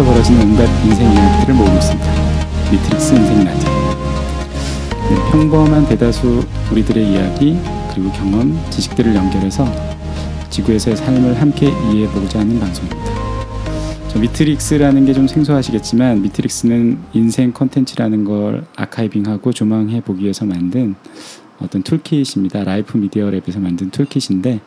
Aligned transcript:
세상에서 0.00 0.04
벌어지는 0.04 0.42
온갖 0.42 0.66
인생 0.84 1.12
이야기들을 1.12 1.54
모으고 1.54 1.74
있습니다. 1.74 2.70
미트릭스 2.70 3.14
인생 3.14 3.44
라디오. 3.44 3.70
네, 5.08 5.30
평범한 5.30 5.86
대다수 5.88 6.44
우리들의 6.72 7.12
이야기 7.12 7.58
그리고 7.92 8.10
경험, 8.12 8.58
지식들을 8.70 9.14
연결해서 9.14 9.66
지구에서의 10.50 10.96
삶을 10.96 11.40
함께 11.40 11.68
이해해보고자 11.68 12.40
하는 12.40 12.58
방송입니다. 12.58 13.10
저 14.08 14.18
미트릭스라는 14.18 15.06
게 15.06 15.12
좀 15.12 15.28
생소하시겠지만 15.28 16.22
미트릭스는 16.22 16.98
인생 17.12 17.52
컨텐츠라는 17.52 18.24
걸 18.24 18.64
archiving하고 18.76 19.52
조망해 19.52 20.00
보기 20.00 20.22
위해서 20.22 20.44
만든 20.44 20.94
어떤 21.60 21.82
toolkit입니다. 21.82 22.64
라이프 22.64 22.96
미디어 22.96 23.30
랩에서 23.30 23.58
만든 23.58 23.90
toolkit인데 23.90 24.60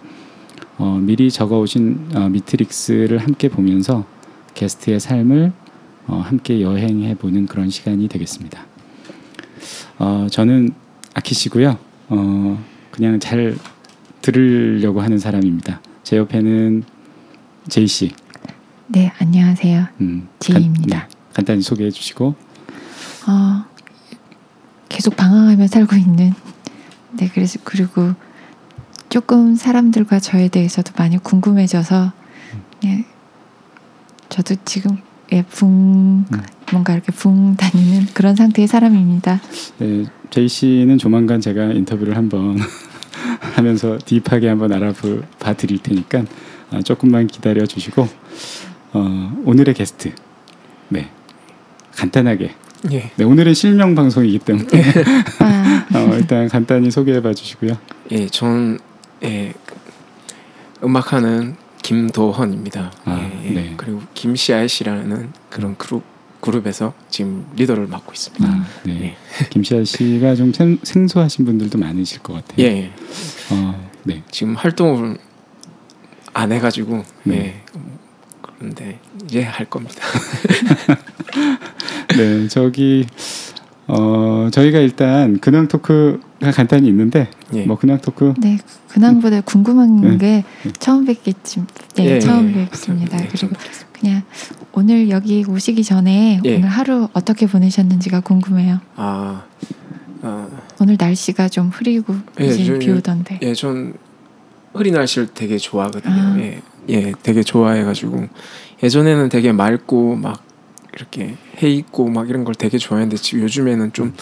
어, 0.78 1.00
미리 1.02 1.32
적어오신 1.32 2.10
어, 2.16 2.30
미트릭스를 2.30 3.18
함께 3.18 3.50
보면서 3.50 4.06
게스트의 4.54 5.00
삶을 5.00 5.52
어, 6.08 6.18
함께 6.18 6.62
여행해 6.62 7.16
보는 7.16 7.48
그런 7.48 7.70
시간이 7.70 8.08
되겠습니다. 8.08 8.66
어, 10.00 10.28
저는 10.30 10.74
아키시고요. 11.14 11.78
어, 12.10 12.64
그냥 12.92 13.20
잘 13.20 13.56
들으려고 14.22 15.02
하는 15.02 15.18
사람입니다. 15.18 15.82
제 16.04 16.18
옆에는 16.18 16.84
제이 17.70 17.88
씨. 17.88 18.12
네, 18.88 19.12
안녕하세요. 19.20 19.88
음, 20.02 20.28
제이입니다. 20.40 21.00
간, 21.00 21.10
네, 21.10 21.16
간단히 21.34 21.62
소개해 21.62 21.92
주시고. 21.92 22.36
어, 23.28 23.66
계속 24.90 25.16
방황하며 25.16 25.68
살고 25.68 25.96
있는. 25.96 26.34
네, 27.14 27.30
그래서 27.34 27.60
그리고 27.64 28.14
조금 29.10 29.56
사람들과 29.56 30.20
저에 30.20 30.48
대해서도 30.48 30.94
많이 30.98 31.18
궁금해져서 31.18 32.12
예, 32.86 33.06
저도 34.34 34.56
지금 34.66 34.98
예, 35.32 35.44
붕 35.44 36.26
음. 36.34 36.44
뭔가 36.72 36.94
이렇게 36.94 37.12
붕 37.12 37.56
다니는 37.56 38.08
그런 38.16 38.36
상태의 38.36 38.68
사람입니다. 38.68 39.40
네, 39.78 40.06
제이 40.32 40.48
씨는 40.48 40.98
조만간 40.98 41.40
제가 41.40 41.66
인터뷰를 41.66 42.18
한번 42.18 42.58
하면서 43.56 44.00
딥하게 44.04 44.48
한번 44.48 44.74
알아봐 44.74 45.54
드릴 45.56 45.78
테니까 45.84 46.24
아, 46.72 46.82
조금만 46.82 47.28
기다려 47.28 47.68
주시고 47.68 48.10
어, 48.94 49.42
오늘의 49.46 49.76
게스트 49.76 50.12
네 50.90 51.12
간단하게 51.96 52.56
예. 52.92 53.12
네, 53.16 53.24
오늘은 53.24 53.54
실명 53.54 53.94
방송이기 53.94 54.40
때문에 54.40 54.68
아. 55.42 55.86
어, 55.94 56.16
일단 56.16 56.48
간단히 56.48 56.90
소개해 56.90 57.22
봐 57.22 57.36
주시고요. 57.36 57.78
예, 58.10 58.26
전 58.30 58.80
예, 59.24 59.54
음악하는 60.84 61.56
김도헌입니다. 61.94 62.92
아, 63.06 63.20
예, 63.20 63.50
예. 63.50 63.54
네. 63.54 63.74
그리고 63.78 64.02
김씨아씨라는 64.14 65.32
그런 65.50 65.78
그룹 65.78 66.04
그룹에서 66.42 66.94
지금 67.10 67.46
리더를 67.56 67.88
맡고 67.88 68.12
있습니다. 68.12 68.46
아, 68.46 68.66
네. 68.84 69.16
예. 69.42 69.48
김씨아 69.50 69.86
씨가 69.86 70.36
좀 70.36 70.52
생, 70.52 71.08
소하신 71.08 71.46
분들도 71.46 71.78
많으실 71.78 72.22
것 72.22 72.34
같아요. 72.34 72.66
예. 72.66 72.72
예. 72.72 72.92
어, 73.52 73.90
네. 74.04 74.24
지금 74.30 74.56
활동을 74.56 75.18
안 76.34 76.52
해가지고 76.52 77.04
네. 77.24 77.36
예. 77.36 77.62
그런데 78.42 79.00
이제 79.24 79.44
할 79.44 79.68
겁니다. 79.68 80.04
네, 82.18 82.48
저기 82.48 83.06
어 83.88 84.50
저희가 84.52 84.80
일단 84.80 85.40
근황 85.40 85.68
토크가 85.68 86.20
간단히 86.52 86.88
있는데 86.88 87.30
예. 87.54 87.66
뭐 87.66 87.78
근황 87.78 88.00
토크 88.00 88.34
네 88.38 88.58
근황보다 88.90 89.42
궁금한 89.42 90.02
네. 90.02 90.18
게 90.18 90.44
네. 90.64 90.72
처음 90.80 91.06
뵙겠지 91.06 91.64
네 91.96 92.06
예, 92.06 92.20
처음 92.20 92.50
예. 92.50 92.66
뵙습니다 92.66 93.18
네, 93.18 93.28
그리고 93.32 93.56
그냥 93.92 94.24
오늘 94.74 95.10
여기 95.10 95.46
오시기 95.48 95.84
전에 95.84 96.42
예. 96.44 96.58
오늘 96.58 96.68
하루 96.68 97.08
어떻게 97.14 97.46
보내셨는지가 97.46 98.22
궁금해요 98.22 98.80
아, 98.96 99.44
아 100.22 100.48
오늘 100.80 100.98
날씨가 101.00 101.50
좀 101.50 101.70
흐리고 101.70 102.16
예, 102.42 102.46
이제 102.48 102.78
비 102.80 102.90
오던데 102.90 103.40
예 103.42 103.54
전 103.54 103.94
흐린 104.74 104.96
날씨를 104.96 105.30
되게 105.34 105.58
좋아하거든요 105.58 106.14
아. 106.14 106.36
예, 106.40 106.62
예 106.90 107.14
되게 107.24 107.44
좋아해가지고 107.44 108.28
예전에는 108.82 109.30
되게 109.30 109.52
맑고 109.52 110.16
막 110.16 110.44
이렇게 110.96 111.36
해 111.62 111.70
있고 111.70 112.10
막 112.10 112.30
이런 112.30 112.44
걸 112.44 112.56
되게 112.56 112.78
좋아했는데 112.78 113.18
지금 113.18 113.44
요즘에는 113.44 113.94
좀 113.94 114.14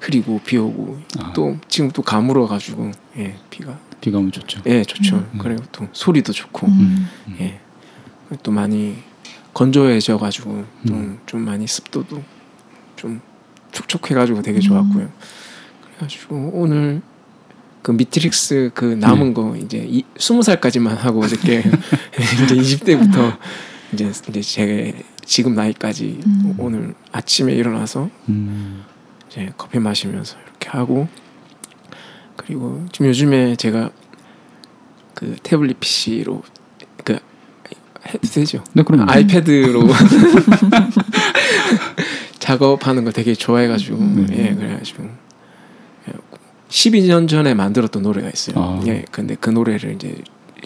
흐리고 0.00 0.40
비 0.44 0.56
오고 0.56 0.98
아. 1.18 1.32
또 1.34 1.56
지금 1.68 1.90
또 1.90 2.02
가물어 2.02 2.46
가지고 2.46 2.90
예 3.18 3.36
비가 3.50 3.78
비가 4.00 4.18
오면 4.18 4.32
좋죠. 4.32 4.62
예 4.66 4.82
좋죠. 4.82 5.16
음. 5.16 5.38
그리고 5.38 5.62
또 5.70 5.86
소리도 5.92 6.32
좋고 6.32 6.66
음. 6.66 7.08
예또 8.32 8.50
많이 8.50 8.96
건조해져 9.52 10.18
가지고 10.18 10.64
음. 10.90 11.18
좀 11.26 11.42
많이 11.42 11.66
습도도 11.66 12.22
좀 12.96 13.20
촉촉해 13.72 14.14
가지고 14.14 14.42
되게 14.42 14.58
좋았고요. 14.58 15.04
음. 15.04 15.12
그래가지고 15.84 16.50
오늘 16.54 17.02
그 17.82 17.92
미트릭스 17.92 18.70
그 18.74 18.84
남은 18.84 19.28
네. 19.28 19.34
거 19.34 19.56
이제 19.56 20.02
스무 20.18 20.42
살까지만 20.42 20.96
하고 20.96 21.20
어저께 21.20 21.62
이제 22.44 22.54
이십 22.56 22.84
대부터 22.84 23.36
이제 23.92 24.10
이제 24.28 24.40
제 24.40 25.04
지금 25.24 25.54
나이까지 25.54 26.20
음. 26.26 26.54
오늘 26.58 26.94
아침에 27.12 27.52
일어나서 27.52 28.08
음. 28.28 28.84
이제 29.30 29.52
커피 29.56 29.78
마시면서 29.78 30.36
이렇게 30.38 30.68
하고 30.70 31.08
그리고 32.36 32.84
지금 32.92 33.08
요즘에 33.08 33.56
제가 33.56 33.90
그 35.14 35.36
태블릿 35.42 35.78
PC로 35.78 36.42
그 37.04 37.18
되죠? 38.32 38.64
네, 38.72 38.82
그럼 38.82 39.08
아이패드로 39.08 39.86
작업하는 42.40 43.04
거 43.04 43.12
되게 43.12 43.34
좋아해가지고 43.34 43.98
네. 43.98 44.26
예 44.32 44.54
그래가지고 44.54 45.08
12년 46.68 47.28
전에 47.28 47.54
만들었던 47.54 48.02
노래가 48.02 48.28
있어요. 48.28 48.56
아. 48.58 48.82
예 48.86 49.04
근데 49.10 49.36
그 49.38 49.50
노래를 49.50 49.94
이제 49.94 50.22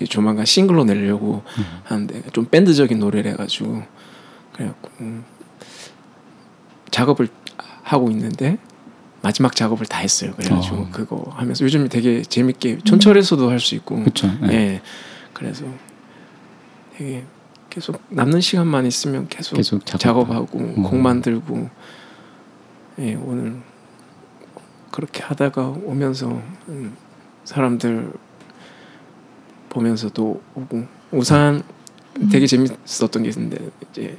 조만간 0.08 0.44
싱글로 0.44 0.84
내려고 0.84 1.42
음. 1.58 1.64
하는데 1.84 2.22
좀 2.32 2.46
밴드적인 2.46 2.98
노래를 2.98 3.32
해가지고 3.32 3.82
그래갖고 4.52 4.90
음, 5.00 5.24
작업을 6.90 7.28
하고 7.84 8.10
있는데 8.10 8.58
마지막 9.22 9.54
작업을 9.54 9.86
다 9.86 9.98
했어요. 10.00 10.32
그래가지고 10.36 10.76
어. 10.76 10.88
그거 10.90 11.24
하면서 11.34 11.64
요즘 11.64 11.88
되게 11.88 12.22
재밌게 12.22 12.80
촌철에서도 12.84 13.48
할 13.48 13.60
수 13.60 13.74
있고, 13.76 14.02
그쵸, 14.04 14.26
네. 14.42 14.52
예, 14.52 14.82
그래서 15.32 15.64
되게 16.96 17.24
계속 17.70 18.02
남는 18.10 18.40
시간만 18.40 18.84
있으면 18.86 19.28
계속, 19.28 19.56
계속 19.56 19.86
작업. 19.86 20.30
하고 20.30 20.58
음. 20.58 20.82
곡 20.82 20.96
만들고, 20.96 21.70
예, 22.98 23.14
오늘 23.14 23.62
그렇게 24.90 25.22
하다가 25.22 25.68
오면서 25.84 26.40
음, 26.68 26.94
사람들 27.44 28.12
보면서도 29.70 30.42
오고 30.54 30.86
우산 31.12 31.62
음. 32.20 32.28
되게 32.28 32.46
재밌었던 32.46 33.22
게 33.22 33.28
있는데 33.30 33.70
이제 33.90 34.16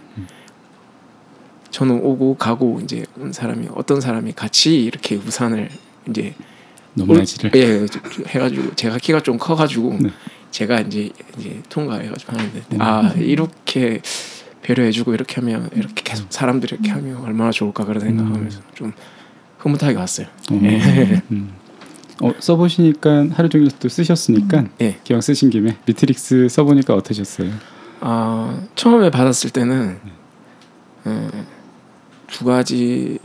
저는 1.72 2.02
오고 2.02 2.36
가고 2.36 2.80
이제 2.84 3.06
온 3.20 3.34
사람이 3.34 3.68
어떤 3.76 4.02
사람이 4.02 4.34
같이 4.34 4.84
이렇게 4.84 5.16
우산을 5.16 5.70
이제 6.10 6.34
넘나지를 6.94 7.52
예 7.56 7.86
해가지고 8.28 8.76
제가 8.76 8.98
키가 8.98 9.22
좀 9.22 9.38
커가지고 9.38 9.98
네. 10.00 10.10
제가 10.52 10.80
이제 10.82 11.10
이제 11.38 11.62
통과해가지고 11.70 12.34
하는데 12.34 12.64
음. 12.74 12.82
아 12.82 13.14
이렇게 13.18 14.02
배려해주고 14.62 15.14
이렇게 15.14 15.42
하면 15.42 15.70
이렇게 15.74 16.02
계속 16.04 16.28
사람들이 16.32 16.76
이렇게 16.76 16.92
하면 16.92 17.18
얼마나 17.18 17.52
좋을까 17.52 17.86
그런 17.86 18.02
생각하면서 18.02 18.60
음. 18.60 18.64
좀 18.74 18.94
흐뭇하게 19.60 19.98
왔어요. 19.98 20.28
음. 20.52 20.64
예. 20.64 21.22
음. 21.32 21.54
어, 22.22 22.32
써보시니까 22.40 23.28
하루 23.34 23.50
종일 23.50 23.70
또 23.80 23.90
쓰셨으니까 23.90 24.62
음. 24.62 24.70
예. 24.82 24.98
기왕 25.04 25.22
쓰신 25.22 25.50
김에 25.50 25.76
미트릭스 25.86 26.48
써보니까 26.50 26.96
어떠셨어요? 26.96 27.52
아 28.00 28.62
처음에 28.76 29.12
받았을 29.12 29.50
때는 29.50 30.00
음, 31.06 31.46
두 32.28 32.46
가지 32.46 33.20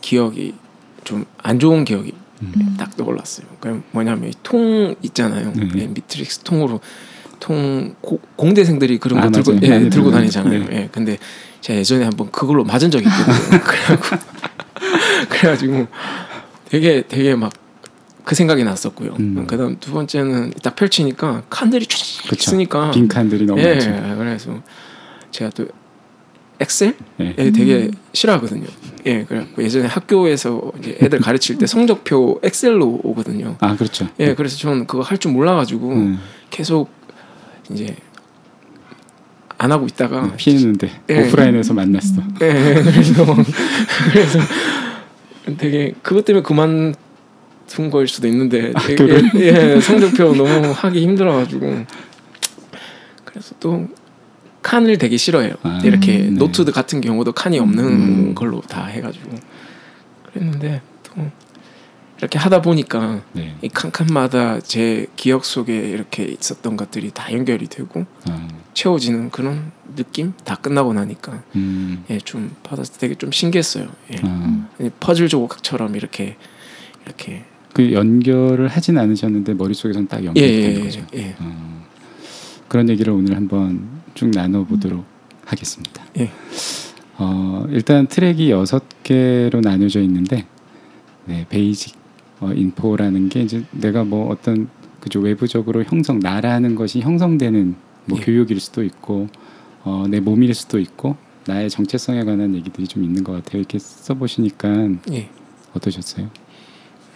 기억이 0.00 0.54
좀 1.04 1.24
안 1.46 1.60
좋은 1.60 1.84
기억이 1.84 2.12
음. 2.42 2.76
딱 2.76 2.96
떠올랐어요. 2.96 3.46
그 3.60 3.82
뭐냐면 3.92 4.32
통 4.42 4.96
있잖아요. 5.02 5.52
네. 5.54 5.68
네, 5.72 5.86
미트릭스 5.86 6.40
통으로 6.40 6.80
통 7.38 7.94
고, 8.00 8.20
공대생들이 8.34 8.98
그런 8.98 9.20
아, 9.20 9.22
거 9.22 9.30
들고 9.30 9.62
예, 9.62 9.88
들고 9.88 10.10
다니잖아요. 10.10 10.64
네. 10.64 10.66
예, 10.72 10.88
근데 10.90 11.18
제가 11.60 11.78
예전에 11.78 12.04
한번 12.04 12.32
그걸로 12.32 12.64
맞은 12.64 12.90
적이 12.90 13.06
있거든요. 13.06 13.60
그래가지고 13.62 14.16
그래가지고 15.30 15.86
되게 16.68 17.04
되게 17.06 17.34
막 17.36 17.52
그 18.26 18.34
생각이 18.34 18.64
났었고요. 18.64 19.14
음. 19.20 19.46
그다음 19.46 19.76
두 19.78 19.92
번째는 19.92 20.52
딱 20.60 20.74
펼치니까 20.74 21.44
칸들이 21.48 21.86
쫙 21.86 21.96
있으니까 22.32 22.90
빈 22.90 23.06
칸들이 23.06 23.46
너무 23.46 23.60
예, 23.60 23.74
많죠. 23.74 24.16
그래서 24.18 24.62
제가 25.30 25.50
또 25.50 25.68
엑셀 26.60 26.94
네. 27.18 27.34
예, 27.38 27.50
되게 27.50 27.90
싫어하거든요. 28.12 28.66
예, 29.06 29.24
그래갖고 29.24 29.62
예전에 29.62 29.86
학교에서 29.86 30.72
이제 30.80 30.98
애들 31.02 31.20
가르칠 31.20 31.58
때 31.58 31.66
성적표 31.66 32.40
엑셀로 32.42 33.00
오거든요. 33.04 33.56
아, 33.60 33.76
그렇죠. 33.76 34.08
예, 34.18 34.34
그래서 34.34 34.56
저는 34.56 34.86
그거 34.86 35.02
할 35.02 35.18
줄 35.18 35.32
몰라가지고 35.32 35.88
음. 35.92 36.18
계속 36.50 36.90
이제 37.70 37.96
안 39.58 39.72
하고 39.72 39.86
있다가 39.86 40.22
음, 40.24 40.32
피했는데 40.36 40.90
예. 41.10 41.26
오프라인에서 41.28 41.74
만났어. 41.74 42.22
예, 42.42 42.74
그래서 42.84 43.24
그래서 44.12 44.38
되게 45.58 45.94
그것 46.02 46.24
때문에 46.24 46.42
그만 46.42 46.94
둔 47.66 47.90
거일 47.90 48.06
수도 48.08 48.28
있는데 48.28 48.72
아, 48.74 48.80
되게, 48.80 49.22
예, 49.36 49.80
성적표 49.80 50.34
너무 50.34 50.70
하기 50.72 51.02
힘들어가지고 51.02 51.84
그래서 53.24 53.54
또 53.60 53.88
칸을 54.66 54.98
되게 54.98 55.16
싫어해요. 55.16 55.54
아, 55.62 55.80
이렇게 55.84 56.18
네. 56.18 56.30
노트 56.30 56.64
같은 56.64 57.00
경우도 57.00 57.30
칸이 57.30 57.60
없는 57.60 57.84
음. 57.84 58.34
걸로 58.34 58.60
다 58.62 58.86
해가지고 58.86 59.30
그랬는데 60.32 60.82
또 61.04 61.30
이렇게 62.18 62.36
하다 62.36 62.62
보니까 62.62 63.22
네. 63.32 63.54
이 63.62 63.68
칸칸마다 63.68 64.58
제 64.60 65.06
기억 65.14 65.44
속에 65.44 65.72
이렇게 65.72 66.24
있었던 66.24 66.76
것들이 66.76 67.12
다 67.14 67.32
연결이 67.32 67.68
되고 67.68 68.06
아, 68.28 68.48
채워지는 68.74 69.30
그런 69.30 69.70
느낌 69.94 70.32
다 70.44 70.56
끝나고 70.56 70.94
나니까 70.94 71.44
음, 71.54 72.02
예 72.10 72.18
좀 72.24 72.50
받아서 72.64 72.94
되게 72.94 73.14
좀 73.14 73.30
신기했어요. 73.30 73.86
예. 74.14 74.16
아, 74.24 74.68
이 74.80 74.90
퍼즐 74.98 75.28
조각처럼 75.28 75.94
이렇게 75.94 76.36
이렇게 77.04 77.44
그 77.72 77.92
연결을 77.92 78.66
하진 78.66 78.98
않으셨는데 78.98 79.54
머릿속에서는 79.54 80.08
딱 80.08 80.22
예, 80.22 80.26
연결된 80.26 80.76
예, 80.76 80.80
거죠. 80.80 81.06
예, 81.14 81.18
예. 81.18 81.36
어, 81.38 81.86
그런 82.66 82.88
얘기를 82.88 83.12
오늘 83.12 83.36
한번 83.36 83.95
쭉 84.16 84.30
나눠보도록 84.30 85.04
하겠습니다. 85.44 86.02
예. 86.18 86.30
어, 87.18 87.64
일단 87.68 88.08
트랙이 88.08 88.50
여섯 88.50 88.82
개로 89.02 89.60
나뉘어져 89.60 90.00
있는데 90.02 90.46
네, 91.26 91.46
베이직 91.48 91.94
어, 92.40 92.50
인포라는 92.52 93.28
게 93.28 93.42
이제 93.42 93.64
내가 93.70 94.04
뭐 94.04 94.30
어떤 94.30 94.68
그죠 95.00 95.20
외부적으로 95.20 95.84
형성 95.84 96.18
나라는 96.18 96.74
것이 96.74 97.00
형성되는 97.00 97.76
뭐 98.06 98.18
예. 98.18 98.24
교육일 98.24 98.58
수도 98.58 98.82
있고 98.82 99.28
어, 99.84 100.06
내 100.08 100.18
몸일 100.18 100.54
수도 100.54 100.80
있고 100.80 101.16
나의 101.46 101.70
정체성에 101.70 102.24
관한 102.24 102.54
얘기들이 102.54 102.88
좀 102.88 103.04
있는 103.04 103.22
것 103.22 103.32
같아요. 103.32 103.60
이렇게 103.60 103.78
써보시니까 103.78 104.88
예. 105.12 105.28
어떠셨어요? 105.74 106.30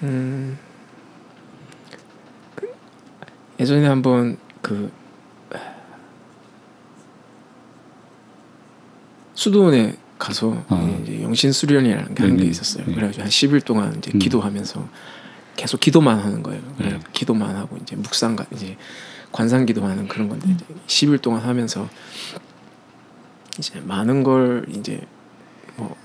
음, 0.03 0.59
그 2.55 2.69
예전에 3.59 3.87
한번 3.87 4.37
그 4.61 4.93
수도원에 9.41 9.97
가서 10.19 10.63
아. 10.69 11.01
이제 11.03 11.23
영신 11.23 11.51
수련이라는 11.53 12.15
게한 12.15 12.37
게. 12.37 12.45
있었어요. 12.45 12.85
네. 12.85 12.95
그래가지고 12.95 13.23
한 13.23 13.31
10일 13.31 13.65
동안 13.65 13.97
이제 13.97 14.11
음. 14.13 14.19
기도하면서 14.19 14.87
계속 15.57 15.81
기도만 15.81 16.19
하는 16.19 16.43
거예요. 16.43 16.61
그래 16.77 16.91
네. 16.91 17.01
기도만 17.15 17.57
하고 17.57 17.79
이제 17.81 17.97
묵상 17.97 18.37
가 18.37 18.45
이제 18.53 18.77
관상 19.33 19.65
기도하는 19.65 20.09
그런 20.09 20.29
건데 20.29 20.47
이제 20.51 20.67
10일 20.87 21.23
동안 21.23 21.41
하면서 21.41 21.89
이제 23.59 23.81
많은 23.81 24.23
걸 24.23 24.67
이제 24.69 25.01
뭐 25.77 25.97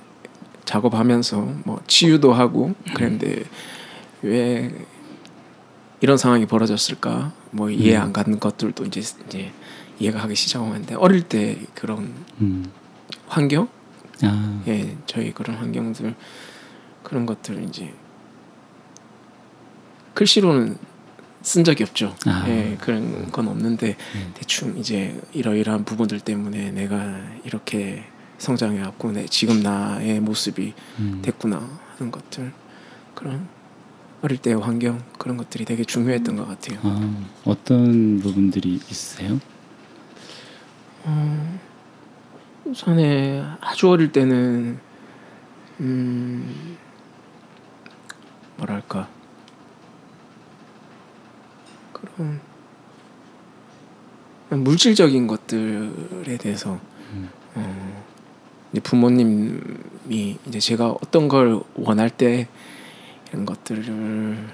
작업하면서 0.63 1.55
뭐 1.65 1.81
치유도 1.87 2.31
하고 2.31 2.73
그랬는데 2.93 3.43
왜 4.21 4.71
이런 5.99 6.17
상황이 6.17 6.45
벌어졌을까 6.45 7.33
뭐 7.51 7.69
이해 7.69 7.97
안 7.97 8.13
가는 8.13 8.39
것들도 8.39 8.85
이제 8.85 9.01
이제 9.01 9.51
이해가 9.99 10.19
하기 10.19 10.35
시작하는데 10.35 10.95
어릴 10.95 11.23
때 11.23 11.59
그런 11.73 12.13
음. 12.39 12.71
환경 13.27 13.67
아, 14.23 14.63
예 14.67 14.95
저희 15.05 15.33
그런 15.33 15.57
환경들 15.57 16.15
그런 17.03 17.25
것들 17.25 17.63
이제 17.63 17.93
글씨로는 20.13 20.77
쓴 21.41 21.63
적이 21.63 21.83
없죠. 21.83 22.15
아. 22.25 22.45
예 22.47 22.77
그런 22.81 23.31
건 23.31 23.47
없는데 23.47 23.97
음. 24.15 24.31
대충 24.33 24.77
이제 24.77 25.19
이러이러한 25.33 25.85
부분들 25.85 26.19
때문에 26.21 26.71
내가 26.71 27.21
이렇게 27.43 28.03
성장해 28.37 28.81
왔고 28.81 29.11
내 29.11 29.25
지금 29.27 29.61
나의 29.61 30.19
모습이 30.21 30.73
음. 30.99 31.19
됐구나 31.21 31.57
하는 31.97 32.11
것들 32.11 32.51
그런 33.13 33.47
어릴 34.21 34.39
때의 34.39 34.57
환경 34.57 35.03
그런 35.19 35.37
것들이 35.37 35.65
되게 35.65 35.83
중요했던 35.83 36.35
것 36.35 36.47
같아요. 36.47 36.79
아, 36.81 37.25
어떤 37.43 38.19
부분들이 38.19 38.75
있으세요? 38.89 39.39
어, 41.03 41.59
우선에 42.65 43.43
아주 43.61 43.89
어릴 43.89 44.11
때는 44.11 44.79
음 45.81 46.77
뭐랄까 48.57 49.07
그런 51.93 52.41
물질적인 54.49 55.27
것들에 55.27 56.37
대해서 56.37 56.79
음. 57.13 57.29
어, 57.55 58.03
이제 58.71 58.81
부모님이 58.81 60.37
이제 60.47 60.59
제가 60.59 60.89
어떤 60.89 61.27
걸 61.27 61.61
원할 61.75 62.09
때 62.09 62.47
이런 63.29 63.45
것들을 63.45 64.49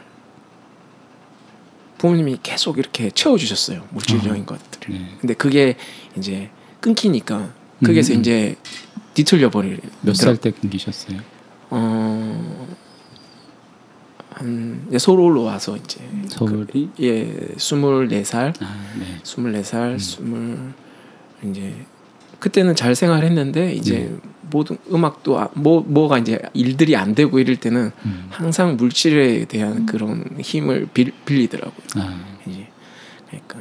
부모님이 1.98 2.40
계속 2.44 2.78
이렇게 2.78 3.10
채워주셨어요 3.10 3.88
물질적인 3.92 4.46
것들을. 4.46 4.98
네. 4.98 5.18
근데 5.20 5.34
그게 5.34 5.78
이제 6.18 6.50
끊기니까 6.82 7.54
거기에서 7.84 8.14
음, 8.14 8.18
음. 8.18 8.20
이제 8.22 8.56
뒤틀려 9.14 9.50
버리. 9.50 9.78
몇살 10.02 10.38
때 10.38 10.52
끊기셨어요? 10.52 11.20
어. 11.70 12.68
한 14.30 14.86
이제 14.88 14.98
서울로 14.98 15.44
와서 15.44 15.76
이제 15.78 16.00
서울이 16.30 16.90
그, 16.96 17.04
예 17.04 17.54
스물네 17.58 18.24
살 18.24 18.54
아, 18.62 18.94
네. 18.98 19.20
스물네 19.24 19.62
살 19.64 19.92
음. 19.92 19.98
스물 20.00 20.74
이제 21.44 21.86
그때는 22.40 22.76
잘 22.76 22.96
생활했는데 22.96 23.74
이제 23.74 24.00
네. 24.00 24.18
모든 24.50 24.78
음악도 24.92 25.38
아- 25.40 25.50
뭐 25.54 25.82
뭐가 25.82 26.18
이제 26.18 26.40
일들이 26.54 26.96
안 26.96 27.14
되고 27.14 27.40
이럴 27.40 27.58
때는 27.58 27.92
음. 28.06 28.28
항상 28.30 28.78
물질에 28.78 29.46
대한 29.46 29.86
그런 29.86 30.26
힘을 30.40 30.88
빌, 30.94 31.12
빌리더라고요. 31.26 31.86
아, 31.98 32.26
이제 32.48 32.68
그러니까 33.30 33.60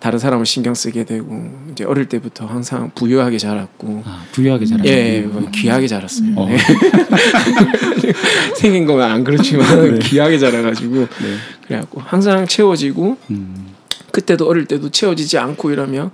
다른 0.00 0.18
사람을 0.18 0.46
신경 0.46 0.74
쓰게 0.74 1.04
되고 1.04 1.50
이제 1.70 1.84
어릴 1.84 2.08
때부터 2.08 2.46
항상 2.46 2.90
부유하게 2.94 3.36
자랐고 3.36 4.02
아 4.06 4.24
부유하게 4.32 4.64
자라. 4.64 4.82
예, 4.86 5.20
뭐 5.20 5.46
귀하게 5.52 5.86
자랐어요. 5.86 6.32
어. 6.36 6.48
네. 6.48 6.56
생긴 8.56 8.86
거는 8.86 9.04
안 9.04 9.22
그렇지만 9.22 9.98
귀하게 9.98 10.38
자라가지고 10.38 10.94
네. 10.94 11.36
그래갖고 11.66 12.00
항상 12.00 12.46
채워지고 12.46 13.18
음. 13.30 13.74
그때도 14.10 14.48
어릴 14.48 14.64
때도 14.64 14.90
채워지지 14.90 15.36
않고 15.36 15.70
이러면 15.70 16.10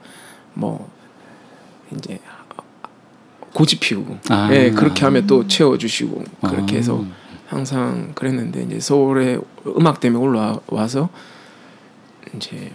뭐 0.55 0.91
이제 1.97 2.19
고집 3.53 3.79
피우고 3.79 4.19
아. 4.29 4.49
예 4.53 4.73
그렇게 4.73 5.05
하면 5.05 5.29
또 5.29 5.47
채워주시고 5.47 6.25
그렇게 6.49 6.75
아. 6.75 6.79
해서 6.79 7.05
항상 7.47 8.11
그랬는데 8.17 8.65
이제 8.65 8.81
서울에 8.81 9.39
음악 9.79 10.01
때문에 10.01 10.25
올라와서 10.25 11.09
이제 12.35 12.73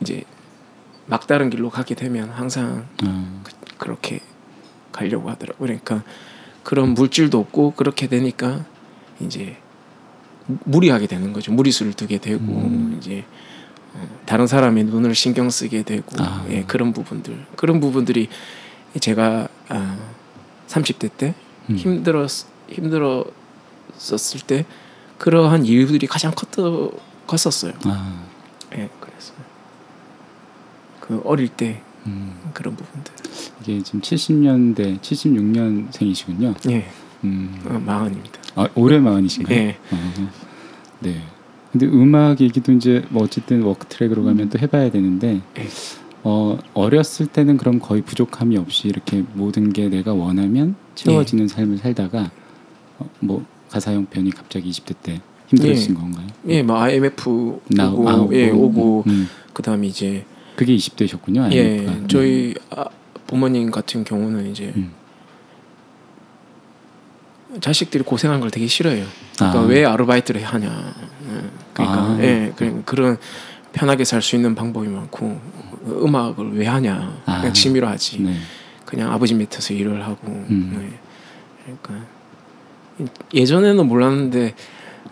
이제 0.00 0.24
막다른 1.06 1.50
길로 1.50 1.70
가게 1.70 1.94
되면 1.94 2.30
항상 2.30 2.86
아, 3.04 3.42
그렇게 3.78 4.20
가려고 4.92 5.30
하더라고. 5.30 5.58
그러니까 5.58 6.02
그런 6.62 6.94
물질도 6.94 7.38
없고 7.38 7.72
그렇게 7.72 8.08
되니까 8.08 8.64
이제 9.20 9.56
무리하게 10.46 11.06
되는 11.06 11.32
거죠. 11.32 11.52
무리수를 11.52 11.94
두게 11.94 12.18
되고 12.18 12.42
음. 12.44 12.96
이제 12.98 13.24
어, 13.94 14.06
다른 14.26 14.46
사람의 14.46 14.84
눈을 14.84 15.14
신경 15.14 15.50
쓰게 15.50 15.82
되고 15.82 16.06
아. 16.18 16.44
예, 16.50 16.64
그런 16.64 16.92
부분들 16.92 17.46
그런 17.56 17.80
부분들이 17.80 18.28
제가 19.00 19.48
아, 19.68 19.96
30대 20.66 21.10
때 21.16 21.34
음. 21.70 21.76
힘들었 21.76 22.46
힘들었었을 22.68 24.40
때 24.46 24.66
그러한 25.18 25.64
이유들이 25.64 26.06
가장 26.06 26.32
컸더, 26.32 26.92
컸었어요. 27.26 27.72
아, 27.84 28.24
예, 28.76 28.88
그 31.08 31.20
어릴 31.24 31.48
때 31.48 31.80
음. 32.06 32.32
그런 32.52 32.76
부분들. 32.76 33.12
이게 33.62 33.82
지금 33.82 34.00
70년대, 34.00 35.00
76년생이시군요. 35.00 36.70
예, 36.70 36.84
음. 37.24 37.58
어, 37.66 37.82
마흔입니다. 37.84 38.38
아, 38.54 38.68
올해 38.74 38.98
마흔이신가요? 38.98 39.58
예. 39.58 39.76
어, 39.90 40.30
네. 41.00 41.22
근데 41.72 41.86
음악 41.86 42.40
얘기도 42.40 42.72
이제 42.72 43.04
뭐 43.10 43.24
어쨌든 43.24 43.62
work 43.62 43.86
track으로 43.86 44.24
가면 44.24 44.48
또 44.50 44.58
해봐야 44.58 44.90
되는데 44.90 45.40
예. 45.58 45.66
어, 46.24 46.58
어렸을 46.74 47.26
때는 47.26 47.56
그럼 47.56 47.78
거의 47.78 48.02
부족함이 48.02 48.56
없이 48.56 48.88
이렇게 48.88 49.22
모든 49.34 49.72
게 49.72 49.88
내가 49.88 50.12
원하면 50.14 50.76
채워지는 50.94 51.44
예. 51.44 51.48
삶을 51.48 51.78
살다가 51.78 52.30
어, 52.98 53.08
뭐 53.20 53.44
가사 53.70 53.92
형편이 53.92 54.30
갑자기 54.30 54.70
20대 54.70 54.94
때 55.02 55.20
힘들어진 55.48 55.94
건가요? 55.94 56.26
예, 56.48 56.62
뭐 56.62 56.76
IMF 56.80 57.60
나- 57.68 57.90
오고, 57.90 58.08
아, 58.08 58.14
오고. 58.16 58.34
예, 58.34 58.50
오고 58.50 59.04
음, 59.06 59.28
그다음에 59.52 59.86
이제 59.86 60.24
그게 60.58 60.74
20대셨군요. 60.74 61.52
예, 61.52 61.86
저희 62.08 62.52
아, 62.70 62.86
부모님 63.28 63.70
같은 63.70 64.02
경우는 64.02 64.50
이제 64.50 64.72
음. 64.74 64.90
자식들이 67.60 68.02
고생한 68.02 68.40
걸 68.40 68.50
되게 68.50 68.66
싫어해요. 68.66 69.06
그러니까 69.36 69.60
아. 69.60 69.62
왜 69.62 69.84
아르바이트를 69.84 70.42
하냐. 70.42 70.94
예, 71.28 71.50
그러니까 71.72 71.96
아. 72.00 72.18
예, 72.20 72.52
그런 72.56 72.84
그런 72.84 73.16
편하게 73.72 74.02
살 74.02 74.20
수 74.20 74.34
있는 74.34 74.56
방법이 74.56 74.88
많고 74.88 75.40
음악을 75.86 76.58
왜 76.58 76.66
하냐 76.66 77.22
아. 77.26 77.38
그냥 77.38 77.52
취미로 77.52 77.86
하지 77.86 78.20
네. 78.20 78.34
그냥 78.84 79.12
아버지 79.12 79.34
밑에서 79.34 79.74
일을 79.74 80.04
하고 80.04 80.26
음. 80.26 80.76
네. 81.68 81.76
그러니까 81.84 82.04
예전에는 83.32 83.86
몰랐는데 83.86 84.56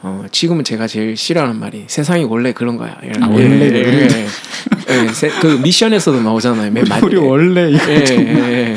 어, 0.02 0.24
지금은 0.30 0.64
제가 0.64 0.86
제일 0.86 1.16
싫어하는 1.16 1.58
말이 1.58 1.84
세상이 1.88 2.24
원래 2.24 2.52
그런 2.52 2.76
거야. 2.76 2.96
예, 3.04 3.10
아, 3.20 3.28
예, 3.30 3.32
원래 3.32 3.64
예, 3.66 3.82
그런 3.84 3.94
예, 3.94 5.04
예. 5.06 5.08
세- 5.12 5.30
그 5.40 5.46
미션에서도 5.62 6.22
나오잖아요. 6.22 6.70
맨 6.70 6.84
마지- 6.88 7.04
우리 7.04 7.16
원래 7.16 7.70
이거 7.70 7.90
예, 7.90 8.04
예, 8.10 8.16
예. 8.16 8.76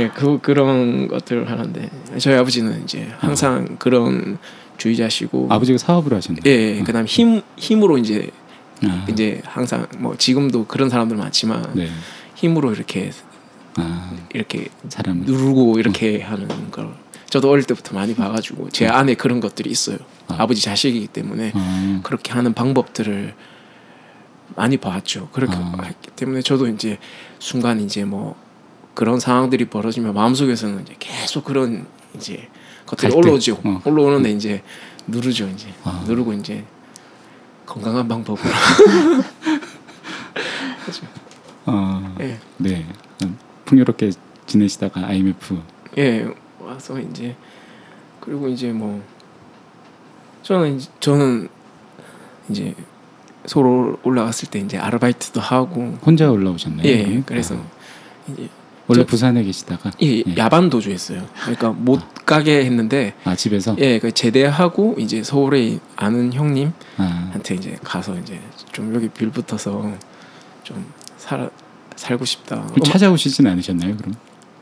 예, 0.00 0.08
그 0.14 0.38
그런 0.42 1.08
것들을 1.08 1.48
하는데 1.50 1.88
저희 2.18 2.34
아버지는 2.34 2.82
이제 2.84 3.08
항상 3.18 3.76
그런 3.78 4.38
주의자시고 4.78 5.48
아버지가 5.50 5.78
사업을 5.78 6.14
하셨나요? 6.14 6.42
예, 6.46 6.78
예. 6.78 6.82
그다음 6.82 7.06
힘 7.06 7.42
힘으로 7.56 7.96
이제 7.98 8.28
아, 8.84 9.06
이제 9.08 9.40
항상 9.44 9.86
뭐 9.98 10.16
지금도 10.18 10.66
그런 10.66 10.90
사람들 10.90 11.16
많지만 11.16 11.64
네. 11.74 11.88
힘으로 12.34 12.72
이렇게 12.74 13.10
아, 13.76 14.10
이렇게 14.34 14.68
사람을 14.88 15.24
누르고 15.26 15.78
이렇게 15.78 16.20
하는 16.20 16.70
걸 16.70 16.88
저도 17.28 17.50
어릴 17.50 17.64
때부터 17.64 17.94
많이 17.94 18.14
봐가지고 18.14 18.70
제 18.70 18.86
안에 18.86 19.14
그런 19.14 19.40
것들이 19.40 19.70
있어요. 19.70 19.98
아. 20.28 20.36
아. 20.38 20.46
버지 20.46 20.62
자식이기 20.62 21.08
때문에 21.08 21.52
아, 21.54 22.00
그렇게 22.02 22.32
하는 22.32 22.54
방법들을 22.54 23.34
많이 24.54 24.76
봤죠. 24.76 25.28
그렇게 25.32 25.54
아. 25.56 25.72
했기 25.84 26.10
때문에 26.10 26.42
저도 26.42 26.68
이제 26.68 26.98
순간 27.38 27.80
이제 27.80 28.04
뭐 28.04 28.36
그런 28.94 29.20
상황들이 29.20 29.66
벌어지면 29.66 30.14
마음속에서는 30.14 30.82
이제 30.82 30.94
계속 30.98 31.44
그런 31.44 31.86
이제 32.14 32.48
것들이. 32.86 33.12
올라오죠. 33.12 33.60
어. 33.64 33.82
올라오는데 33.84 34.30
이제 34.32 34.62
누르죠. 35.06 35.48
이제 35.48 35.68
아. 35.84 36.04
누르고 36.06 36.32
이제 36.32 36.64
건강한 37.66 38.06
방법으로. 38.08 38.48
아, 41.66 42.14
예. 42.20 42.38
네. 42.58 42.86
음, 43.24 43.36
풍요롭게 43.64 44.12
지내시다가 44.46 45.04
IMF 45.08 45.58
예 45.98 46.28
와서 46.76 47.00
이제 47.00 47.34
그리고 48.20 48.48
이제 48.48 48.70
뭐 48.70 49.02
저는 50.42 50.76
이제, 50.76 50.90
저는 51.00 51.48
이제 52.50 52.74
서울 53.46 53.96
올라갔을 54.02 54.50
때 54.50 54.58
이제 54.58 54.76
아르바이트도 54.76 55.40
하고 55.40 55.96
혼자 56.04 56.30
올라오셨나요? 56.30 56.86
예 56.86 56.98
그러면? 57.02 57.22
그래서 57.24 57.54
아, 57.56 57.62
이제 58.30 58.48
원래 58.86 59.02
저- 59.02 59.06
부산에 59.06 59.42
계시다가 59.42 59.90
예, 60.02 60.18
예. 60.18 60.24
야반 60.36 60.68
도주 60.68 60.90
했어요. 60.90 61.26
그러니까 61.40 61.70
못 61.70 62.00
가게 62.26 62.64
했는데 62.64 63.14
아 63.24 63.34
집에서 63.34 63.74
예, 63.78 63.98
그 63.98 64.12
제대하고 64.12 64.96
이제 64.98 65.22
서울에 65.22 65.78
아는 65.96 66.32
형님한테 66.34 66.74
아, 66.98 67.56
이제 67.56 67.76
가서 67.82 68.16
이제 68.18 68.38
좀 68.72 68.94
여기 68.94 69.08
빌 69.08 69.30
붙어서 69.30 69.92
좀살 70.62 71.50
살고 71.96 72.24
싶다. 72.26 72.56
음악- 72.56 72.84
찾아오시진 72.84 73.46
않으셨나요? 73.46 73.96
그럼 73.96 74.14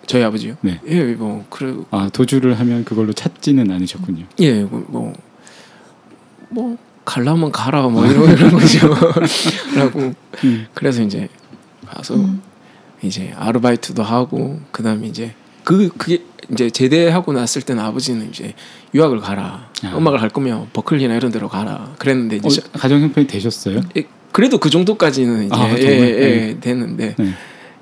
저희 0.07 0.23
아버지요? 0.23 0.57
네. 0.61 0.81
예, 0.87 1.03
뭐 1.15 1.45
그래 1.51 1.75
아 1.91 2.09
도주를 2.13 2.59
하면 2.61 2.85
그걸로 2.85 3.13
찾지는 3.13 3.71
않으셨군요. 3.71 4.27
예, 4.41 4.63
뭐, 4.63 4.85
뭐, 4.89 5.13
뭐 6.51 6.77
갈라면 7.05 7.53
가라 7.53 7.89
뭐 7.89 8.07
이런 8.07 8.31
이런 8.33 8.53
거죠. 8.53 8.89
라고 9.77 10.15
음. 10.45 10.67
그래서 10.75 11.03
이제 11.03 11.29
가서 11.87 12.15
음. 12.15 12.43
이제 13.03 13.33
아르바이트도 13.37 14.03
하고 14.03 14.61
그다음에 14.71 15.07
이제 15.07 15.35
그 15.65 15.89
그게 15.97 16.23
이제 16.53 16.71
제대하고 16.71 17.33
났을 17.33 17.63
때는 17.63 17.83
아버지는 17.83 18.29
이제 18.29 18.55
유학을 18.95 19.21
가라. 19.21 19.71
아. 19.83 19.97
음악을 19.97 20.21
할 20.21 20.29
거면 20.29 20.69
버클리나 20.73 21.15
이런 21.15 21.33
데로 21.33 21.49
가라. 21.49 21.95
그랬는데 21.99 22.37
이제 22.45 22.61
어, 22.61 22.79
가정 22.79 23.01
형편이 23.01 23.27
되셨어요? 23.27 23.81
예, 23.97 24.05
그래도 24.33 24.59
그 24.59 24.69
정도까지는 24.69 25.47
이제 25.47 25.55
아, 25.55 25.71
예? 25.79 25.83
예, 25.83 26.11
네. 26.11 26.61
됐는데 26.61 27.15
네. 27.19 27.35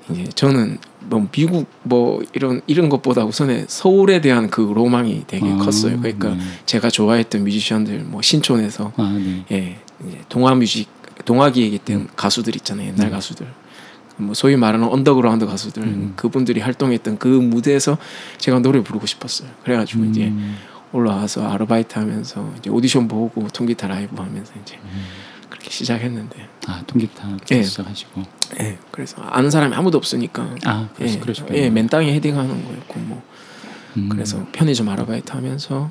이제 0.09 0.25
저는 0.35 0.77
뭐 1.01 1.27
미국 1.31 1.67
뭐 1.83 2.21
이런 2.33 2.61
이런 2.67 2.89
것보다 2.89 3.23
우선에 3.25 3.65
서울에 3.67 4.21
대한 4.21 4.49
그 4.49 4.61
로망이 4.61 5.23
되게 5.27 5.49
아, 5.49 5.57
컸어요. 5.57 5.99
그러니까 5.99 6.29
네. 6.29 6.41
제가 6.65 6.89
좋아했던 6.89 7.43
뮤지션들 7.43 7.99
뭐 7.99 8.21
신촌에서 8.21 8.91
아 8.97 9.13
네. 9.17 9.45
예 9.51 9.77
이제 10.07 10.19
동아 10.29 10.55
뮤직 10.55 10.87
동아기획에 11.25 11.67
있던 11.67 12.09
가수들 12.15 12.55
있잖아요. 12.57 12.89
옛날 12.89 13.07
음. 13.07 13.11
가수들. 13.11 13.47
뭐 14.17 14.33
소위 14.33 14.55
말하는 14.55 14.87
언더그라운드 14.87 15.45
가수들 15.45 15.83
음. 15.83 16.13
그분들이 16.15 16.59
활동했던 16.61 17.17
그 17.17 17.27
무대에서 17.27 17.97
제가 18.37 18.59
노래 18.59 18.81
부르고 18.83 19.05
싶었어요. 19.05 19.49
그래가지고 19.63 20.05
이제 20.05 20.25
음, 20.27 20.55
올라와서 20.91 21.47
아르바이트 21.47 21.97
하면서 21.97 22.53
이제 22.59 22.69
오디션 22.69 23.07
보고 23.07 23.47
통기타 23.47 23.87
라이브 23.87 24.15
하면서 24.15 24.53
이제 24.61 24.77
음. 24.83 25.03
시작했는데 25.71 26.47
아 26.67 26.83
통기타 26.87 27.37
예. 27.51 27.63
시작하시고 27.63 28.23
예 28.59 28.77
그래서 28.91 29.21
아는 29.23 29.49
사람이 29.49 29.73
아무도 29.75 29.97
없으니까 29.97 30.55
아 30.65 30.89
그러시, 30.95 31.15
예, 31.15 31.19
그러시군요. 31.19 31.57
예, 31.57 31.69
맨 31.69 31.87
땅에 31.87 32.13
헤딩하는 32.13 32.65
거였고 32.65 32.99
뭐 32.99 33.23
음. 33.97 34.09
그래서 34.09 34.45
편의점 34.51 34.89
아르바이트 34.89 35.31
하면서 35.31 35.89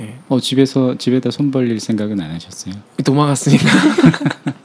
예, 0.00 0.18
어 0.28 0.40
집에서 0.40 0.96
집에다 0.96 1.30
손 1.30 1.50
벌릴 1.50 1.78
생각은 1.80 2.20
안 2.20 2.30
하셨어요? 2.30 2.74
도망갔으니까. 3.04 3.64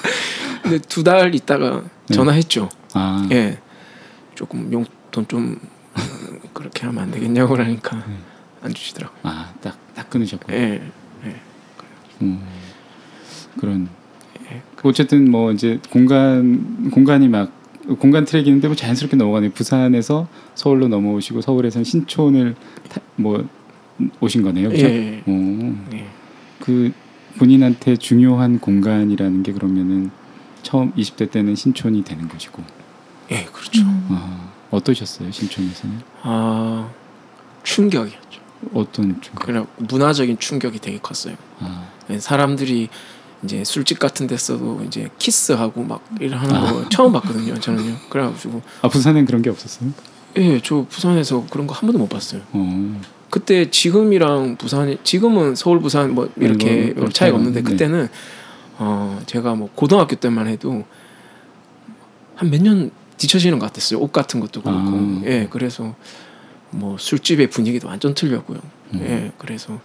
근데 0.62 0.78
두 0.78 1.02
달 1.02 1.34
있다가 1.34 1.82
네. 2.08 2.14
전화했죠. 2.14 2.68
아 2.94 3.26
예, 3.32 3.58
조금 4.34 4.72
용돈 4.72 5.26
좀 5.28 5.60
어, 5.94 6.00
그렇게 6.52 6.86
하면 6.86 7.02
안 7.04 7.10
되겠냐고 7.10 7.54
그러니까 7.54 7.96
네. 8.06 8.16
안 8.62 8.74
주시더라고. 8.74 9.14
요 9.14 9.18
아딱 9.22 9.76
딱 9.94 10.10
끊으셨고. 10.10 10.52
예, 10.52 10.82
음, 12.22 12.46
그런 13.58 13.88
어쨌든 14.82 15.30
뭐 15.30 15.52
이제 15.52 15.78
공간 15.90 16.90
공간이 16.90 17.28
막 17.28 17.52
공간 17.98 18.24
트랙이는데 18.24 18.68
뭐 18.68 18.76
자연스럽게 18.76 19.16
넘어가네요. 19.16 19.50
부산에서 19.52 20.28
서울로 20.54 20.88
넘어오시고 20.88 21.40
서울에서는 21.40 21.84
신촌을 21.84 22.54
타, 22.88 23.00
뭐 23.16 23.46
오신 24.20 24.42
거네요. 24.42 24.68
그렇죠? 24.68 24.86
예, 24.86 25.22
오, 25.26 25.74
예. 25.92 26.06
그 26.60 26.92
본인한테 27.38 27.96
중요한 27.96 28.58
공간이라는 28.58 29.42
게 29.42 29.52
그러면은 29.52 30.10
처음 30.62 30.92
20대 30.92 31.30
때는 31.30 31.54
신촌이 31.54 32.04
되는 32.04 32.28
것이고 32.28 32.62
예, 33.30 33.44
그렇죠. 33.44 33.82
음. 33.82 34.06
아, 34.10 34.52
어떠셨어요 34.70 35.30
신촌에서는 35.30 36.00
아 36.22 36.90
충격이었죠. 37.62 38.40
어떤 38.74 39.20
좀 39.22 39.34
그냥 39.36 39.66
문화적인 39.78 40.38
충격이 40.38 40.80
되게 40.80 40.98
컸어요. 40.98 41.34
아, 41.60 41.88
예, 42.10 42.18
사람들이 42.18 42.88
이제 43.42 43.64
술집 43.64 43.98
같은 43.98 44.26
데서도 44.26 44.82
이제 44.86 45.08
키스하고 45.18 45.82
막 45.82 46.04
이런 46.20 46.38
하는 46.40 46.54
아. 46.54 46.72
거 46.72 46.88
처음 46.90 47.12
봤거든요. 47.12 47.54
저는요. 47.58 47.96
그래가지고 48.10 48.60
아 48.82 48.88
부산엔 48.88 49.24
그런 49.26 49.40
게 49.42 49.48
없었어요? 49.50 49.90
예, 50.36 50.60
저 50.62 50.84
부산에서 50.88 51.46
그런 51.50 51.66
거 51.66 51.74
한 51.74 51.82
번도 51.82 51.98
못 51.98 52.08
봤어요. 52.08 52.42
어, 52.52 53.00
그때 53.30 53.70
지금이랑 53.70 54.56
부산이 54.56 54.98
지금은 55.04 55.54
서울 55.54 55.80
부산 55.80 56.14
뭐 56.14 56.28
이렇게 56.36 56.92
뭐, 56.96 57.08
차이가 57.08 57.36
없는데 57.36 57.62
네. 57.62 57.70
그때는 57.70 58.08
어 58.78 59.20
제가 59.26 59.54
뭐 59.54 59.68
고등학교 59.74 60.16
때만 60.16 60.46
해도 60.46 60.84
한 62.36 62.50
몇 62.50 62.60
년 62.62 62.90
뒤처지는 63.18 63.58
것 63.58 63.66
같았어요. 63.66 64.00
옷 64.00 64.12
같은 64.12 64.40
것도 64.40 64.62
그렇고 64.62 64.78
아. 64.80 65.22
예 65.26 65.46
그래서 65.50 65.94
뭐 66.70 66.96
술집의 66.98 67.50
분위기도 67.50 67.88
완전 67.88 68.14
틀렸고요. 68.14 68.58
음. 68.94 69.00
예 69.02 69.32
그래서 69.38 69.78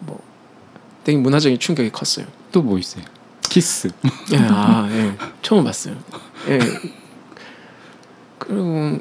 뭐 0.00 0.18
되게 1.04 1.18
문화적인 1.18 1.58
충격이 1.58 1.90
컸어요. 1.90 2.26
또 2.52 2.62
뭐 2.62 2.78
있어요? 2.78 3.04
키스. 3.42 3.88
예, 4.32 4.38
아, 4.50 4.88
예. 4.90 5.16
처음 5.42 5.64
봤어요. 5.64 5.96
예. 6.48 6.58
그리고 8.38 8.98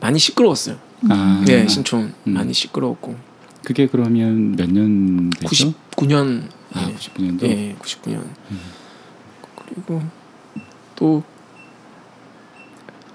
많이 0.00 0.18
시끄러웠어요. 0.18 0.76
아, 1.10 1.44
예, 1.48 1.66
신촌 1.68 2.14
음. 2.26 2.32
많이 2.32 2.52
시끄러웠고 2.54 3.16
그게 3.64 3.86
그러면 3.86 4.52
몇 4.56 4.70
년 4.70 5.30
되죠? 5.30 5.72
99년 5.96 6.48
아, 6.74 6.88
예, 6.88 6.94
99년도. 6.94 7.42
예, 7.44 7.76
99년. 7.80 8.22
음. 8.50 8.60
그리고 9.66 10.02
또 10.96 11.22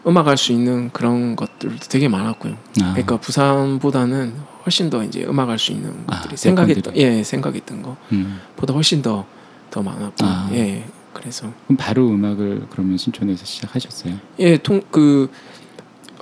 음악 0.08 0.28
할 0.28 0.38
수 0.38 0.52
있는 0.54 0.90
그런 0.92 1.36
것들도 1.36 1.78
되게 1.90 2.08
많았고요. 2.08 2.54
아, 2.54 2.94
그러니까 2.94 3.18
부산보다는 3.18 4.34
훨씬 4.70 4.92
더 4.92 5.04
이제 5.04 5.26
음악 5.28 5.50
할 5.50 5.58
수 5.58 5.72
있는 5.72 5.92
아, 6.06 6.22
것들이 6.22 6.38
생각했던 6.38 6.78
여건들이. 6.94 7.04
예, 7.04 7.24
생각했던 7.24 7.84
음. 8.12 8.40
거보다 8.56 8.74
훨씬 8.74 9.02
더 9.02 9.26
더 9.72 9.82
많았고 9.84 10.16
아. 10.26 10.50
예. 10.54 10.84
그래서 11.14 11.52
그럼 11.66 11.78
바로 11.78 12.08
음악을 12.08 12.68
그러면 12.70 12.98
신촌에서 12.98 13.46
시작하셨어요? 13.46 14.16
예, 14.40 14.58
통그 14.58 15.30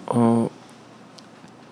어 0.08 0.50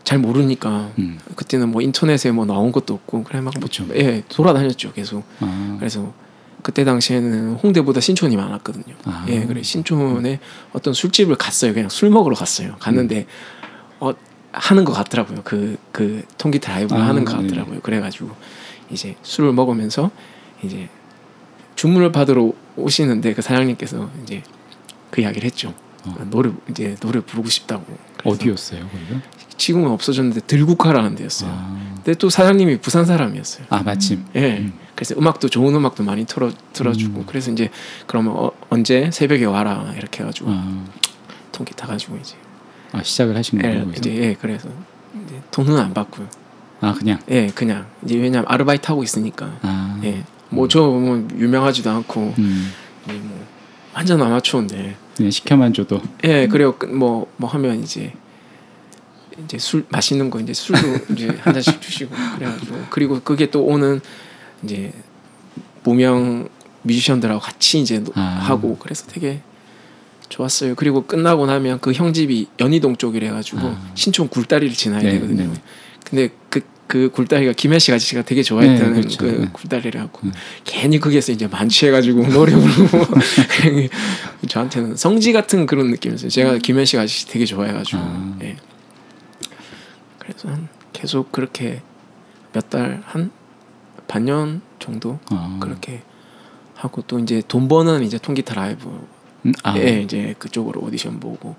잘 0.04 0.20
모르니까 0.20 0.92
음. 1.00 1.18
그때는 1.36 1.70
뭐 1.72 1.82
인터넷에 1.82 2.30
뭐 2.30 2.46
나온 2.46 2.72
것도 2.72 2.94
없고 2.94 3.24
그래 3.24 3.42
막 3.42 3.56
그쵸. 3.60 3.88
예, 3.96 4.24
돌아다녔죠, 4.30 4.94
계속. 4.94 5.24
아, 5.40 5.76
그래서 5.80 6.14
그때 6.62 6.84
당시에는 6.86 7.54
홍대보다 7.56 8.02
신촌이 8.02 8.38
많았거든요. 8.38 8.96
아. 9.06 9.26
예, 9.30 9.44
그래 9.48 9.64
신촌에 9.64 10.40
어떤 10.74 10.94
술집을 10.94 11.38
갔어요. 11.38 11.74
그냥 11.74 11.90
술 11.90 12.12
먹으러 12.12 12.36
갔어요. 12.36 12.76
갔는데 12.80 13.26
어 14.00 14.12
하는 14.56 14.86
것 14.86 14.94
같더라고요. 14.94 15.42
그 15.44 15.78
그 15.96 16.24
통기타 16.38 16.74
라이브를 16.74 17.02
아, 17.02 17.08
하는 17.08 17.24
것 17.24 17.38
네. 17.38 17.44
같더라고요. 17.48 17.80
그래가지고 17.80 18.32
이제 18.92 19.16
술을 19.24 19.54
먹으면서 19.54 20.12
이제 20.62 20.90
주문을 21.76 22.12
받으러 22.12 22.52
오시는데 22.76 23.34
그 23.34 23.42
사장님께서 23.42 24.10
이제 24.24 24.44
그 25.10 25.22
이야기를 25.22 25.46
했죠. 25.46 25.74
어. 26.06 26.18
노래 26.30 26.52
이제 26.70 26.98
노래 27.00 27.22
부르고 27.22 27.48
싶다고. 27.48 27.86
어디였어요, 28.26 28.82
거기가? 28.90 29.22
지금은 29.58 29.90
없어졌는데 29.92 30.42
들국화라는 30.48 31.16
데였어요. 31.16 31.50
아, 31.50 31.94
근데 32.04 32.14
또 32.16 32.30
사장님이 32.30 32.80
부산 32.80 33.06
사람이었어요. 33.06 33.68
아 33.70 33.82
마침. 33.84 34.26
예. 34.36 34.58
음. 34.58 34.74
그래서 34.96 35.16
음악도 35.18 35.48
좋은 35.48 35.74
음악도 35.76 36.04
많이 36.04 36.26
틀어 36.26 36.52
틀어주고 36.74 37.20
음. 37.20 37.26
그래서 37.26 37.52
이제 37.52 37.70
그러면 38.06 38.34
어, 38.36 38.52
언제 38.70 39.10
새벽에 39.12 39.46
와라 39.46 39.94
이렇게 39.96 40.24
해가지고 40.24 40.50
아, 40.50 40.84
통기 41.54 41.74
타 41.74 41.88
가지고 41.88 42.18
이제 42.18 42.36
아, 42.96 43.04
시작을 43.04 43.36
하신 43.36 43.60
예, 43.60 43.62
거예요. 43.64 43.92
이제 43.98 44.16
예 44.16 44.34
그래서 44.40 44.70
이제 45.26 45.42
돈은 45.52 45.78
안 45.78 45.94
받고요. 45.94 46.28
아 46.82 46.94
그냥. 46.94 47.20
예 47.30 47.48
그냥 47.48 47.86
이제 48.04 48.16
왜냐면 48.18 48.46
아르바이트 48.48 48.88
하고 48.88 49.04
있으니까 49.04 49.58
아. 49.62 50.00
예 50.04 50.24
뭐저뭐 50.50 51.28
유명하지도 51.38 51.90
않고 51.90 52.34
음, 52.38 52.72
이뭐 53.10 53.46
완전 53.94 54.22
아마추어인데 54.22 54.96
그냥 55.18 55.32
시켜만 55.32 55.74
줘도. 55.74 56.02
예 56.24 56.48
그리고 56.48 56.78
뭐뭐 56.88 57.28
뭐 57.38 57.50
하면 57.50 57.82
이제 57.84 58.14
이제 59.44 59.58
술 59.58 59.86
맛있는 59.90 60.30
거 60.30 60.40
이제 60.40 60.54
술도 60.54 61.06
이제 61.14 61.28
한 61.42 61.54
잔씩 61.54 61.82
주시고 61.82 62.16
그래가지고 62.38 62.78
그리고 62.90 63.20
그게 63.22 63.50
또 63.52 63.64
오는 63.66 64.00
이제 64.64 64.94
무명 65.84 66.48
뮤지션들하고 66.84 67.40
같이 67.42 67.82
이제 67.82 68.00
노- 68.00 68.12
아. 68.16 68.22
하고 68.22 68.78
그래서 68.78 69.06
되게 69.08 69.42
좋았어요. 70.30 70.76
그리고 70.76 71.06
끝나고 71.06 71.46
나면 71.46 71.80
그 71.80 71.92
형집이 71.94 72.48
연희동 72.60 72.98
쪽이래 72.98 73.30
가지고 73.30 73.60
아. 73.62 73.92
신촌 73.96 74.28
굴다리를 74.30 74.74
지나야 74.76 75.02
네, 75.02 75.12
되거든요. 75.12 75.44
네. 75.52 75.62
근데 76.04 76.30
그, 76.50 76.62
그 76.88 77.10
굴다리가 77.12 77.54
김혜씨 77.54 77.92
아저씨가 77.92 78.24
되게 78.24 78.44
좋아했던 78.44 78.94
네, 78.94 79.00
그렇죠. 79.00 79.18
그 79.20 79.26
네. 79.26 79.50
굴다리라고 79.52 80.20
음. 80.24 80.34
괜히 80.64 81.00
거기에서 81.00 81.32
이제 81.32 81.48
만취해가지고 81.48 82.28
노래 82.34 82.54
부르고 82.54 83.06
저한테는 84.48 84.96
성지 84.96 85.34
같은 85.34 85.66
그런 85.66 85.90
느낌이었어요. 85.92 86.30
제가 86.30 86.58
김혜씨 86.60 86.98
아저씨 86.98 87.28
되게 87.28 87.46
좋아해가지고 87.46 87.98
아. 88.00 88.38
예. 88.44 88.56
그래서 90.20 90.50
한 90.50 90.68
계속 90.94 91.32
그렇게 91.32 91.82
몇 92.54 92.70
달 92.70 93.02
한 93.06 93.32
반년 94.08 94.62
정도 94.80 95.20
아. 95.30 95.58
그렇게 95.60 96.02
하고 96.76 97.02
또 97.08 97.18
이제 97.20 97.42
돈 97.48 97.68
버는 97.68 98.04
이제 98.04 98.18
통기타 98.18 98.54
라이브 98.54 99.08
음, 99.46 99.54
아, 99.64 99.78
예 99.78 100.02
이제 100.02 100.36
그쪽으로 100.40 100.82
오디션 100.82 101.20
보고 101.20 101.56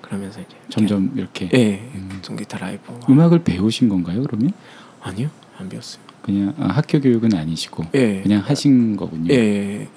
그러면서 0.00 0.40
이제 0.40 0.56
점점 0.68 1.12
이렇게 1.14 1.48
예 1.54 1.90
음. 1.94 2.18
통기타 2.22 2.58
라이브 2.58 2.82
음악을 3.08 3.44
배우신 3.44 3.88
건가요? 3.88 4.22
그러면 4.22 4.52
아니요 5.00 5.30
안 5.58 5.68
배웠어요 5.68 6.02
그냥 6.22 6.54
아, 6.58 6.68
학교 6.68 7.00
교육은 7.00 7.34
아니시고 7.34 7.84
예 7.94 8.20
그냥 8.22 8.42
하신 8.44 8.96
거군요. 8.96 9.32
예, 9.32 9.38
예, 9.38 9.80
예. 9.82 9.88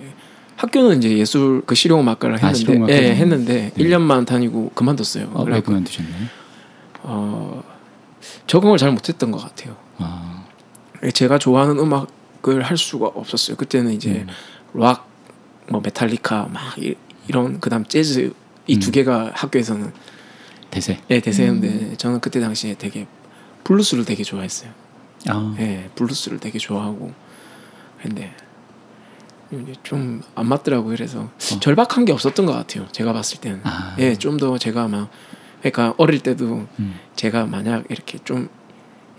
학교는 0.56 1.00
이제 1.00 1.18
예술 1.18 1.62
그 1.66 1.76
실용음악과를 1.76 2.36
아, 2.36 2.38
했는데 2.38 2.58
실용음악과. 2.60 2.94
예 2.94 3.16
했는데 3.16 3.72
네. 3.76 3.84
1년만 3.84 4.26
다니고 4.26 4.72
그만뒀어요. 4.74 5.32
어, 5.34 5.44
왜 5.44 5.62
그만두셨나요? 5.62 6.26
어, 7.04 7.64
적응을 8.48 8.78
잘 8.78 8.92
못했던 8.92 9.32
것 9.32 9.38
같아요. 9.40 9.76
아, 9.98 10.46
제가 11.14 11.38
좋아하는 11.38 11.78
음악을 11.78 12.64
할 12.64 12.78
수가 12.78 13.08
없었어요. 13.08 13.58
그때는 13.58 13.92
이제 13.94 14.26
음. 14.26 14.28
락, 14.80 15.08
뭐 15.70 15.82
메탈리카 15.82 16.50
막 16.52 16.76
이, 17.28 17.32
런 17.32 17.60
그다음 17.60 17.86
재즈 17.86 18.34
이두 18.68 18.90
음. 18.90 18.92
개가 18.92 19.32
학교에서는 19.34 19.92
대세. 20.72 21.00
예 21.10 21.20
대세였는데 21.20 21.96
저는 21.98 22.20
그때 22.20 22.40
당시에 22.40 22.76
되게 22.78 23.08
블루스를 23.64 24.06
되게 24.06 24.24
좋아했어요. 24.24 24.70
아, 25.28 25.56
예 25.60 25.90
블루스를 25.96 26.40
되게 26.40 26.60
좋아하고 26.60 27.14
근데 28.02 28.34
좀 29.84 30.22
안 30.36 30.48
맞더라고요. 30.48 30.96
그래서 30.96 31.20
어. 31.22 31.60
절박한 31.60 32.06
게 32.06 32.12
없었던 32.12 32.46
것 32.46 32.54
같아요. 32.54 32.88
제가 32.92 33.14
봤을 33.14 33.40
때는 33.40 33.62
아, 33.64 33.96
예 34.00 34.16
좀 34.16 34.38
더 34.38 34.58
제가 34.58 34.88
막 34.88 35.10
그러니까 35.62 35.94
어릴 35.98 36.20
때도 36.20 36.68
음. 36.80 36.96
제가 37.16 37.46
만약 37.46 37.86
이렇게 37.90 38.18
좀 38.24 38.50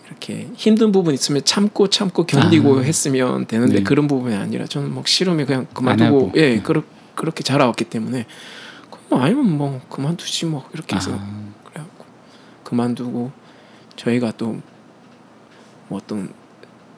이렇게 0.07 0.49
힘든 0.55 0.93
부분 0.93 1.15
있으면 1.15 1.43
참고 1.45 1.89
참고 1.89 2.25
견디고 2.27 2.79
아. 2.79 2.83
했으면 2.83 3.47
되는데 3.47 3.79
네. 3.79 3.83
그런 3.83 4.07
부분이 4.07 4.35
아니라 4.35 4.67
저는 4.67 4.93
뭐 4.93 5.03
싫으면 5.07 5.47
그냥 5.47 5.61
안 5.63 5.75
그만두고. 5.75 6.33
예 6.37 6.57
네. 6.57 6.63
그렇 6.63 6.83
그렇게 7.17 7.43
자라왔기 7.43 7.85
때문에 7.87 8.27
그럼 8.91 9.05
뭐 9.09 9.21
아니면 9.21 9.57
뭐 9.59 9.81
그만두지 9.91 10.47
뭐 10.47 10.69
이렇게 10.73 10.95
해서 10.97 11.11
아, 11.13 11.53
그래갖고 11.65 12.05
그만두고 12.63 13.33
저희가 13.97 14.33
또 14.37 14.61
뭐 15.89 15.99
어떤 16.03 16.33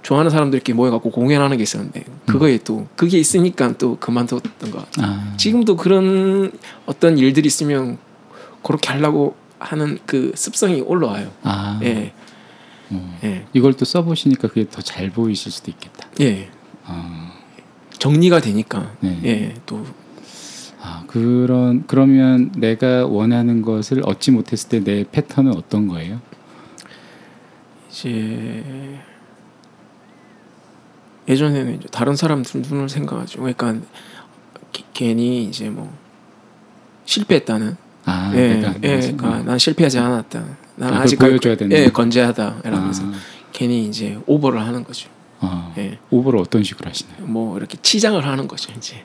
좋아하는 0.02 0.30
사람들끼리 0.30 0.74
모여갖고 0.74 1.10
공연하는 1.10 1.56
게 1.58 1.62
있었는데 1.62 2.04
그거에 2.26 2.58
또 2.64 2.86
그게 2.96 3.18
있으니까 3.18 3.76
또 3.76 3.98
그만뒀던 3.98 4.70
것 4.70 4.90
같아요. 4.90 5.06
아, 5.12 5.34
지금도 5.36 5.76
그런 5.76 6.50
어떤 6.86 7.18
일들이 7.18 7.46
있으면 7.48 7.98
그렇게 8.62 8.88
하려고 8.90 9.36
하는 9.58 9.98
그 10.06 10.32
습성이 10.34 10.80
올라와요. 10.80 11.30
아, 11.42 11.78
예, 11.82 12.14
어. 12.90 13.18
예, 13.24 13.44
이걸 13.52 13.74
또 13.74 13.84
써보시니까 13.84 14.48
그게 14.48 14.66
더 14.70 14.80
잘 14.80 15.10
보이실 15.10 15.52
수도 15.52 15.70
있겠다. 15.70 16.08
예. 16.20 16.48
아, 16.86 17.32
정리가 17.98 18.40
되니까 18.40 18.92
네. 19.00 19.20
예, 19.24 19.54
또 19.66 19.84
아 20.90 21.04
그런 21.06 21.86
그러면 21.86 22.50
내가 22.56 23.04
원하는 23.06 23.60
것을 23.60 24.02
얻지 24.06 24.30
못했을 24.30 24.68
때 24.70 24.80
내 24.82 25.04
패턴은 25.04 25.52
어떤 25.54 25.86
거예요? 25.86 26.20
이제 27.90 28.98
예전에는 31.28 31.74
이제 31.76 31.88
다른 31.90 32.16
사람들 32.16 32.62
눈을 32.62 32.88
생각하죠. 32.88 33.40
그러니까 33.40 33.74
기- 34.72 34.84
괜히 34.94 35.44
이제 35.44 35.68
뭐 35.68 35.92
실패했다는 37.04 37.76
아, 38.06 38.32
예, 38.34 38.62
예, 38.82 38.98
그러니까 39.00 39.42
난 39.42 39.58
실패하지 39.58 39.98
않았다. 39.98 40.42
난 40.76 40.94
아, 40.94 41.00
아직 41.00 41.18
보여줘야 41.18 41.56
되는 41.56 41.76
예, 41.76 41.86
거. 41.86 41.92
건재하다. 42.02 42.60
이러면서 42.64 43.04
아, 43.04 43.12
괜히 43.52 43.84
이제 43.86 44.18
오버를 44.26 44.60
하는 44.60 44.84
거죠. 44.84 45.10
아, 45.40 45.74
예, 45.76 45.98
오버를 46.10 46.38
어떤 46.40 46.62
식으로 46.62 46.88
하시나요? 46.88 47.26
뭐 47.26 47.58
이렇게 47.58 47.76
치장을 47.82 48.24
하는 48.24 48.48
거죠. 48.48 48.72
이제 48.78 49.04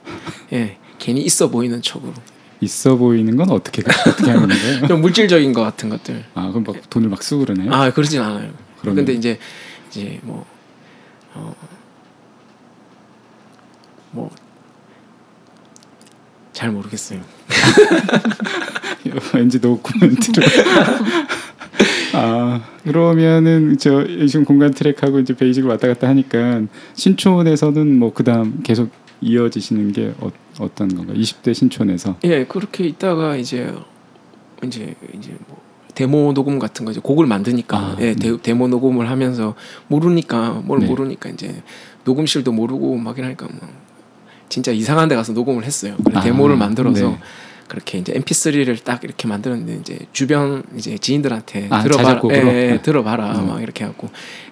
예, 0.54 0.78
괜히 1.00 1.22
있어 1.22 1.50
보이는 1.50 1.82
척으로 1.82 2.14
있어 2.62 2.96
보이는 2.96 3.36
건 3.36 3.50
어떻게 3.50 3.82
어떻게 4.08 4.32
하는 4.32 4.48
거예요? 4.48 4.88
좀 4.88 5.02
물질적인 5.02 5.52
것 5.54 5.62
같은 5.62 5.90
것들. 5.90 6.24
아 6.34 6.50
그럼 6.50 6.64
막 6.64 6.90
돈을 6.90 7.10
막 7.10 7.22
쓰고 7.22 7.42
그러나요? 7.46 7.74
아 7.74 7.92
그러진 7.92 8.22
않아요. 8.22 8.52
그러면- 8.80 8.96
근데 9.06 9.14
이제 9.14 9.38
이제 9.90 10.20
뭐 10.24 10.46
어, 11.36 11.54
뭐, 14.12 14.30
잘 16.54 16.72
모르겠어요. 16.72 17.20
왠지 19.34 19.60
노 19.60 19.80
코멘트를. 19.82 20.48
아 22.14 22.62
그러면은 22.84 23.78
저 23.80 24.06
지금 24.28 24.46
공간 24.46 24.72
트랙하고 24.72 25.20
이제 25.20 25.36
베이직을 25.36 25.68
왔다 25.70 25.88
갔다 25.88 26.08
하니까 26.08 26.62
신촌에서는 26.94 27.98
뭐 27.98 28.14
그다음 28.14 28.62
계속 28.64 28.92
이어지시는 29.22 29.92
게 29.94 30.14
어, 30.20 30.32
어떤 30.60 30.96
건가? 30.96 31.14
20대 31.14 31.54
신촌에서 31.54 32.18
예, 32.24 32.46
그렇게 32.46 32.86
있다가 32.86 33.36
이제 33.36 33.74
이제 34.64 34.96
이제 35.16 35.36
뭐 35.48 35.62
데모 35.96 36.34
녹음 36.34 36.60
같은 36.60 36.86
거 36.86 36.92
이제 36.92 37.00
곡을 37.02 37.26
만드니까 37.26 37.78
아, 37.78 37.98
예, 38.00 38.14
네. 38.14 38.38
데, 38.42 38.54
모 38.54 38.68
녹음을 38.68 39.10
하면서 39.10 39.56
모르니까 39.88 40.62
뭘 40.66 40.80
네. 40.80 40.88
모르니까 40.88 41.30
이제 41.30 41.64
녹음실도 42.04 42.52
모르고 42.52 42.98
막 42.98 43.18
이러니까 43.18 43.48
뭐 43.48 43.70
진짜 44.50 44.72
이상한 44.72 45.08
데 45.08 45.16
가서 45.16 45.34
녹음을 45.34 45.64
했어요. 45.64 45.96
그래 46.04 46.18
아, 46.18 46.22
데모를 46.22 46.58
만들어서 46.58 47.10
네. 47.10 47.20
그렇게 47.68 47.98
이제 47.98 48.14
MP3를 48.14 48.84
딱 48.84 49.04
이렇게 49.04 49.28
만들었는데 49.28 49.76
이제 49.76 50.00
주변 50.12 50.64
이제 50.76 50.98
지인들한테 50.98 51.68
아, 51.70 51.82
들어봐라? 51.82 52.22
예, 52.32 52.36
예, 52.36 52.42
네. 52.44 52.82
들어봐라 52.82 53.40
음. 53.40 53.48
막 53.48 53.62
이렇게 53.62 53.84
하고 53.84 54.10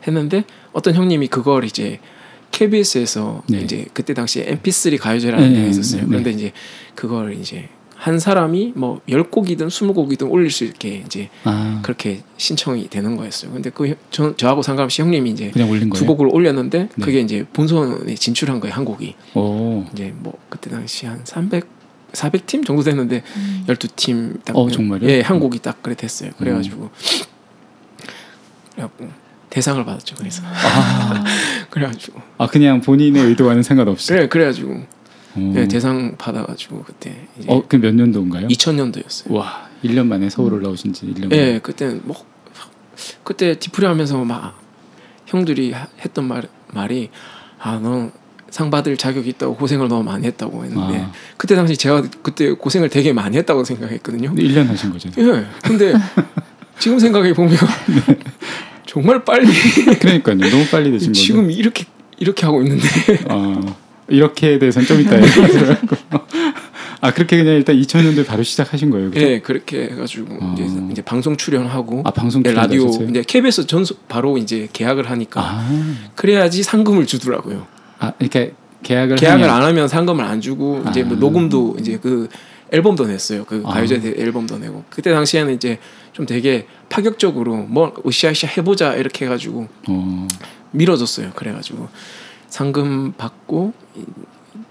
했는데 0.07 0.43
어떤 0.73 0.95
형님이 0.95 1.27
그걸 1.27 1.65
이제 1.65 1.99
KBS에서 2.51 3.43
네. 3.47 3.61
이제 3.61 3.85
그때 3.93 4.13
당시에 4.13 4.45
MP3 4.45 4.99
가요제라는 4.99 5.49
네, 5.49 5.55
데가 5.55 5.67
있었어요. 5.69 6.01
네, 6.01 6.05
네. 6.05 6.09
그런데 6.09 6.31
이제 6.31 6.51
그걸 6.95 7.33
이제 7.33 7.69
한 8.01 8.17
사람이 8.17 8.73
뭐 8.75 8.99
10곡이든 9.07 9.67
20곡이든 9.67 10.31
올릴 10.31 10.49
수 10.49 10.63
있게 10.63 11.03
이제 11.05 11.29
아 11.43 11.81
그렇게 11.83 12.23
신청이 12.37 12.89
되는 12.89 13.15
거였어요. 13.15 13.51
근데 13.51 13.69
그 13.69 13.95
저, 14.09 14.35
저하고 14.35 14.63
상관없이 14.63 15.03
형님이 15.03 15.29
이제 15.29 15.51
그냥 15.51 15.69
올린 15.69 15.87
거예요. 15.87 15.99
두 15.99 16.07
곡을 16.07 16.27
올렸는데 16.31 16.89
네. 16.95 17.05
그게 17.05 17.19
이제 17.19 17.45
본선에 17.53 18.15
진출한 18.15 18.59
거예요. 18.59 18.73
한 18.73 18.85
곡이. 18.85 19.15
오, 19.35 19.85
이제 19.93 20.13
뭐 20.17 20.33
그때 20.49 20.71
당시 20.71 21.05
한 21.05 21.21
300, 21.23 21.67
400팀 22.13 22.65
정도 22.65 22.81
됐는데 22.81 23.21
음. 23.35 23.65
12팀 23.67 24.43
딱 24.45 24.57
어, 24.57 24.67
정말요? 24.67 25.07
예, 25.07 25.21
한 25.21 25.39
곡이 25.39 25.59
딱 25.59 25.83
그래 25.83 25.93
됐어요. 25.93 26.31
그래 26.39 26.53
가지고 26.53 26.89
그래갖고 28.71 29.20
대상을 29.51 29.83
받았죠. 29.85 30.15
그래서 30.15 30.41
아, 30.45 31.23
그래가지고 31.69 32.19
아 32.39 32.47
그냥 32.47 32.81
본인의 32.81 33.23
의도와는 33.25 33.61
상관없이. 33.61 34.07
그래 34.11 34.27
그래가지고 34.27 34.81
오. 35.37 35.53
예, 35.55 35.67
대상 35.67 36.15
받아가지고 36.17 36.83
그때 36.83 37.27
이제 37.37 37.47
어, 37.49 37.63
그 37.67 37.77
몇 37.77 37.93
년도인가요? 37.93 38.47
2000년도였어요. 38.47 39.31
와, 39.31 39.69
1년 39.83 40.07
만에 40.07 40.29
서울 40.29 40.53
올라오신 40.55 40.93
지 40.93 41.05
1년 41.05 41.29
만에. 41.29 41.37
예, 41.37 41.59
그때는 41.59 42.01
뭐 42.05 42.15
그때 43.23 43.57
디프리 43.59 43.85
하면서 43.85 44.17
막 44.23 44.59
형들이 45.27 45.71
하- 45.73 45.87
했던 46.03 46.25
말 46.27 46.47
말이 46.73 47.09
아너 47.59 48.09
상 48.49 48.69
받을 48.69 48.97
자격이 48.97 49.29
있다고 49.29 49.55
고생을 49.55 49.87
너무 49.87 50.03
많이 50.03 50.27
했다고 50.27 50.65
했는데 50.65 50.99
아. 50.99 51.11
그때 51.37 51.55
당시 51.55 51.77
제가 51.77 52.03
그때 52.21 52.51
고생을 52.51 52.89
되게 52.89 53.13
많이 53.13 53.37
했다고 53.37 53.63
생각했거든요. 53.63 54.29
근데 54.29 54.43
1년 54.43 54.67
하신 54.67 54.91
거죠. 54.91 55.09
예. 55.17 55.45
근데 55.63 55.93
지금 56.79 56.99
생각해 56.99 57.33
보면 57.33 57.55
정말 58.91 59.23
빨리 59.23 59.47
그러니까요. 59.99 60.37
너무 60.37 60.65
빨리 60.69 60.91
되신 60.91 61.09
거죠. 61.13 61.21
지금 61.23 61.49
이렇게 61.49 61.85
이렇게 62.19 62.45
하고 62.45 62.61
있는데 62.61 62.83
어, 63.29 63.73
이렇게에 64.09 64.59
대해서는 64.59 64.85
좀 64.85 64.99
이따 64.99 65.15
얘기하고. 65.15 65.95
아 66.99 67.11
그렇게 67.13 67.37
그냥 67.37 67.55
일단 67.55 67.77
2000년도에 67.77 68.27
바로 68.27 68.43
시작하신 68.43 68.89
거예요. 68.89 69.09
그죠? 69.11 69.25
예 69.25 69.39
그렇게 69.39 69.83
해가지고 69.91 70.37
어. 70.41 70.55
이제, 70.59 70.67
이제 70.91 71.01
방송 71.01 71.37
출연하고 71.37 72.01
아 72.05 72.11
방송 72.11 72.43
예, 72.45 72.51
라디오 72.51 72.81
출연하셨어요? 72.81 73.09
이제 73.09 73.23
KBS 73.25 73.65
전속 73.65 74.09
바로 74.09 74.37
이제 74.37 74.67
계약을 74.73 75.09
하니까 75.09 75.41
아, 75.41 75.69
그래야지 76.15 76.61
상금을 76.61 77.05
주더라고요. 77.07 77.65
아 77.99 78.11
이렇게 78.19 78.53
계약을 78.83 79.15
계약을 79.15 79.43
하면- 79.45 79.55
안 79.55 79.63
하면 79.69 79.87
상금을 79.87 80.23
안 80.25 80.41
주고 80.41 80.83
이제 80.89 81.03
뭐 81.03 81.15
아. 81.15 81.19
녹음도 81.19 81.77
이제 81.79 81.97
그 82.01 82.27
앨범도 82.71 83.05
냈어요. 83.07 83.43
그 83.45 83.61
아. 83.65 83.73
가요제 83.73 84.15
앨범도 84.17 84.57
내고 84.59 84.83
그때 84.89 85.11
당시에는 85.11 85.53
이제 85.53 85.79
좀 86.13 86.25
되게 86.25 86.67
파격적으로 86.89 87.57
뭐 87.57 87.93
으쌰으쌰 88.07 88.47
해보자 88.47 88.95
이렇게 88.95 89.25
해가지고 89.25 89.67
어, 89.89 90.27
밀어줬어요. 90.71 91.31
그래가지고 91.35 91.89
상금 92.47 93.13
받고 93.13 93.73
이- 93.95 94.03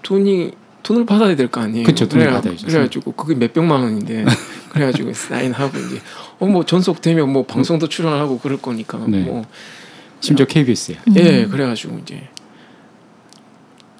돈이 0.02 0.52
돈을 0.82 1.04
받아야 1.04 1.36
될 1.36 1.48
거 1.48 1.60
아니에요. 1.60 1.84
그쵸, 1.84 2.08
돈을 2.08 2.24
그래- 2.26 2.34
받아야죠. 2.36 2.66
그래가지고 2.66 3.12
그게 3.12 3.34
몇 3.34 3.52
백만 3.52 3.82
원인데 3.82 4.24
그래가지고 4.72 5.12
사인하고 5.12 5.76
이제 5.78 6.00
어뭐 6.38 6.64
전속되면 6.64 7.30
뭐 7.30 7.44
방송도 7.44 7.88
출연하고 7.88 8.38
그럴 8.38 8.56
거니까 8.62 8.98
네. 9.06 9.18
뭐 9.20 9.44
심지어 10.20 10.46
KBS에 10.46 10.96
음. 11.08 11.14
예, 11.16 11.46
그래가지고 11.46 11.98
이제 11.98 12.28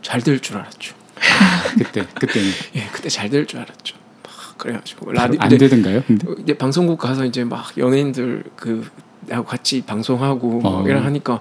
잘 0.02 0.22
될 0.22 0.40
줄 0.40 0.56
알았죠. 0.56 0.94
그때 1.78 2.06
그때는 2.14 2.50
예, 2.76 2.86
그때 2.92 3.08
잘 3.08 3.28
될 3.30 3.46
줄 3.46 3.60
알았죠. 3.60 3.96
막 4.22 4.58
그래가지고 4.58 5.12
라디 5.12 5.36
안 5.38 5.48
되던가요? 5.48 6.02
근데 6.06 6.26
이제 6.42 6.54
방송국 6.56 6.98
가서 6.98 7.24
이제 7.24 7.44
막 7.44 7.76
연예인들 7.76 8.44
그 8.56 8.88
하고 9.30 9.44
같이 9.46 9.82
방송하고 9.82 10.60
어. 10.64 10.78
막 10.80 10.88
이런 10.88 11.04
하니까 11.04 11.40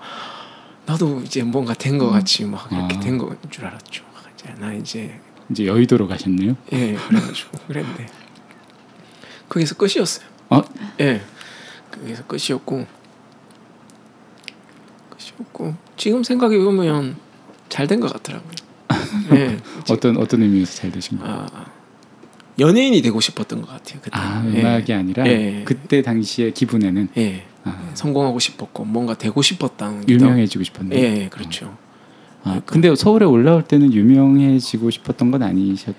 나도 0.85 1.21
이제 1.21 1.43
뭔가 1.43 1.73
된 1.73 1.97
거 1.97 2.09
같이 2.09 2.45
막 2.45 2.67
이렇게 2.71 2.95
아. 2.97 2.99
된거 2.99 3.35
줄 3.49 3.65
알았죠. 3.65 4.03
이제 4.35 4.53
나 4.59 4.73
이제 4.73 5.19
이제 5.49 5.65
여의도로 5.65 6.07
가셨네요. 6.07 6.55
예, 6.73 6.93
그래가지고 6.95 7.57
그랬는데 7.67 8.05
거기서 9.49 9.75
끝이었어요. 9.75 10.25
어? 10.49 10.61
예, 10.99 11.21
거기서 11.91 12.23
끝이었고 12.25 12.85
끝이었고 15.09 15.75
지금 15.97 16.23
생각해 16.23 16.57
보면 16.57 17.17
잘 17.69 17.87
된 17.87 17.99
것 17.99 18.11
같더라고요. 18.13 18.51
예, 19.33 19.57
어떤 19.89 20.17
어떤 20.17 20.41
의미에서 20.41 20.75
잘 20.75 20.91
되신 20.91 21.19
거예요? 21.19 21.33
아 21.51 21.65
연예인이 22.59 23.01
되고 23.01 23.19
싶었던 23.21 23.61
것 23.61 23.67
같아요. 23.69 23.99
그때. 24.01 24.17
아 24.17 24.43
예. 24.53 24.59
음악이 24.61 24.93
아니라 24.93 25.25
예. 25.27 25.61
그때 25.65 26.01
당시의 26.01 26.53
기분에는 26.53 27.09
예, 27.17 27.43
아, 27.63 27.89
성공하고 27.93 28.39
싶었고 28.39 28.83
뭔가 28.85 29.13
되고 29.17 29.41
싶었다는 29.41 30.05
게 30.05 30.13
유명해지고 30.13 30.63
싶었네. 30.63 30.95
더- 30.95 31.01
예, 31.01 31.29
그렇죠. 31.29 31.77
아, 32.43 32.61
근데 32.65 32.93
서울에 32.95 33.25
올라올 33.25 33.63
때는 33.63 33.93
유명해지고 33.93 34.89
싶었던 34.91 35.29
건 35.31 35.43
아니셨죠? 35.43 35.93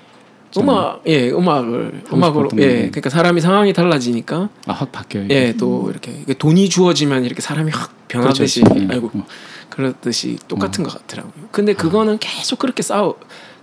음악, 0.58 1.02
예, 1.06 1.30
음악을 1.30 2.02
음악으로, 2.12 2.46
예, 2.46 2.48
건데. 2.48 2.76
그러니까 2.90 3.08
사람이 3.10 3.40
상황이 3.40 3.72
달라지니까, 3.72 4.48
아, 4.66 4.72
확 4.72 4.90
바뀌어요. 4.90 5.26
예, 5.30 5.54
또 5.58 5.88
이렇게 5.90 6.24
돈이 6.34 6.68
주어지면 6.70 7.24
이렇게 7.24 7.40
사람이 7.40 7.70
확 7.70 8.08
변하듯이, 8.08 8.62
그렇죠. 8.62 8.82
예. 8.82 8.88
아이고, 8.90 9.10
어. 9.14 9.26
그렇듯이 9.70 10.38
똑같은 10.48 10.84
것 10.84 10.92
같더라고요. 10.92 11.48
근데 11.50 11.72
그거는 11.72 12.18
계속 12.18 12.58
그렇게 12.58 12.82
싸워. 12.82 13.18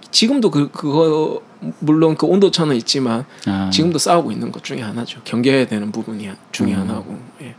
지금도 0.10 0.50
그 0.50 0.72
그거 0.72 1.42
물론 1.80 2.16
그 2.16 2.26
온도 2.26 2.50
차는 2.50 2.76
있지만 2.78 3.26
아, 3.46 3.70
지금도 3.72 4.00
싸우고 4.00 4.32
있는 4.32 4.52
것 4.52 4.64
중에 4.64 4.82
하나죠. 4.82 5.22
경계해야 5.26 5.68
되는 5.68 5.92
부분이 5.92 6.30
중에 6.52 6.74
음. 6.74 6.80
하나고. 6.80 7.20
예. 7.42 7.56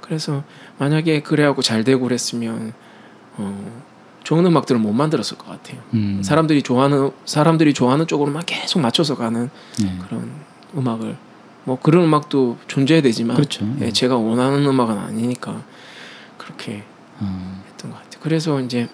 그래서 0.00 0.42
만약에 0.78 1.22
그래하고 1.22 1.62
잘 1.62 1.84
되고 1.84 2.02
그랬으면 2.02 2.72
어, 3.36 3.82
좋은 4.24 4.44
음악들을 4.46 4.80
못 4.80 4.92
만들었을 4.92 5.38
것 5.38 5.48
같아요. 5.48 5.80
음, 5.94 6.22
사람들이 6.22 6.62
좋아하는 6.62 7.10
사람들이 7.24 7.74
좋아하는 7.74 8.06
쪽으로만 8.06 8.44
계속 8.46 8.80
맞춰서 8.80 9.16
가는 9.16 9.50
네. 9.80 9.98
그런 10.06 10.30
음악을 10.76 11.16
뭐 11.64 11.78
그런 11.80 12.04
음악도 12.04 12.58
존재해야 12.66 13.02
되지만 13.02 13.36
그렇죠. 13.36 13.66
예, 13.80 13.92
제가 13.92 14.16
원하는 14.16 14.66
음악은 14.66 14.98
아니니까 14.98 15.62
그렇게 16.38 16.84
같아요. 17.22 17.62
그래서 18.22 18.60
이제 18.60 18.88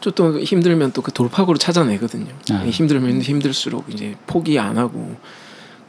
또 0.00 0.40
힘들면 0.40 0.92
또 0.92 1.02
그 1.02 1.12
돌파구를 1.12 1.58
찾아내거든요. 1.58 2.32
아. 2.50 2.62
예, 2.66 2.70
힘들면 2.70 3.22
힘들수록 3.22 3.90
이제 3.90 4.16
포기 4.26 4.58
안 4.58 4.76
하고 4.76 5.16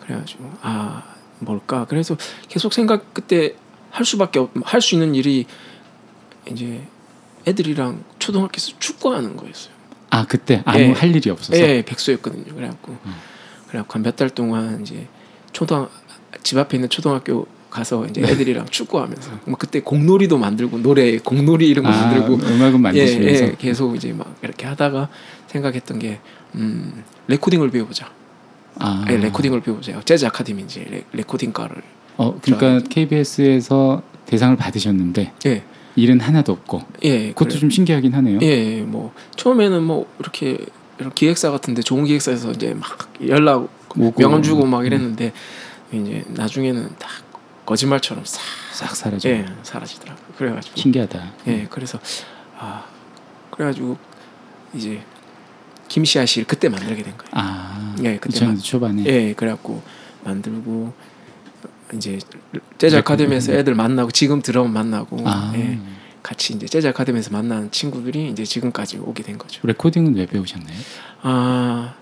그래가지고 0.01 0.51
아 0.61 1.03
뭘까 1.39 1.85
그래서 1.89 2.15
계속 2.47 2.73
생각 2.73 3.13
그때 3.13 3.55
할 3.91 4.05
수밖에 4.05 4.45
할수 4.63 4.95
있는 4.95 5.15
일이 5.15 5.45
이제 6.49 6.81
애들이랑 7.47 8.03
초등학교에서 8.19 8.73
축구하는 8.79 9.35
거였어요. 9.35 9.73
아 10.09 10.25
그때 10.25 10.61
아무 10.65 10.79
예. 10.79 10.91
할 10.91 11.15
일이 11.15 11.29
없어서 11.29 11.57
예, 11.59 11.83
백수였거든요. 11.83 12.53
그래갖고 12.55 12.97
음. 13.05 13.15
그래갖고 13.67 13.93
한몇달 13.95 14.29
동안 14.29 14.81
이제 14.81 15.07
초등 15.51 15.87
집 16.43 16.57
앞에 16.57 16.77
있는 16.77 16.89
초등학교 16.89 17.47
가서 17.69 18.05
이제 18.05 18.21
애들이랑 18.21 18.67
축구하면서 18.69 19.31
뭐 19.45 19.55
그때 19.57 19.81
공놀이도 19.81 20.37
만들고 20.37 20.77
노래 20.81 21.17
공놀이 21.17 21.67
이런 21.67 21.83
거 21.83 21.91
아, 21.91 22.05
만들고 22.05 22.35
음악은 22.47 22.81
만드시면서? 22.81 23.43
예, 23.45 23.47
예, 23.49 23.55
계속 23.59 23.95
이제 23.95 24.13
막 24.13 24.33
이렇게 24.41 24.65
하다가 24.65 25.09
생각했던 25.47 25.99
게 25.99 26.19
음, 26.55 27.03
레코딩을 27.27 27.69
배워보자. 27.71 28.09
아, 28.79 29.05
예, 29.09 29.17
레코딩을 29.17 29.61
배워보자. 29.61 29.99
재즈 30.05 30.25
아카데미 30.25 30.63
이제 30.63 30.85
레, 30.89 31.03
레코딩과를. 31.13 31.75
어 32.17 32.39
그러니까 32.41 32.87
KBS에서 32.89 34.01
대상을 34.25 34.55
받으셨는데 34.55 35.33
예, 35.47 35.63
일은 35.97 36.19
하나도 36.21 36.53
없고 36.53 36.81
예, 37.03 37.29
그것도 37.29 37.49
그래- 37.49 37.59
좀 37.59 37.69
신기하긴 37.69 38.13
하네요. 38.13 38.39
예, 38.41 38.81
뭐 38.83 39.13
처음에는 39.35 39.83
뭐 39.83 40.07
이렇게 40.19 40.57
이런 40.97 41.11
기획사 41.13 41.51
같은데 41.51 41.81
좋은 41.81 42.05
기획사에서 42.05 42.51
이제 42.51 42.73
막 42.73 43.11
연락 43.27 43.67
오고. 43.97 44.13
명함 44.21 44.41
주고 44.41 44.65
막 44.65 44.85
이랬는데 44.85 45.33
이제 45.91 46.23
나중에는 46.29 46.89
다 46.99 47.07
거짓말처럼 47.65 48.23
싹 48.25 48.41
싹 48.73 48.95
사라져. 48.95 49.29
예, 49.29 49.45
사라지더라고요. 49.63 50.25
그래가지고 50.37 50.75
신기하다. 50.77 51.33
예, 51.47 51.67
그래서 51.69 51.99
아 52.57 52.85
그래가지고 53.51 53.97
이제 54.73 55.01
김시아 55.87 56.25
씨를 56.25 56.45
그때 56.47 56.67
만들게 56.69 57.03
된 57.03 57.17
거예요. 57.17 57.29
아, 57.31 57.95
예, 58.03 58.17
그때 58.17 58.39
2000년대 58.39 58.63
초반에 58.63 59.05
예, 59.05 59.33
그래갖고 59.33 59.81
만들고 60.23 60.93
이제 61.93 62.19
재즈 62.77 62.95
네, 62.95 62.99
아카데미에서 62.99 63.51
그- 63.53 63.57
애들 63.59 63.75
만나고 63.75 64.11
지금 64.11 64.41
드럼 64.41 64.73
만나고 64.73 65.17
아 65.25 65.53
예, 65.55 65.79
같이 66.23 66.53
이제 66.53 66.67
재즈 66.67 66.87
아카데미에서 66.87 67.31
만난 67.31 67.71
친구들이 67.71 68.29
이제 68.31 68.43
지금까지 68.43 68.97
오게 68.97 69.23
된 69.23 69.37
거죠. 69.37 69.61
레코딩은 69.65 70.15
왜 70.15 70.25
배우셨나요? 70.25 70.77
아, 71.21 71.93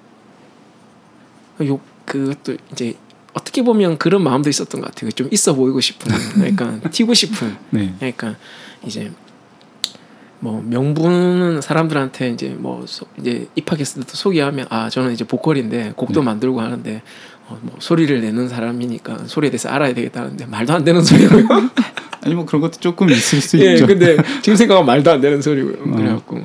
요 1.65 1.80
그것도 2.06 2.58
이제 2.71 2.95
어떻게 3.34 3.63
보면 3.63 3.98
그런 3.98 4.24
마음도 4.24 4.50
있었던 4.50 4.82
것 4.82 4.88
같아요. 4.88 5.12
좀 5.12 5.28
있어 5.32 5.54
보이고 5.54 5.80
싶은, 5.80 6.12
그러니까 6.36 6.89
튀고 6.89 7.13
싶은, 7.13 7.56
네. 7.72 7.93
그러니까 8.00 8.36
이제 8.86 9.12
뭐 10.43 10.62
명분은 10.62 11.62
사람들한테 11.62 12.32
이제 12.32 12.50
뭐 12.50 12.84
소, 12.86 13.06
이제 13.17 13.48
입학했을 13.56 14.04
때 14.04 14.10
소개하면 14.13 14.67
아 14.69 14.89
저는 14.89 15.13
이제 15.13 15.24
보컬인데 15.24 15.93
곡도 15.96 16.19
네. 16.19 16.26
만들고 16.26 16.60
하는데 16.60 17.02
어, 17.48 17.58
뭐 17.62 17.76
소리를 17.80 18.19
내는 18.19 18.50
사람이니까 18.50 19.19
소리에 19.28 19.50
대해서 19.50 19.69
알아야 19.69 19.93
되겠다는데 19.93 20.46
말도 20.48 20.74
안 20.74 20.84
되는 20.84 21.02
소리고요. 21.02 21.48
아니 22.26 22.36
뭐 22.36 22.46
그런 22.46 22.62
것도 22.62 22.80
조금 22.82 23.10
있을 23.10 23.41
수 23.41 23.58
예, 23.60 23.74
있죠. 23.74 23.88
근데 23.88 24.17
지금 24.41 24.58
생각하면 24.58 24.86
말도 24.86 25.12
안 25.12 25.22
되는 25.22 25.41
소리고요. 25.41 25.93
어. 25.93 25.96
그래갖고 25.96 26.41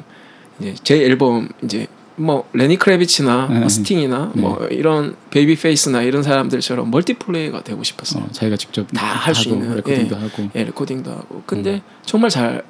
이제 0.60 0.74
제 0.84 1.04
앨범 1.04 1.48
이제 1.64 1.88
뭐 2.18 2.48
레니 2.52 2.76
크라비츠나 2.78 3.48
네. 3.50 3.58
뭐 3.60 3.68
스팅이나 3.68 4.32
네. 4.34 4.40
뭐 4.40 4.66
이런 4.70 5.14
베이비 5.30 5.56
페이스나 5.56 6.02
이런 6.02 6.22
사람들처럼 6.22 6.90
멀티플레이가 6.90 7.62
되고 7.62 7.82
싶었어요. 7.84 8.24
어, 8.24 8.28
자기가 8.32 8.56
직접 8.56 8.86
다 8.92 9.06
할수 9.06 9.50
하고 9.50 9.60
있는, 9.62 9.76
레코딩도 9.76 10.16
예. 10.16 10.20
하고. 10.20 10.48
예, 10.56 10.64
레코딩도 10.64 11.10
하고. 11.10 11.42
근데 11.46 11.74
음. 11.74 11.80
정말 12.04 12.30
잘 12.30 12.62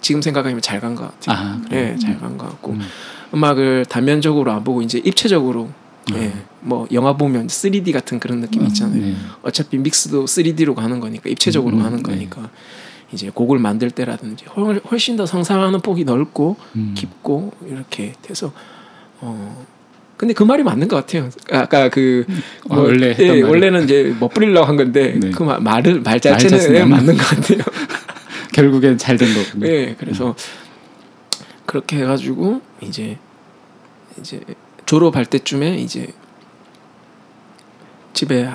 지금 0.00 0.20
생각하면 0.20 0.60
잘 0.60 0.80
간 0.80 0.94
것 0.94 1.04
같아요. 1.20 1.36
아? 1.36 1.60
예, 1.72 1.96
잘간 1.98 2.36
것 2.36 2.48
같고 2.50 2.72
음. 2.72 2.80
음악을 3.32 3.86
단면적으로 3.86 4.52
안 4.52 4.62
보고 4.64 4.82
이제 4.82 5.00
입체적으로 5.04 5.70
예, 6.12 6.16
음. 6.16 6.42
뭐 6.60 6.86
영화 6.92 7.16
보면 7.16 7.46
3D 7.46 7.92
같은 7.92 8.18
그런 8.20 8.40
느낌 8.40 8.66
있잖아요. 8.66 9.00
네. 9.00 9.14
어차피 9.42 9.78
믹스도 9.78 10.24
3D로 10.26 10.74
가는 10.74 11.00
거니까 11.00 11.30
입체적으로 11.30 11.76
음, 11.76 11.80
음, 11.80 11.84
하는 11.86 11.96
네. 11.98 12.02
거니까 12.02 12.50
이제 13.12 13.30
곡을 13.30 13.58
만들 13.58 13.90
때라든지 13.90 14.44
훨- 14.56 14.80
훨씬 14.90 15.16
더 15.16 15.26
상상하는 15.26 15.80
폭이 15.80 16.04
넓고 16.04 16.56
음. 16.76 16.94
깊고 16.96 17.52
이렇게 17.66 18.12
돼서 18.22 18.52
어 19.20 19.64
근데 20.16 20.32
그 20.32 20.42
말이 20.44 20.62
맞는 20.62 20.88
것 20.88 20.96
같아요. 20.96 21.28
아까 21.50 21.88
그 21.88 22.24
어, 22.68 22.76
원래 22.80 23.14
예. 23.18 23.42
원래는 23.42 23.84
이제 23.84 24.14
뭐 24.18 24.28
뿌리려고 24.28 24.66
한 24.66 24.76
건데 24.76 25.16
네. 25.20 25.30
그 25.30 25.42
말, 25.42 25.60
말을 25.60 25.94
말말 26.02 26.20
자체는 26.20 26.88
맞는 26.88 27.16
것 27.16 27.22
같아요. 27.24 27.58
결국엔 28.54 28.96
잘 28.98 29.16
된 29.18 29.34
거군요. 29.34 29.66
예, 29.66 29.96
그래서 29.98 30.34
그렇게 31.66 31.98
해가지고 31.98 32.60
이제 32.80 33.18
이제 34.20 34.40
졸업할 34.86 35.26
때쯤에 35.26 35.76
이제 35.78 36.08
집에 38.12 38.54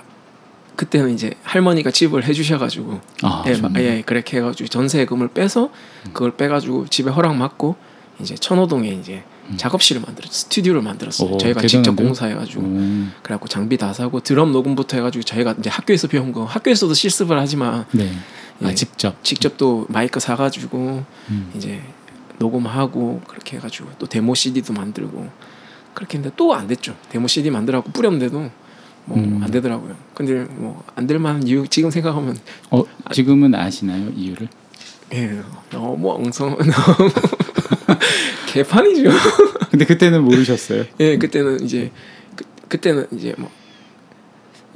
그때는 0.80 1.14
이제 1.14 1.34
할머니가 1.44 1.92
집을 1.92 2.24
해주셔가지고 2.24 3.02
아, 3.24 3.44
예. 3.48 3.58
예, 3.82 4.02
그렇게 4.06 4.38
해가지고 4.38 4.70
전세금을 4.70 5.28
빼서 5.28 5.72
그걸 6.14 6.38
빼가지고 6.38 6.88
집에 6.88 7.12
허락 7.12 7.38
받고 7.38 7.76
이제 8.22 8.36
천호동에 8.36 8.88
이제 8.88 9.22
음. 9.50 9.58
작업실을 9.58 10.02
만들었 10.02 10.32
스튜디오를 10.32 10.82
만들었어요. 10.82 11.32
오, 11.32 11.38
저희가 11.38 11.60
직접 11.60 11.80
대단한데요? 11.92 12.08
공사해가지고 12.08 12.62
오, 12.62 13.08
그래갖고 13.24 13.50
장비 13.50 13.76
다 13.76 13.92
사고 13.92 14.22
드럼 14.22 14.54
녹음부터 14.54 14.96
해가지고 14.96 15.24
저희가 15.24 15.56
이제 15.60 15.70
학교에서 15.70 16.08
배운 16.08 16.32
거 16.32 16.46
학교에서도 16.46 16.94
실습을 16.94 17.38
하지만 17.38 17.86
네. 17.92 18.10
아 18.64 18.70
예. 18.70 18.74
직접. 18.76 19.22
직접 19.22 19.58
또 19.58 19.86
마이크 19.90 20.22
사가지고 20.22 21.04
음. 21.30 21.52
이제 21.58 21.82
녹음하고 22.38 23.20
그렇게 23.28 23.58
해가지고 23.58 23.90
또 24.00 24.08
데모 24.08 24.34
CD도 24.34 24.72
만들고 24.72 25.30
그렇게 25.94 26.20
했는데 26.20 26.34
또 26.38 26.54
안 26.54 26.68
됐죠. 26.68 26.96
데모 27.10 27.28
CD 27.28 27.50
만들라고 27.50 27.92
뿌렸는데도 27.92 28.50
뭐안 29.06 29.24
음. 29.44 29.48
되더라고요. 29.52 29.96
근데 30.14 30.46
뭐 30.56 30.84
안 30.96 31.08
될 31.08 31.18
만한 31.20 31.46
이유 31.48 31.68
지금 31.68 31.90
생각하면 31.92 32.38
어 32.72 32.84
지금은 33.12 33.56
아시나요 33.56 34.10
이유를? 34.16 34.48
예 35.14 35.40
너무 35.72 36.12
엉성 36.12 36.56
너무 36.58 37.10
개판이죠. 38.48 39.10
근데 39.72 39.86
그때는 39.86 40.24
모르셨어요. 40.24 40.86
예 41.00 41.18
그때는 41.18 41.64
이제 41.64 41.92
그, 42.36 42.44
그때는 42.68 43.08
이제 43.12 43.34
뭐 43.38 43.50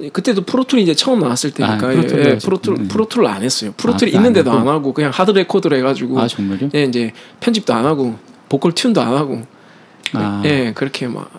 예, 0.00 0.08
그때도 0.08 0.42
프로툴이 0.44 0.82
이제 0.82 0.94
처음 0.94 1.20
나왔을 1.20 1.52
때니까 1.52 1.86
아, 1.86 1.94
예, 1.94 2.00
프로툴로 2.00 2.30
예. 2.30 2.38
프로툴 2.38 2.74
네. 2.78 2.88
프로툴을 2.88 3.26
안 3.28 3.42
했어요. 3.42 3.72
프로툴이 3.76 4.10
아, 4.14 4.18
안 4.18 4.22
있는데도 4.24 4.50
하고? 4.50 4.60
안 4.60 4.68
하고 4.68 4.92
그냥 4.92 5.12
하드 5.14 5.30
레코드로 5.30 5.76
해가지고 5.76 6.18
아 6.20 6.26
정말요? 6.26 6.70
예 6.74 6.82
이제 6.84 7.12
편집도 7.40 7.72
안 7.72 7.84
하고 7.84 8.16
보컬 8.48 8.72
tune도 8.72 8.98
안 8.98 9.14
하고 9.16 9.42
아. 10.14 10.42
예 10.44 10.72
그렇게 10.74 11.06
막 11.06 11.30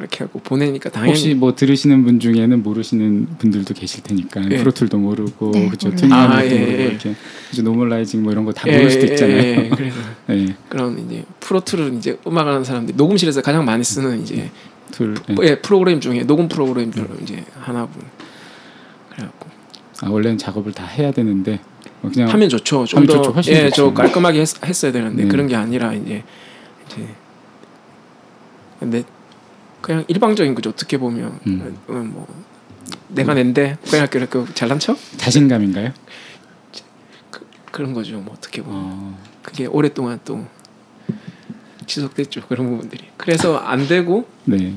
그렇게 0.00 0.24
하고 0.24 0.38
보내니까 0.38 0.88
당연히 0.88 1.10
혹시 1.10 1.34
뭐 1.34 1.54
들으시는 1.54 2.04
분 2.04 2.20
중에는 2.20 2.62
모르시는 2.62 3.36
분들도 3.38 3.74
계실 3.74 4.02
테니까 4.02 4.42
예. 4.50 4.56
프로툴도 4.56 4.96
모르고 4.96 5.50
네, 5.50 5.68
그죠. 5.68 5.94
튜닝하는 5.94 6.36
아, 6.36 6.44
예, 6.46 6.58
모르고 6.58 6.78
예. 6.78 6.86
이렇게 6.86 7.14
그죠 7.50 7.62
normalizing 7.62 8.22
뭐 8.22 8.32
이런 8.32 8.46
거다 8.46 8.66
예, 8.68 8.76
모를 8.78 8.90
수도 8.90 9.06
예, 9.06 9.10
있잖아요. 9.10 9.36
예, 9.36 9.64
예. 9.64 9.68
그래서 9.68 9.96
네, 10.26 10.56
그런 10.70 10.98
이제 10.98 11.24
프로툴을 11.40 11.94
이제 11.94 12.18
음악을 12.26 12.50
하는 12.50 12.64
사람들이 12.64 12.96
녹음실에서 12.96 13.42
가장 13.42 13.66
많이 13.66 13.84
쓰는 13.84 14.22
이제 14.22 14.50
툴. 14.90 15.16
예. 15.28 15.36
예, 15.42 15.60
프로그램 15.60 16.00
중에 16.00 16.22
녹음 16.24 16.48
프로그램 16.48 16.90
중 16.90 17.06
이제 17.22 17.44
하나고 17.60 17.90
그래갖고 19.10 19.50
아, 20.00 20.08
원래는 20.08 20.38
작업을 20.38 20.72
다 20.72 20.86
해야 20.86 21.12
되는데 21.12 21.60
어, 22.02 22.08
그냥 22.10 22.30
하면 22.30 22.48
좋죠. 22.48 22.86
좀더 22.86 23.34
예. 23.48 23.68
저 23.68 23.92
깔끔하게 23.92 24.40
했, 24.40 24.64
했어야 24.64 24.92
되는데 24.92 25.24
네. 25.24 25.28
그런 25.28 25.46
게 25.46 25.56
아니라 25.56 25.92
이제 25.92 26.24
이제 26.86 27.06
근데 28.78 29.04
그냥 29.80 30.04
일방적인 30.08 30.54
거죠. 30.54 30.70
어떻게 30.70 30.98
보면 30.98 31.40
음. 31.46 31.76
어, 31.88 31.92
뭐 31.92 32.26
내가 33.08 33.34
낸데 33.34 33.78
그냥 33.90 34.06
그렇게 34.08 34.44
잘난 34.54 34.78
척 34.78 34.96
자신감인가요? 35.16 35.92
그 37.70 37.82
런 37.82 37.94
거죠. 37.94 38.18
뭐 38.18 38.34
어떻게 38.36 38.62
보면 38.62 38.80
어, 38.82 39.18
그게 39.42 39.66
오랫동안 39.66 40.18
또 40.24 40.44
지속됐죠. 41.86 42.42
그런 42.48 42.68
부분들이. 42.68 43.04
그래서 43.16 43.56
안 43.56 43.86
되고 43.88 44.26
네. 44.44 44.74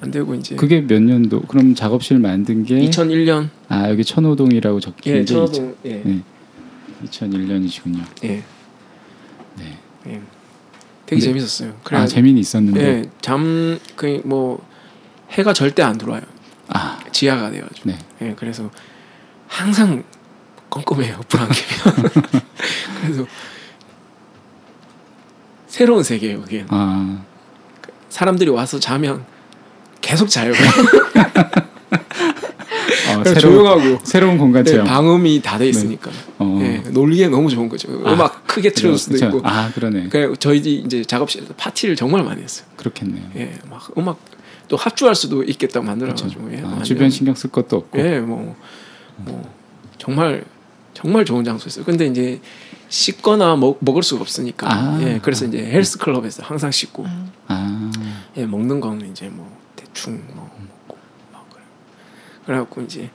안 0.00 0.10
되고 0.10 0.34
이제 0.34 0.56
그게 0.56 0.80
몇 0.80 1.00
년도? 1.02 1.42
그럼 1.42 1.74
작업실 1.74 2.18
만든 2.18 2.64
게 2.64 2.78
2001년 2.80 3.48
아 3.68 3.88
여기 3.88 4.04
천호동이라고 4.04 4.80
적힌 4.80 5.14
예, 5.14 5.18
게 5.20 5.24
천호동 5.24 5.76
예. 5.84 6.02
네. 6.04 6.20
2001년이시군요. 7.04 8.04
예. 8.24 8.42
네. 9.58 9.78
예. 10.08 10.20
되게 11.12 11.20
네. 11.20 11.26
재밌었어요. 11.26 11.74
그래 11.84 11.98
아 11.98 12.06
재미는 12.06 12.40
있었는데 12.40 12.80
예, 12.80 13.10
잠그 13.20 14.22
뭐 14.24 14.66
해가 15.30 15.52
절대 15.52 15.82
안 15.82 15.98
들어와요. 15.98 16.22
아 16.68 16.98
지하가 17.12 17.50
돼 17.50 17.60
가지고. 17.60 17.90
네. 17.90 17.98
예, 18.22 18.34
그래서 18.34 18.70
항상 19.46 20.02
껌껌해요. 20.70 21.20
불안 21.28 21.48
깨면. 21.50 22.10
그래서 23.02 23.26
새로운 25.66 26.02
세계예요, 26.02 26.40
그게. 26.40 26.64
아 26.68 27.22
사람들이 28.08 28.48
와서 28.50 28.80
자면 28.80 29.26
계속 30.00 30.28
자요. 30.28 30.52
어, 33.20 33.24
새로운 33.24 33.40
조용하고 33.40 33.98
새로운 34.04 34.38
공간 34.38 34.64
네, 34.64 34.70
체험. 34.72 34.86
방음이 34.86 35.40
다 35.42 35.58
돼 35.58 35.68
있으니까. 35.68 36.10
어. 36.38 36.58
예, 36.62 36.78
놀기에 36.90 37.28
너무 37.28 37.48
좋은 37.50 37.68
거죠. 37.68 37.88
아, 38.04 38.12
음악 38.12 38.46
크게 38.46 38.72
틀어줄 38.72 38.98
수도 38.98 39.12
그죠? 39.14 39.26
있고. 39.26 39.40
아 39.44 39.70
그러네. 39.74 40.08
그래 40.08 40.32
저희 40.38 40.58
이제 40.58 41.02
작업실에서 41.04 41.54
파티를 41.56 41.96
정말 41.96 42.22
많이 42.24 42.42
했어요. 42.42 42.66
그렇겠네요. 42.76 43.24
예, 43.36 43.58
막 43.70 43.88
음악 43.98 44.18
또 44.68 44.76
합주할 44.76 45.14
수도 45.14 45.42
있겠다고 45.42 45.84
만들어 45.84 46.08
그렇죠. 46.14 46.24
가지고 46.24 46.52
예, 46.52 46.62
아, 46.64 46.82
주변 46.82 47.10
신경 47.10 47.34
쓸 47.34 47.50
것도 47.50 47.76
없고. 47.76 47.98
예, 47.98 48.20
뭐, 48.20 48.56
뭐 49.18 49.54
정말 49.98 50.44
정말 50.94 51.24
좋은 51.24 51.44
장소였어요. 51.44 51.84
근데 51.84 52.06
이제 52.06 52.40
씻거나 52.88 53.56
먹, 53.56 53.78
먹을 53.80 54.02
수가 54.02 54.20
없으니까. 54.20 54.66
아. 54.70 54.98
예, 55.02 55.18
그래서 55.22 55.46
이제 55.46 55.58
헬스 55.58 55.98
클럽에서 55.98 56.42
항상 56.44 56.70
씻고, 56.70 57.06
아 57.48 57.90
예, 58.36 58.44
먹는 58.46 58.80
거는 58.80 59.10
이제 59.10 59.28
뭐 59.32 59.50
대충 59.76 60.22
뭐. 60.34 60.50
그래갖고 62.52 62.82
이제 62.82 63.10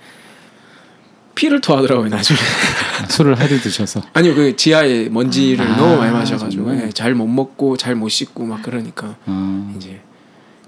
피를 1.36 1.62
토하더라고요 1.62 2.10
나중에. 2.10 2.40
술을 3.10 3.40
하도 3.40 3.56
드셔서. 3.58 4.02
아니요, 4.14 4.34
그 4.34 4.56
지하에 4.56 5.08
먼지를 5.10 5.66
아, 5.68 5.78
너무 5.78 5.98
많이 5.98 6.12
마셔가지고? 6.12 6.76
예, 6.82 6.90
잘못 6.90 7.28
먹고 7.28 7.78
잘 7.78 7.94
못 7.96 8.10
씻고 8.10 8.46
막 8.46 8.64
그러니까 8.64 9.16
아, 9.26 9.74
이제 9.78 10.02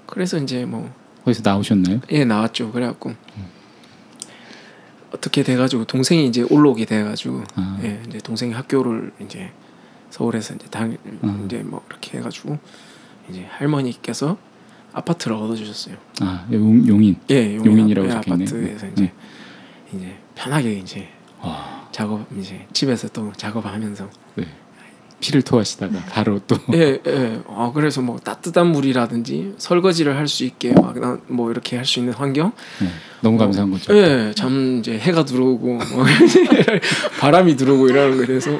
그래서 0.06 0.38
이제 0.38 0.64
뭐 0.64 0.92
거기서 1.24 1.42
나오셨나요? 1.44 2.00
예 2.10 2.24
나왔죠. 2.24 2.70
그래갖고 2.70 3.12
어떻게 5.12 5.42
돼가지고 5.42 5.86
동생이 5.86 6.26
이제 6.28 6.42
올라오게 6.48 6.84
돼가지고 6.84 7.42
아. 7.56 7.80
예 7.82 8.00
이제 8.08 8.18
동생이 8.18 8.52
학교를 8.52 9.12
이제 9.20 9.50
서울에서 10.10 10.54
이제 10.54 10.66
당 10.70 10.96
아. 11.22 11.42
이제 11.46 11.58
뭐 11.64 11.84
이렇게 11.90 12.18
해가지고 12.18 12.58
이제 13.28 13.44
할머니께서 13.50 14.38
아파트를 14.92 15.36
얻어주셨어요. 15.36 15.96
아 16.20 16.46
용, 16.52 16.86
용인. 16.86 17.16
예 17.30 17.56
용인 17.56 17.88
이라고 17.88 18.08
예, 18.08 18.12
적혀있네요. 18.12 18.48
아파트에서 18.48 18.86
네. 18.86 18.92
이제 18.92 19.12
이제 19.94 20.16
편하게 20.34 20.72
이제 20.74 21.08
와, 21.40 21.88
작업 21.92 22.26
이제 22.38 22.66
집에서 22.72 23.08
또 23.08 23.32
작업하면서 23.36 24.08
네. 24.36 24.46
피를 25.20 25.42
토하시다가 25.42 25.98
바로 26.10 26.38
또. 26.46 26.56
예, 26.72 26.98
예. 27.06 27.42
아, 27.48 27.70
그래서 27.74 28.00
뭐 28.00 28.18
따뜻한 28.18 28.68
물이라든지 28.72 29.54
설거지를 29.58 30.16
할 30.16 30.26
수 30.26 30.44
있게 30.44 30.72
막뭐 30.72 31.50
이렇게 31.50 31.76
할 31.76 31.84
수 31.84 31.98
있는 31.98 32.14
환경. 32.14 32.52
네, 32.80 32.88
너무 33.20 33.36
감사한 33.36 33.70
거죠. 33.70 33.94
예, 33.94 34.32
잠 34.34 34.78
이제 34.78 34.98
해가 34.98 35.24
들어오고 35.26 35.66
뭐 35.74 35.84
바람이 37.20 37.56
들어오고 37.56 37.88
이러는 37.88 38.16
거에 38.16 38.26
대해서 38.26 38.50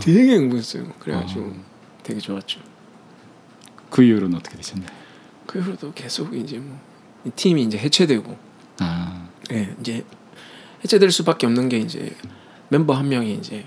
되게 0.00 0.32
행복했어요. 0.34 0.86
그래가지고 0.98 1.40
어. 1.40 1.52
되게 2.02 2.18
좋았죠. 2.18 2.58
그 3.90 4.02
이후로는 4.02 4.36
어떻게 4.38 4.56
되셨나요? 4.56 4.88
그 5.52 5.58
이후로도 5.58 5.92
계속 5.92 6.34
이제 6.34 6.58
뭐이 6.58 7.32
팀이 7.36 7.62
이제 7.64 7.76
해체되고, 7.76 8.36
아, 8.78 9.28
예, 9.52 9.74
이제 9.80 10.02
해체될 10.82 11.12
수밖에 11.12 11.46
없는 11.46 11.68
게 11.68 11.78
이제 11.78 12.16
멤버 12.70 12.94
한 12.94 13.08
명이 13.08 13.34
이제 13.34 13.66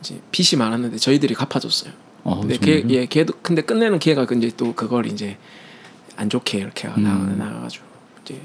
이제 0.00 0.20
빚이 0.30 0.56
많았는데 0.56 0.96
저희들이 0.96 1.34
갚아줬어요. 1.34 1.92
어, 2.24 2.40
근데? 2.40 2.56
걔, 2.56 2.82
예, 2.88 3.04
걔도 3.04 3.34
근데 3.42 3.60
끝내는 3.60 3.98
걔가 3.98 4.26
이제 4.34 4.50
또 4.56 4.74
그걸 4.74 5.04
이제 5.06 5.36
안 6.16 6.30
좋게 6.30 6.58
이렇게 6.58 6.88
음. 6.88 7.02
나 7.02 7.44
나가가지고 7.44 7.84
이제 8.22 8.40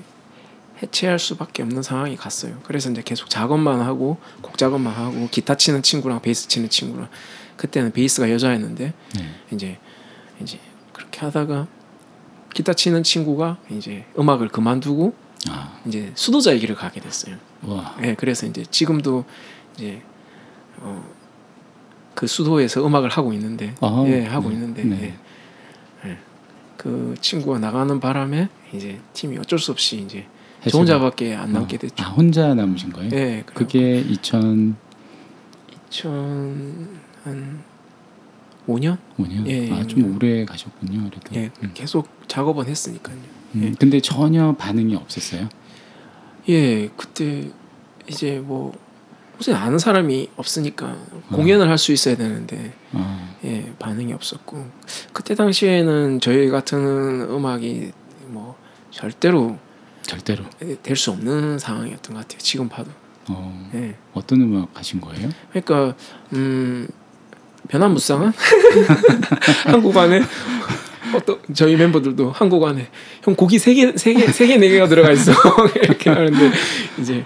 해체할 0.84 1.18
수밖에 1.18 1.64
없는 1.64 1.82
상황이 1.82 2.18
갔어요. 2.18 2.60
그래서 2.64 2.92
이제 2.92 3.02
계속 3.06 3.30
작업만 3.30 3.80
하고 3.80 4.18
곡 4.42 4.58
작업만 4.58 4.94
하고 4.94 5.30
기타 5.32 5.56
치는 5.56 5.82
친구랑 5.82 6.22
베이스 6.22 6.50
치는 6.50 6.70
친구랑 6.70 7.08
그때는 7.56 7.94
베이스가 7.94 8.30
여자였는데 8.30 8.94
네. 9.16 9.30
이제 9.54 9.78
이제 10.42 10.60
그렇게 10.92 11.22
하다가 11.22 11.68
기타 12.54 12.74
치는 12.74 13.04
친구가 13.04 13.58
이제 13.70 14.06
음악을 14.18 14.50
그만두고 14.50 15.14
아, 15.50 15.80
이제 15.86 16.12
수도자의 16.16 16.60
길을 16.60 16.76
가게 16.76 17.00
됐어요. 17.00 17.36
와, 17.64 17.96
예, 18.04 18.16
그래서 18.16 18.46
이제 18.46 18.64
지금도 18.70 19.24
이제 19.76 20.02
어, 20.78 21.04
그 22.16 22.28
수도에서 22.28 22.86
음악을 22.86 23.10
하고 23.10 23.32
있는데, 23.34 23.76
아, 23.82 24.04
예, 24.08 24.26
하고 24.26 24.50
네, 24.50 24.56
있는데, 24.56 24.84
네. 24.84 25.16
예, 26.06 26.10
예. 26.10 26.18
그 26.78 27.16
친구가 27.22 27.60
나가는 27.60 28.00
바람에 28.00 28.50
이제 28.74 29.00
팀이 29.14 29.38
어쩔 29.38 29.60
수 29.60 29.72
없이 29.72 29.98
이제 29.98 30.26
저 30.64 30.70
해체가- 30.70 30.80
혼자밖에 30.80 31.36
안 31.36 31.54
남게 31.54 31.78
어, 31.78 31.80
됐죠. 31.80 32.04
아, 32.04 32.10
혼자 32.10 32.54
남으신 32.54 32.92
거예요? 32.92 33.10
예, 33.14 33.44
그게 33.46 34.00
2005년? 38.68 38.98
2005년, 39.18 39.48
예, 39.48 39.72
아, 39.72 39.86
좀 39.86 40.00
예. 40.02 40.16
오래 40.16 40.46
가셨군요. 40.46 41.10
그래도. 41.10 41.36
예, 41.36 41.52
음. 41.64 41.72
계속 41.74 42.08
작업은 42.28 42.66
했으니까요. 42.68 43.18
음, 43.56 43.64
예. 43.64 43.72
근데 43.80 44.00
전혀 44.00 44.54
반응이 44.56 44.96
없었어요. 44.96 45.50
예, 46.50 46.88
그때 46.96 47.50
이제 48.08 48.40
뭐 48.44 48.74
우선 49.40 49.56
아는 49.56 49.80
사람이 49.80 50.30
없으니까 50.36 50.98
공연을 51.32 51.70
할 51.70 51.78
수 51.78 51.92
있어야 51.94 52.18
되는데 52.18 52.74
아, 52.92 53.34
예 53.46 53.72
반응이 53.80 54.12
없었고 54.14 54.70
그때 55.14 55.34
당시에는 55.36 56.20
저희 56.20 56.50
같은 56.50 57.22
음악이 57.30 57.92
뭐 58.28 58.56
절대로 58.92 59.58
절대로. 60.02 60.44
될 60.84 60.96
수 60.98 61.12
없는 61.12 61.60
상황이었던 61.60 62.16
것 62.16 62.22
같아요. 62.22 62.40
지금 62.40 62.68
봐도. 62.68 62.92
어, 63.30 63.70
예. 63.76 63.96
어떤 64.14 64.42
음악 64.42 64.70
하신 64.78 65.00
거예요? 65.02 65.30
그러니까 65.52 65.96
음 66.34 66.88
변화무쌍한 67.70 68.34
한국 69.66 69.96
안에 69.98 70.22
어떤 71.14 71.40
저희 71.54 71.76
멤버들도 71.76 72.32
한국 72.32 72.64
안에 72.66 72.90
형 73.24 73.36
고기 73.36 73.58
세 73.58 73.74
개 73.74 73.94
세 73.96 74.14
개 74.14 74.26
세 74.30 74.46
개 74.48 74.58
네 74.58 74.70
개가 74.70 74.88
들어가 74.88 75.12
있어 75.12 75.32
이렇게 75.82 76.10
하는데 76.10 76.52
이제 77.00 77.26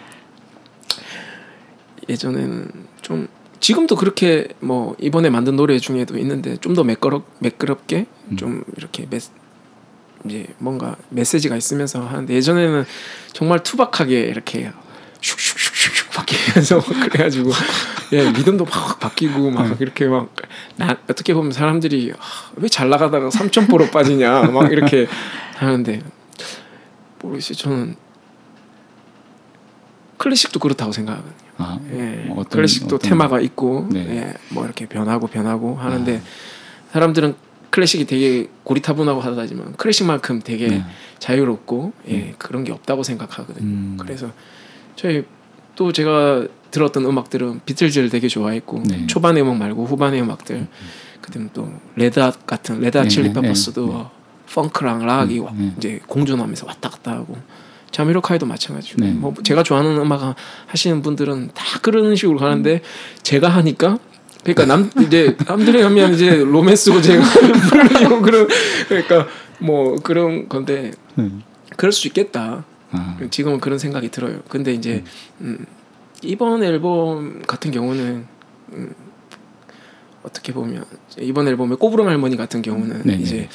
예전에는 2.07 2.69
좀 3.01 3.27
지금도 3.59 3.95
그렇게 3.95 4.49
뭐 4.59 4.95
이번에 4.99 5.29
만든 5.29 5.55
노래 5.55 5.79
중에도 5.79 6.17
있는데 6.17 6.57
좀 6.57 6.75
더 6.75 6.83
매끄럽 6.83 7.23
매끄럽게 7.39 8.05
음. 8.29 8.37
좀 8.37 8.63
이렇게 8.77 9.05
메, 9.09 9.19
이제 10.25 10.47
뭔가 10.57 10.95
메시지가 11.09 11.55
있으면서 11.55 12.05
하는데 12.05 12.33
예전에는 12.33 12.85
정말 13.31 13.63
투박하게 13.63 14.19
이렇게 14.21 14.71
슉슉슉슉 15.21 15.62
바뀌면서 16.15 16.75
막 16.77 16.85
그래가지고 17.11 17.51
예 18.13 18.29
리듬도 18.31 18.65
막 18.65 18.99
바뀌고 18.99 19.49
막 19.51 19.67
네. 19.69 19.75
이렇게 19.79 20.05
막 20.05 20.33
나, 20.75 20.95
어떻게 21.09 21.33
보면 21.33 21.51
사람들이 21.51 22.13
아, 22.17 22.51
왜잘 22.55 22.89
나가다가 22.89 23.29
3점포로 23.29 23.91
빠지냐 23.91 24.43
막 24.43 24.71
이렇게 24.71 25.07
하는데 25.57 26.01
모르겠어요 27.21 27.55
저는 27.57 27.95
클래식도 30.17 30.59
그렇다고 30.59 30.91
생각하거든요. 30.91 31.33
아, 31.57 31.79
예, 31.91 32.25
뭐 32.27 32.39
어떤- 32.39 32.49
클래식도 32.51 32.95
어떤- 32.95 33.09
테마가 33.09 33.39
있고 33.41 33.87
네. 33.91 33.99
예, 34.17 34.33
뭐 34.49 34.65
이렇게 34.65 34.85
변하고 34.85 35.27
변하고 35.27 35.75
하는데 35.75 36.17
아. 36.17 36.91
사람들은 36.93 37.35
클래식이 37.71 38.05
되게 38.05 38.49
고리타분하고 38.63 39.19
하다지만 39.19 39.73
클래식만큼 39.77 40.41
되게 40.43 40.67
네. 40.67 40.85
자유롭고 41.19 41.91
예, 42.07 42.13
음. 42.15 42.33
그런 42.37 42.63
게 42.63 42.71
없다고 42.71 43.03
생각하거든요. 43.03 43.65
음. 43.65 43.97
그래서 43.99 44.31
저희 44.95 45.25
또 45.75 45.91
제가 45.91 46.45
들었던 46.71 47.05
음악들은 47.05 47.61
비틀즈를 47.65 48.09
되게 48.09 48.27
좋아했고 48.27 48.83
네. 48.85 49.07
초반의 49.07 49.43
음악 49.43 49.57
말고 49.57 49.85
후반의 49.85 50.21
음악들 50.21 50.67
그다음 51.21 51.49
또 51.53 51.71
레드핫 51.95 52.45
같은 52.45 52.79
레드핫 52.81 53.03
네, 53.03 53.09
칠리 53.09 53.27
네, 53.31 53.41
페퍼스도 53.41 53.87
네, 53.87 53.93
네. 53.93 54.05
펑크랑 54.53 55.05
락이 55.05 55.39
음, 55.39 55.45
와- 55.45 55.51
네. 55.55 55.71
이제 55.77 55.99
공존하면서 56.07 56.65
왔다 56.67 56.89
갔다 56.89 57.11
하고 57.11 57.37
자미로카이도 57.91 58.45
마찬가지고 58.45 59.01
네. 59.05 59.11
뭐 59.11 59.33
제가 59.43 59.61
좋아하는 59.63 59.97
음악 59.97 60.35
하시는 60.67 61.01
분들은 61.01 61.51
다 61.53 61.79
그런 61.81 62.15
식으로 62.15 62.39
가는데 62.39 62.81
제가 63.21 63.49
하니까 63.49 63.99
그러니까 64.43 64.65
남 64.65 64.89
이제 65.05 65.37
남들이 65.47 65.81
하면 65.81 66.13
이제 66.13 66.35
로맨스고 66.43 67.01
제가 67.01 67.23
부르고 67.23 68.21
그런 68.25 68.47
그러니까 68.89 69.27
뭐 69.59 69.95
그런 69.95 70.49
건데 70.49 70.91
네. 71.15 71.29
그럴 71.77 71.91
수 71.91 72.07
있겠다. 72.07 72.65
아, 72.93 73.17
지금은 73.29 73.59
그런 73.59 73.77
생각이 73.79 74.09
들어요. 74.09 74.39
근데 74.49 74.73
이제 74.73 75.03
음, 75.41 75.65
이번 76.21 76.63
앨범 76.63 77.41
같은 77.45 77.71
경우는 77.71 78.25
음, 78.73 78.95
어떻게 80.23 80.53
보면 80.53 80.85
이번 81.19 81.47
앨범의 81.47 81.77
꼬부랑 81.77 82.07
할머니 82.07 82.37
같은 82.37 82.61
경우는 82.61 83.03
네네. 83.03 83.21
이제 83.21 83.49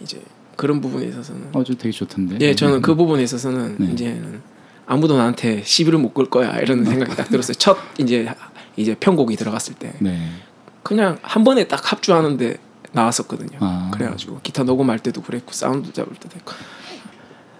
이제 0.00 0.20
그런 0.56 0.80
부분에 0.80 1.06
있어서는 1.06 1.48
어, 1.52 1.64
저 1.64 1.74
되게 1.74 1.90
좋던데. 1.90 2.38
예 2.40 2.54
저는 2.54 2.80
그 2.82 2.94
부분에 2.94 3.22
있어서는 3.22 3.76
네. 3.78 3.86
이제는 3.92 4.40
아무도 4.86 5.16
나한테 5.16 5.62
시비를 5.64 5.98
못 5.98 6.14
걸 6.14 6.26
거야 6.30 6.58
이런 6.60 6.84
생각이 6.84 7.16
딱 7.16 7.28
들었어요. 7.28 7.54
첫 7.54 7.76
이제 7.98 8.28
이제 8.76 8.94
편곡이 8.94 9.36
들어갔을 9.36 9.74
때 9.74 9.94
네. 9.98 10.30
그냥 10.82 11.18
한 11.22 11.42
번에 11.44 11.66
딱 11.66 11.90
합주하는데 11.92 12.58
나왔었거든요. 12.92 13.58
아. 13.60 13.90
그래가지고 13.92 14.40
기타 14.42 14.62
녹음할 14.62 15.00
때도 15.00 15.22
그랬고 15.22 15.52
사운드 15.52 15.92
잡을 15.92 16.14
때도 16.14 16.36
했고 16.36 16.52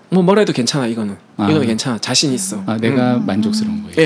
뭐 0.09 0.23
뭐라 0.23 0.41
해도 0.41 0.53
괜찮아 0.53 0.87
이거는 0.87 1.17
아. 1.37 1.49
이거는 1.51 1.67
괜찮아 1.67 1.99
자신 1.99 2.33
있어. 2.33 2.63
아, 2.67 2.77
내가 2.77 3.19
만족스러운 3.19 3.83
거예요. 3.83 3.95
예, 3.99 4.05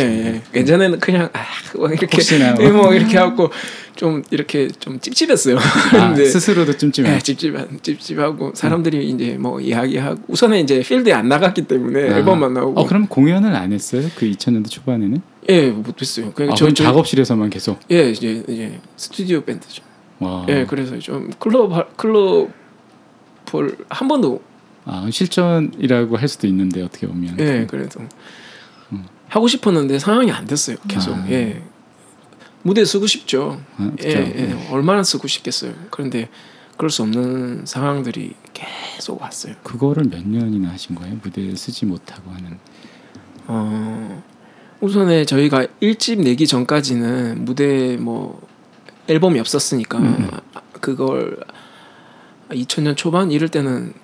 예. 0.54 0.58
예전에는 0.60 0.98
그냥 0.98 1.28
아, 1.34 1.40
뭐 1.76 1.88
이렇게 1.88 2.06
혹시나 2.10 2.54
뭐. 2.54 2.64
예, 2.64 2.68
뭐 2.72 2.94
이렇게 2.94 3.18
하고 3.18 3.50
좀 3.96 4.22
이렇게 4.30 4.68
좀 4.68 4.98
찝찝했어요. 4.98 5.58
아, 5.58 6.14
스스로도 6.16 6.78
찜찜해. 6.78 7.14
예, 7.14 7.18
찝찝한 7.18 7.80
찝찝하고 7.82 8.52
사람들이 8.54 9.10
이제 9.10 9.36
뭐 9.38 9.60
이야기하고 9.60 10.22
우선은 10.28 10.58
이제 10.60 10.80
필드에 10.80 11.12
안 11.12 11.28
나갔기 11.28 11.62
때문에 11.66 12.08
아. 12.14 12.16
앨범만 12.16 12.54
나오고 12.54 12.80
어, 12.80 12.86
그럼 12.86 13.06
공연을 13.06 13.54
안 13.54 13.72
했어요? 13.72 14.08
그 14.16 14.24
2000년대 14.30 14.70
초반에는? 14.70 15.20
예 15.50 15.68
못했어요. 15.68 16.32
그러니까 16.32 16.54
아, 16.54 16.56
저, 16.56 16.72
저 16.72 16.84
작업실에서만 16.84 17.50
계속. 17.50 17.78
예 17.90 18.10
이제 18.10 18.42
이제 18.48 18.78
스튜디오 18.96 19.42
밴드죠. 19.42 19.82
와. 20.18 20.46
예 20.48 20.64
그래서 20.66 20.98
좀 20.98 21.30
클럽 21.38 21.72
할- 21.72 21.86
클럽을 21.96 22.48
한 23.90 24.08
번도 24.08 24.40
아, 24.90 25.08
실전이라고 25.10 26.16
할 26.16 26.28
수도 26.28 26.46
있는데 26.48 26.82
어떻게 26.82 27.06
보면. 27.06 27.38
예 27.38 27.66
그래도 27.68 28.00
하고 29.28 29.46
싶었는데 29.46 30.00
상황이 30.00 30.32
안 30.32 30.44
됐어요. 30.46 30.76
계속 30.88 31.14
아. 31.14 31.30
예 31.30 31.62
무대 32.62 32.84
쓰고 32.84 33.06
싶죠. 33.06 33.60
아, 33.76 33.90
예, 34.02 34.12
그렇죠. 34.12 34.18
예, 34.18 34.68
얼마나 34.70 35.02
쓰고 35.02 35.28
싶겠어요. 35.28 35.72
그런데 35.90 36.28
그럴 36.76 36.90
수 36.90 37.02
없는 37.02 37.64
상황들이 37.64 38.34
계속 38.52 39.22
왔어요. 39.22 39.54
그거를 39.62 40.04
몇 40.10 40.26
년이나 40.26 40.70
하신 40.70 40.96
거예요? 40.96 41.18
무대에 41.22 41.54
쓰지 41.54 41.86
못하고 41.86 42.30
하는. 42.32 42.58
어, 43.46 44.22
우선에 44.80 45.24
저희가 45.24 45.66
1집 45.80 46.22
내기 46.22 46.46
전까지는 46.46 47.44
무대 47.44 47.96
뭐 47.96 48.40
앨범이 49.08 49.38
없었으니까 49.40 49.98
음. 49.98 50.30
아, 50.32 50.60
그걸 50.80 51.38
2000년 52.50 52.96
초반 52.96 53.30
이럴 53.30 53.48
때는 53.48 53.94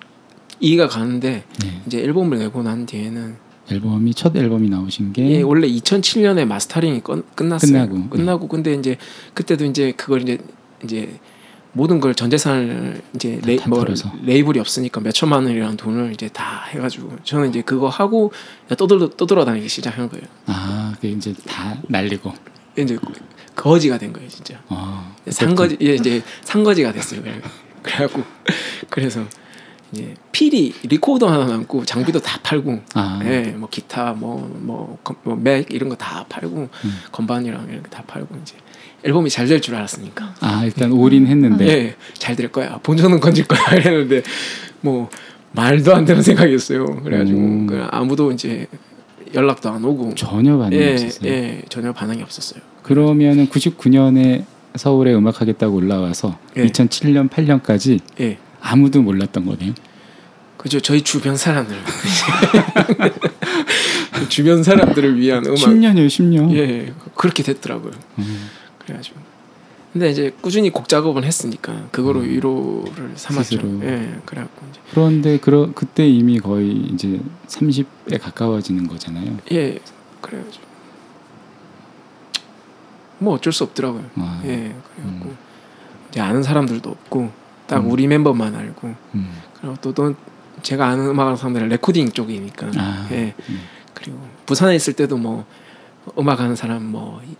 이해가 0.59 0.87
가는데 0.87 1.43
네. 1.61 1.81
이제 1.85 1.99
앨범을 2.01 2.39
내고 2.39 2.63
난 2.63 2.85
뒤에는 2.85 3.35
앨범이 3.69 4.13
첫 4.13 4.35
앨범이 4.35 4.69
나오신 4.69 5.13
게 5.13 5.29
예, 5.29 5.41
원래 5.41 5.67
2007년에 5.67 6.45
마스터링이 6.45 7.01
끝, 7.01 7.35
끝났어요. 7.35 7.87
끝나고, 7.89 8.09
끝나고 8.09 8.47
근데 8.47 8.73
이제 8.73 8.97
그때도 9.33 9.65
이제 9.65 9.91
그걸 9.97 10.21
이제 10.21 10.37
이제 10.83 11.19
모든 11.73 11.99
걸 11.99 12.15
전 12.15 12.29
재산을 12.29 13.01
이제 13.13 13.39
다 13.39 13.47
레, 13.47 13.55
다 13.57 13.69
뭐. 13.69 13.85
레이블이 14.23 14.57
없으니까 14.59 15.01
몇 15.01 15.11
천만 15.11 15.43
원이라는 15.45 15.77
돈을 15.77 16.13
이제 16.13 16.27
다 16.29 16.63
해가지고 16.69 17.17
저는 17.23 17.49
이제 17.49 17.61
그거 17.61 17.87
하고 17.89 18.31
떠돌 18.77 19.09
떠돌아다니기 19.17 19.67
시작한 19.69 20.09
거예요. 20.09 20.25
아, 20.47 20.93
그게 20.95 21.09
이제 21.09 21.33
다 21.45 21.77
날리고. 21.87 22.33
이제 22.79 22.97
거지가 23.55 23.97
된 23.97 24.13
거예요, 24.13 24.29
진짜. 24.29 24.59
아, 24.69 25.13
산거지 25.29 25.77
예, 25.81 25.95
이제 25.95 26.23
산거지가 26.43 26.93
됐어요. 26.93 27.21
그래- 27.21 27.41
그래갖고 27.83 28.23
그래서 28.89 29.25
이제 29.93 30.13
피리 30.31 30.73
리코더 30.83 31.27
하나 31.31 31.45
남고 31.45 31.85
장비도 31.85 32.19
다 32.19 32.39
팔고 32.43 32.79
아, 32.93 33.19
예, 33.23 33.53
뭐 33.57 33.69
기타, 33.69 34.13
뭐뭐맥 34.13 35.71
이런 35.71 35.89
거 35.89 35.95
다 35.95 36.25
팔고 36.27 36.69
음. 36.85 36.97
건반이랑 37.11 37.67
이런 37.69 37.83
거 37.83 37.89
다 37.89 38.03
팔고 38.05 38.35
이제 38.41 38.55
앨범이 39.03 39.29
잘 39.29 39.47
될 39.47 39.59
줄 39.61 39.75
알았으니까. 39.75 40.35
아, 40.41 40.63
일단 40.65 40.91
올인했는데. 40.91 41.67
예, 41.67 41.95
잘될 42.15 42.51
거야. 42.51 42.79
본전은 42.83 43.19
건질 43.19 43.47
거야 43.47 43.61
이랬는데 43.77 44.23
뭐 44.81 45.09
말도 45.53 45.95
안 45.95 46.03
되는 46.05 46.21
생각이었어요. 46.21 46.85
그래가지고 47.03 47.39
음. 47.39 47.67
그 47.67 47.85
아무도 47.89 48.31
이제 48.31 48.67
연락도 49.33 49.69
안 49.69 49.83
오고 49.85 50.15
전혀 50.15 50.57
반응이 50.57 50.81
예, 50.81 50.93
없었어요. 50.93 51.29
예, 51.31 51.61
전혀 51.69 51.93
반응이 51.93 52.21
없었어요. 52.23 52.61
그러면은 52.83 53.47
99년에 53.49 54.43
서울에 54.75 55.13
음악하겠다고 55.13 55.75
올라와서 55.75 56.37
예. 56.57 56.65
2007년 56.67 57.29
8년까지 57.29 57.99
예, 58.19 58.37
아무도 58.61 59.01
몰랐던 59.01 59.45
거네요. 59.45 59.73
그죠. 60.57 60.79
저희 60.79 61.01
주변 61.01 61.37
사람들, 61.37 61.77
그 61.85 63.19
주변 64.29 64.63
사람들을 64.63 65.17
위한 65.19 65.45
음악. 65.45 65.57
10년이요, 65.57 66.07
10년. 66.07 66.53
예, 66.55 66.93
그렇게 67.15 67.43
됐더라고요. 67.43 67.91
음, 68.19 68.49
그래가지고 68.79 69.19
근데 69.93 70.11
이제 70.11 70.31
꾸준히 70.41 70.69
곡 70.69 70.89
작업을 70.89 71.23
했으니까 71.23 71.87
그거로 71.91 72.19
음. 72.19 72.29
위로를 72.29 73.13
삼았죠. 73.15 73.43
스스로. 73.43 73.83
예, 73.83 74.19
그래갖고 74.25 74.65
이제 74.69 74.79
그런데 74.91 75.37
그러, 75.39 75.71
그때 75.73 76.07
이미 76.07 76.39
거의 76.39 76.71
이제 76.71 77.19
30에 77.47 78.21
가까워지는 78.21 78.87
거잖아요. 78.87 79.37
예, 79.51 79.79
그래가지고 80.21 80.65
뭐 83.19 83.33
어쩔 83.33 83.51
수 83.51 83.63
없더라고요. 83.63 84.03
아, 84.17 84.41
예, 84.45 84.75
그래갖고 84.95 85.29
음. 85.29 85.37
이제 86.09 86.19
아는 86.19 86.43
사람들도 86.43 86.89
없고 86.89 87.31
딱 87.67 87.77
음. 87.79 87.91
우리 87.91 88.07
멤버만 88.07 88.55
알고 88.55 88.95
음. 89.15 89.41
그리고 89.59 89.75
또, 89.81 89.93
또 89.93 90.15
제가 90.63 90.87
아는 90.87 91.07
음악하는 91.07 91.37
사람들은 91.37 91.69
레코딩 91.69 92.11
쪽이니까 92.11 92.67
아, 92.77 93.07
예, 93.11 93.33
음. 93.49 93.61
그리고 93.93 94.19
부산에 94.45 94.75
있을 94.75 94.93
때도 94.93 95.17
뭐 95.17 95.45
음악 96.17 96.39
하는 96.39 96.55
사람 96.55 96.83
뭐. 96.85 97.21
이- 97.29 97.35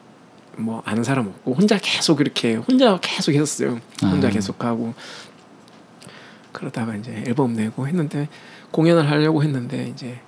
뭐 0.59 0.81
아는 0.87 1.03
사람 1.03 1.27
없고 1.27 1.53
혼자 1.53 1.77
계속 1.77 2.19
이렇게 2.19 2.55
혼자 2.55 2.97
계속 2.99 3.31
했었어요. 3.31 3.79
혼자 4.01 4.27
아. 4.27 4.31
계속 4.31 4.63
하고 4.65 4.95
그러다가 6.51 6.95
이제 6.95 7.23
앨범 7.27 7.53
내고 7.53 7.87
했는데 7.87 8.27
공연을 8.71 9.07
하려고 9.07 9.43
했는데 9.43 9.87
이제 9.89 10.19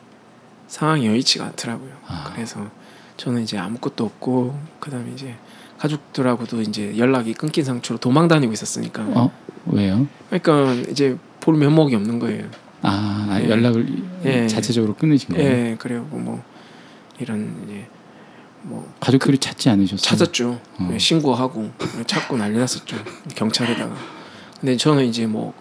상황이 0.67 1.07
여의치가 1.07 1.45
않더라고요. 1.45 1.89
아. 2.07 2.31
그래서 2.31 2.69
저는 3.17 3.41
이제 3.41 3.57
아무것도 3.57 4.05
없고 4.05 4.55
그다음에 4.79 5.11
이제 5.13 5.35
가족들하고도 5.79 6.61
이제 6.61 6.95
연락이 6.99 7.33
끊긴 7.33 7.63
상태로 7.63 7.97
도망 7.99 8.27
다니고 8.27 8.53
있었으니까. 8.53 9.03
어 9.15 9.31
왜요? 9.69 10.07
그러니까 10.29 10.73
이제 10.89 11.17
볼 11.39 11.55
면목이 11.55 11.95
없는 11.95 12.19
거예요. 12.19 12.45
아 12.81 13.27
아, 13.29 13.41
예. 13.41 13.49
연락을 13.49 13.85
예. 14.25 14.47
자체적으로 14.47 14.95
끊으신 14.95 15.35
거예요? 15.35 15.49
예, 15.49 15.75
그리고 15.77 16.17
뭐 16.17 16.43
이런 17.19 17.61
이제 17.65 17.87
뭐 18.61 18.91
가족들이 18.99 19.37
찾지 19.37 19.69
않으셨어요? 19.69 19.97
찾았죠. 20.01 20.59
어. 20.79 20.89
예, 20.93 20.97
신고하고 20.97 21.71
찾고 22.05 22.37
난리 22.37 22.57
났었죠. 22.57 22.97
경찰에다가. 23.35 23.95
근데 24.59 24.75
저는 24.77 25.05
이제 25.05 25.25
뭐 25.25 25.53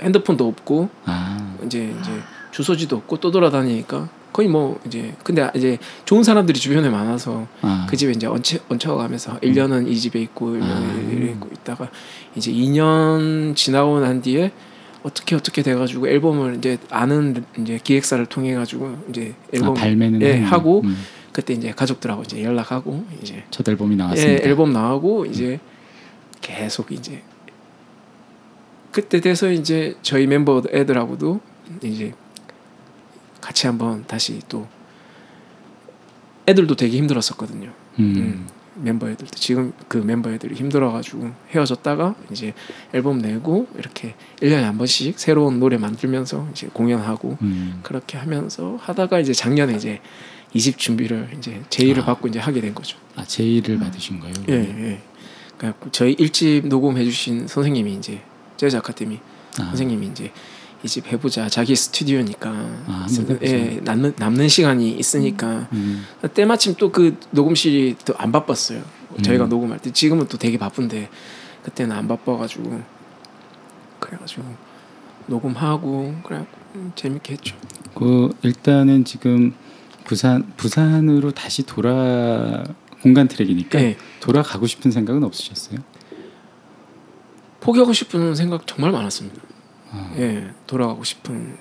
핸드폰도 0.00 0.46
없고 0.46 0.88
아 1.04 1.56
이제 1.64 1.94
이제 2.00 2.10
주소지도 2.50 2.96
없고 2.96 3.20
또 3.20 3.30
돌아다니니까 3.30 4.08
거의 4.34 4.48
뭐 4.48 4.80
이제 4.84 5.14
근데 5.22 5.48
이제 5.54 5.78
좋은 6.04 6.24
사람들이 6.24 6.58
주변에 6.58 6.90
많아서 6.90 7.46
아. 7.62 7.86
그 7.88 7.96
집에 7.96 8.10
이제 8.10 8.26
얹혀 8.26 8.58
얹혀가면서 8.68 9.38
1년은 9.38 9.88
이 9.88 9.96
집에 9.96 10.20
있고 10.22 10.54
1년은 10.54 10.62
아. 10.62 11.08
이래 11.08 11.30
있고 11.30 11.48
있다가 11.52 11.88
이제 12.34 12.50
2년 12.50 13.54
지나고 13.54 14.00
난 14.00 14.20
뒤에 14.20 14.50
어떻게 15.04 15.36
어떻게 15.36 15.62
돼가지고 15.62 16.08
앨범을 16.08 16.56
이제 16.56 16.78
아는 16.90 17.44
이제 17.60 17.78
기획사를 17.82 18.26
통해 18.26 18.54
가지고 18.54 18.96
이제 19.08 19.34
앨범 19.52 19.70
아, 19.70 19.74
발매는 19.74 20.20
예. 20.22 20.40
하고 20.40 20.80
음, 20.80 20.96
그때 21.30 21.54
이제 21.54 21.70
가족들하고 21.70 22.22
이제 22.22 22.42
연락하고 22.42 23.04
이제 23.22 23.44
첫 23.52 23.68
앨범이 23.68 23.92
예, 23.92 23.96
나왔습니다. 23.98 24.48
앨범 24.48 24.72
나오고 24.72 25.26
이제 25.26 25.60
계속 26.40 26.90
이제 26.90 27.22
그때 28.90 29.20
돼서 29.20 29.48
이제 29.48 29.94
저희 30.02 30.26
멤버 30.26 30.60
애들하고도 30.72 31.40
이제 31.84 32.14
같이 33.44 33.66
한번 33.66 34.06
다시 34.06 34.40
또 34.48 34.66
애들도 36.48 36.76
되게 36.76 36.96
힘들었었거든요. 36.96 37.70
음. 37.98 38.14
음, 38.16 38.48
멤버 38.76 39.06
애들도 39.08 39.32
지금 39.34 39.74
그 39.86 39.98
멤버 39.98 40.30
애들이 40.30 40.54
힘들어가지고 40.54 41.30
헤어졌다가 41.50 42.14
이제 42.32 42.54
앨범 42.94 43.18
내고 43.18 43.68
이렇게 43.78 44.14
1년에 44.40 44.62
한 44.62 44.78
번씩 44.78 45.18
새로운 45.18 45.60
노래 45.60 45.76
만들면서 45.76 46.48
이제 46.52 46.68
공연하고 46.72 47.36
음. 47.42 47.80
그렇게 47.82 48.16
하면서 48.16 48.78
하다가 48.80 49.20
이제 49.20 49.34
작년에 49.34 49.74
이제 49.74 50.00
이집 50.54 50.78
준비를 50.78 51.28
이제 51.36 51.62
제의를 51.68 52.02
아. 52.02 52.06
받고 52.06 52.28
이제 52.28 52.38
하게 52.38 52.62
된 52.62 52.74
거죠. 52.74 52.96
아 53.14 53.24
제의를 53.24 53.78
받으신 53.78 54.20
거예요? 54.20 54.34
예, 54.48 54.54
예. 54.54 55.00
그러니까 55.58 55.86
저희 55.92 56.14
일집 56.14 56.66
녹음해 56.68 57.04
주신 57.04 57.46
선생님이 57.46 57.92
이제 57.94 58.22
재즈 58.56 58.76
아카데미 58.76 59.20
아, 59.58 59.64
선생님이 59.64 60.06
이제 60.06 60.32
이 60.84 60.86
집 60.86 61.06
해보자 61.10 61.48
자기 61.48 61.74
스튜디오니까 61.74 62.50
아. 62.50 63.06
예, 63.42 63.80
남는 63.82 64.14
남는 64.18 64.48
시간이 64.48 64.92
있으니까 64.92 65.66
음. 65.72 66.04
때마침 66.34 66.74
또 66.74 66.92
그 66.92 67.16
녹음실이 67.30 67.96
또 68.04 68.14
안 68.18 68.30
바빴어요. 68.30 68.82
저희가 69.22 69.44
음. 69.44 69.48
녹음할 69.48 69.78
때 69.78 69.90
지금은 69.90 70.26
또 70.28 70.36
되게 70.36 70.58
바쁜데 70.58 71.08
그때는 71.64 71.96
안 71.96 72.06
바빠가지고 72.06 72.82
그래가지고 73.98 74.42
녹음하고 75.26 76.14
그래 76.22 76.44
음, 76.74 76.92
재밌게 76.94 77.32
했죠. 77.32 77.56
그 77.94 78.30
일단은 78.42 79.04
지금 79.06 79.54
부산 80.04 80.52
부산으로 80.58 81.30
다시 81.30 81.62
돌아 81.64 82.62
공간 83.00 83.26
트랙이니까 83.26 83.80
예. 83.80 83.96
돌아가고 84.20 84.66
싶은 84.66 84.90
생각은 84.90 85.24
없으셨어요? 85.24 85.78
포기하고 87.60 87.94
싶은 87.94 88.34
생각 88.34 88.66
정말 88.66 88.92
많았습니다. 88.92 89.40
아, 89.94 90.14
예, 90.18 90.50
돌아가고 90.66 91.04
싶은 91.04 91.56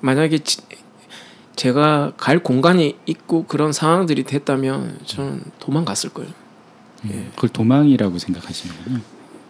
만약에 0.00 0.38
지, 0.38 0.58
제가 1.56 2.12
갈 2.16 2.38
공간이 2.38 2.96
있고 3.06 3.44
그런 3.46 3.72
상황들이 3.72 4.24
됐다면 4.24 5.00
저는 5.04 5.42
도망갔을 5.58 6.10
거예요. 6.10 6.30
음. 7.04 7.10
예. 7.12 7.30
그걸 7.34 7.50
도망이라고 7.50 8.18
생각하시는군요. 8.18 9.00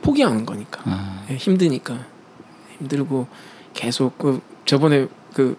포기하는 0.03 0.47
거니까 0.47 0.83
아, 0.85 1.25
예, 1.31 1.37
힘드니까 1.37 1.99
힘들고 2.79 3.27
계속 3.75 4.19
그 4.19 4.41
저번에 4.65 5.07
그 5.33 5.57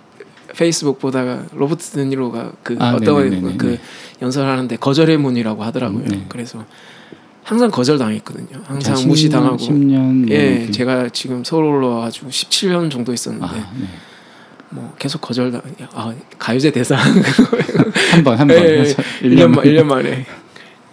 페이스북 0.55 0.99
보다가 0.99 1.45
로버트 1.53 1.91
드니로가 1.91 2.53
그 2.63 2.77
아, 2.79 2.95
어떤 2.95 3.29
네네네네. 3.29 3.57
그 3.57 3.77
연설하는데 4.21 4.77
거절의 4.77 5.17
문이라고 5.17 5.63
하더라고요. 5.63 6.03
음, 6.03 6.07
네. 6.07 6.25
그래서 6.29 6.65
항상 7.47 7.71
거절 7.71 7.97
당했거든요. 7.97 8.61
항상 8.65 8.93
자, 8.93 9.01
10년, 9.01 9.07
무시 9.07 9.29
당하고. 9.29 9.55
10년 9.55 10.25
뭐 10.25 10.35
예, 10.35 10.55
이렇게. 10.55 10.71
제가 10.71 11.07
지금 11.07 11.45
서울 11.45 11.63
올라와가지고 11.63 12.27
17년 12.27 12.91
정도 12.91 13.13
있었는데 13.13 13.47
아, 13.47 13.71
네. 13.79 13.87
뭐 14.69 14.93
계속 14.99 15.21
거절 15.21 15.53
당. 15.53 15.61
아 15.93 16.13
가요제 16.37 16.71
대상 16.71 16.99
한 18.11 18.23
번, 18.25 18.37
한 18.37 18.47
번. 18.49 18.57
예, 18.57 18.79
예. 18.79 18.83
1년, 19.21 19.47
만 19.47 19.63
1년 19.63 19.85
만. 19.85 20.03
만에 20.03 20.25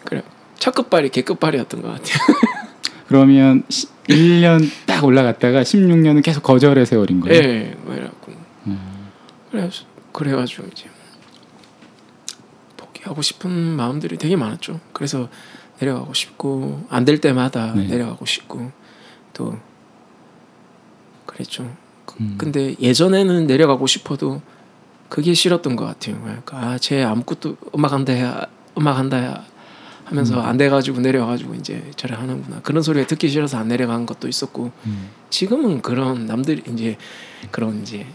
그래 0.04 0.22
첫 0.56 0.72
끝발이 0.76 1.08
개 1.08 1.22
끝발이었던 1.22 1.82
것 1.82 1.88
같아요. 1.88 2.18
그러면 3.08 3.64
1년 4.08 4.70
딱 4.86 5.04
올라갔다가 5.04 5.62
16년은 5.62 6.22
계속 6.22 6.44
거절의 6.44 6.86
세월인 6.86 7.18
거예요. 7.18 7.42
예, 7.42 7.76
뭐 7.82 7.96
이래갖고 7.96 8.32
음. 8.68 9.08
그래 9.50 9.68
그래가지고 10.12 10.68
이제 10.70 10.84
포기하고 12.76 13.22
싶은 13.22 13.50
마음들이 13.50 14.16
되게 14.18 14.36
많았죠. 14.36 14.78
그래서 14.92 15.28
내려가고 15.80 16.14
싶고 16.14 16.84
안 16.90 17.04
될 17.04 17.20
때마다 17.20 17.72
네. 17.74 17.86
내려가고 17.86 18.24
싶고 18.26 18.70
또 19.32 19.58
그랬죠. 21.26 21.68
음. 22.20 22.34
근데 22.38 22.76
예전에는 22.80 23.46
내려가고 23.46 23.86
싶어도 23.86 24.40
그게 25.08 25.34
싫었던 25.34 25.76
것 25.76 25.84
같아요. 25.84 26.20
그러니까 26.22 26.58
아 26.58 26.78
쟤 26.78 27.02
아무것도 27.02 27.56
음악 27.76 27.92
한다야 27.92 28.46
음악 28.78 28.98
한다야 28.98 29.44
하면서 30.04 30.38
음. 30.40 30.46
안 30.46 30.56
돼가지고 30.56 31.00
내려가지고 31.00 31.54
이제 31.54 31.90
저래 31.96 32.14
하는구나 32.14 32.60
그런 32.62 32.82
소리가 32.82 33.06
듣기 33.06 33.28
싫어서 33.28 33.58
안 33.58 33.68
내려간 33.68 34.06
것도 34.06 34.28
있었고 34.28 34.70
음. 34.86 35.08
지금은 35.30 35.82
그런 35.82 36.26
남들이 36.26 36.62
이제 36.72 36.96
그런 37.50 37.80
이제 37.82 38.06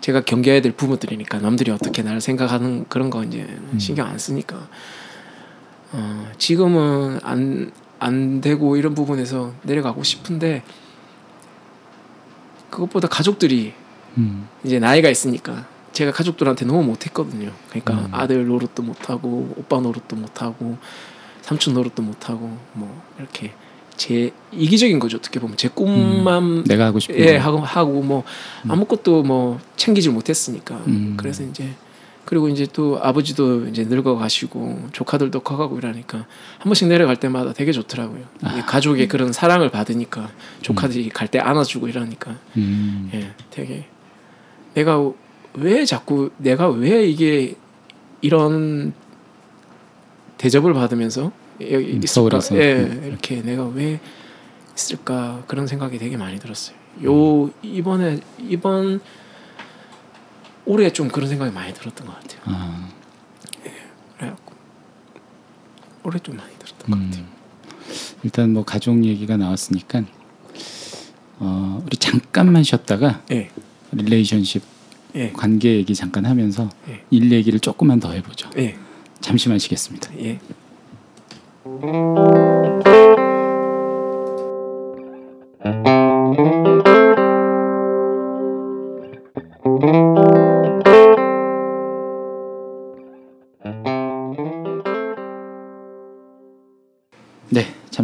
제가 0.00 0.22
경계해야 0.22 0.62
될 0.62 0.72
부모들이니까 0.72 1.38
남들이 1.38 1.70
어떻게 1.70 2.02
나를 2.02 2.20
생각하는 2.20 2.86
그런 2.88 3.10
거 3.10 3.22
이제 3.24 3.40
음. 3.48 3.78
신경 3.78 4.06
안 4.06 4.18
쓰니까 4.18 4.68
어, 5.92 6.28
지금은 6.38 7.20
안 7.22 7.84
안 8.04 8.42
되고 8.42 8.76
이런 8.76 8.94
부분에서 8.94 9.54
내려가고 9.62 10.02
싶은데 10.02 10.62
그것보다 12.68 13.08
가족들이 13.08 13.72
음. 14.18 14.46
이제 14.62 14.78
나이가 14.78 15.08
있으니까 15.08 15.66
제가 15.92 16.12
가족들한테 16.12 16.66
너무 16.66 16.82
못했거든요. 16.82 17.50
그러니까 17.70 17.94
음. 17.94 18.08
아들 18.12 18.46
노릇도 18.46 18.82
못하고 18.82 19.54
오빠 19.56 19.80
노릇도 19.80 20.16
못하고 20.16 20.76
삼촌 21.40 21.72
노릇도 21.72 22.02
못하고 22.02 22.58
뭐 22.74 23.02
이렇게 23.18 23.54
제 23.96 24.32
이기적인 24.52 24.98
거죠 24.98 25.16
어떻게 25.16 25.38
보면 25.40 25.56
제 25.56 25.68
꿈만 25.68 26.64
내가 26.64 26.86
하고 26.86 26.98
싶은 26.98 27.16
예 27.18 27.38
거. 27.38 27.44
하고 27.44 27.58
하고 27.60 28.02
뭐 28.02 28.24
음. 28.66 28.70
아무것도 28.70 29.22
뭐 29.22 29.60
챙기질 29.76 30.12
못했으니까 30.12 30.74
음. 30.88 31.14
그래서 31.16 31.42
이제 31.42 31.74
그리고 32.24 32.48
이제 32.48 32.66
또 32.72 32.98
아버지도 33.02 33.66
이제 33.66 33.84
늙어 33.84 34.16
가시고 34.16 34.88
조카들도 34.92 35.40
커가고 35.40 35.78
이러니까 35.78 36.18
한 36.18 36.64
번씩 36.64 36.88
내려갈 36.88 37.16
때마다 37.16 37.52
되게 37.52 37.72
좋더라고요. 37.72 38.24
아. 38.42 38.64
가족의 38.66 39.08
그런 39.08 39.32
사랑을 39.32 39.70
받으니까 39.70 40.30
조카들이 40.62 41.10
갈때 41.10 41.38
안아주고 41.38 41.88
이러니까 41.88 42.38
음. 42.56 43.10
예, 43.14 43.32
되게 43.50 43.86
내가 44.74 45.10
왜 45.54 45.84
자꾸 45.84 46.30
내가 46.38 46.68
왜 46.68 47.06
이게 47.06 47.56
이런 48.20 48.92
대접을 50.38 50.72
받으면서 50.72 51.30
여기 51.60 51.92
음, 51.92 52.00
있을까? 52.02 52.40
서울에서. 52.40 52.56
예, 52.56 52.74
음. 52.74 53.04
이렇게 53.06 53.42
내가 53.42 53.64
왜 53.66 54.00
있을까 54.74 55.42
그런 55.46 55.66
생각이 55.66 55.98
되게 55.98 56.16
많이 56.16 56.38
들었어요. 56.38 56.76
요 57.04 57.50
이번에 57.62 58.20
이번 58.38 59.00
올해 60.66 60.92
좀 60.92 61.08
그런 61.08 61.28
생각이 61.28 61.52
많이 61.52 61.74
들었던 61.74 62.06
것 62.06 62.14
같아요. 62.14 62.40
아, 62.44 62.88
그래갖고 64.16 64.54
올해 66.04 66.18
좀 66.18 66.36
많이 66.36 66.52
들었던 66.58 66.90
것 66.90 66.96
음. 66.96 67.10
같아요. 67.10 67.24
일단 68.22 68.52
뭐 68.52 68.64
가족 68.64 69.04
얘기가 69.04 69.36
나왔으니까 69.36 70.04
어, 71.38 71.82
우리 71.84 71.96
잠깐만 71.96 72.62
쉬었다가 72.62 73.22
예, 73.30 73.50
릴레이션십 73.92 74.62
예, 75.16 75.32
관계 75.32 75.76
얘기 75.76 75.94
잠깐 75.94 76.24
하면서 76.26 76.70
예. 76.88 77.04
일 77.10 77.30
얘기를 77.30 77.60
조금만 77.60 78.00
더 78.00 78.12
해보죠. 78.12 78.50
예, 78.56 78.76
잠시만 79.20 79.58
쉬겠습니다. 79.58 80.10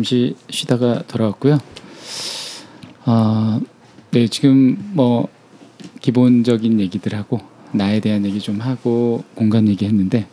잠시 0.01 0.35
쉬다가 0.49 1.03
돌아왔고요. 1.07 1.59
어, 3.05 3.61
네, 4.13 4.29
지금 4.29 4.79
뭐 4.95 5.29
기본적인 6.01 6.81
얘기들 6.81 7.15
하고 7.15 7.41
나에 7.73 8.01
대한 8.01 8.25
얘기 8.25 8.41
좀 8.41 8.61
하고 8.61 9.23
공간 9.35 9.69
얘기했는데 9.69 10.27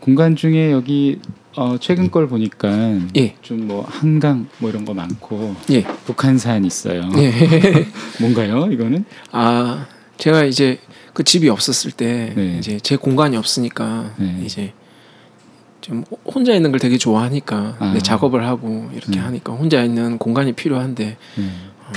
공간 0.00 0.36
중에 0.36 0.72
여기 0.72 1.20
어, 1.56 1.78
최근 1.80 2.10
걸 2.10 2.28
보니까 2.28 2.68
예. 3.16 3.34
좀뭐 3.40 3.86
한강 3.88 4.46
뭐 4.58 4.68
이런 4.68 4.84
거 4.84 4.92
많고 4.92 5.56
예. 5.70 5.84
북한산 6.04 6.66
있어요. 6.66 7.00
예. 7.16 7.86
뭔가요? 8.20 8.68
이거는? 8.70 9.06
아 9.32 9.86
제가 10.18 10.44
이제 10.44 10.80
그 11.14 11.24
집이 11.24 11.48
없었을 11.48 11.92
때 11.92 12.34
네. 12.36 12.58
이제 12.58 12.78
제 12.78 12.96
공간이 12.96 13.38
없으니까 13.38 14.12
네. 14.18 14.42
이제 14.44 14.74
좀 15.88 16.04
혼자 16.26 16.54
있는 16.54 16.70
걸 16.70 16.78
되게 16.78 16.98
좋아하니까 16.98 17.76
아. 17.78 17.92
네, 17.94 18.00
작업을 18.00 18.46
하고 18.46 18.90
이렇게 18.92 19.18
음. 19.20 19.24
하니까 19.24 19.54
혼자 19.54 19.82
있는 19.82 20.18
공간이 20.18 20.52
필요한데 20.52 21.16
네. 21.36 21.44
어, 21.80 21.92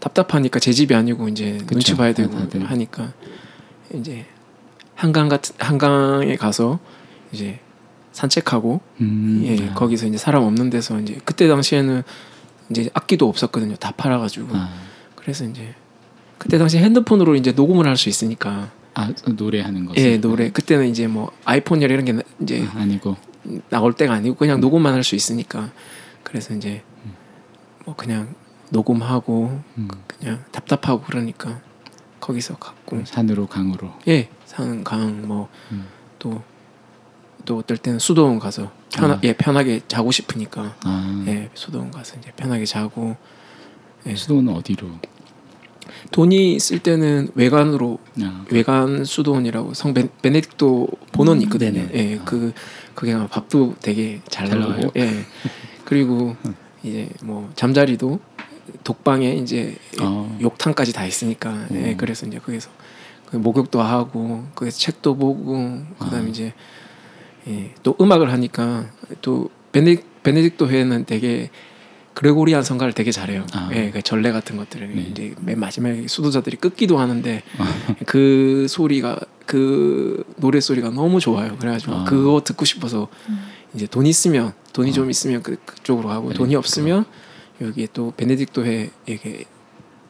답답하니까 0.00 0.58
제 0.58 0.72
집이 0.72 0.94
아니고 0.94 1.28
이제 1.28 1.52
그쵸. 1.58 1.66
눈치 1.66 1.96
봐야 1.96 2.12
되고 2.12 2.30
다- 2.32 2.40
다들. 2.40 2.68
하니까 2.68 3.12
이제 3.94 4.26
한강 4.96 5.28
같은 5.28 5.54
한강에 5.58 6.34
가서 6.34 6.80
이제 7.30 7.60
산책하고 8.10 8.80
음, 9.00 9.42
예 9.44 9.68
아. 9.70 9.74
거기서 9.74 10.06
이제 10.06 10.18
사람 10.18 10.42
없는 10.42 10.70
데서 10.70 10.98
이제 10.98 11.20
그때 11.24 11.46
당시에는 11.46 12.02
이제 12.70 12.90
악기도 12.94 13.28
없었거든요 13.28 13.76
다 13.76 13.92
팔아가지고 13.96 14.48
아, 14.56 14.70
그래서 15.14 15.44
이제 15.44 15.72
그때 16.36 16.58
당시 16.58 16.78
핸드폰으로 16.78 17.36
이제 17.36 17.52
녹음을 17.52 17.86
할 17.86 17.96
수 17.96 18.08
있으니까 18.08 18.70
아 18.94 19.12
노래하는 19.26 19.84
거. 19.86 19.94
예 19.96 20.18
노래 20.18 20.50
그때는 20.50 20.88
이제 20.88 21.06
뭐 21.06 21.30
아이폰이나 21.44 21.92
이런 21.92 22.04
게 22.04 22.12
나- 22.12 22.22
이제 22.40 22.66
아, 22.74 22.80
아니고. 22.80 23.16
나올 23.70 23.92
때가 23.94 24.12
아니고 24.14 24.34
그냥 24.36 24.60
녹음만 24.60 24.92
할 24.92 25.02
수 25.04 25.14
있으니까 25.14 25.70
그래서 26.22 26.54
이제 26.54 26.82
뭐 27.86 27.94
그냥 27.96 28.34
녹음하고 28.70 29.62
음, 29.78 29.88
그냥 30.06 30.44
답답하고 30.52 31.02
그러니까 31.02 31.60
거기서 32.20 32.56
갖고 32.56 33.02
산으로 33.04 33.46
강으로. 33.46 33.92
예 34.08 34.28
사는 34.44 34.82
강뭐 34.84 35.48
음. 35.72 35.86
또또 36.18 37.58
어떨 37.58 37.76
때는 37.78 37.98
수도원 37.98 38.38
가서 38.38 38.70
편하 38.92 39.14
아. 39.14 39.20
예 39.24 39.32
편하게 39.32 39.80
자고 39.88 40.10
싶으니까 40.10 40.76
아, 40.84 41.24
예 41.28 41.48
수도원 41.54 41.90
가서 41.90 42.16
이제 42.18 42.30
편하게 42.36 42.64
자고 42.66 43.16
예. 44.06 44.14
수도는 44.14 44.52
어디로? 44.54 44.88
돈이 46.10 46.54
있을 46.54 46.78
때는 46.78 47.28
외관으로 47.34 47.98
아, 48.22 48.44
외관 48.50 49.04
수도원이라고 49.04 49.74
성 49.74 49.94
베, 49.94 50.08
베네딕토 50.22 51.12
본원이 51.12 51.44
있거든요. 51.44 51.86
네네. 51.86 51.90
예, 51.94 52.20
그 52.24 52.52
그게 52.94 53.12
아마 53.12 53.26
밥도 53.26 53.76
되게 53.80 54.20
잘 54.28 54.48
잘 54.48 54.60
나오고? 54.60 54.92
예. 54.96 55.24
그리고 55.84 56.36
이제 56.82 57.08
뭐 57.22 57.50
잠자리도 57.54 58.20
독방에 58.84 59.34
이제 59.34 59.76
어. 60.00 60.38
욕탕까지 60.40 60.92
다 60.92 61.06
있으니까, 61.06 61.66
예, 61.72 61.92
음. 61.92 61.96
그래서 61.96 62.26
이제 62.26 62.38
거기서 62.38 62.70
그 63.26 63.36
목욕도 63.36 63.80
하고, 63.80 64.44
거기서 64.54 64.78
책도 64.78 65.16
보고, 65.16 65.80
그다음 65.98 66.24
아. 66.24 66.26
에 66.26 66.30
이제 66.30 66.52
예, 67.48 67.74
또 67.82 67.96
음악을 68.00 68.32
하니까 68.32 68.86
또 69.22 69.50
베네 69.72 69.96
베네딕토 70.22 70.68
회는 70.68 71.04
되게 71.06 71.50
그레고리안 72.18 72.64
성가를 72.64 72.94
되게 72.94 73.12
잘해요. 73.12 73.46
아. 73.52 73.70
예, 73.74 73.92
그 73.92 74.02
전래 74.02 74.32
같은 74.32 74.56
것들을 74.56 74.92
네. 74.92 75.02
이제 75.02 75.34
맨 75.40 75.60
마지막에 75.60 76.08
수도자들이 76.08 76.56
끊기도 76.56 76.98
하는데 76.98 77.44
아. 77.58 77.76
그 78.06 78.66
소리가 78.68 79.20
그 79.46 80.24
노래 80.36 80.58
소리가 80.58 80.90
너무 80.90 81.20
좋아요. 81.20 81.56
그래가지고 81.58 81.92
아. 81.94 82.04
그거 82.04 82.42
듣고 82.42 82.64
싶어서 82.64 83.06
이제 83.72 83.86
돈 83.86 84.04
있으면 84.04 84.52
돈이 84.72 84.90
아. 84.90 84.92
좀 84.94 85.10
있으면 85.10 85.44
그, 85.44 85.58
그쪽으로 85.64 86.08
가고 86.08 86.30
네, 86.30 86.34
돈이 86.34 86.56
없으면 86.56 87.04
여기에 87.60 87.86
또 87.92 88.12
베네딕토회 88.16 88.90
이게 89.06 89.44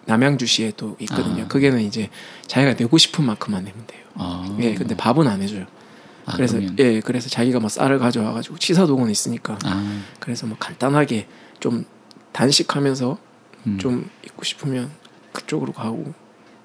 남양주시에 0.06 0.72
또 0.78 0.96
있거든요. 1.00 1.42
아. 1.42 1.48
그게는 1.48 1.82
이제 1.82 2.08
자기가 2.46 2.72
내고 2.72 2.96
싶은 2.96 3.26
만큼만 3.26 3.64
내면 3.64 3.86
돼요. 3.86 4.00
아, 4.14 4.56
예, 4.60 4.72
근데 4.72 4.96
밥은 4.96 5.28
안 5.28 5.42
해줘요. 5.42 5.66
아, 6.24 6.32
그래서 6.36 6.54
그러면- 6.54 6.76
예, 6.78 7.00
그래서 7.00 7.28
자기가 7.28 7.60
뭐 7.60 7.68
쌀을 7.68 7.98
가져와가지고 7.98 8.56
치사동은 8.56 9.10
있으니까 9.10 9.58
아, 9.66 10.02
그래서 10.20 10.46
뭐 10.46 10.56
간단하게 10.58 11.26
좀 11.60 11.84
단식하면서 12.42 13.18
음. 13.66 13.78
좀 13.78 14.08
있고 14.24 14.44
싶으면 14.44 14.90
그쪽으로 15.32 15.72
가고 15.72 16.12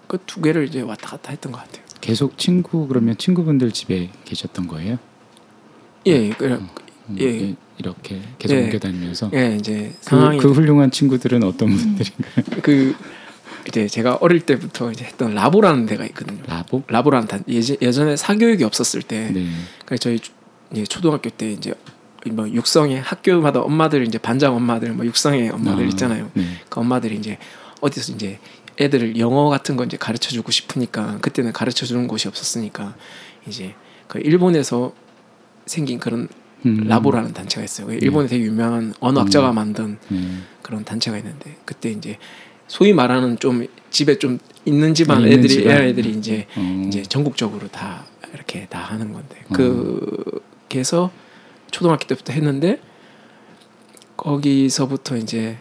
그 0.08 0.20
두 0.28 0.42
개를 0.42 0.68
이제 0.68 0.82
왔다 0.82 1.10
갔다 1.10 1.32
했던 1.32 1.52
것 1.52 1.58
같아요. 1.64 1.84
계속 2.00 2.38
친구 2.38 2.88
그러면 2.88 3.18
친구분들 3.18 3.72
집에 3.72 4.12
계셨던 4.26 4.68
거예요? 4.68 5.00
예, 6.06 6.30
그, 6.30 6.46
음, 6.46 7.16
예. 7.20 7.26
이- 7.40 7.56
이렇게 7.80 8.22
계속 8.38 8.54
예. 8.56 8.64
옮겨 8.66 8.78
다니면서 8.78 9.32
예, 9.34 9.56
이제 9.56 9.92
그, 10.00 10.06
상황이 10.06 10.38
그 10.38 10.52
훌륭한 10.52 10.92
친구들은 10.92 11.42
어떤 11.44 11.76
분들인가요? 11.76 12.46
그 12.62 12.96
이제 13.68 13.88
제가 13.88 14.16
어릴 14.22 14.42
때부터 14.42 14.92
이제 14.92 15.04
했던 15.06 15.34
라보라는 15.34 15.88
데가 15.88 16.06
있거든요. 16.08 16.44
라보? 16.46 16.84
라보라는 16.88 17.28
단 17.28 17.44
예전 17.48 17.78
예전에 17.82 18.16
사교육이 18.16 18.64
없었을 18.64 19.02
때, 19.02 19.32
네. 19.34 19.48
그래서 19.88 20.02
저희 20.02 20.20
주- 20.20 20.32
이제 20.72 20.84
초등학교 20.84 21.32
때 21.32 21.52
이제 21.52 21.74
뭐 22.32 22.50
육성에 22.50 23.00
학교마다 23.00 23.62
엄마들 23.62 24.08
이제 24.08 24.18
반장 24.18 24.56
엄마들 24.56 24.94
뭐 24.94 25.06
육성의 25.06 25.50
엄마들 25.50 25.86
아, 25.86 25.88
있잖아요. 25.90 26.32
네. 26.34 26.44
그 26.70 26.80
엄마들이 26.80 27.16
이제 27.16 27.38
어디서 27.82 28.14
이제 28.14 28.40
애들을 28.80 29.20
영어 29.20 29.50
같은 29.50 29.76
거 29.76 29.84
이제 29.84 29.98
가르쳐 29.98 30.30
주고 30.32 30.52
싶으니까 30.52 31.18
그때는 31.22 31.54
가르쳐 31.54 31.86
주는 31.86 32.08
곳이 32.08 32.28
없었으니까 32.28 32.96
이제 33.48 33.76
그 34.08 34.20
일본에서 34.20 34.94
생긴 35.66 36.00
그런 36.00 36.28
음. 36.66 36.86
라보라는 36.88 37.34
단체가 37.34 37.64
있어요. 37.64 37.88
그 37.88 37.94
일본에 37.94 38.28
되게 38.28 38.46
유명한 38.46 38.94
언어학자가 39.00 39.50
음. 39.52 39.56
만든 39.56 39.98
네. 40.08 40.20
그런 40.62 40.86
단체가 40.86 41.18
있는데 41.18 41.58
그때 41.66 41.92
이제 41.92 42.18
소위 42.68 42.94
말하는 42.94 43.38
좀 43.40 43.68
집에 43.92 44.18
좀 44.18 44.40
있는 44.66 44.94
집안 44.94 45.20
있는 45.20 45.34
애들이 45.34 45.50
집안. 45.50 45.78
애들이 45.82 46.10
이제 46.12 46.48
어. 46.56 46.86
이제 46.88 47.04
전국적으로 47.04 47.68
다 47.68 48.06
이렇게 48.34 48.66
다 48.70 48.80
하는 48.80 49.12
건데 49.12 49.36
어. 49.50 49.54
그게서 50.70 51.12
초등학교 51.74 52.06
때부터 52.08 52.32
했는데 52.34 52.80
거기서부터 54.16 55.18
이제 55.18 55.58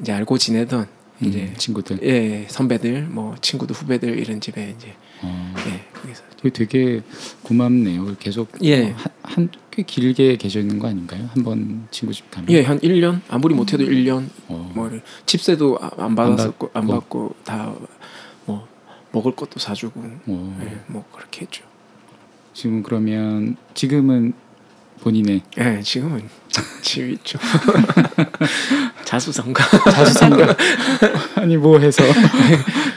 이제 0.00 0.12
알고 0.12 0.36
지내던 0.38 0.80
음, 1.22 1.26
이제 1.26 1.52
친구들. 1.56 1.98
예 2.02 2.46
선배들 2.48 3.04
뭐 3.04 3.34
친구들 3.40 3.74
후배들 3.74 4.18
이런 4.18 4.40
집에 4.40 4.74
이제 4.76 4.94
어. 5.22 5.54
예 5.68 5.84
거기서 5.98 6.22
되게, 6.52 7.00
고맙네요. 7.42 8.16
계속 8.20 8.48
예. 8.62 8.94
한꽤 9.22 9.82
길게 9.84 10.36
계셔 10.36 10.60
있는 10.60 10.78
거 10.78 10.86
아닌가요? 10.88 11.28
한 11.34 11.42
번 11.42 11.88
친구 11.90 12.12
집 12.12 12.30
가면. 12.30 12.50
예 12.50 12.62
한 12.62 12.78
1년 12.80 13.20
아무리 13.28 13.54
못해도 13.54 13.84
1년 13.84 14.28
어. 14.48 14.70
뭐 14.74 14.90
집세도 15.24 15.78
아- 15.80 15.90
안 15.96 16.14
받았었고 16.14 16.70
안 16.74 16.86
받고. 16.86 16.94
받고 17.00 17.34
다 17.44 17.74
뭐 18.44 18.68
먹을 19.12 19.34
것도 19.34 19.58
사주고 19.58 20.00
어. 20.26 20.58
예, 20.62 20.78
뭐 20.92 21.04
그렇게 21.12 21.40
했죠. 21.40 21.64
지금 22.52 22.82
그러면 22.82 23.56
지금은 23.74 24.34
본인의 25.06 25.40
예 25.58 25.80
지금은 25.82 26.28
집 26.82 27.08
있죠. 27.12 27.38
자수성가. 29.06 29.62
자수성가 29.92 30.56
아니 31.36 31.56
뭐 31.56 31.78
해서 31.78 32.02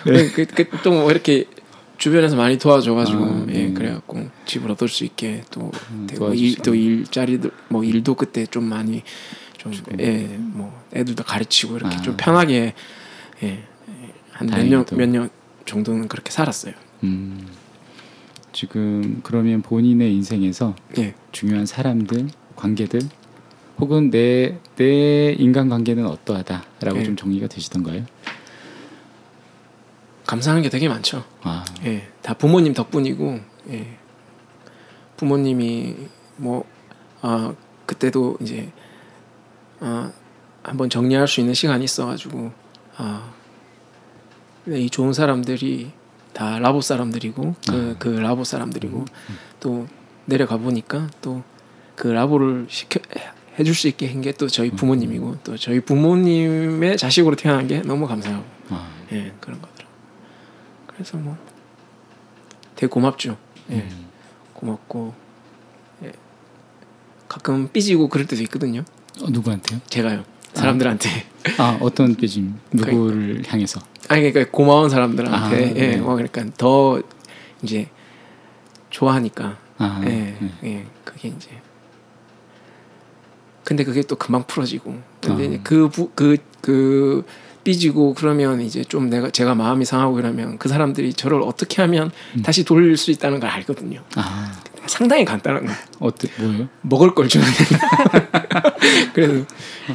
네. 0.07 0.32
그그좀 0.32 1.07
이렇게 1.12 1.45
주변에서 1.99 2.36
많이 2.36 2.57
도와줘가지고 2.57 3.24
아, 3.24 3.45
예 3.49 3.68
네. 3.68 3.74
그래갖고 3.74 4.28
집을 4.47 4.72
얻을 4.72 4.88
수 4.88 5.03
있게 5.03 5.43
또 5.51 5.72
음, 5.91 6.07
되고. 6.10 6.34
일, 6.34 6.55
또 6.57 6.74
일자리도 6.74 7.51
뭐 7.68 7.84
일도 7.84 8.16
그때 8.16 8.45
좀 8.47 8.64
많이. 8.66 9.03
좀예뭐 9.60 10.86
애들도 10.95 11.22
가르치고 11.26 11.76
이렇게 11.76 11.97
아. 11.97 12.01
좀 12.01 12.16
편하게 12.18 12.74
예 13.43 13.60
한 14.34 14.47
몇 14.47 14.66
년. 14.66 14.86
몇 14.91 15.05
년 15.10 15.30
정도는 15.66 16.07
그렇게 16.07 16.32
살았어요. 16.32 16.74
음, 17.03 17.45
지금 18.60 19.22
그러면 19.24 19.62
본인의 19.62 20.14
인생에서 20.16 20.76
예 20.97 21.14
중요한 21.32 21.66
사람들, 21.66 22.28
관계들 22.57 22.99
혹은 23.80 24.10
내 24.10 24.60
내 24.76 25.34
인간 25.38 25.68
관계는 25.68 26.05
어떠하다라고 26.05 26.97
네. 26.99 27.03
좀 27.03 27.16
정리가 27.18 27.47
되시던가요? 27.47 28.05
감사한 30.26 30.62
게 30.62 30.70
되게 30.70 30.88
많죠. 30.88 31.26
아, 31.41 31.66
예, 31.86 32.07
다 32.22 32.34
부모님 32.34 32.74
덕분이고, 32.74 33.39
예, 33.72 33.97
부모님이 35.18 35.95
뭐, 36.38 36.64
아, 37.22 37.53
그때도 37.86 38.38
이제, 38.39 38.72
아, 39.82 40.12
한번 40.64 40.89
정리할 40.89 41.28
수 41.28 41.41
있는 41.41 41.53
시간이 41.53 41.84
있어가지고, 41.84 42.51
아, 42.95 43.34
네, 44.66 44.80
이 44.80 44.89
좋은 44.89 45.12
사람들이 45.12 45.91
다 46.40 46.58
라보 46.58 46.80
사람들이고, 46.80 47.56
그, 47.68 47.96
그 48.00 48.08
라보 48.08 48.46
사람들이고, 48.46 49.04
또 49.60 49.88
내려가 50.26 50.56
보니까 50.58 51.10
또 51.22 51.44
그 51.96 52.08
라보를 52.08 52.68
시켜, 52.70 53.02
해줄 53.60 53.76
수 53.76 53.90
있게 53.90 54.08
한 54.08 54.22
게 54.22 54.32
또 54.32 54.48
저희 54.48 54.70
부모님이고, 54.72 55.40
또 55.44 55.58
저희 55.58 55.82
부모님의 55.82 56.96
자식으로 56.98 57.36
태어난 57.36 57.68
게 57.68 57.82
너무 57.82 58.08
감사하고, 58.08 58.46
아, 58.70 58.90
예, 59.12 59.34
그런 59.42 59.62
거더라고. 59.62 59.94
그래서 60.88 61.18
뭐 61.18 61.38
되게 62.78 62.88
고맙죠. 62.88 63.36
예, 63.72 63.76
음, 63.76 64.08
고맙고 64.54 65.14
예. 66.06 66.14
가끔 67.28 67.68
삐지고 67.74 68.08
그럴 68.08 68.26
때도 68.26 68.42
있거든요. 68.44 68.86
어, 69.22 69.30
누구한테요? 69.30 69.82
제가요. 69.90 70.24
사람들한테. 70.60 71.10
아, 71.57 71.78
어떤 71.82 72.16
삐짐? 72.16 72.55
누구를 72.72 73.43
향해서? 73.47 73.82
아니 74.07 74.32
그러니까 74.32 74.51
고마운 74.51 74.89
사람들한테 74.89 75.38
아, 75.38 75.60
예, 75.60 75.72
네. 75.72 75.97
뭐 75.97 76.16
그러니까 76.16 76.45
더 76.57 77.01
이제 77.62 77.89
좋아하니까 78.89 79.57
아, 79.78 80.01
예, 80.03 80.10
네. 80.10 80.51
예, 80.64 80.86
그게 81.03 81.30
이제. 81.30 81.49
근데 83.64 83.84
그게 83.84 84.01
또 84.01 84.16
금방 84.16 84.43
풀어지고. 84.47 84.99
근데 85.22 85.57
아. 85.57 85.60
그, 85.64 85.89
부, 85.89 86.10
그, 86.16 86.38
그, 86.60 87.24
삐지고 87.64 88.16
그러면 88.16 88.62
이제 88.62 88.84
좀 88.84 89.10
내가, 89.10 89.30
제가 89.30 89.53
마음이 89.53 89.86
상하고 89.86 90.16
그러면 90.16 90.57
그 90.57 90.70
사람들이 90.70 91.14
저를 91.14 91.41
어떻게 91.43 91.82
하면 91.84 92.10
음. 92.36 92.41
다시 92.41 92.64
돌릴 92.64 92.97
수 92.97 93.12
있다는 93.12 93.39
걸 93.39 93.49
알거든요. 93.49 94.01
아, 94.16 94.60
상당히 94.90 95.24
간단한 95.24 95.66
거예요. 95.66 95.78
어때 96.00 96.28
뭐예요? 96.40 96.68
먹을 96.82 97.14
걸 97.16 97.28
주면 97.28 97.48
됩니다. 97.48 97.88
그래서 99.14 99.46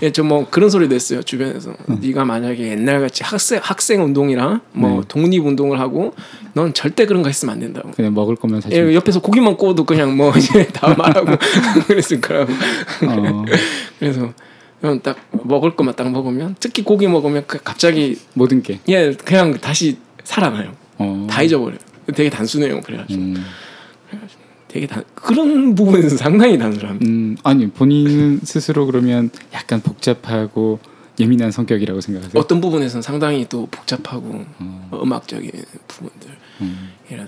예, 0.02 0.10
좀뭐 0.10 0.48
그런 0.50 0.70
소리도 0.70 0.94
했어요 0.94 1.22
주변에서 1.22 1.74
네가 1.86 2.24
만약에 2.24 2.68
옛날 2.68 3.00
같이 3.00 3.22
학생 3.22 3.60
학생 3.62 4.02
운동이랑 4.04 4.60
뭐 4.72 5.00
네. 5.00 5.00
독립 5.08 5.44
운동을 5.44 5.80
하고 5.80 6.14
넌 6.54 6.72
절대 6.72 7.06
그런 7.06 7.22
거 7.22 7.28
했으면 7.28 7.54
안 7.54 7.60
된다고. 7.60 7.90
그냥 7.90 8.14
먹을 8.14 8.36
거면 8.36 8.60
사실. 8.60 8.88
예, 8.88 8.94
옆에서 8.94 9.20
고기만 9.20 9.56
구워도 9.56 9.84
그냥 9.84 10.16
뭐 10.16 10.32
이제 10.38 10.66
다 10.68 10.94
말하고 10.94 11.36
그랬을 11.86 12.20
거라고. 12.20 12.52
어, 13.06 13.44
그래서 13.98 14.32
그냥 14.80 15.00
딱 15.02 15.16
먹을 15.30 15.74
것만 15.76 15.96
딱 15.96 16.10
먹으면 16.10 16.56
특히 16.60 16.82
고기 16.84 17.08
먹으면 17.08 17.44
그 17.46 17.58
갑자기 17.62 18.18
모든 18.34 18.62
게. 18.62 18.80
예 18.88 19.12
그냥 19.12 19.58
다시 19.58 19.98
살아나요. 20.22 20.72
어. 20.98 21.26
다 21.28 21.42
잊어버려요. 21.42 21.78
되게 22.14 22.28
단순해요. 22.30 22.80
그래가지고 22.82 23.20
음, 23.20 23.44
되게 24.74 24.88
단 24.88 25.04
그런 25.14 25.76
부분에서 25.76 26.16
상당히 26.16 26.58
단순합니다. 26.58 27.06
음, 27.06 27.36
아니 27.44 27.70
본인은 27.70 28.40
스스로 28.42 28.86
그러면 28.86 29.30
약간 29.52 29.80
복잡하고 29.80 30.80
예민한 31.20 31.52
성격이라고 31.52 32.00
생각하세요? 32.00 32.40
어떤 32.42 32.60
부분에서는 32.60 33.00
상당히 33.00 33.46
또 33.48 33.66
복잡하고 33.66 34.44
어, 34.58 34.88
뭐 34.90 35.00
음악적인 35.00 35.48
부분들이라든지 35.86 36.36
음, 37.08 37.22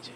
이제, 0.00 0.12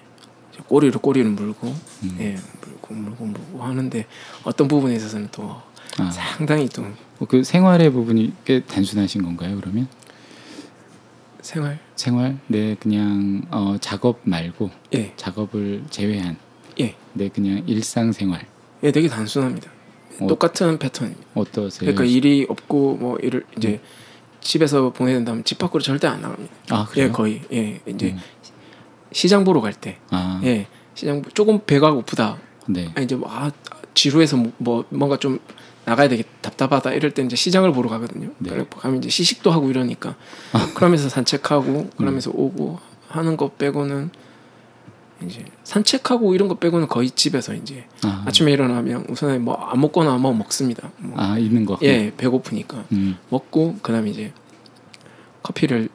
꼬리로 0.66 1.00
꼬리를 1.00 1.30
물고 1.30 1.76
음. 2.04 2.16
예 2.20 2.38
물고 2.62 2.94
물고 2.94 3.24
물고 3.26 3.62
하는데 3.62 4.06
어떤 4.44 4.66
부분에 4.66 4.96
있어서는 4.96 5.28
또 5.32 5.60
아, 5.98 6.10
상당히 6.10 6.70
또 6.70 6.86
어, 7.18 7.26
그 7.28 7.44
생활의 7.44 7.92
부분이 7.92 8.32
꽤 8.46 8.60
단순하신 8.60 9.24
건가요? 9.24 9.58
그러면 9.60 9.88
생활 11.42 11.78
생활, 11.96 12.38
네 12.48 12.76
그냥 12.78 13.42
어, 13.50 13.76
작업 13.80 14.20
말고 14.24 14.70
예 14.94 15.12
작업을 15.16 15.84
제외한 15.90 16.36
예. 16.80 16.94
네 17.12 17.28
그냥 17.28 17.62
일상 17.66 18.12
생활 18.12 18.46
예, 18.82 18.92
되게 18.92 19.08
단순합니다. 19.08 19.70
어. 20.20 20.26
똑같은 20.26 20.78
패턴입니다. 20.78 21.26
어떠세요? 21.34 21.80
그러니까 21.80 22.04
일이 22.04 22.46
없고 22.48 22.96
뭐 22.96 23.18
일을 23.18 23.44
이제 23.56 23.80
집에서 24.40 24.90
보내야 24.92 25.16
된다면 25.16 25.44
집 25.44 25.58
밖으로 25.58 25.82
절대 25.82 26.06
안 26.06 26.20
나갑니다. 26.22 26.52
아 26.70 26.86
그래요? 26.86 27.06
예, 27.06 27.10
거의 27.10 27.42
예 27.52 27.80
이제 27.86 28.10
음. 28.12 28.20
시장 29.12 29.44
보러 29.44 29.60
갈 29.60 29.72
때 29.74 29.98
아, 30.10 30.40
예 30.44 30.66
시장 30.94 31.20
보- 31.22 31.30
조금 31.30 31.60
배가 31.66 31.92
고프다 31.92 32.38
네. 32.68 32.90
아, 32.94 33.00
이제 33.00 33.16
뭐 33.16 33.28
아, 33.30 33.50
지루해서 33.94 34.36
뭐, 34.36 34.52
뭐 34.58 34.84
뭔가 34.90 35.16
좀 35.18 35.38
나가야 35.90 36.08
되게 36.08 36.22
답답하다 36.40 36.92
이럴 36.92 37.10
때 37.12 37.22
이제 37.22 37.34
시장을 37.34 37.72
보러 37.72 37.88
가거든요. 37.90 38.30
네. 38.38 38.50
그래 38.50 38.64
가면 38.70 38.98
이제 38.98 39.08
시식도 39.08 39.50
하고 39.50 39.70
이러니까 39.70 40.14
그러면서 40.74 41.08
산책하고 41.08 41.90
그러면서 41.96 42.30
오고 42.32 42.78
하는 43.08 43.36
거 43.36 43.50
빼고는 43.50 44.10
이제 45.26 45.44
산책하고 45.64 46.32
이런 46.36 46.46
거 46.48 46.54
빼고는 46.54 46.86
거의 46.86 47.10
집에서 47.10 47.54
이제 47.54 47.84
아, 48.04 48.22
아침에 48.26 48.52
일어나면 48.52 49.06
우선 49.08 49.42
뭐안 49.44 49.80
먹거나 49.80 50.16
뭐 50.18 50.32
먹습니다. 50.32 50.92
뭐. 50.98 51.14
아 51.20 51.36
있는 51.38 51.66
거. 51.66 51.76
예, 51.82 52.12
배고프니까 52.16 52.84
음, 52.92 53.18
먹고 53.28 53.78
그다음에 53.82 54.10
이제 54.10 54.32
커피를 55.42 55.88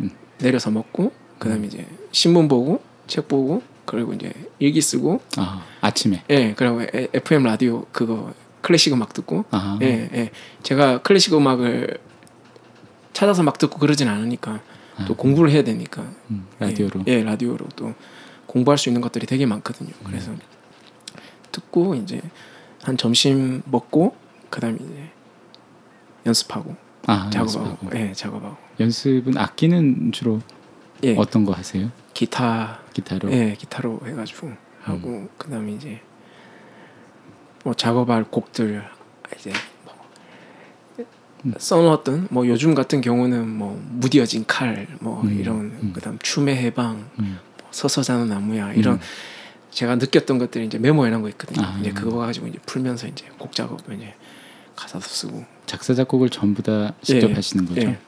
음. 0.00 0.10
내려서 0.38 0.70
먹고 0.70 1.12
그다음에 1.38 1.66
이제 1.66 1.86
신문 2.12 2.46
보고 2.46 2.82
책 3.06 3.26
보고 3.26 3.62
그리고 3.86 4.12
이제 4.12 4.32
일기 4.58 4.82
쓰고 4.82 5.20
아 5.38 5.64
아침에. 5.80 6.24
예, 6.28 6.52
그리고 6.54 6.82
에- 6.82 7.08
FM 7.14 7.44
라디오 7.44 7.86
그거 7.90 8.32
클래식 8.62 8.92
음악 8.92 9.12
듣고 9.12 9.44
아, 9.50 9.78
예, 9.82 10.08
예. 10.12 10.30
제가 10.62 11.02
클래식 11.02 11.34
음악을 11.34 11.98
찾아서 13.12 13.42
막 13.42 13.58
듣고 13.58 13.78
그러진 13.78 14.08
않으니까 14.08 14.60
아, 14.96 15.04
또 15.06 15.14
공부를 15.14 15.50
해야 15.50 15.62
되니까 15.64 16.02
음, 16.30 16.46
라디오로. 16.58 17.04
예, 17.08 17.12
예, 17.12 17.22
라디오로 17.24 17.66
또 17.76 17.94
공부할 18.46 18.78
수 18.78 18.88
있는 18.88 19.00
것들이 19.00 19.26
되게 19.26 19.46
많거든요. 19.46 19.90
음. 19.90 20.04
그래서 20.04 20.32
듣고 21.52 21.94
이제 21.94 22.20
한 22.82 22.96
점심 22.96 23.62
먹고 23.66 24.14
그다음에 24.50 24.76
이제 24.80 25.10
연습하고 26.26 26.76
아, 27.06 27.30
작업하고 27.30 27.66
연습하고. 27.68 27.98
예, 27.98 28.12
작업하고 28.12 28.56
연습은 28.78 29.38
악기는 29.38 30.12
주로 30.12 30.40
예, 31.02 31.16
어떤 31.16 31.44
거 31.44 31.52
하세요? 31.52 31.90
기타 32.14 32.80
기타로. 32.92 33.32
예, 33.32 33.54
기타로 33.58 34.00
해가지고 34.04 34.50
하고 34.82 35.28
그다음에 35.38 35.72
이제 35.72 36.00
뭐 37.64 37.74
작업할 37.74 38.24
곡들 38.24 38.82
이제 39.38 39.52
뭐 39.84 41.54
써놓았던 41.58 42.28
뭐 42.30 42.46
요즘 42.46 42.74
같은 42.74 43.00
경우는 43.00 43.48
뭐 43.48 43.80
무뎌진 43.90 44.44
칼뭐 44.46 45.22
음, 45.22 45.38
이런 45.38 45.56
음. 45.56 45.92
그다음 45.94 46.18
춤의 46.18 46.56
해방 46.56 47.10
음. 47.18 47.38
뭐 47.60 47.68
서서 47.70 48.02
자는 48.02 48.28
나무야 48.28 48.72
이런 48.74 48.94
음. 48.94 49.00
제가 49.70 49.96
느꼈던 49.96 50.38
것들이 50.38 50.66
이제 50.66 50.78
메모해놓은 50.78 51.22
거 51.22 51.28
있거든요. 51.30 51.64
아. 51.64 51.78
이제 51.80 51.92
그거 51.92 52.18
가지고 52.18 52.48
이제 52.48 52.58
풀면서 52.66 53.06
이제 53.06 53.26
곡 53.38 53.52
작업을 53.52 53.96
이제 53.96 54.14
가사도 54.74 55.04
쓰고 55.04 55.44
작사 55.66 55.94
작곡을 55.94 56.30
전부 56.30 56.62
다 56.62 56.92
직접 57.02 57.30
예, 57.30 57.34
하시는 57.34 57.66
거죠? 57.66 57.82
예. 57.82 57.98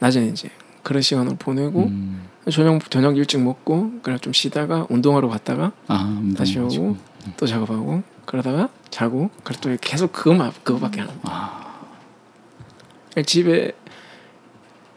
낮에는 0.00 0.32
이제 0.32 0.50
그런 0.82 1.00
시간을 1.00 1.36
보내고 1.38 1.84
음. 1.84 2.28
저녁 2.50 2.90
저녁 2.90 3.16
일찍 3.16 3.40
먹고 3.40 4.00
그래 4.02 4.18
좀 4.18 4.32
쉬다가 4.32 4.86
운동하러 4.90 5.28
갔다가 5.28 5.72
아, 5.86 6.22
다시. 6.36 6.58
오고 6.58 6.96
또 7.36 7.46
작업하고 7.46 8.02
그러다가 8.24 8.68
자고 8.90 9.30
그래 9.42 9.58
또 9.60 9.76
계속 9.80 10.12
그거만 10.12 10.52
그거밖에 10.62 11.00
안 11.00 11.08
합니다. 11.08 11.30
아, 13.16 13.22
집에 13.24 13.72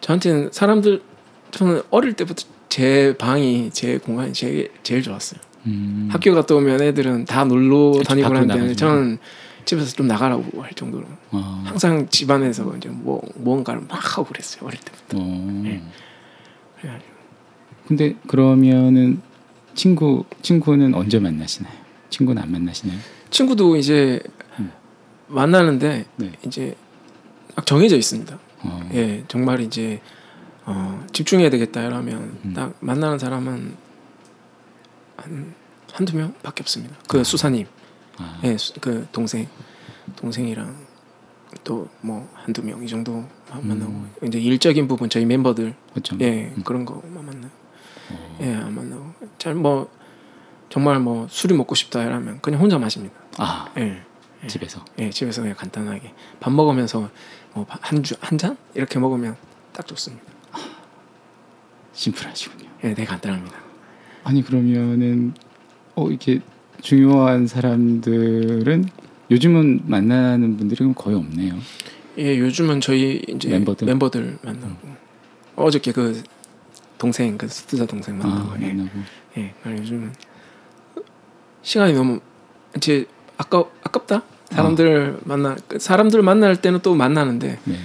저한테는 0.02 0.52
사람들 0.52 1.02
저는 1.52 1.82
어릴 1.90 2.14
때부터 2.14 2.46
제 2.70 3.16
방이 3.18 3.70
제 3.72 3.98
공간이 3.98 4.34
제일 4.34 4.72
제일 4.84 5.02
좋았어요. 5.02 5.40
음. 5.66 6.08
학교 6.12 6.34
갔다 6.34 6.56
오면 6.56 6.82
애들은 6.82 7.26
다 7.26 7.44
놀러 7.44 8.02
다니고 8.04 8.28
하는데. 8.28 8.76
저는 8.76 9.18
집에서 9.66 9.94
좀 9.96 10.08
나가라고 10.08 10.64
할 10.64 10.72
정도로 10.72 11.06
어. 11.32 11.64
항상 11.66 12.08
집안에서 12.08 12.74
이제 12.78 12.88
뭐 12.90 13.22
뭔가를 13.36 13.82
막 13.88 14.18
하고 14.18 14.26
그랬어요 14.26 14.66
어릴 14.66 14.80
때부터. 14.80 15.18
어. 15.20 15.64
예. 15.66 15.82
그래가지고 16.80 17.12
근데 17.88 18.16
그러면은 18.28 19.22
친구 19.76 20.24
친구는 20.42 20.94
언제 20.96 21.20
만나시나요? 21.20 21.87
친구는 22.10 22.42
안 22.42 22.52
만나시나요? 22.52 22.98
친구도 23.30 23.76
이제 23.76 24.22
음. 24.60 24.72
만나는데 25.28 26.06
네. 26.16 26.32
이제 26.46 26.76
딱 27.56 27.66
정해져 27.66 27.98
있습니다. 27.98 28.38
어. 28.64 28.90
예, 28.94 29.24
정말 29.28 29.60
이제 29.62 30.02
어, 30.66 31.06
집중해야 31.14 31.50
되겠다 31.50 31.84
이러면 31.84 32.38
음. 32.46 32.54
딱 32.54 32.74
만나는 32.80 33.20
사람은 33.20 33.76
한 35.18 35.54
한두 35.94 36.16
명밖에 36.16 36.62
없습니다. 36.62 36.96
그 37.08 37.24
수사님, 37.24 37.66
아, 38.18 38.40
예, 38.44 38.58
수, 38.58 38.74
그 38.80 39.08
동생, 39.12 39.48
동생이랑 40.16 40.86
또 41.64 41.88
뭐 42.02 42.30
한두 42.34 42.62
명 42.64 42.84
이 42.84 42.88
정도 42.88 43.24
만나고 43.50 44.06
이제 44.24 44.40
일적인 44.40 44.88
부분 44.88 45.10
저희 45.10 45.26
멤버들 45.26 45.74
그렇죠. 45.92 46.18
예 46.22 46.54
음. 46.56 46.64
그런 46.64 46.86
거만 46.86 47.26
만나. 47.26 47.48
어. 48.12 48.38
예, 48.42 48.54
안 48.54 48.74
만나고 48.76 49.14
잘 49.38 49.56
뭐 49.56 49.90
정말 50.70 51.00
뭐 51.00 51.28
술이 51.30 51.56
먹고 51.56 51.76
싶다 51.76 52.04
이러면 52.04 52.40
그냥 52.42 52.62
혼자 52.62 52.78
마십니다. 52.78 53.16
아, 53.38 53.72
예. 53.78 54.02
집에서. 54.48 54.84
예, 55.00 55.10
집에서 55.10 55.42
그냥 55.42 55.56
간단하게 55.58 56.14
밥 56.40 56.52
먹으면서 56.54 57.10
뭐 57.54 57.66
뭐한주한 57.66 58.38
잔 58.38 58.58
이렇게 58.76 59.00
먹으면 59.00 59.36
딱 59.74 59.88
좋습니다. 59.88 60.24
심플하시군요. 61.94 62.70
예, 62.84 62.94
되게 62.94 63.06
간단합니다. 63.06 63.58
아니 64.24 64.44
그러면은 64.44 65.34
어 65.96 66.08
이렇게 66.10 66.42
중요한 66.82 67.48
사람들은 67.48 68.90
요즘은 69.32 69.82
만나는 69.86 70.58
분들이 70.58 70.94
거의 70.94 71.16
없네요. 71.16 71.56
예, 72.20 72.38
요즘은 72.38 72.82
저희 72.82 73.24
이제 73.28 73.50
멤버들? 73.50 73.86
멤버들, 73.88 74.38
만나고 74.44 74.76
어저께 75.56 75.92
그 75.92 76.22
동생 76.98 77.38
그 77.38 77.48
스투자 77.48 77.86
동생 77.86 78.18
만나고 78.18 78.52
아, 78.52 78.58
예, 78.62 78.68
만나고. 78.68 79.00
예, 79.38 79.54
그래 79.64 79.78
요즘은 79.78 80.14
시간이 81.68 81.92
너무 81.92 82.22
이제 82.78 83.06
아까 83.38 83.66
아깝다. 83.84 84.24
사람들 84.52 85.20
만나 85.26 85.58
그 85.68 85.78
사람들 85.78 86.22
만날 86.22 86.62
때는 86.62 86.80
또 86.80 86.96
만나는데 86.96 87.60
네. 87.66 87.76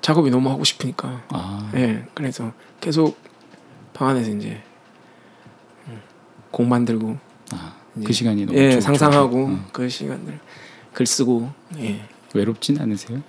작업이 0.00 0.30
너무 0.30 0.50
하고 0.50 0.64
싶으니까 0.64 1.22
아, 1.28 1.70
예, 1.76 2.04
그래서 2.12 2.52
계속 2.80 3.16
방 3.92 4.08
안에서 4.08 4.30
이제 4.32 4.60
음, 5.86 6.02
곡 6.50 6.66
만들고 6.66 7.16
아, 7.52 7.76
그 8.04 8.12
시간이 8.12 8.44
너무 8.44 8.58
예, 8.58 8.72
좋- 8.72 8.80
상상하고 8.80 9.46
좋죠. 9.46 9.52
어. 9.52 9.64
그 9.72 9.88
시간들 9.88 10.40
글 10.92 11.06
쓰고 11.06 11.52
예. 11.78 12.00
외롭진 12.34 12.80
않으세요? 12.80 13.22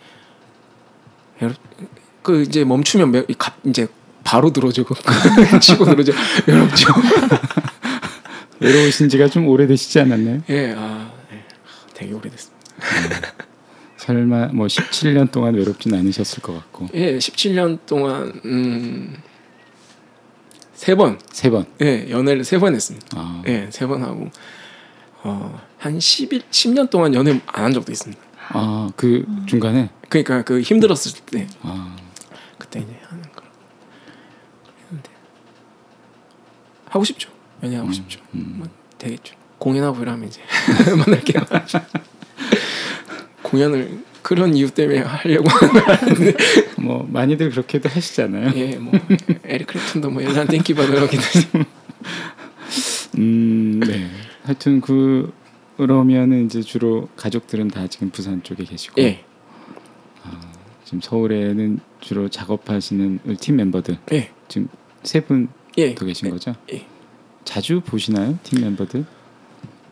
그 2.24 2.42
이제 2.42 2.66
멈추면 2.66 3.12
매, 3.12 3.24
이 3.28 3.36
갑- 3.38 3.60
이제 3.66 3.88
바로 4.26 4.52
들어오죠. 4.52 4.84
치고 5.62 5.86
들어오죠. 5.86 6.12
외롭죠. 6.48 6.88
외로우신 8.60 9.08
지가 9.10 9.28
좀 9.30 9.48
오래되시지 9.48 10.00
않았나요? 10.02 10.42
예, 10.50 10.74
아, 10.78 11.12
예. 11.32 11.44
되게 11.94 12.14
오래됐습니다. 12.14 12.66
설마 13.98 14.48
뭐 14.48 14.68
17년 14.68 15.32
동안 15.32 15.56
외롭진 15.56 15.94
않으셨을 15.96 16.42
것 16.42 16.54
같고. 16.54 16.90
예, 16.94 17.18
17년 17.18 17.80
동안 17.86 18.34
음, 18.46 19.16
세 20.74 20.96
번, 20.96 21.20
세 21.32 21.50
번. 21.50 21.66
예, 21.82 22.08
연애를 22.10 22.44
세 22.44 22.58
번 22.60 22.76
했습니다. 22.76 23.08
아, 23.16 23.42
예, 23.48 23.68
세 23.72 23.88
번 23.88 24.04
하고 24.04 24.30
어, 25.24 25.60
한 25.78 25.98
10일, 25.98 26.44
10년 26.52 26.90
동안 26.90 27.14
연애 27.14 27.32
안 27.48 27.66
한 27.66 27.74
적도 27.74 27.92
있습니다. 27.92 28.22
아, 28.50 28.90
그 28.96 29.26
중간에 29.48 29.90
그러니까 30.10 30.44
그 30.44 30.62
힘들었을 30.62 31.14
때 31.26 31.48
아, 31.62 31.96
그때 32.60 32.80
이제 32.82 32.96
하는 33.10 33.24
걸 33.32 33.44
했는데 34.84 35.10
하고 36.96 37.04
싶죠. 37.04 37.30
연애하고 37.62 37.92
싶죠. 37.92 38.22
음. 38.36 38.56
뭐 38.58 38.68
되겠죠. 38.98 39.36
공연하고 39.60 40.02
이러면 40.02 40.30
이제 40.30 40.40
만날게요. 40.98 41.44
공연을 43.44 44.00
그런 44.22 44.56
이유 44.56 44.72
때문에 44.72 45.00
하려고 45.02 45.50
하는데 45.50 46.34
뭐 46.80 47.06
많이들 47.12 47.50
그렇게도 47.52 47.90
하시잖아요. 47.90 48.54
예, 48.56 48.76
뭐 48.78 48.94
에릭 49.44 49.68
클랩튼도 49.68 50.10
뭐 50.10 50.24
연락 50.24 50.48
땡기 50.48 50.74
받으러긴 50.74 51.20
하지. 51.20 51.48
음, 53.18 53.80
네. 53.82 54.10
하여튼 54.44 54.80
그 54.82 55.32
그러면은 55.78 56.46
이제 56.46 56.62
주로 56.62 57.10
가족들은 57.18 57.68
다 57.68 57.86
지금 57.88 58.10
부산 58.10 58.42
쪽에 58.42 58.64
계시고 58.64 59.02
예, 59.02 59.24
지금 60.86 61.02
서울에는 61.02 61.80
주로 62.00 62.30
작업하시는 62.30 63.20
팀 63.40 63.58
멤버들 63.58 63.98
예, 64.14 64.32
지금 64.48 64.70
세 65.04 65.20
분 65.22 65.50
더 65.76 65.82
예. 65.82 65.94
계신 65.94 66.30
거죠? 66.30 66.56
예. 66.74 66.86
자주 67.44 67.82
보시나요 67.82 68.38
팀 68.44 68.62
멤버들? 68.62 69.06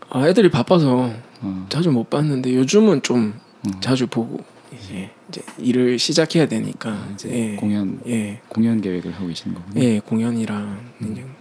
아 0.09 0.27
애들이 0.27 0.49
바빠서 0.49 1.11
어, 1.41 1.65
자주 1.69 1.91
못 1.91 2.09
봤는데 2.09 2.55
요즘은 2.55 3.01
좀 3.01 3.39
어. 3.67 3.79
자주 3.79 4.07
보고 4.07 4.39
이제 4.71 5.11
이제 5.29 5.41
일을 5.57 5.99
시작해야 5.99 6.47
되니까 6.47 7.07
이제 7.13 7.29
예, 7.31 7.55
공연 7.55 7.99
예, 8.07 8.41
공연 8.47 8.81
계획을 8.81 9.13
하고 9.13 9.27
계시는 9.27 9.55
거군요. 9.55 9.83
예, 9.83 9.99
공연이랑 9.99 10.91
음. 11.01 11.35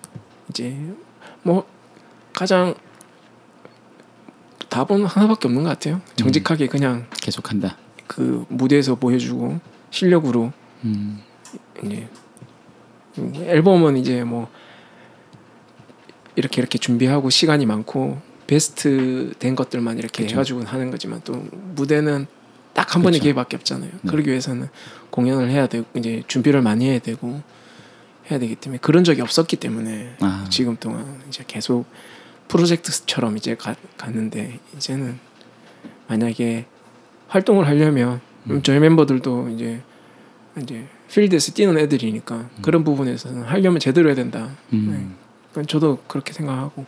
이제, 0.50 0.76
뭐 1.42 1.66
가장 2.32 2.74
답은 4.68 5.04
하나밖에 5.04 5.48
없는 5.48 5.62
것 5.62 5.68
같아요. 5.70 5.96
음. 5.96 6.16
정직하게 6.16 6.66
그냥 6.66 7.06
계속한다. 7.20 7.76
그 8.06 8.44
무대에서 8.48 8.94
보여주고 8.94 9.60
실력으로 9.90 10.52
음, 10.84 11.20
이제 11.84 12.08
앨범은 13.18 13.96
이제 13.96 14.24
뭐 14.24 14.48
이렇게 16.36 16.60
이렇게 16.60 16.78
준비하고 16.78 17.30
시간이 17.30 17.66
많고 17.66 18.20
베스트 18.46 19.32
된 19.38 19.54
것들만 19.54 19.98
이렇게 19.98 20.24
그쵸. 20.24 20.34
해가지고 20.34 20.62
하는 20.64 20.90
거지만 20.90 21.20
또 21.24 21.34
무대는 21.74 22.26
딱 22.74 22.94
한 22.94 23.02
번의. 23.02 23.20
기회밖에 23.20 23.56
없잖아요. 23.56 23.90
네. 23.90 24.10
그러기 24.10 24.30
위해서는 24.30 24.68
공연을 25.10 25.50
해야 25.50 25.66
되고 25.66 25.84
이제 25.94 26.22
준비를 26.26 26.62
많이 26.62 26.88
해야 26.88 26.98
되고 26.98 27.40
해야 28.30 28.38
되기 28.38 28.54
때문에 28.54 28.78
그런 28.80 29.04
적이 29.04 29.20
없었기 29.22 29.56
때문에 29.56 30.16
아, 30.20 30.46
지금 30.50 30.76
동안 30.76 31.20
이제 31.28 31.44
계속 31.46 31.84
프로젝트처럼 32.48 33.36
이제 33.36 33.56
가, 33.56 33.74
갔는데 33.98 34.58
이제는 34.76 35.18
만약에 36.08 36.66
활동을 37.28 37.66
하려면 37.66 38.20
음. 38.48 38.62
저희 38.62 38.78
멤버들도 38.78 39.50
이제 39.50 39.82
이제 40.60 40.86
필드에서 41.12 41.52
뛰는 41.52 41.78
애들이니까 41.78 42.48
그런 42.62 42.84
부분에서는 42.84 43.42
하려면 43.42 43.80
제대로 43.80 44.08
해야 44.08 44.14
된다. 44.14 44.48
음, 44.72 45.16
그러니까 45.50 45.70
저도 45.70 45.98
그렇게 46.08 46.32
생각하고 46.32 46.86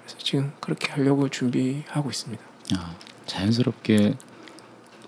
그래서 0.00 0.18
지금 0.18 0.52
그렇게 0.60 0.90
하려고 0.92 1.28
준비하고 1.28 2.10
있습니다. 2.10 2.42
아, 2.76 2.96
자연스럽게 3.26 4.14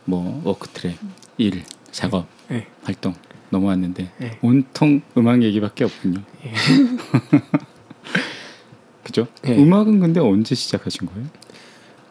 뭐 0.05 0.40
워크트랙, 0.44 0.97
일, 1.38 1.64
작업, 1.90 2.26
네. 2.49 2.68
활동 2.84 3.14
넘어왔는데 3.51 4.12
네. 4.18 4.38
온통 4.42 5.03
음악 5.18 5.42
얘기밖에 5.42 5.84
없군요. 5.84 6.22
예. 6.44 6.53
그죠? 9.03 9.26
예. 9.47 9.57
음악은 9.57 9.99
근데 9.99 10.20
언제 10.20 10.55
시작하신 10.55 11.09
거예요? 11.09 11.26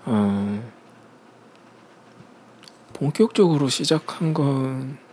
어, 0.05 0.71
본격적으로 2.93 3.69
시작한 3.69 4.33
건 4.33 5.04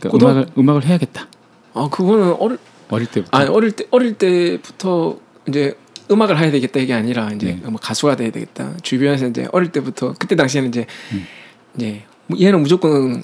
그러니까 0.00 0.08
고등- 0.10 0.28
음악을 0.28 0.46
음악을 0.58 0.84
해야겠다. 0.86 1.28
아 1.74 1.88
그거는 1.90 2.34
어릴 2.38 2.58
어릴 2.88 3.06
때부터. 3.06 3.36
아니 3.36 3.48
어릴 3.48 3.72
때 3.72 3.84
어릴 3.90 4.14
때부터 4.14 5.18
이제 5.46 5.76
음악을 6.10 6.38
해야 6.38 6.50
되겠다 6.50 6.80
이게 6.80 6.92
아니라 6.92 7.30
이제 7.32 7.58
네. 7.62 7.70
뭐 7.70 7.78
가수가 7.80 8.16
돼야 8.16 8.30
되겠다 8.32 8.76
주변에서 8.82 9.28
이제 9.28 9.46
어릴 9.52 9.70
때부터 9.70 10.14
그때 10.18 10.34
당시에는 10.34 10.68
이제 10.70 10.86
음. 11.12 11.24
이제 11.76 12.02
얘는 12.40 12.60
무조건 12.62 13.22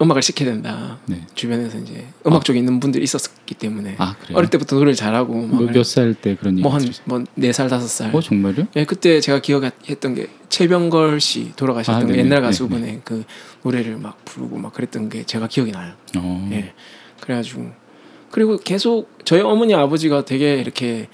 음악을 0.00 0.20
시켜야 0.20 0.50
된다 0.50 0.98
네. 1.06 1.22
주변에서 1.34 1.78
이제 1.78 2.06
음악 2.26 2.44
쪽에 2.44 2.58
있는 2.58 2.80
분들이 2.80 3.02
있었기 3.04 3.54
때문에 3.54 3.94
아 3.98 4.14
그래요? 4.20 4.36
어릴 4.38 4.50
때부터 4.50 4.76
노래를 4.76 4.94
잘하고 4.94 5.46
몇 5.46 5.82
살 5.84 6.14
때 6.14 6.36
그런? 6.36 6.56
뭐한뭐네살 6.60 7.68
다섯 7.70 7.86
살 7.88 8.14
어 8.14 8.20
정말요? 8.20 8.66
예 8.76 8.84
그때 8.84 9.20
제가 9.20 9.40
기억했던 9.40 10.14
게 10.14 10.28
최병걸 10.50 11.20
씨 11.20 11.52
돌아가셨던 11.56 12.02
아, 12.02 12.06
게 12.06 12.12
네네. 12.12 12.24
옛날 12.24 12.40
네, 12.42 12.46
가수분의 12.46 13.00
그 13.04 13.24
노래를 13.62 13.96
막 13.96 14.22
부르고 14.26 14.58
막 14.58 14.72
그랬던 14.74 15.08
게 15.08 15.24
제가 15.24 15.46
기억이 15.48 15.72
나요. 15.72 15.94
어. 16.18 16.48
예. 16.52 16.74
그래가지고 17.20 17.70
그리고 18.30 18.58
계속 18.58 19.08
저희 19.24 19.40
어머니 19.40 19.74
아버지가 19.74 20.26
되게 20.26 20.56
이렇게 20.56 21.08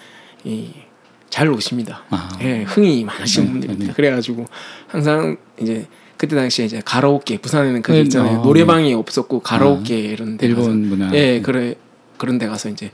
이잘 0.44 1.46
노십니다. 1.46 2.02
아. 2.10 2.36
예, 2.42 2.62
흥이 2.64 3.04
많으신 3.04 3.44
네, 3.44 3.50
분들입니다. 3.52 3.86
네. 3.86 3.92
그래가지고 3.94 4.46
항상 4.88 5.36
이제 5.60 5.86
그때 6.22 6.36
당시에 6.36 6.66
이제 6.66 6.80
가라오케 6.84 7.38
부산에는 7.38 7.82
그게 7.82 7.98
네, 7.98 8.02
있잖아요. 8.04 8.38
아, 8.38 8.42
노래방이 8.44 8.94
없었고 8.94 9.40
가라오케 9.40 9.98
이런 9.98 10.36
데 10.36 10.48
가서 10.54 10.70
일본 10.70 10.88
문화. 10.88 11.12
예, 11.14 11.40
그래 11.40 11.74
그런 12.16 12.38
데 12.38 12.46
가서 12.46 12.68
이제 12.68 12.92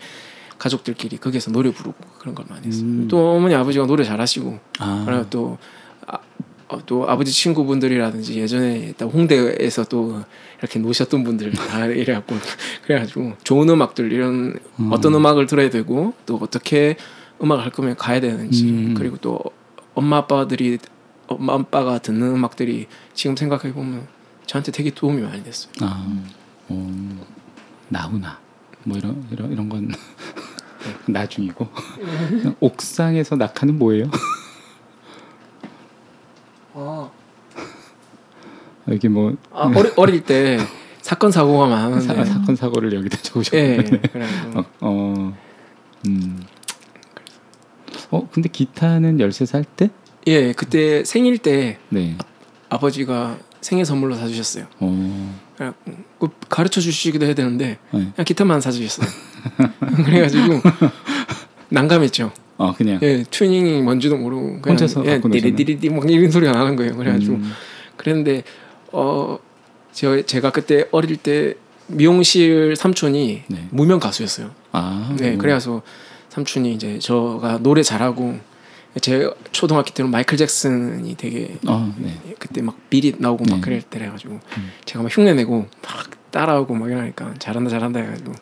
가족들끼리 0.57 1.19
거기서 1.19 1.51
노래 1.51 1.71
부르고 1.71 1.95
그런 2.21 2.35
걸 2.35 2.47
많이 2.49 2.69
했어요. 2.69 2.85
음. 2.87 3.07
또 3.07 3.33
어머니 3.33 3.55
아버지가 3.55 3.85
노래 3.85 4.03
잘하시고 4.03 4.59
아. 4.79 5.03
그리고 5.07 5.27
또, 5.29 5.59
아, 6.07 6.17
어, 6.69 6.79
또 6.87 7.07
아버지 7.07 7.31
친구분들이라든지 7.31 8.41
예전에 8.41 8.95
또 8.97 9.11
홍대에서 9.11 9.85
또 9.85 10.23
이렇게 10.61 10.79
노셨던 10.79 11.23
분들 11.23 11.53
다 11.53 11.85
이래갖고 11.85 12.35
그래가지고 12.87 13.35
좋은 13.45 13.69
음악들 13.69 14.11
이런 14.11 14.59
음. 14.81 14.89
어떤 14.91 15.15
음악을 15.15 15.45
들어야 15.45 15.69
되고 15.69 16.15
또 16.25 16.39
어떻게 16.41 16.97
음악을 17.43 17.63
할 17.63 17.73
거면 17.73 17.97
가야 17.97 18.21
되는지 18.21 18.65
음. 18.65 18.95
그리고 18.97 19.19
또 19.19 19.39
엄마 19.93 20.17
아빠들이 20.17 20.79
엄마 21.29 21.55
아빠가 21.55 21.99
듣는 21.99 22.35
음악들이 22.35 22.87
지금 23.15 23.37
생각해 23.37 23.73
보면 23.73 24.07
저한테 24.47 24.73
되게 24.73 24.91
도움이 24.91 25.23
많이 25.23 25.45
됐어요. 25.45 25.73
아. 25.83 26.23
어. 26.69 27.27
나훈아. 27.89 28.39
뭐 28.85 28.97
이런 28.97 29.27
이런 29.31 29.53
이런 29.53 29.69
건 29.69 29.91
나중이고 31.07 31.69
옥상에서 32.61 33.37
낙하는 33.37 33.79
뭐예요? 33.79 34.11
아, 36.75 37.11
여기 38.89 39.09
뭐 39.09 39.37
어리, 39.53 39.93
어릴 39.97 40.25
때 40.25 40.59
사건 41.03 41.31
사고가 41.31 41.67
많은데 41.67 42.01
사, 42.01 42.25
사건 42.25 42.57
사고를 42.57 42.93
여기다 42.95 43.19
예, 43.19 43.23
적으셨는데. 43.23 44.01
그래가지고 44.09 44.59
어, 44.61 44.65
어. 44.81 45.37
음. 46.07 46.43
어, 48.11 48.29
근데 48.31 48.49
기타는 48.49 49.19
13살 49.19 49.65
때? 49.77 49.91
예 50.27 50.53
그때 50.53 51.05
생일 51.05 51.39
때 51.39 51.79
네. 51.89 52.17
아 52.69 52.79
버지가 52.79 53.39
생일 53.61 53.85
선물로 53.85 54.17
사주셨어요. 54.17 54.67
어. 54.81 55.35
그 56.19 56.29
가르쳐 56.49 56.81
주시기도 56.81 57.27
해야 57.27 57.35
되는데 57.35 57.79
네. 57.91 58.11
그냥 58.15 58.25
기타만 58.25 58.61
사주셨어요. 58.61 59.09
그래가지고 60.05 60.61
난감했죠. 61.71 62.33
아, 62.59 62.75
그냥 62.77 62.99
예, 63.03 63.25
튜닝이 63.31 63.83
뭔지도 63.83 64.17
모르고 64.17 64.61
그냥 64.61 64.63
혼자서 64.71 65.07
예? 65.07 65.21
디리디리디 65.21 65.91
막 65.91 66.11
이런 66.11 66.31
소리가 66.31 66.53
나는 66.53 66.77
거예요. 66.77 66.97
그래가지고 66.97 67.35
음. 67.35 67.53
그랬는데 67.97 68.43
어 68.93 69.39
저, 69.93 70.23
제가 70.23 70.51
그때 70.51 70.87
어릴 70.91 71.17
때 71.17 71.55
미용실 71.87 72.75
삼촌이 72.77 73.43
네. 73.47 73.69
무명 73.71 73.99
가수였어요. 73.99 74.51
아. 74.73 75.15
네, 75.19 75.33
음. 75.33 75.39
그래서 75.39 75.83
삼촌이 76.31 76.75
이제 76.75 76.99
저가 76.99 77.59
노래 77.59 77.83
잘하고 77.83 78.39
제 79.01 79.31
초등학교 79.53 79.93
때는 79.93 80.11
마이클 80.11 80.37
잭슨이 80.39 81.15
되게 81.17 81.57
아, 81.67 81.93
네. 81.99 82.19
그때 82.39 82.63
막 82.63 82.77
비리 82.91 83.15
나오고 83.19 83.45
막 83.49 83.57
네. 83.57 83.61
그럴 83.61 83.83
때래 83.83 84.09
가지고 84.09 84.35
음. 84.57 84.71
제가 84.85 85.03
막 85.03 85.09
흉내 85.17 85.35
내고 85.35 85.67
막 85.83 86.11
따라하고 86.31 86.75
막 86.75 86.89
이러니까 86.91 87.35
잘한다 87.39 87.71
잘한다 87.71 88.01
해가지고 88.01 88.33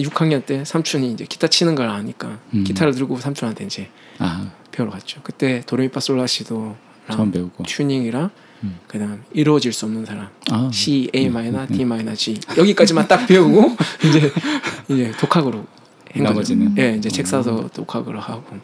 6학년 0.00 0.44
때 0.44 0.64
삼촌이 0.64 1.12
이제 1.12 1.24
기타 1.24 1.46
치는 1.48 1.74
걸 1.74 1.88
아니까 1.88 2.38
음. 2.54 2.64
기타를 2.64 2.94
들고 2.94 3.18
삼촌한테 3.18 3.64
이제 3.64 3.88
아, 4.18 4.50
배우러 4.72 4.90
갔죠. 4.92 5.20
그때 5.22 5.62
도레미파솔라시도 5.66 6.76
처음 7.10 7.30
배우고. 7.30 7.64
튜닝이랑 7.64 8.30
음. 8.64 8.78
그다음 8.88 9.22
이루어질 9.32 9.72
수 9.72 9.86
없는 9.86 10.04
사람 10.04 10.28
아, 10.50 10.70
C 10.72 11.08
A 11.14 11.24
네, 11.24 11.30
마이너 11.30 11.64
네. 11.66 11.76
D 11.76 11.84
마이너 11.84 12.14
G 12.14 12.38
여기까지만 12.56 13.08
딱 13.08 13.26
배우고 13.26 13.76
이제 14.08 14.32
이제 14.88 15.12
독학으로 15.18 15.58
한 15.58 15.64
거죠. 15.64 16.22
나머지는 16.22 16.74
예 16.78 16.94
이제 16.96 17.08
책 17.08 17.24
음. 17.24 17.26
사서 17.26 17.68
독학으로 17.72 18.20
하고 18.20 18.56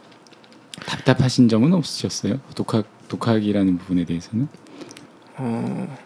답답하신 0.87 1.49
점은 1.49 1.73
없으셨어요? 1.75 2.41
독학 2.55 2.87
독학이라는 3.09 3.79
부분에 3.79 4.05
대해서는? 4.05 4.49
어 5.37 5.97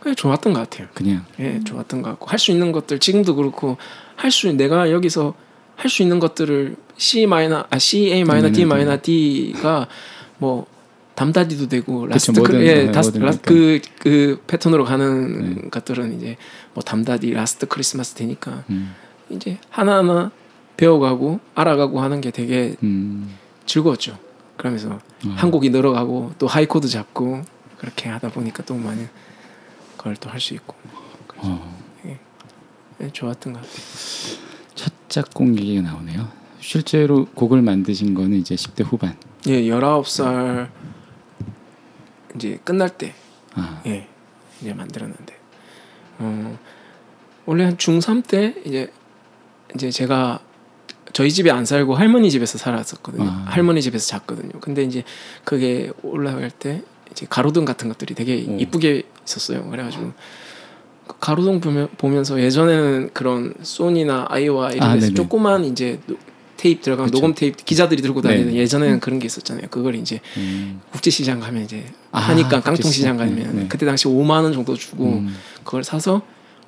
그냥 0.00 0.16
좋았던 0.16 0.52
것 0.52 0.60
같아요. 0.60 0.88
그냥? 0.94 1.24
예, 1.38 1.60
좋았던 1.62 2.02
것 2.02 2.10
같고. 2.10 2.26
할 2.26 2.38
수 2.38 2.50
있는 2.50 2.72
것들 2.72 2.98
지금도 2.98 3.36
그렇고 3.36 3.76
할 4.16 4.30
수 4.30 4.52
내가 4.52 4.90
여기서 4.90 5.34
할 5.76 5.90
수 5.90 6.02
있는 6.02 6.18
것들을 6.18 6.76
C 6.96 7.26
마이너 7.26 7.64
아 7.70 7.78
C 7.78 8.12
A 8.12 8.24
마이너 8.24 8.50
D 8.50 8.64
마이너 8.64 8.98
D가 9.02 9.88
뭐 10.38 10.66
담다디도 11.14 11.68
되고 11.68 12.06
라스트 12.06 12.32
뭐든, 12.32 12.58
크, 12.58 12.66
예, 12.66 12.84
네, 12.86 12.90
다스, 12.90 13.16
라, 13.18 13.32
그, 13.42 13.80
그 13.98 14.42
패턴으로 14.46 14.84
가는 14.84 15.54
네. 15.56 15.68
것들은 15.70 16.16
이제 16.16 16.36
뭐 16.74 16.82
담다디 16.82 17.32
라스트 17.32 17.66
크리스마스 17.66 18.14
되니까 18.14 18.64
음, 18.70 18.94
이제 19.30 19.58
하나하나 19.70 20.30
배워가고 20.76 21.40
알아가고 21.54 22.00
하는 22.00 22.20
게 22.20 22.30
되게 22.30 22.76
음, 22.82 23.36
즐거웠죠. 23.66 24.18
그러면서 24.56 24.90
어. 24.94 25.28
한국이 25.36 25.70
늘어가고 25.70 26.32
또 26.38 26.46
하이코드 26.46 26.88
잡고 26.88 27.42
그렇게 27.78 28.08
하다 28.08 28.30
보니까 28.30 28.62
또 28.64 28.74
많이 28.74 29.06
그걸 29.96 30.16
또 30.16 30.30
할 30.30 30.40
수 30.40 30.54
있고 30.54 30.76
어, 31.38 31.78
예, 33.00 33.10
좋았던 33.10 33.52
것 33.54 33.60
같아요. 33.60 33.76
첫 34.74 34.92
작곡 35.08 35.48
얘기가 35.56 35.82
나오네요. 35.82 36.28
실제로 36.60 37.24
곡을 37.34 37.62
만드신 37.62 38.14
거는 38.14 38.38
이제 38.38 38.54
10대 38.54 38.84
후반. 38.84 39.16
예, 39.48 39.62
19살 39.62 40.70
이제 42.36 42.58
끝날 42.64 42.88
때 42.90 43.14
아, 43.54 43.82
예, 43.86 44.08
이제 44.60 44.72
만들었는데 44.72 45.36
어, 46.18 46.58
원래 47.46 47.64
한 47.64 47.76
중3 47.76 48.26
때 48.26 48.54
이제 48.64 48.92
이제 49.74 49.90
제가 49.90 50.38
저희 51.12 51.30
집에 51.30 51.50
안 51.50 51.64
살고 51.66 51.94
할머니 51.94 52.30
집에서 52.30 52.58
살았었거든요. 52.58 53.24
아. 53.28 53.44
할머니 53.46 53.82
집에서 53.82 54.06
잤거든요. 54.06 54.52
근데 54.60 54.82
이제 54.84 55.02
그게 55.44 55.90
올라갈 56.02 56.50
때 56.50 56.82
이제 57.10 57.26
가로등 57.28 57.64
같은 57.64 57.88
것들이 57.88 58.14
되게 58.14 58.46
오. 58.48 58.56
이쁘게 58.58 59.02
있었어요. 59.26 59.68
그래가지고 59.68 60.12
그 61.06 61.14
가로등 61.20 61.60
보면, 61.60 61.88
보면 61.98 62.24
서 62.24 62.40
예전에는 62.40 63.10
그런 63.12 63.52
소니나 63.62 64.26
아이와 64.30 64.70
이런 64.70 64.88
아, 64.88 64.94
데서 64.94 65.06
네네. 65.08 65.14
조그만 65.14 65.64
이제 65.64 66.00
노- 66.06 66.16
테이프 66.56 66.80
들어간 66.82 67.06
그쵸. 67.06 67.16
녹음 67.18 67.34
테이프 67.34 67.64
기자들이 67.64 68.00
들고 68.02 68.22
다니는 68.22 68.52
네. 68.52 68.54
예전에는 68.54 69.00
그런 69.00 69.18
게 69.18 69.26
있었잖아요. 69.26 69.66
그걸 69.68 69.96
이제 69.96 70.20
음, 70.36 70.80
국제시장 70.92 71.40
가면 71.40 71.64
이제 71.64 71.84
아, 72.12 72.20
하니까 72.20 72.60
국제시장. 72.60 72.62
깡통시장 72.62 73.16
가면 73.16 73.34
네, 73.36 73.62
네. 73.62 73.66
그때 73.68 73.84
당시 73.84 74.06
5만 74.06 74.44
원 74.44 74.52
정도 74.52 74.76
주고 74.76 75.06
음, 75.14 75.36
그걸 75.64 75.82
사서 75.82 76.22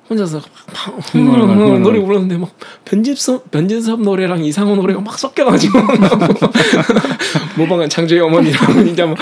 혼자서 0.09 0.39
막. 0.39 1.79
노래 1.79 1.99
부르는데 1.99 2.37
막 2.37 2.51
변진섭 2.85 3.49
변진섭 3.49 4.01
노래랑 4.01 4.43
이상호 4.43 4.75
노래가 4.75 5.01
막 5.01 5.17
섞여가지고 5.17 5.79
모방한 7.57 7.89
창조의 7.89 8.21
어머니랑 8.21 8.87
이제 8.87 9.03
막, 9.03 9.17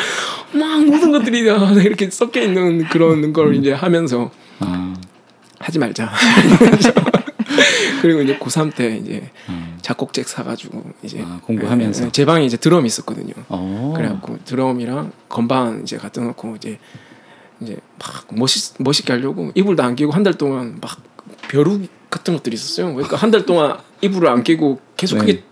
막 0.51 0.85
모든 0.85 1.11
것들이 1.11 1.45
다 1.45 1.71
이렇게 1.73 2.09
섞여 2.09 2.41
있는 2.41 2.83
그런 2.89 3.31
걸 3.31 3.55
이제 3.55 3.71
하면서 3.71 4.29
아, 4.59 4.93
하지 5.59 5.79
말자. 5.79 6.11
그리고 8.01 8.21
이제 8.21 8.37
고3 8.37 8.75
때 8.75 8.97
이제 8.97 9.29
아, 9.47 9.77
작곡책 9.81 10.27
사가지고 10.27 10.83
이제 11.03 11.21
아, 11.25 11.39
공부하면서. 11.43 12.05
예, 12.07 12.11
제 12.11 12.25
방에 12.25 12.45
이제 12.45 12.57
드럼이 12.57 12.85
있었거든요. 12.87 13.33
어, 13.47 13.93
그래갖고 13.95 14.39
드럼이랑 14.43 15.13
건반 15.29 15.83
이제 15.83 15.95
갖다 15.97 16.19
놓고 16.21 16.57
이제 16.57 16.79
이제 17.63 17.77
막 17.99 18.27
멋있 18.35 18.73
멋있게 18.79 19.13
하려고 19.13 19.51
이불도 19.55 19.81
안 19.83 19.95
끼고 19.95 20.11
한 20.11 20.23
달 20.23 20.33
동안 20.35 20.77
막 20.81 21.01
벼룩 21.49 21.87
같은 22.09 22.33
것들이 22.35 22.53
있었어요. 22.55 22.93
그러니까 22.93 23.17
한 23.17 23.31
달 23.31 23.45
동안 23.45 23.77
이불을 24.01 24.27
안 24.29 24.43
끼고 24.43 24.79
계속 24.97 25.17
네. 25.17 25.25
그게 25.25 25.43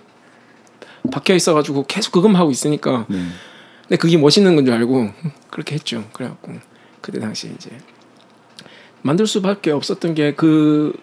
박혀 1.12 1.34
있어가지고 1.34 1.86
계속 1.88 2.12
그것만 2.12 2.40
하고 2.40 2.52
있으니까 2.52 3.06
네. 3.10 3.18
근데 3.84 3.98
그게 3.98 4.18
멋있는 4.18 4.56
건 4.56 4.66
줄 4.66 4.74
알고 4.74 5.12
그렇게 5.50 5.76
했죠. 5.76 6.08
그래갖고 6.14 6.54
그때 7.02 7.20
당시 7.20 7.52
이제 7.56 7.70
만들 9.02 9.26
수밖에 9.28 9.72
없었던 9.72 10.14
게 10.14 10.34
그 10.36 10.94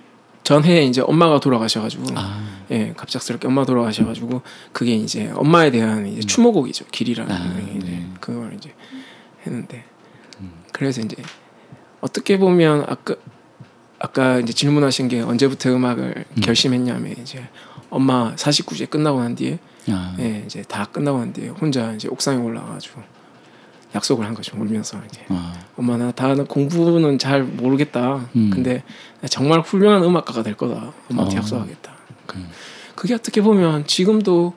전해에 0.44 0.84
이제 0.84 1.02
엄마가 1.02 1.40
돌아가셔가지고 1.40 2.04
아, 2.14 2.40
예 2.70 2.94
갑작스럽게 2.96 3.46
엄마 3.48 3.66
돌아가셔가지고 3.66 4.40
그게 4.72 4.94
이제 4.94 5.30
엄마에 5.34 5.70
대한 5.70 6.06
이제 6.06 6.20
추모곡이죠 6.22 6.86
길이라는 6.90 7.30
아, 7.34 7.54
네. 7.84 8.06
그걸 8.20 8.54
이제 8.54 8.72
했는데 9.44 9.84
음. 9.84 9.97
그래서 10.78 11.00
이제 11.00 11.16
어떻게 12.00 12.38
보면 12.38 12.84
아까 12.88 13.16
아까 13.98 14.38
이제 14.38 14.52
질문하신 14.52 15.08
게 15.08 15.20
언제부터 15.20 15.70
음악을 15.70 16.24
음. 16.30 16.40
결심했냐면 16.40 17.16
이제 17.20 17.48
엄마 17.90 18.34
49제 18.36 18.88
끝나고 18.88 19.20
난 19.20 19.34
뒤에 19.34 19.58
아, 19.88 20.14
예 20.20 20.44
이제 20.46 20.62
다 20.62 20.84
끝나고 20.84 21.18
난 21.18 21.32
뒤에 21.32 21.48
혼자 21.48 21.92
이제 21.92 22.06
옥상에 22.08 22.40
올라가가지고 22.40 23.02
약속을 23.94 24.24
한 24.24 24.34
거죠 24.34 24.56
울면서 24.56 25.00
이제. 25.06 25.24
아, 25.30 25.54
엄마 25.76 25.96
나 25.96 26.12
다는 26.12 26.46
공부는 26.46 27.18
잘 27.18 27.42
모르겠다. 27.42 28.28
음. 28.36 28.50
근데 28.52 28.84
나 29.20 29.28
정말 29.28 29.60
훌륭한 29.60 30.04
음악가가 30.04 30.42
될 30.42 30.54
거다. 30.54 30.92
엄마한테 31.10 31.36
어. 31.36 31.38
약속하겠다. 31.38 31.92
그, 32.26 32.38
그게 32.94 33.14
어떻게 33.14 33.40
보면 33.40 33.86
지금도 33.86 34.54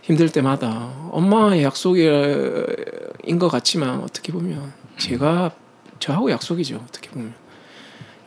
힘들 0.00 0.30
때마다 0.30 0.92
엄마의 1.10 1.62
약속인 1.62 3.38
것 3.38 3.48
같지만 3.48 4.00
어떻게 4.00 4.32
보면 4.32 4.72
제가 4.98 5.52
저하고 5.98 6.30
약속이죠 6.30 6.80
어떻게 6.88 7.10
보면 7.10 7.34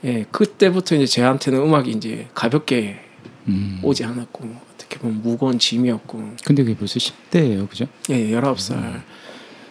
예 0.04 0.26
그때부터 0.32 0.96
이제 0.96 1.06
저한테는 1.06 1.60
음악이 1.60 1.92
이제 1.92 2.28
가볍게 2.34 3.00
음. 3.48 3.80
오지 3.82 4.04
않았고 4.04 4.48
어떻게 4.76 5.00
보면 5.00 5.22
무거운 5.22 5.58
짐이었고 5.60 6.36
근데 6.46 6.64
그게 6.64 6.76
벌써 6.78 7.00
10대예요, 7.00 7.70
그죠? 7.70 7.88
예 8.10 8.28
19살 8.32 9.02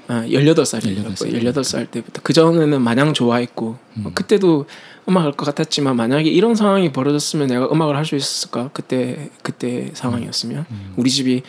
아 0.09 0.23
18살이에요 0.25 1.05
18살. 1.15 1.43
18살 1.53 1.91
때부터 1.91 2.21
그 2.23 2.33
전에는 2.33 2.81
마냥 2.81 3.13
좋아했고 3.13 3.77
음. 3.97 4.07
어, 4.07 4.11
그때도 4.15 4.67
음악 5.09 5.25
할 5.25 5.33
것 5.33 5.45
같았지만 5.47 5.97
만약에 5.97 6.29
이런 6.31 6.55
상황이 6.55 6.91
벌어졌으면 6.93 7.49
내가 7.49 7.69
음악을 7.71 7.97
할 7.97 8.05
수 8.05 8.17
있었을까 8.17 8.71
그때 8.73 9.31
그때 9.43 9.91
상황이었으면 9.95 10.65
음. 10.71 10.95
우리 10.97 11.11
집이 11.11 11.43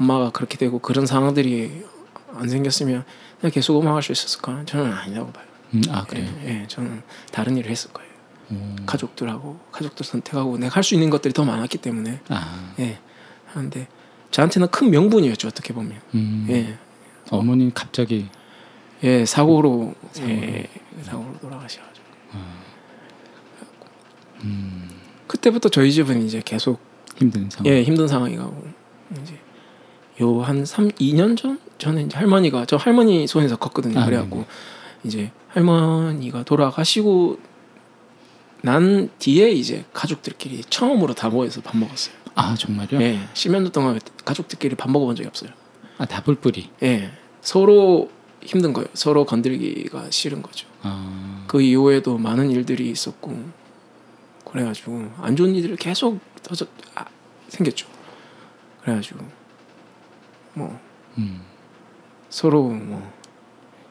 엄마가 0.00 0.30
그렇게 0.30 0.56
되고 0.58 0.78
그런 0.78 1.06
상황들이 1.06 1.82
안 2.34 2.48
생겼으면 2.48 3.04
계속 3.52 3.80
음악 3.80 3.94
할 3.94 4.02
수 4.02 4.12
있었을까? 4.12 4.64
저는 4.66 4.92
아니라고 4.92 5.30
봐요. 5.32 5.44
음, 5.74 5.82
아 5.90 6.04
그래요. 6.04 6.26
예, 6.44 6.62
예, 6.62 6.66
저는 6.66 7.02
다른 7.32 7.56
일을 7.56 7.70
했을 7.70 7.92
거예요. 7.92 8.08
음. 8.50 8.76
가족들하고 8.86 9.58
가족들 9.70 10.04
선택하고 10.04 10.56
내가 10.58 10.74
할 10.76 10.82
수 10.82 10.94
있는 10.94 11.10
것들이 11.10 11.34
더 11.34 11.44
많았기 11.44 11.78
때문에. 11.78 12.20
아, 12.28 12.72
예. 12.80 12.98
하는데 13.46 13.86
저한테는 14.30 14.68
큰 14.68 14.90
명분이었죠 14.90 15.48
어떻게 15.48 15.72
보면. 15.74 16.00
음. 16.14 16.46
예. 16.50 16.78
어머니 17.30 17.72
갑자기 17.74 18.28
예 19.04 19.24
사고로 19.26 19.94
사고로. 20.12 20.34
예 20.34 20.68
사고로 21.04 21.38
돌아가셔가지고. 21.38 22.06
음, 24.44 24.88
그때부터 25.26 25.68
저희 25.68 25.92
집은 25.92 26.22
이제 26.24 26.40
계속 26.44 26.80
힘든 27.16 27.50
상황. 27.50 27.72
예 27.72 27.82
힘든 27.82 28.08
상황이 28.08 28.36
가고 28.36 28.64
이제 29.22 29.38
요 30.20 30.40
한 30.42 30.64
3, 30.64 30.88
2년 30.92 31.36
전 31.36 31.60
이제 31.78 32.16
할머니가 32.16 32.66
저 32.66 32.76
할머니 32.76 33.26
손에서 33.26 33.56
컸거든요 33.56 34.00
아, 34.00 34.04
그래갖고 34.04 34.36
네네. 34.36 34.46
이제 35.04 35.30
할머니가 35.48 36.42
돌아가시고 36.44 37.38
난 38.62 39.10
뒤에 39.18 39.50
이제 39.50 39.84
가족들끼리 39.92 40.62
처음으로 40.68 41.14
다 41.14 41.28
모여서 41.28 41.60
밥 41.60 41.76
먹었어요. 41.76 42.14
아 42.34 42.54
정말요? 42.54 43.00
예, 43.00 43.20
10년 43.34 43.64
도 43.64 43.70
동안 43.70 43.98
가족들끼리 44.24 44.74
밥 44.74 44.90
먹어본 44.90 45.16
적이 45.16 45.28
없어요. 45.28 45.50
아 45.98 46.06
다불뿌리. 46.06 46.70
예, 46.82 47.10
서로 47.40 48.10
힘든 48.42 48.72
거예요. 48.72 48.88
서로 48.94 49.24
건들기가 49.24 50.10
싫은 50.10 50.42
거죠. 50.42 50.66
아, 50.82 51.44
그 51.46 51.60
이후에도 51.60 52.18
많은 52.18 52.50
일들이 52.50 52.90
있었고 52.90 53.36
그래가지고 54.44 55.12
안 55.18 55.36
좋은 55.36 55.54
일들이 55.54 55.76
계속 55.76 56.18
터져 56.42 56.66
아, 56.94 57.04
생겼죠. 57.48 57.86
그래가지고 58.82 59.20
뭐 60.54 60.78
음, 61.18 61.42
서로 62.30 62.64
뭐 62.68 63.10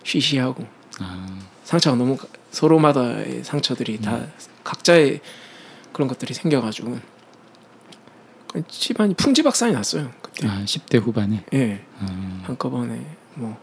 쉬쉬하고. 0.03 0.65
아, 0.99 1.27
상처가 1.63 1.95
너무 1.95 2.17
가- 2.17 2.27
서로마다의 2.51 3.43
상처들이 3.43 3.99
다 4.01 4.19
각자의 4.63 5.21
그런 5.93 6.07
것들이 6.07 6.33
생겨가지고. 6.33 6.97
집안이 8.67 9.13
풍지박산이 9.15 9.73
났어요. 9.73 10.09
그때. 10.21 10.47
아 10.47 10.61
10대 10.63 10.99
후반에. 11.01 11.43
예. 11.53 11.83
아, 11.99 12.41
한꺼번에 12.43 13.05
뭐 13.35 13.57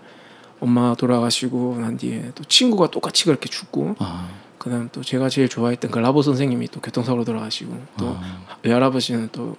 엄마 0.61 0.95
돌아가시고 0.95 1.79
난 1.81 1.97
뒤에 1.97 2.31
또 2.35 2.45
친구가 2.45 2.91
똑같이 2.91 3.25
그렇게 3.25 3.49
죽고 3.49 3.97
아, 3.99 4.29
그다음 4.59 4.89
또 4.93 5.03
제가 5.03 5.29
제일 5.29 5.49
좋아했던 5.49 5.91
그 5.91 5.99
라보 5.99 6.22
선생님이 6.22 6.68
또 6.68 6.81
교통사고로 6.81 7.25
돌아가시고 7.25 7.72
또 7.99 8.16
아, 8.20 8.41
외할아버지는 8.62 9.31
또 9.33 9.57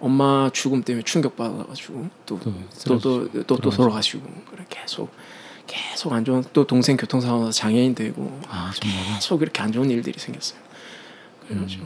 엄마 0.00 0.50
죽음 0.52 0.82
때문에 0.82 1.02
충격 1.04 1.36
받아가지고 1.36 2.08
또 2.26 2.38
또 2.38 2.98
또 2.98 3.28
또 3.46 3.56
돌아가시고. 3.70 4.22
그래 4.50 4.64
계속 4.68 5.12
계속 5.66 6.12
안 6.12 6.24
좋은 6.24 6.42
또 6.52 6.66
동생 6.66 6.96
교통사고 6.96 7.40
나서 7.44 7.52
장애인 7.52 7.94
되고 7.94 8.40
아? 8.48 8.72
계속 9.14 9.42
이렇게 9.42 9.60
안 9.62 9.70
좋은 9.72 9.90
일들이 9.90 10.18
생겼어요. 10.18 10.58
그래가지고 11.46 11.84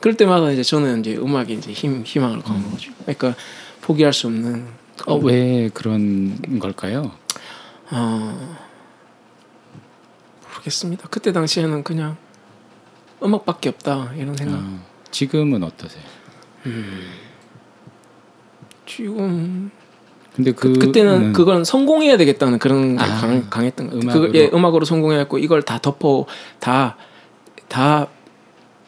그럴 0.00 0.16
때마다 0.16 0.50
이제 0.52 0.62
저는 0.62 1.00
이제 1.00 1.16
음악에 1.16 1.54
이제 1.54 1.72
힘 1.72 2.02
희망을 2.04 2.40
거는 2.42 2.70
거죠. 2.70 2.92
그러니까 3.02 3.34
포기할 3.80 4.12
수 4.12 4.26
없는 4.26 4.66
어, 5.06 5.16
왜 5.16 5.70
그런 5.72 6.58
걸까요? 6.58 7.12
어, 7.90 8.56
모르겠습니다. 10.44 11.08
그때 11.08 11.32
당시에는 11.32 11.82
그냥 11.84 12.16
음악밖에 13.22 13.68
없다 13.70 14.12
이런 14.16 14.36
생각. 14.36 14.58
아, 14.58 14.78
지금은 15.10 15.62
어떠세요? 15.62 16.02
지금 18.86 19.70
근데 20.34 20.52
그, 20.52 20.72
그 20.74 20.78
그때는 20.78 21.32
그건 21.32 21.64
성공해야 21.64 22.16
되겠다는 22.16 22.58
그런 22.58 22.96
게 22.96 23.02
아, 23.02 23.06
강, 23.20 23.50
강했던 23.50 23.88
것 23.90 23.94
같아요. 23.94 24.02
음악으로. 24.10 24.26
그걸 24.32 24.40
예, 24.40 24.50
음악으로 24.52 24.84
성공해야 24.84 25.20
했고 25.20 25.38
이걸 25.38 25.62
다 25.62 25.78
덮어 25.78 26.26
다다 26.60 28.06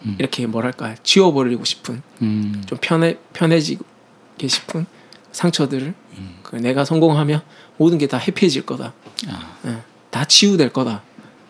음. 0.04 0.16
이렇게 0.18 0.46
뭐랄까 0.46 0.94
지워버리고 1.02 1.64
싶은 1.64 2.02
음, 2.22 2.62
좀 2.66 2.78
편해 2.80 3.18
편해지게 3.32 4.46
싶은 4.46 4.86
상처들을 5.32 5.92
음. 6.18 6.34
그 6.42 6.56
내가 6.56 6.84
성공하면 6.84 7.42
모든 7.76 7.98
게 7.98 8.06
다 8.06 8.16
해피해질 8.18 8.64
거다. 8.66 8.92
아, 9.28 9.56
예, 9.66 9.78
다 10.10 10.24
치유될 10.24 10.72
거다. 10.72 11.02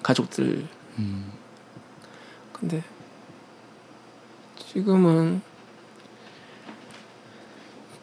가족들. 0.02 0.64
음, 0.98 1.30
근데 2.52 2.82
지금은 4.72 5.42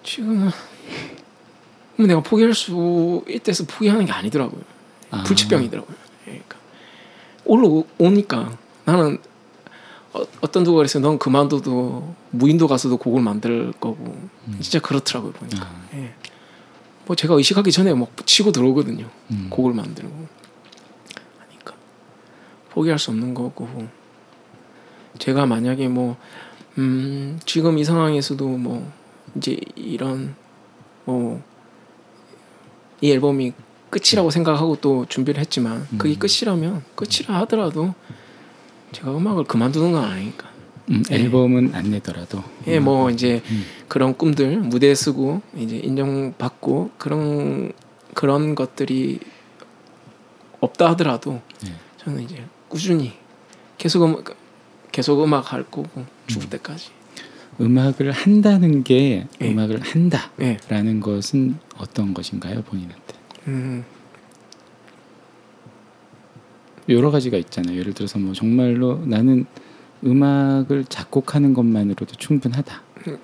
지금은 0.08 0.50
뭐 1.98 2.08
내가 2.08 2.22
포기할 2.22 2.54
수 2.54 3.24
있대서 3.28 3.66
포기하는 3.66 4.06
게 4.06 4.14
아니더라고요. 4.14 4.62
아. 5.12 5.24
불치병이더라고요. 5.24 5.98
그러니까 6.24 6.58
올라오니까 7.44 8.58
나는 8.86 9.18
어, 10.14 10.22
어떤 10.40 10.64
누가 10.64 10.78
그랬어요. 10.78 11.04
넌 11.04 11.20
그만둬도 11.20 12.16
무인도 12.32 12.68
가서도 12.68 12.98
곡을 12.98 13.22
만들 13.22 13.74
거고 13.82 14.18
진짜 14.62 14.80
그렇더라고요 14.80 15.34
보니까. 15.34 15.66
아, 15.66 15.88
예. 15.96 16.14
뭐 17.06 17.16
제가 17.16 17.34
의식하기 17.34 17.72
전에 17.72 17.94
막 17.94 18.10
치고 18.26 18.54
들어오거든요. 18.54 19.10
음. 19.32 19.48
곡을 19.50 19.74
만들고 19.74 20.28
하니까 21.40 21.74
포기할 22.70 22.98
수 22.98 23.12
없는 23.12 23.34
거고 23.34 23.68
제가 25.20 25.46
만약에 25.46 25.90
뭐 25.90 26.16
음, 26.78 27.40
지금 27.46 27.78
이 27.78 27.84
상황에서도 27.84 28.48
뭐 28.48 28.90
이제 29.38 29.58
이런 29.76 30.36
뭐 31.06 31.42
이 33.02 33.12
앨범이 33.12 33.54
끝이라고 33.90 34.32
생각하고 34.32 34.78
또 34.82 35.06
준비를 35.08 35.40
했지만 35.40 35.88
그게 35.98 36.16
음. 36.16 36.20
끝이라면 36.20 36.84
끝이라 36.96 37.40
하더라도 37.42 37.94
제가 38.92 39.16
음악을 39.16 39.46
그만두는 39.46 39.92
건 39.92 40.04
아니니까. 40.04 40.48
음, 40.90 41.04
예. 41.12 41.16
앨범은 41.16 41.76
안 41.76 41.92
내더라도 41.92 42.42
예, 42.66 42.80
뭐 42.80 43.10
이제 43.10 43.42
음. 43.50 43.66
그런 43.90 44.18
꿈들 44.18 44.58
무대에 44.58 44.96
쓰고 44.96 45.42
이제 45.58 45.78
인정받고 45.78 46.92
그런 46.98 47.74
그런 48.14 48.56
것들이 48.56 49.20
없다 50.62 50.92
하더라도 50.92 51.42
네. 51.62 51.74
저는 51.98 52.24
이제 52.24 52.42
꾸준히 52.70 53.14
계속 53.78 54.06
음, 54.06 54.24
계속 54.92 55.22
음악 55.22 55.52
할 55.52 55.64
거고 55.64 56.06
죽을 56.28 56.50
때까지. 56.50 56.97
음악을 57.60 58.12
한다는 58.12 58.84
게 58.84 59.28
예. 59.42 59.52
음악을 59.52 59.82
한다라는 59.82 60.98
예. 60.98 61.00
것은 61.00 61.58
어떤 61.78 62.14
것인가요 62.14 62.62
본인한테? 62.64 63.16
음. 63.48 63.84
여러 66.90 67.12
가지가 67.12 67.38
있잖아요. 67.38 67.78
예를 67.78 67.94
들어서 67.94 68.18
뭐 68.20 68.34
정말로 68.34 69.04
나는 69.06 69.46
음악을 70.06 70.86
작곡하는 70.86 71.54
것만으로도 71.54 72.16
충분하다. 72.16 72.82
음. 73.08 73.18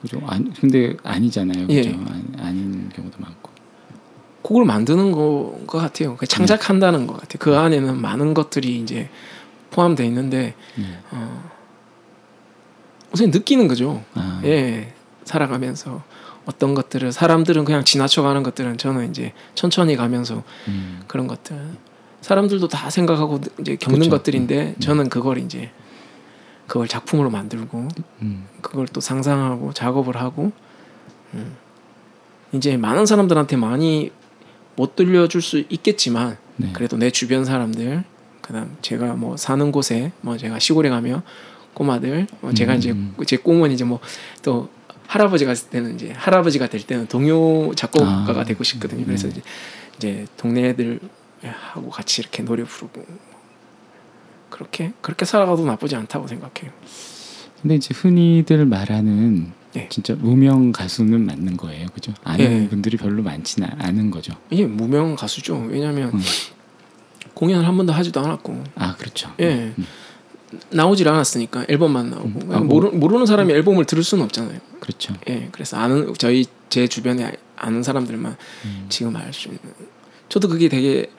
그죠? 0.00 0.20
아니, 0.26 0.52
근데 0.52 0.96
아니잖아요. 1.02 1.66
예. 1.70 1.82
그죠? 1.82 1.98
아니, 2.08 2.24
아닌 2.38 2.88
경우도 2.94 3.18
많고. 3.18 3.50
곡을 4.42 4.64
만드는 4.64 5.12
거, 5.12 5.58
것 5.66 5.78
같아요. 5.78 6.16
그 6.16 6.26
창작한다는 6.26 7.06
것 7.06 7.14
같아요. 7.14 7.38
그 7.40 7.56
안에는 7.56 8.00
많은 8.00 8.34
것들이 8.34 8.80
이제 8.80 9.08
포함되어 9.70 10.06
있는데 10.06 10.54
네. 10.76 10.84
어, 11.10 11.50
우선 13.12 13.30
느끼는 13.30 13.68
거죠. 13.68 14.02
아, 14.14 14.40
예, 14.44 14.92
살아가면서 15.24 16.02
어떤 16.46 16.74
것들을 16.74 17.12
사람들은 17.12 17.64
그냥 17.64 17.84
지나쳐가는 17.84 18.42
것들은 18.42 18.78
저는 18.78 19.10
이제 19.10 19.32
천천히 19.54 19.96
가면서 19.96 20.44
음, 20.68 21.02
그런 21.08 21.26
것들 21.26 21.56
사람들도 22.20 22.68
다 22.68 22.88
생각하고 22.88 23.40
이제 23.60 23.76
겪는 23.76 24.00
그쵸. 24.00 24.10
것들인데 24.10 24.74
음. 24.76 24.80
저는 24.80 25.08
그걸 25.08 25.38
이제 25.38 25.70
그걸 26.66 26.88
작품으로 26.88 27.30
만들고 27.30 27.88
음, 28.22 28.46
그걸 28.60 28.86
또 28.88 29.00
상상하고 29.00 29.72
작업을 29.72 30.16
하고 30.16 30.52
음. 31.34 31.56
이제 32.52 32.76
많은 32.76 33.06
사람들한테 33.06 33.56
많이 33.56 34.10
못 34.76 34.94
들려줄 34.94 35.42
수 35.42 35.64
있겠지만 35.68 36.36
네. 36.56 36.70
그래도 36.72 36.96
내 36.96 37.10
주변 37.10 37.44
사람들 37.44 38.04
그다음 38.40 38.76
제가 38.82 39.14
뭐 39.14 39.36
사는 39.36 39.72
곳에 39.72 40.12
뭐 40.20 40.36
제가 40.36 40.58
시골에 40.58 40.88
가면 40.88 41.22
꼬마들 41.76 42.26
뭐 42.40 42.54
제가 42.54 42.72
음, 42.72 42.78
이제 42.78 42.90
음. 42.90 43.14
제 43.26 43.36
꿈은 43.36 43.70
이제 43.70 43.84
뭐 43.84 44.00
또 44.42 44.68
할아버지가 45.08 45.54
될 45.54 45.70
때는 45.70 45.94
이제 45.94 46.12
할아버지가 46.12 46.68
될 46.68 46.82
때는 46.82 47.06
동요 47.06 47.74
작곡가가 47.74 48.40
아, 48.40 48.44
되고 48.44 48.62
싶거든요. 48.64 49.00
네. 49.00 49.06
그래서 49.06 49.28
이제, 49.28 49.42
이제 49.96 50.26
동네 50.36 50.68
애들 50.68 51.00
하고 51.42 51.90
같이 51.90 52.20
이렇게 52.20 52.42
노래 52.42 52.64
부르고 52.64 53.04
그렇게 54.50 54.92
그렇게 55.00 55.24
살아가도 55.24 55.64
나쁘지 55.64 55.96
않다고 55.96 56.26
생각해요. 56.26 56.72
근데 57.60 57.76
이제 57.76 57.94
흔히들 57.94 58.66
말하는 58.66 59.52
예. 59.76 59.88
진짜 59.90 60.14
무명 60.14 60.72
가수는 60.72 61.26
맞는 61.26 61.56
거예요, 61.56 61.88
그죠? 61.94 62.14
아는 62.24 62.64
예. 62.64 62.68
분들이 62.68 62.96
별로 62.96 63.22
많지는 63.22 63.68
않은 63.78 64.10
거죠. 64.10 64.34
이게 64.50 64.66
무명 64.66 65.14
가수죠. 65.16 65.66
왜냐하면 65.68 66.10
음. 66.14 66.20
공연을 67.34 67.66
한 67.66 67.76
번도 67.76 67.92
하지도 67.92 68.20
않았고 68.20 68.64
아 68.76 68.96
그렇죠. 68.96 69.32
예 69.40 69.74
음. 69.78 69.86
나오질 70.70 71.08
않았으니까 71.08 71.66
앨범만 71.68 72.10
나오고 72.10 72.26
음. 72.28 72.52
아, 72.52 72.58
뭐- 72.58 72.66
모르, 72.80 72.88
모르는 72.90 73.26
사람이 73.26 73.52
앨범을 73.52 73.84
들을 73.84 74.02
수는 74.02 74.24
없잖아요. 74.24 74.58
그렇죠. 74.80 75.14
예 75.28 75.48
그래서 75.52 75.76
아는 75.76 76.14
저희 76.18 76.46
제 76.68 76.86
주변에 76.86 77.32
아는 77.56 77.82
사람들만 77.82 78.36
음. 78.64 78.86
지금 78.88 79.16
알 79.16 79.32
수 79.32 79.48
있는 79.48 79.60
저도 80.28 80.48
그게 80.48 80.68
되게 80.68 81.10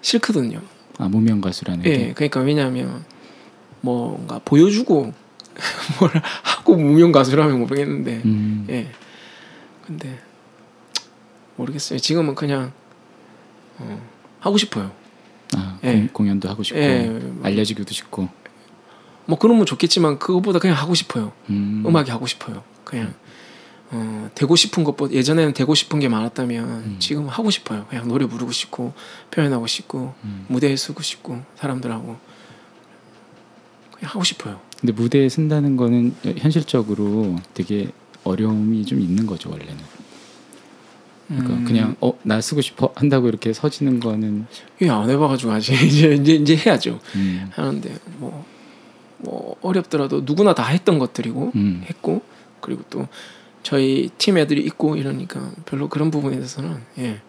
싫거든요. 0.00 0.60
아 0.98 1.08
무명 1.08 1.40
가수라는 1.40 1.84
예 1.86 1.90
게. 1.98 2.12
그러니까 2.14 2.40
왜냐하면 2.40 3.04
뭔가 3.80 4.40
보여주고 4.44 5.12
뭘 6.00 6.10
하고 6.42 6.76
무명 6.76 7.12
가수라면 7.12 7.60
모르겠는데 7.60 8.22
음, 8.24 8.66
예 8.70 8.90
근데 9.86 10.18
모르겠어요. 11.56 11.98
지금은 11.98 12.34
그냥 12.34 12.72
어, 13.78 14.00
하고 14.40 14.56
싶어요. 14.56 14.90
아 15.56 15.78
예. 15.84 15.92
공, 15.92 16.08
공연도 16.12 16.48
하고 16.48 16.62
싶고 16.62 16.80
예. 16.80 17.20
알려지기도 17.42 17.92
싶고. 17.92 18.28
뭐 19.26 19.38
그러면 19.38 19.66
좋겠지만 19.66 20.18
그것보다 20.18 20.58
그냥 20.58 20.76
하고 20.76 20.94
싶어요. 20.94 21.32
음, 21.50 21.82
음악이 21.86 22.10
하고 22.10 22.26
싶어요. 22.26 22.62
그냥 22.84 23.14
어, 23.90 24.30
되고 24.34 24.56
싶은 24.56 24.84
것보다 24.84 25.12
예전에는 25.14 25.52
되고 25.52 25.74
싶은 25.74 26.00
게 26.00 26.08
많았다면 26.08 26.64
음. 26.68 26.96
지금 26.98 27.28
하고 27.28 27.50
싶어요. 27.50 27.86
그냥 27.88 28.08
노래 28.08 28.26
부르고 28.26 28.52
싶고 28.52 28.92
표현하고 29.30 29.66
싶고 29.66 30.14
음. 30.24 30.46
무대에 30.48 30.76
서고 30.76 31.02
싶고 31.02 31.42
사람들하고 31.56 32.04
그냥 33.92 34.10
하고 34.10 34.24
싶어요. 34.24 34.60
근데 34.80 34.92
무대에 34.92 35.28
쓴다는 35.28 35.76
거는 35.76 36.14
현실적으로 36.38 37.36
되게 37.54 37.90
어려움이 38.24 38.84
좀 38.84 39.00
있는 39.00 39.26
거죠 39.26 39.50
원래는. 39.50 39.76
그러니까 41.28 41.54
음, 41.54 41.64
그냥 41.64 41.96
어 42.00 42.12
나 42.22 42.40
쓰고 42.40 42.60
싶어 42.62 42.90
한다고 42.96 43.28
이렇게 43.28 43.52
서지는 43.52 44.00
거는 44.00 44.46
이게 44.80 44.90
안 44.90 45.08
해봐가지고 45.08 45.52
아직 45.52 45.72
이제 45.84 46.14
이제 46.14 46.34
이제 46.34 46.56
해야죠. 46.56 47.00
음, 47.16 47.50
하는데 47.52 47.94
뭐, 48.18 48.44
뭐 49.24 49.56
어렵더라도 49.62 50.22
누구나 50.24 50.54
다 50.54 50.64
했던 50.64 50.98
것들이고 50.98 51.52
음, 51.54 51.82
했고 51.88 52.22
그리고 52.60 52.82
또 52.90 53.08
저희 53.62 54.10
팀 54.18 54.36
애들이 54.38 54.62
있고 54.64 54.96
이러니까 54.96 55.50
별로 55.66 55.88
그런 55.88 56.10
부분에 56.10 56.36
대해서는 56.36 56.80
예. 56.98 57.20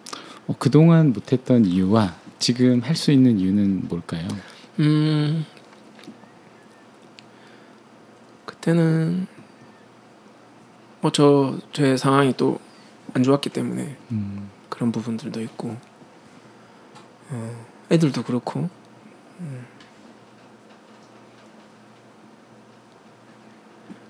어, 0.48 0.56
그동안 0.60 1.14
못했던 1.14 1.66
이유와 1.66 2.16
지금 2.40 2.82
할 2.82 2.96
수 2.96 3.12
있는 3.12 3.40
이유는 3.40 3.88
뭘까요? 3.88 4.28
음 4.80 5.46
그때는 8.46 9.28
뭐 11.02 11.12
저 11.12 11.58
제 11.74 11.98
상황이 11.98 12.34
또 12.36 12.60
안 13.16 13.24
좋았기 13.24 13.50
때문에 13.50 13.96
음, 14.12 14.50
그런 14.68 14.92
부분들도 14.92 15.42
있고 15.44 15.78
어, 17.30 17.66
애들도 17.90 18.24
그렇고 18.24 18.70
음. 19.40 19.66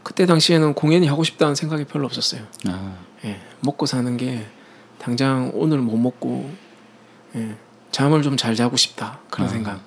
그때 0.05 0.27
당시에는 0.27 0.75
공연이 0.75 1.07
하고 1.07 1.23
싶다는 1.23 1.55
생각이 1.55 1.85
별로 1.85 2.05
없었어요. 2.05 2.43
아, 2.67 2.95
예, 3.25 3.41
먹고 3.61 3.87
사는 3.87 4.15
게 4.17 4.45
당장 4.99 5.49
오늘 5.55 5.79
못 5.79 5.97
먹고 5.97 6.53
예, 7.35 7.55
잠을 7.89 8.21
좀 8.21 8.37
잘 8.37 8.53
자고 8.55 8.77
싶다 8.77 9.19
그런 9.31 9.47
아. 9.47 9.51
생각. 9.51 9.81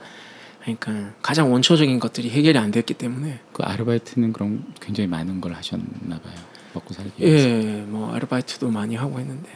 그러니까 0.60 1.14
가장 1.22 1.52
원초적인 1.52 2.00
것들이 2.00 2.30
해결이 2.30 2.58
안 2.58 2.72
됐기 2.72 2.94
때문에 2.94 3.38
그 3.52 3.62
아르바이트는 3.62 4.32
그럼 4.32 4.64
굉장히 4.80 5.06
많은 5.06 5.40
걸 5.40 5.54
하셨나 5.54 6.18
봐요. 6.18 6.34
먹고 6.74 6.92
살기 6.94 7.12
위해서. 7.24 7.48
예, 7.48 7.82
뭐 7.82 8.12
아르바이트도 8.12 8.68
많이 8.70 8.96
하고 8.96 9.20
했는데 9.20 9.48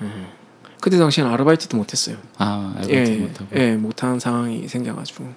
음. 0.00 0.26
그때 0.80 0.98
당시에는 0.98 1.32
아르바이트도 1.32 1.76
못했어요. 1.76 2.16
아 2.38 2.74
아르바이트 2.76 3.10
예, 3.12 3.16
못하고. 3.18 3.56
예, 3.56 3.76
못하는 3.76 4.18
상황이 4.18 4.66
생겨가지고 4.66 5.32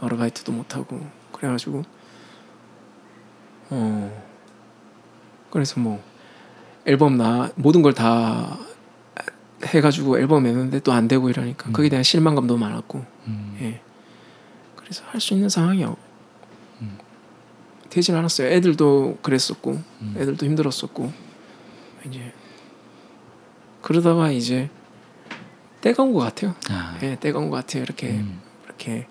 아르바이트도 0.00 0.50
못하고 0.52 1.06
그래가지고 1.32 1.84
어 3.70 4.22
그래서 5.50 5.80
뭐 5.80 6.02
앨범 6.86 7.16
나 7.16 7.50
모든 7.56 7.82
걸 7.82 7.92
다 7.94 8.58
해가지고 9.64 10.18
앨범 10.18 10.42
내는데 10.44 10.80
또 10.80 10.92
안 10.92 11.08
되고 11.08 11.28
이러니까 11.30 11.68
음. 11.70 11.72
거기에 11.72 11.88
대한 11.88 12.02
실망감도 12.02 12.56
많았고 12.56 13.04
음. 13.26 13.56
예 13.62 13.80
그래서 14.76 15.02
할 15.06 15.20
수 15.20 15.34
있는 15.34 15.48
상황이 15.48 15.82
어- 15.84 15.96
음. 16.82 16.98
되질 17.90 18.14
않았어요. 18.14 18.48
애들도 18.48 19.18
그랬었고 19.22 19.82
음. 20.02 20.14
애들도 20.16 20.44
힘들었었고 20.46 21.10
이제 22.06 22.32
그러다가 23.82 24.30
이제 24.30 24.68
때가 25.80 26.02
온 26.02 26.12
것 26.12 26.20
같아요. 26.20 26.54
아, 26.70 26.98
예, 27.02 27.16
때가 27.16 27.38
온 27.38 27.50
것 27.50 27.56
같아요. 27.56 27.82
이렇게 27.82 28.10
음. 28.10 28.40
이렇게 28.66 29.06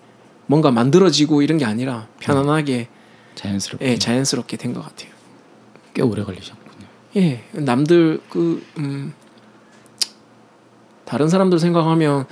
뭔가 0.46 0.70
만들어지고 0.70 1.42
이런 1.42 1.58
게 1.58 1.64
아니라 1.64 2.06
편안하게 2.20 2.88
자연스럽게 3.36 3.86
예, 3.86 3.96
자연스럽게 3.98 4.56
된 4.56 4.74
것 4.74 4.82
같아요. 4.82 5.10
꽤 5.94 6.02
오래 6.02 6.24
걸리셨군요. 6.24 6.86
예, 7.16 7.44
남들 7.52 8.20
그 8.28 8.64
음, 8.78 9.14
다른 11.04 11.28
사람들 11.28 11.58
생각하면 11.58 12.26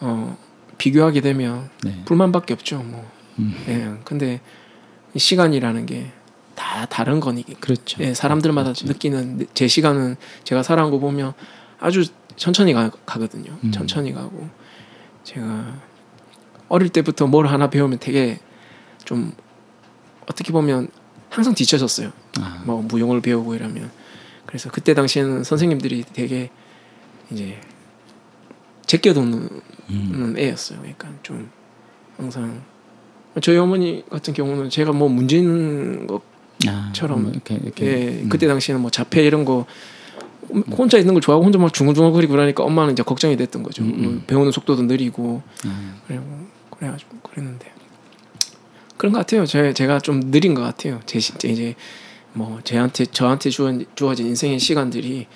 어, 0.00 0.36
비교하게 0.78 1.22
되면 1.22 1.70
네. 1.82 2.02
불만밖에 2.04 2.52
없죠. 2.52 2.78
뭐, 2.82 3.10
음. 3.38 3.54
예, 3.68 4.02
근데 4.04 4.40
이 5.14 5.18
시간이라는 5.18 5.86
게 5.86 6.12
다 6.56 6.86
다른 6.86 7.20
거니까. 7.20 7.52
그렇죠. 7.60 8.02
예, 8.02 8.14
사람들마다 8.14 8.70
그렇죠. 8.72 8.86
느끼는 8.86 9.46
제 9.54 9.68
시간은 9.68 10.16
제가 10.42 10.62
살아온 10.62 10.90
거 10.90 10.98
보면 10.98 11.34
아주 11.78 12.04
천천히 12.36 12.72
가, 12.72 12.90
가거든요. 13.04 13.52
음. 13.62 13.70
천천히 13.70 14.12
가고 14.12 14.48
제가 15.22 15.74
어릴 16.68 16.88
때부터 16.88 17.26
뭘 17.26 17.46
하나 17.46 17.68
배우면 17.70 17.98
되게 18.00 18.40
좀 19.04 19.32
어떻게 20.28 20.52
보면 20.52 20.88
항상 21.30 21.54
뒤쳐졌어요. 21.54 22.12
아, 22.40 22.62
뭐 22.64 22.82
무용을 22.82 23.20
배우고 23.20 23.54
이러면 23.54 23.90
그래서 24.46 24.70
그때 24.70 24.94
당시에는 24.94 25.44
선생님들이 25.44 26.04
되게 26.12 26.50
이제 27.30 27.60
제껴두는 28.86 29.48
음. 29.90 30.34
애였어요. 30.38 30.78
그러니까 30.78 31.08
좀 31.22 31.50
항상 32.16 32.62
저희 33.42 33.58
어머니 33.58 34.04
같은 34.08 34.32
경우는 34.32 34.70
제가 34.70 34.92
뭐 34.92 35.08
문제 35.08 35.36
있는 35.36 36.06
거 36.06 36.20
아, 36.68 36.90
처럼 36.94 37.24
뭐 37.24 37.32
이렇게 37.32 37.54
이렇게 37.56 37.86
예, 37.86 38.22
음. 38.22 38.28
그때 38.28 38.46
당시에는 38.46 38.80
뭐 38.80 38.90
자폐 38.90 39.24
이런 39.24 39.44
거 39.44 39.66
혼자 40.70 40.96
있는 40.96 41.12
걸 41.12 41.20
좋아하고 41.20 41.44
혼자 41.44 41.58
막 41.58 41.72
중얼중얼거리고 41.72 42.32
그러니까 42.32 42.64
엄마는 42.64 42.92
이제 42.92 43.02
걱정이 43.02 43.36
됐던 43.36 43.62
거죠. 43.62 43.82
음, 43.82 43.88
음. 43.94 44.02
뭐 44.02 44.22
배우는 44.26 44.52
속도도 44.52 44.82
느리고 44.82 45.42
아, 45.66 45.94
그리고 46.06 46.24
그래가지고 46.70 47.18
그랬는데 47.22 47.75
그런 48.96 49.12
것 49.12 49.18
같아요. 49.20 49.44
제 49.46 49.72
제가 49.72 49.98
좀 50.00 50.30
느린 50.30 50.54
것 50.54 50.62
같아요. 50.62 51.00
제 51.06 51.18
시- 51.20 51.36
제 51.38 51.48
이제 51.48 51.74
뭐 52.32 52.60
저한테 52.64 53.06
저한테 53.06 53.50
주어, 53.50 53.72
주어진 53.94 54.26
인생의 54.26 54.58
시간들이 54.58 55.26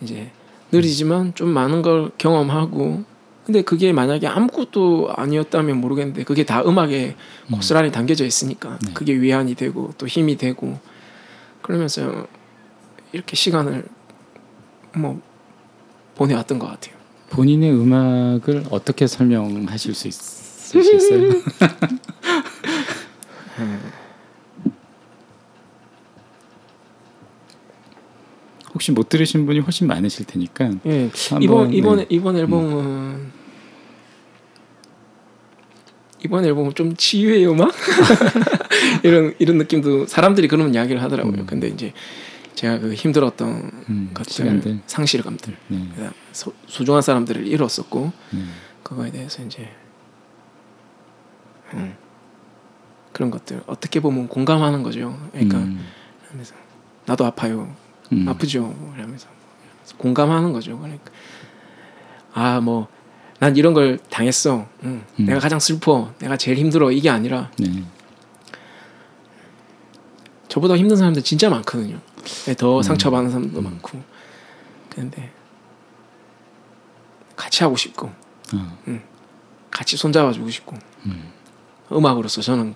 이제 0.00 0.30
느리지만 0.72 1.34
좀 1.34 1.48
많은 1.50 1.82
걸 1.82 2.10
경험하고 2.18 3.04
근데 3.44 3.62
그게 3.62 3.92
만약에 3.92 4.26
아무것도 4.26 5.10
아니었다면 5.16 5.78
모르겠는데 5.80 6.24
그게 6.24 6.44
다 6.44 6.62
음악에 6.62 7.16
음. 7.46 7.54
고스란히 7.54 7.90
담겨져 7.90 8.26
있으니까 8.26 8.78
네. 8.84 8.92
그게 8.92 9.14
위안이 9.18 9.54
되고 9.54 9.94
또 9.96 10.06
힘이 10.06 10.36
되고 10.36 10.78
그러면서 11.62 12.26
이렇게 13.12 13.34
시간을 13.36 13.86
뭐 14.96 15.20
보내왔던 16.16 16.58
것 16.58 16.66
같아요. 16.66 16.94
본인의 17.30 17.72
음악을 17.72 18.64
어떻게 18.70 19.06
설명하실 19.06 19.94
수 19.94 20.08
있으시겠어요? 20.08 21.30
혹시 28.74 28.92
못 28.92 29.08
들으신 29.08 29.46
분이 29.46 29.60
훨씬 29.60 29.86
많으실 29.86 30.26
테니까 30.26 30.70
예, 30.86 31.10
한번, 31.30 31.42
이번 31.42 31.72
이번 31.72 31.96
네. 31.96 32.06
이번 32.10 32.36
앨범은 32.36 33.32
이번 36.24 36.44
앨범은 36.44 36.74
좀 36.74 36.94
치유의 36.96 37.48
음악 37.48 37.72
이런 39.02 39.34
이런 39.38 39.58
느낌도 39.58 40.06
사람들이 40.06 40.48
그런 40.48 40.74
이야기를 40.74 41.02
하더라고요. 41.02 41.40
음. 41.42 41.46
근데 41.46 41.68
이제 41.68 41.92
제가 42.54 42.78
그 42.80 42.92
힘들었던 42.92 43.70
음, 43.88 44.10
것들, 44.14 44.32
시간들 44.32 44.80
상실감들, 44.86 45.56
네, 45.68 45.88
그다음 45.94 46.12
소, 46.32 46.52
소중한 46.66 47.02
사람들을 47.02 47.46
잃었었고 47.46 48.12
네. 48.32 48.40
그거에 48.82 49.10
대해서 49.10 49.44
이제 49.44 49.68
음, 51.74 51.96
그런 53.18 53.32
것들 53.32 53.60
어떻게 53.66 53.98
보면 53.98 54.28
공감하는 54.28 54.84
거죠. 54.84 55.18
그러니까 55.32 55.58
음, 55.58 55.84
하면서 56.30 56.54
나도 57.04 57.26
아파요. 57.26 57.74
음, 58.12 58.28
아프죠. 58.28 58.72
이러면서 58.96 59.26
공감하는 59.98 60.52
거죠. 60.52 60.78
그러니까 60.78 61.10
아 62.32 62.60
뭐 62.60 62.86
난 63.40 63.56
이런 63.56 63.72
걸 63.72 63.98
당했어. 64.10 64.66
응. 64.84 65.04
음. 65.20 65.26
내가 65.26 65.38
가장 65.38 65.60
슬퍼. 65.60 66.12
내가 66.18 66.36
제일 66.36 66.58
힘들어. 66.58 66.90
이게 66.90 67.08
아니라 67.08 67.50
네. 67.58 67.84
저보다 70.48 70.76
힘든 70.76 70.96
사람들 70.96 71.22
진짜 71.22 71.48
많거든요. 71.48 72.00
네, 72.46 72.54
더 72.54 72.78
음. 72.78 72.82
상처받는 72.82 73.30
사람도 73.30 73.60
음. 73.60 73.64
많고. 73.64 74.02
근데 74.90 75.32
같이 77.36 77.62
하고 77.62 77.76
싶고 77.76 78.10
어, 78.54 78.78
같이 79.70 79.96
손잡아주고 79.96 80.50
싶고 80.50 80.76
음, 81.06 81.30
음악으로서 81.92 82.42
저는 82.42 82.74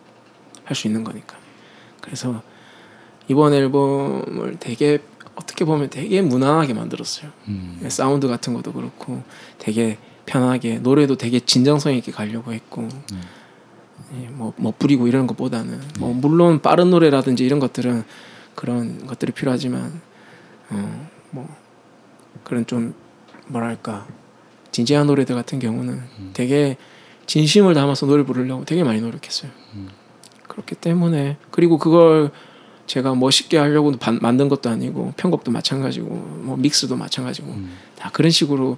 할 0.73 0.77
수 0.77 0.87
있는 0.89 1.05
거니까. 1.05 1.37
그래서 2.01 2.43
이번 3.29 3.55
앨범을 3.55 4.57
되게 4.59 4.99
어떻게 5.35 5.65
보면 5.65 5.91
되게 5.91 6.21
무난하게 6.23 6.75
만들었어요. 6.75 7.31
음, 7.49 7.81
사운드 7.89 8.27
같은 8.29 8.55
것도 8.55 8.73
그렇고 8.73 9.23
되게 9.59 9.99
편하게 10.27 10.79
노래도 10.79 11.17
되게 11.17 11.41
진정성 11.41 11.95
있게 11.95 12.13
가려고 12.13 12.53
했고 12.53 12.83
네. 13.13 13.19
예, 14.25 14.29
뭐 14.29 14.53
멋부리고 14.57 15.09
이런 15.09 15.27
것보다는 15.27 15.81
뭐 15.99 16.13
물론 16.13 16.61
빠른 16.61 16.91
노래라든지 16.91 17.45
이런 17.45 17.61
것들은 17.61 18.05
그런 18.55 19.07
것들이 19.07 19.33
필요하지만 19.33 20.01
어 20.71 21.13
뭐 21.33 21.49
그런 22.45 22.65
좀 22.67 22.95
뭐랄까 23.49 24.07
진지한 24.71 25.07
노래들 25.07 25.35
같은 25.35 25.59
경우는 25.59 26.03
되게 26.35 26.77
진심을 27.27 27.75
담아서 27.75 28.07
노래 28.07 28.23
부르려고 28.23 28.65
되게 28.65 28.85
많이 28.85 29.01
노력했어요. 29.01 29.51
음. 29.75 29.89
그렇기 30.53 30.75
때문에 30.75 31.39
그리고 31.51 31.79
그걸 31.79 32.31
제가 32.87 33.15
멋있게 33.15 33.57
하려고 33.57 33.91
반- 33.93 34.19
만든 34.21 34.51
것도 34.51 34.69
아니고 34.69 35.15
편곡도 35.17 35.51
마찬가지고 35.51 36.09
뭐 36.11 36.57
믹스도 36.59 36.95
마찬가지고 36.95 37.49
음, 37.53 37.75
다 37.99 38.11
그런 38.13 38.31
식으로 38.31 38.77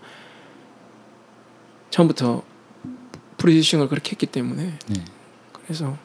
처음부터 1.90 2.42
프로듀싱을 3.38 3.88
그렇게 3.88 4.12
했기 4.12 4.26
때문에 4.26 4.78
네. 4.86 5.04
그래서 5.64 5.96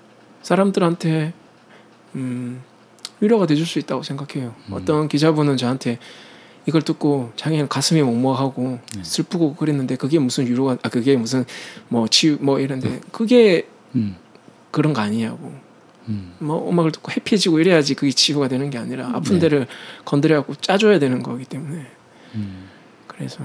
사람들한테 0.41 1.33
음, 2.15 2.63
위로가 3.19 3.45
돼줄 3.45 3.67
수 3.67 3.77
있다고 3.77 4.01
생각해요. 4.01 4.55
음. 4.69 4.73
어떤 4.73 5.07
기자분은 5.07 5.57
저한테 5.57 5.99
이걸 6.65 6.81
듣고 6.81 7.31
자기는 7.35 7.67
가슴이 7.67 8.01
먹먹하고 8.01 8.79
네. 8.95 9.03
슬프고 9.03 9.53
그랬는데 9.55 9.97
그게 9.97 10.17
무슨 10.17 10.47
위로가 10.47 10.77
아 10.81 10.89
그게 10.89 11.15
무슨 11.15 11.45
뭐 11.89 12.07
치유 12.07 12.37
뭐 12.41 12.59
이런데 12.59 13.01
그게 13.11 13.67
음, 13.95 14.15
그런 14.71 14.93
거 14.93 15.01
아니냐고 15.01 15.53
음, 16.07 16.35
뭐 16.39 16.69
음악을 16.69 16.91
듣고 16.91 17.11
해피해지고 17.11 17.59
이래야지 17.59 17.95
그게 17.95 18.11
치유가 18.11 18.47
되는 18.47 18.69
게 18.69 18.77
아니라 18.77 19.09
아픈 19.13 19.33
네. 19.33 19.39
데를 19.39 19.67
건드려갖고 20.05 20.55
짜줘야 20.55 20.99
되는 20.99 21.21
거기 21.23 21.45
때문에 21.45 21.85
음, 22.35 22.69
그래서 23.07 23.43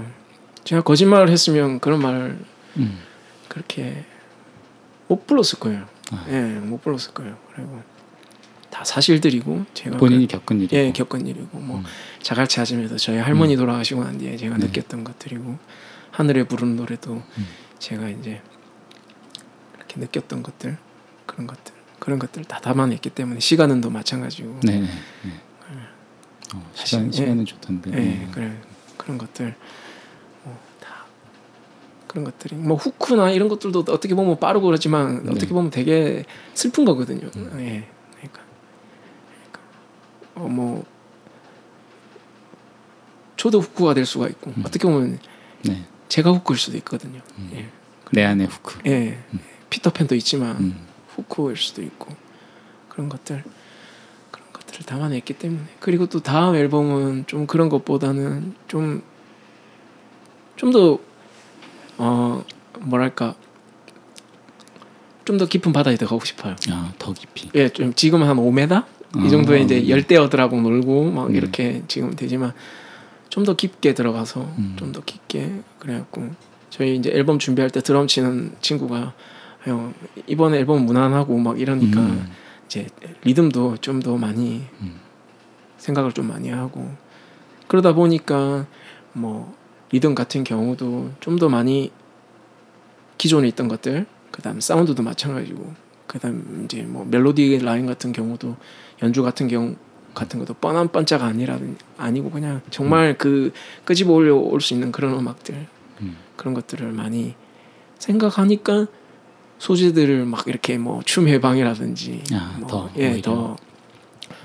제가 0.65 0.83
거짓말을 0.83 1.29
했으면 1.29 1.81
그런 1.81 2.01
말을 2.01 2.39
음. 2.79 2.99
그렇게 3.49 4.05
못 5.09 5.27
불렀을 5.27 5.59
거예요. 5.61 5.87
아. 6.11 6.25
예, 6.29 6.41
못 6.61 6.81
불렀을 6.83 7.13
거예요. 7.13 7.37
그리고 7.55 7.83
다 8.71 8.83
사실들이고 8.83 9.67
제가 9.75 9.99
본인이 9.99 10.27
그- 10.27 10.39
겪은 10.39 10.61
일이고 10.63 10.77
예 10.77 10.91
겪은 10.93 11.27
일이고 11.27 11.59
뭐 11.59 11.79
음. 11.79 11.85
자갈치 12.23 12.61
아줌에도 12.61 12.97
저희 12.97 13.19
할머니 13.19 13.57
돌아가시고 13.57 14.03
난 14.03 14.19
뒤에 14.19 14.37
제가 14.37 14.57
네. 14.57 14.67
느꼈던 14.67 15.05
것들이고 15.05 15.59
하늘에 16.11 16.45
부르는 16.45 16.77
노래도 16.77 17.23
음. 17.39 17.47
제가 17.79 18.09
이제 18.09 18.41
이렇게 19.77 20.01
느꼈던 20.01 20.43
것들 20.43 20.77
그런 21.27 21.47
것들 21.47 21.75
그런 21.99 22.19
것들 22.19 22.45
다 22.45 22.61
담아냈기 22.61 23.11
때문에 23.11 23.41
시간은 23.41 23.81
더 23.81 23.91
마찬가지고 23.91 24.61
네, 24.63 24.81
네, 24.81 24.87
네. 25.23 25.31
어, 26.55 26.71
시간 26.75 27.07
사실, 27.07 27.07
예. 27.07 27.13
시간은 27.13 27.45
좋던데. 27.47 27.91
예, 27.93 27.97
네. 27.97 28.29
그래 28.33 28.61
그런 28.97 29.19
것들 29.19 29.55
뭐 30.45 30.57
다 30.81 31.07
그런 32.07 32.25
것들이 32.25 32.57
뭐 32.57 32.77
후크나 32.77 33.31
이런 33.31 33.49
것들도 33.49 33.85
어떻게 33.89 34.15
보면 34.15 34.39
빠르고 34.39 34.67
그렇지만 34.67 35.25
네. 35.25 35.31
어떻게 35.31 35.49
보면 35.49 35.71
되게 35.71 36.25
슬픈 36.55 36.85
거거든요. 36.85 37.29
음. 37.37 37.51
예. 37.61 37.89
그러니까, 38.17 38.41
그러니까 39.41 39.61
어 40.37 40.49
뭐 40.49 40.85
저도 43.37 43.61
후크가 43.61 43.95
될 43.95 44.07
수가 44.07 44.29
있고 44.29 44.53
음. 44.57 44.63
어떻게 44.65 44.87
보면 44.89 45.19
네. 45.63 45.85
제가 46.09 46.31
후크일 46.31 46.59
수도 46.59 46.77
있거든요. 46.79 47.21
음. 47.39 47.51
예. 47.55 47.69
내 48.13 48.25
안의 48.25 48.47
후크. 48.47 48.81
예. 48.87 49.19
음. 49.33 49.41
피터팬도 49.71 50.15
있지만 50.15 50.57
음. 50.59 50.87
후크일 51.17 51.57
수도 51.57 51.83
있고 51.83 52.15
그런 52.89 53.09
것들 53.09 53.43
그런 54.31 54.47
것들을 54.53 54.87
담아냈기 54.87 55.35
때문에 55.35 55.63
그리고 55.81 56.07
또 56.07 56.21
다음 56.21 56.55
앨범은 56.55 57.25
좀 57.27 57.47
그런 57.47 57.69
것보다는 57.69 58.55
좀 58.69 59.03
좀 60.57 60.71
더 60.71 60.99
어 61.99 62.43
뭐랄까 62.81 63.35
좀 65.25 65.39
더 65.39 65.47
깊은 65.47 65.73
바다에 65.73 65.97
들어가고 65.97 66.25
싶어요. 66.25 66.55
아, 66.71 66.93
더 66.99 67.13
깊이. 67.13 67.49
예, 67.55 67.69
좀 67.71 67.95
지금 67.95 68.23
한 68.23 68.37
5m 68.37 68.85
이 69.25 69.31
정도에 69.31 69.61
이제 69.63 69.89
열대어들하고 69.89 70.61
놀고 70.61 71.11
막 71.11 71.31
네. 71.31 71.39
이렇게 71.39 71.83
지금 71.89 72.15
되지만 72.15 72.53
좀 73.31 73.45
더 73.45 73.55
깊게 73.57 73.95
들어가서 73.95 74.43
음. 74.59 74.77
좀더 74.79 75.03
깊게 75.03 75.63
그래갖고 75.81 76.31
저희 76.71 76.97
이제 76.97 77.11
앨범 77.11 77.39
준비할 77.39 77.71
때 77.71 77.81
드럼 77.81 78.07
치는 78.07 78.55
친구가 78.61 79.13
형 79.65 79.95
이번 80.27 80.55
앨범 80.55 80.85
무난하고 80.87 81.39
막 81.39 81.59
이러니까 81.61 82.01
음. 82.01 82.31
이제 82.67 82.87
리듬도 83.25 83.79
좀 83.79 84.01
더 84.01 84.17
많이 84.17 84.63
음. 84.81 85.01
생각을 85.79 86.13
좀 86.13 86.29
많이 86.29 86.51
하고 86.51 86.91
그러다 87.69 87.93
보니까 87.95 88.67
뭐 89.13 89.55
리듬 89.91 90.15
같은 90.15 90.45
경우도 90.45 91.13
좀 91.21 91.39
더 91.39 91.49
많이 91.49 91.91
기존에 93.19 93.49
있던 93.49 93.69
것들 93.69 94.07
그다음 94.31 94.61
사운드도 94.61 95.03
마찬가지고 95.03 95.73
그다음 96.07 96.63
이제 96.65 96.83
뭐 96.83 97.05
멜로디 97.07 97.59
라인 97.61 97.87
같은 97.87 98.13
경우도 98.13 98.57
연주 99.03 99.23
같은 99.23 99.49
경우 99.49 99.77
같은 100.15 100.39
것도 100.39 100.55
뻔한 100.55 100.89
뻔짜가 100.89 101.25
아니라 101.25 101.59
아니고 101.97 102.31
그냥 102.31 102.61
정말 102.71 103.17
그 103.19 103.53
끄집어 103.85 104.13
올려 104.13 104.37
올 104.37 104.61
수 104.61 104.75
있는 104.75 104.93
그런 104.93 105.15
음악들 105.15 105.67
음. 106.03 106.17
그런 106.37 106.55
것들을 106.55 106.93
많이 106.93 107.35
생각하니까 107.99 108.87
소재들을 109.59 110.25
막 110.27 110.47
이렇게 110.47 110.77
뭐 110.79 111.01
춤 111.05 111.29
해방이라든지 111.29 112.23
아, 112.33 112.57
뭐, 112.59 112.69
더 112.69 112.91
예, 112.99 113.13
오히려. 113.13 113.57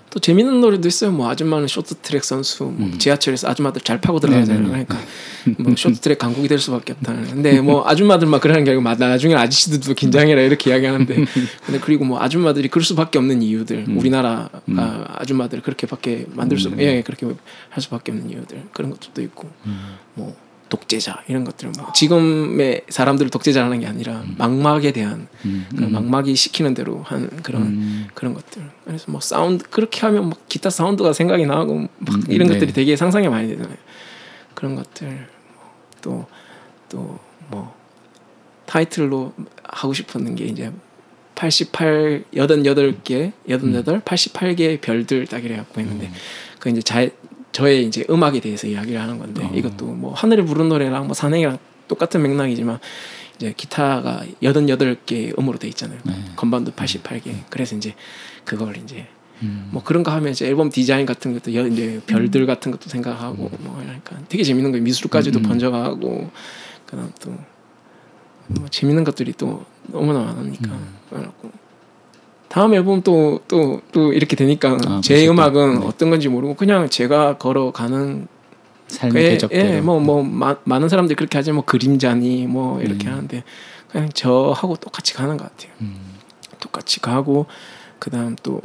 더또 0.09 0.19
재밌는 0.19 0.61
노래도 0.61 0.87
있어요. 0.87 1.11
뭐 1.11 1.29
아줌마는 1.29 1.67
쇼트트랙 1.67 2.23
선수, 2.23 2.63
뭐 2.63 2.87
음. 2.87 2.97
지하철에서 2.97 3.47
아줌마들 3.47 3.81
잘 3.81 4.01
파고 4.01 4.19
들어가잖아요. 4.19 4.67
네네네. 4.67 4.85
그러니까 4.85 5.07
뭐 5.63 5.75
쇼트트랙 5.75 6.17
강국이 6.17 6.47
될 6.47 6.57
수밖에 6.59 6.93
없다. 6.93 7.13
근데 7.13 7.61
뭐 7.61 7.83
아줌마들 7.87 8.27
막 8.27 8.41
그러는 8.41 8.63
게 8.63 8.71
아니고 8.71 8.81
막 8.81 8.97
나중에 8.97 9.35
아저씨들도 9.35 9.93
긴장해라 9.93 10.41
이렇게 10.41 10.71
이야기하는데 10.71 11.25
근데 11.65 11.79
그리고 11.79 12.05
뭐 12.05 12.19
아줌마들이 12.21 12.67
그럴 12.69 12.83
수밖에 12.83 13.19
없는 13.19 13.41
이유들, 13.41 13.85
음. 13.87 13.97
우리나라가 13.97 14.49
음. 14.67 14.77
아줌마들 14.79 15.61
그렇게밖에 15.61 16.25
만들 16.33 16.57
수, 16.57 16.69
음. 16.69 16.79
예, 16.79 17.01
그렇게 17.03 17.27
할 17.69 17.81
수밖에 17.83 18.11
없는 18.11 18.31
이유들 18.31 18.63
그런 18.73 18.91
것들도 18.91 19.21
있고 19.21 19.49
음. 19.65 19.95
뭐 20.15 20.35
독재자 20.69 21.23
이런 21.27 21.43
것들 21.43 21.71
뭐 21.77 21.91
지금의 21.93 22.83
사람들을 22.89 23.31
독재자라는 23.31 23.79
게 23.79 23.87
아니라 23.87 24.23
막막에 24.37 24.91
대한 24.91 25.27
음. 25.45 25.67
그 25.75 25.83
막막이 25.83 26.35
시키는 26.35 26.73
대로 26.73 27.01
한 27.03 27.29
그런 27.43 27.61
음. 27.63 28.07
그런 28.13 28.33
것들. 28.33 28.61
그래서 28.85 29.11
뭐 29.11 29.19
사운드 29.19 29.65
그렇게 29.69 30.01
하면 30.01 30.29
막 30.29 30.47
기타 30.47 30.69
사운드가 30.69 31.13
생각이 31.13 31.45
나고 31.45 31.87
막 31.97 32.15
음, 32.15 32.23
이런 32.29 32.47
네. 32.47 32.53
것들이 32.53 32.73
되게 32.73 32.95
상상이 32.95 33.27
많이 33.27 33.47
되잖아요. 33.47 33.77
그런 34.53 34.75
것들 34.75 35.27
또 36.01 36.27
또 36.89 37.19
뭐 37.49 37.75
타이틀로 38.65 39.33
하고 39.63 39.93
싶었는 39.93 40.35
게 40.35 40.45
이제 40.45 40.71
88 41.35 42.25
88개 42.33 43.31
88 43.47 44.01
88개의 44.01 44.81
별들 44.81 45.25
딱 45.27 45.43
이래 45.43 45.55
갖고 45.57 45.81
있는데 45.81 46.07
음. 46.07 46.13
그 46.59 46.69
이제 46.69 46.81
자, 46.81 47.07
저의 47.59 47.85
이제 47.85 48.05
음악에 48.09 48.39
대해서 48.39 48.67
이야기를 48.67 49.01
하는 49.01 49.17
건데 49.19 49.43
어. 49.43 49.51
이것도 49.53 49.85
뭐 49.85 50.13
하늘에 50.13 50.43
부른 50.45 50.69
노래랑 50.69 51.07
뭐 51.07 51.13
산행이랑 51.13 51.57
똑같은 51.89 52.21
맥락이지만 52.21 52.79
이제 53.35 53.53
기타가 53.55 54.23
88개 54.41 55.37
음으로 55.37 55.57
돼 55.59 55.67
있잖아요. 55.67 55.99
네. 56.03 56.13
건반도 56.37 56.71
88개. 56.71 57.33
그래서 57.49 57.75
이제 57.75 57.95
그걸 58.45 58.77
이제 58.77 59.07
음. 59.41 59.67
뭐 59.71 59.83
그런 59.83 60.03
거 60.03 60.11
하면 60.11 60.31
이제 60.31 60.47
앨범 60.47 60.69
디자인 60.69 61.05
같은 61.05 61.33
것도 61.33 61.53
여- 61.55 61.67
이제 61.67 62.01
별들 62.07 62.45
같은 62.45 62.71
것도 62.71 62.89
생각하고 62.89 63.49
뭐 63.59 63.77
그러니까 63.81 64.17
되게 64.29 64.43
재밌는 64.43 64.71
거예요. 64.71 64.83
미술까지도 64.83 65.39
음, 65.39 65.43
음. 65.43 65.47
번져가고 65.49 66.31
그다음 66.85 67.11
또 67.19 67.35
뭐 68.51 68.67
재밌는 68.67 69.03
것들이 69.03 69.31
또 69.33 69.63
너무나 69.85 70.21
많으니까 70.23 70.71
음. 70.71 70.95
그래갖고 71.11 71.51
다음 72.49 72.73
앨범 72.73 73.01
또 73.01 73.39
또 73.47 73.81
또 73.91 74.11
이렇게 74.11 74.35
되니까 74.35 74.77
아, 74.87 75.01
제 75.03 75.13
멋있다. 75.13 75.31
음악은 75.31 75.79
네. 75.79 75.85
어떤 75.85 76.09
건지 76.09 76.27
모르고 76.29 76.55
그냥 76.55 76.89
제가 76.89 77.37
걸어가는 77.37 78.27
삶의 78.89 79.23
예, 79.23 79.29
대적대로. 79.31 79.69
예, 79.69 79.81
뭐, 79.81 79.99
뭐, 79.99 80.23
마, 80.23 80.55
많은 80.63 80.89
사람들이 80.89 81.15
그렇게 81.15 81.37
하지, 81.37 81.51
뭐, 81.51 81.63
그림자니, 81.63 82.47
뭐, 82.47 82.81
이렇게 82.81 83.07
음. 83.07 83.13
하는데, 83.13 83.43
그냥 83.91 84.09
저하고 84.13 84.75
똑같이 84.77 85.13
가는 85.13 85.37
것 85.37 85.43
같아요. 85.43 85.71
음. 85.81 85.95
똑같이 86.59 86.99
가고, 86.99 87.45
그 87.99 88.09
다음 88.09 88.35
또, 88.41 88.61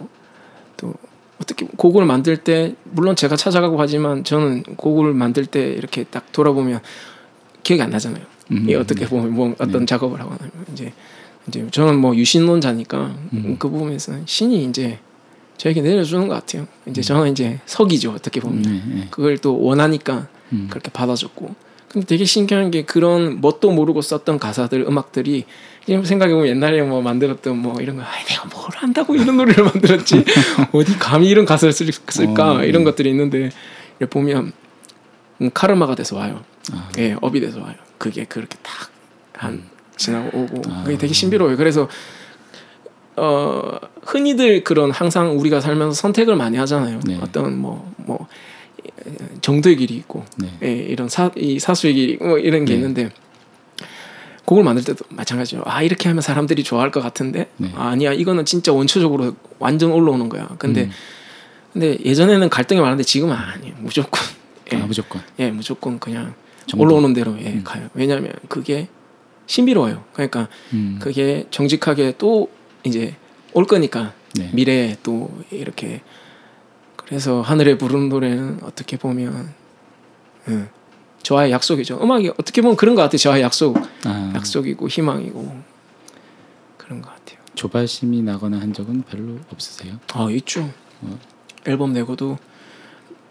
또, 0.79 0.95
어떻게, 1.41 1.67
곡을 1.77 2.07
만들 2.07 2.39
때, 2.39 2.75
물론 2.85 3.17
제가 3.17 3.37
찾아가고 3.37 3.79
하지만, 3.79 4.25
저는 4.25 4.63
곡을 4.63 5.13
만들 5.13 5.45
때 5.47 5.73
이렇게 5.73 6.05
딱 6.05 6.33
돌아보면, 6.33 6.81
기억이 7.63 7.83
안 7.83 7.91
나잖아요. 7.91 8.25
음. 8.51 8.63
이게 8.65 8.77
어떻게 8.77 9.07
보면, 9.07 9.35
뭐, 9.35 9.51
어떤 9.59 9.81
네. 9.81 9.85
작업을 9.87 10.21
하거나, 10.21 10.39
이제, 10.73 10.93
이제, 11.49 11.67
저는 11.71 11.99
뭐, 11.99 12.15
유신론자니까, 12.17 12.99
음. 13.33 13.57
그 13.59 13.69
부분에서 13.69 14.13
신이 14.25 14.65
이제, 14.65 14.99
저에게 15.57 15.83
내려주는 15.83 16.27
것 16.27 16.35
같아요. 16.35 16.67
이제 16.87 17.01
저는 17.01 17.31
이제 17.31 17.61
석이죠, 17.67 18.11
어떻게 18.11 18.41
보면. 18.41 18.63
네, 18.63 18.83
네. 18.87 19.07
그걸 19.11 19.39
또 19.39 19.61
원하니까 19.61 20.27
음. 20.53 20.67
그렇게 20.69 20.91
받아줬고 20.91 21.55
근데 21.89 22.07
되게 22.09 22.25
신기한 22.25 22.73
게 22.73 22.85
그런 22.85 23.41
뭣도 23.41 23.71
모르고 23.71 24.03
썼던 24.03 24.41
가사들 24.41 24.81
음악들이 24.81 25.45
지금 25.87 26.05
생각해 26.05 26.35
보면 26.35 26.49
옛날에 26.49 26.83
뭐 26.83 27.01
만들었던 27.01 27.57
뭐 27.57 27.81
이런 27.81 27.97
거 27.97 28.03
아, 28.03 28.07
내가 28.29 28.49
뭘 28.49 28.69
한다고 28.75 29.15
이런 29.15 29.37
노래를 29.37 29.63
만들었지 29.73 30.25
어디 30.73 30.99
감히 30.99 31.29
이런 31.29 31.45
가사를 31.45 31.73
쓸, 31.73 31.93
쓸까 31.93 32.57
어, 32.57 32.65
이런 32.65 32.83
네. 32.83 32.91
것들이 32.91 33.11
있는데 33.11 33.51
보면 34.11 34.53
음, 35.41 35.51
카르마가 35.55 35.95
돼서 35.95 36.17
와요 36.17 36.43
아. 36.73 36.91
예 36.99 37.17
업이 37.21 37.41
돼서 37.41 37.61
와요 37.61 37.77
그게 37.97 38.25
그렇게 38.25 38.59
딱 38.63 38.95
한 39.37 39.63
지나고 39.97 40.39
오고 40.39 40.63
아. 40.71 40.83
그게 40.85 40.99
되게 40.99 41.13
신비로워요 41.13 41.57
그래서 41.57 41.89
어 43.17 43.79
흔히들 44.03 44.65
그런 44.65 44.91
항상 44.91 45.39
우리가 45.39 45.61
살면서 45.61 45.95
선택을 45.95 46.37
많이 46.37 46.57
하잖아요 46.59 47.01
네. 47.07 47.19
어떤 47.21 47.59
뭐뭐 47.59 48.27
정도의 49.41 49.77
길이 49.77 49.95
있고 49.95 50.25
네. 50.37 50.59
예, 50.63 50.73
이런 50.73 51.09
사, 51.09 51.31
이 51.37 51.59
사수의 51.59 51.95
길, 51.95 52.19
뭐 52.19 52.39
이런 52.39 52.65
게 52.65 52.73
네. 52.73 52.79
있는데 52.79 53.11
곡을 54.45 54.63
만들 54.63 54.85
때도 54.85 55.05
마찬가지로 55.09 55.63
아 55.65 55.83
이렇게 55.83 56.09
하면 56.09 56.23
사람들이 56.23 56.63
좋아할 56.65 56.91
것 56.91 57.03
같은데 57.03 57.49
네. 57.57 57.73
아, 57.75 57.89
아니야 57.89 58.13
이거는 58.13 58.45
진짜 58.45 58.73
원초적으로 58.73 59.35
완전 59.59 59.93
올라오는 59.93 60.29
거야. 60.29 60.49
근데 60.59 60.85
음. 60.85 60.91
근데 61.73 61.99
예전에는 62.05 62.49
갈등이 62.51 62.81
많았는데 62.81 63.05
지금은 63.05 63.35
아니에요. 63.35 63.75
무조건 63.79 64.21
예, 64.73 64.77
아, 64.77 64.87
무조건. 64.87 65.23
예 65.39 65.51
무조건 65.51 65.99
그냥 65.99 66.35
정도. 66.67 66.85
올라오는 66.85 67.13
대로 67.15 67.37
예, 67.41 67.53
음. 67.53 67.65
가요. 67.65 67.89
왜냐하면 67.95 68.33
그게 68.49 68.89
신비로워요. 69.47 70.05
그러니까 70.13 70.49
음. 70.73 70.99
그게 71.01 71.47
정직하게 71.51 72.15
또 72.19 72.51
이제 72.85 73.17
올 73.53 73.67
거니까 73.67 74.13
네. 74.35 74.51
미래에 74.53 74.97
또 75.03 75.31
이렇게 75.51 76.03
그래서 76.97 77.41
하늘에 77.41 77.77
부르는 77.79 78.09
노래는 78.09 78.61
어떻게 78.63 78.97
보면 78.97 79.53
음, 80.49 80.69
저와의 81.23 81.53
약속이죠. 81.53 82.01
음악이 82.03 82.31
어떻게 82.31 82.63
보면 82.63 82.77
그런 82.77 82.95
것 82.95 83.03
같아요. 83.03 83.19
저와의 83.19 83.43
약속, 83.43 83.77
아, 84.05 84.33
약속이고 84.35 84.89
희망이고 84.89 85.63
그런 86.77 87.03
것 87.03 87.11
같아요. 87.11 87.39
조바심이 87.55 88.23
나거나 88.23 88.61
한 88.61 88.73
적은 88.73 89.03
별로 89.03 89.39
없으세요? 89.53 89.99
아 90.13 90.29
있죠. 90.33 90.71
어. 91.03 91.19
앨범 91.67 91.93
내고도 91.93 92.39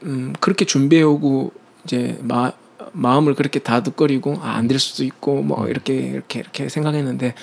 음, 0.03 0.34
그렇게 0.40 0.65
준비해오고 0.65 1.52
이제 1.84 2.18
마, 2.22 2.52
마음을 2.91 3.34
그렇게 3.35 3.60
다독거리고 3.60 4.39
아, 4.41 4.51
안 4.57 4.68
될 4.68 4.80
수도 4.80 5.03
있고 5.03 5.41
뭐 5.41 5.68
이렇게 5.68 5.93
이렇게 5.95 6.39
이렇게 6.39 6.69
생각했는데 6.69 7.34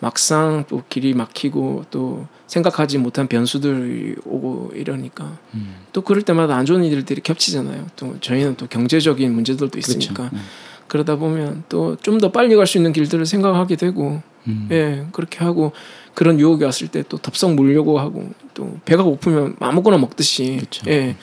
막상 0.00 0.64
또 0.68 0.82
길이 0.88 1.12
막히고 1.14 1.86
또 1.90 2.26
생각하지 2.46 2.98
못한 2.98 3.26
변수들이 3.26 4.14
오고 4.24 4.72
이러니까 4.74 5.36
음. 5.54 5.74
또 5.92 6.02
그럴 6.02 6.22
때마다 6.22 6.54
안 6.56 6.64
좋은 6.66 6.84
일들이 6.84 7.20
겹치잖아요. 7.20 7.86
또 7.96 8.16
저희는 8.20 8.54
또 8.56 8.66
경제적인 8.68 9.32
문제들도 9.34 9.70
그렇죠. 9.72 9.90
있으니까 9.98 10.30
음. 10.32 10.40
그러다 10.86 11.16
보면 11.16 11.64
또 11.68 11.96
좀 12.00 12.18
더 12.18 12.30
빨리 12.32 12.54
갈 12.56 12.66
수 12.66 12.78
있는 12.78 12.92
길들을 12.92 13.26
생각하게 13.26 13.76
되고 13.76 14.22
음. 14.46 14.68
예 14.70 15.06
그렇게 15.12 15.40
하고 15.44 15.72
그런 16.14 16.38
유혹이 16.40 16.64
왔을 16.64 16.88
때 16.88 17.02
또 17.08 17.18
덥석 17.18 17.54
물려고 17.54 17.98
하고 17.98 18.30
또 18.54 18.78
배가 18.84 19.02
고프면 19.02 19.56
아무거나 19.60 19.98
먹듯이 19.98 20.56
그렇죠. 20.56 20.88
예 20.90 21.16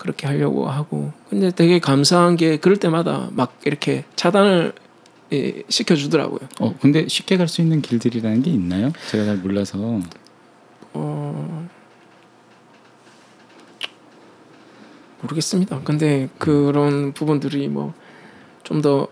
그렇게 0.00 0.26
하려고 0.26 0.66
하고 0.68 1.12
근데 1.28 1.50
되게 1.50 1.78
감사한 1.78 2.36
게 2.36 2.56
그럴 2.56 2.78
때마다 2.78 3.28
막 3.32 3.58
이렇게 3.66 4.04
차단을 4.16 4.72
예, 5.32 5.62
시켜주더라고요. 5.68 6.40
어 6.58 6.74
근데 6.80 7.06
쉽게 7.06 7.36
갈 7.36 7.46
수 7.46 7.60
있는 7.60 7.82
길들이라는 7.82 8.42
게 8.42 8.50
있나요? 8.50 8.92
제가 9.10 9.26
잘 9.26 9.36
몰라서. 9.36 10.00
어 10.94 11.68
모르겠습니다. 15.20 15.82
근데 15.84 16.30
그런 16.38 17.12
부분들이 17.12 17.68
뭐 17.68 17.92
좀더 18.62 19.06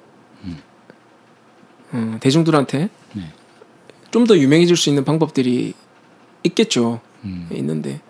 음. 0.44 0.58
어, 1.92 2.16
대중들한테 2.20 2.88
네. 3.12 3.22
좀더 4.10 4.38
유명해질 4.38 4.74
수 4.76 4.88
있는 4.88 5.04
방법들이 5.04 5.74
있겠죠. 6.44 7.00
음. 7.24 7.48
있는데 7.52 8.00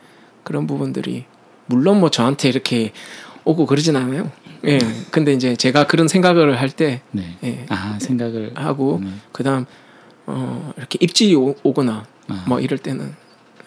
그런 0.44 0.68
부분들이 0.68 1.24
물론 1.68 2.00
뭐 2.00 2.10
저한테 2.10 2.48
이렇게 2.48 2.92
오고 3.44 3.66
그러진 3.66 3.96
않아요. 3.96 4.30
예. 4.66 4.78
근데 5.10 5.32
이제 5.32 5.54
제가 5.54 5.86
그런 5.86 6.08
생각을 6.08 6.60
할 6.60 6.70
때 6.70 7.00
네. 7.12 7.36
예. 7.44 7.66
아 7.68 7.98
생각을 8.00 8.52
하고 8.56 9.00
네. 9.02 9.10
그다음 9.32 9.66
어 10.26 10.72
이렇게 10.76 10.98
입질이 11.00 11.34
오, 11.36 11.54
오거나 11.62 12.06
아, 12.28 12.44
뭐 12.48 12.58
이럴 12.60 12.78
때는 12.78 13.14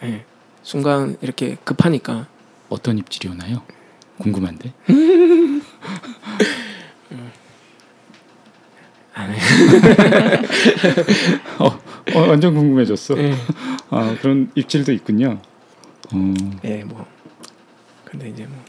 예. 0.04 0.24
순간 0.62 1.16
이렇게 1.22 1.56
급하니까 1.64 2.26
어떤 2.68 2.98
입질이 2.98 3.28
오나요? 3.28 3.62
궁금한데. 4.18 4.72
안 9.14 9.30
해. 9.30 9.36
어, 11.58 11.66
어 12.14 12.20
완전 12.28 12.54
궁금해졌어. 12.54 13.18
예. 13.18 13.34
아 13.90 14.16
그런 14.20 14.50
입질도 14.54 14.92
있군요. 14.92 15.40
어. 16.12 16.34
예, 16.64 16.82
뭐 16.84 17.06
근데 18.12 18.28
이제 18.28 18.44
뭐 18.46 18.62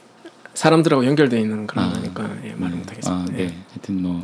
사람들하고 0.53 1.06
연결돼 1.06 1.38
있는 1.41 1.68
그런 1.68 1.90
아, 1.90 1.91
거니까 1.94 2.24
예, 2.45 2.53
말을 2.53 2.76
네. 2.76 2.80
못 2.80 2.90
하겠습니다. 2.91 3.11
아, 3.11 3.26
네. 3.26 3.53
하여튼 3.72 4.02
뭐 4.02 4.24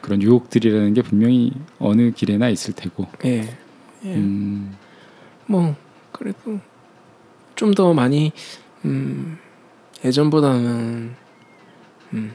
그런 0.00 0.22
유혹들이라는 0.22 0.94
게 0.94 1.02
분명히 1.02 1.52
어느 1.80 2.12
길에나 2.12 2.48
있을 2.50 2.72
테고. 2.74 3.08
예. 3.24 3.40
예. 4.04 4.14
음, 4.14 4.76
뭐 5.46 5.74
그래도 6.12 6.60
좀 7.56 7.74
더 7.74 7.92
많이 7.92 8.32
음 8.84 9.38
예전보다는 10.04 11.14
음 12.14 12.34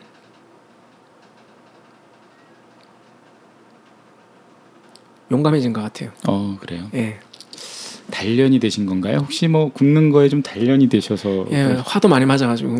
용감해진 5.32 5.72
것 5.72 5.82
같아요. 5.82 6.12
어 6.28 6.57
그래요. 6.60 6.90
예, 6.94 7.18
단련이 8.15 8.59
되신 8.59 8.85
건가요? 8.85 9.17
혹시 9.17 9.47
뭐 9.49 9.71
굽는 9.73 10.09
거에 10.09 10.29
좀 10.29 10.41
단련이 10.41 10.87
되셔서 10.87 11.47
예 11.51 11.63
화도 11.85 12.07
많이 12.07 12.25
맞아가지고 12.25 12.77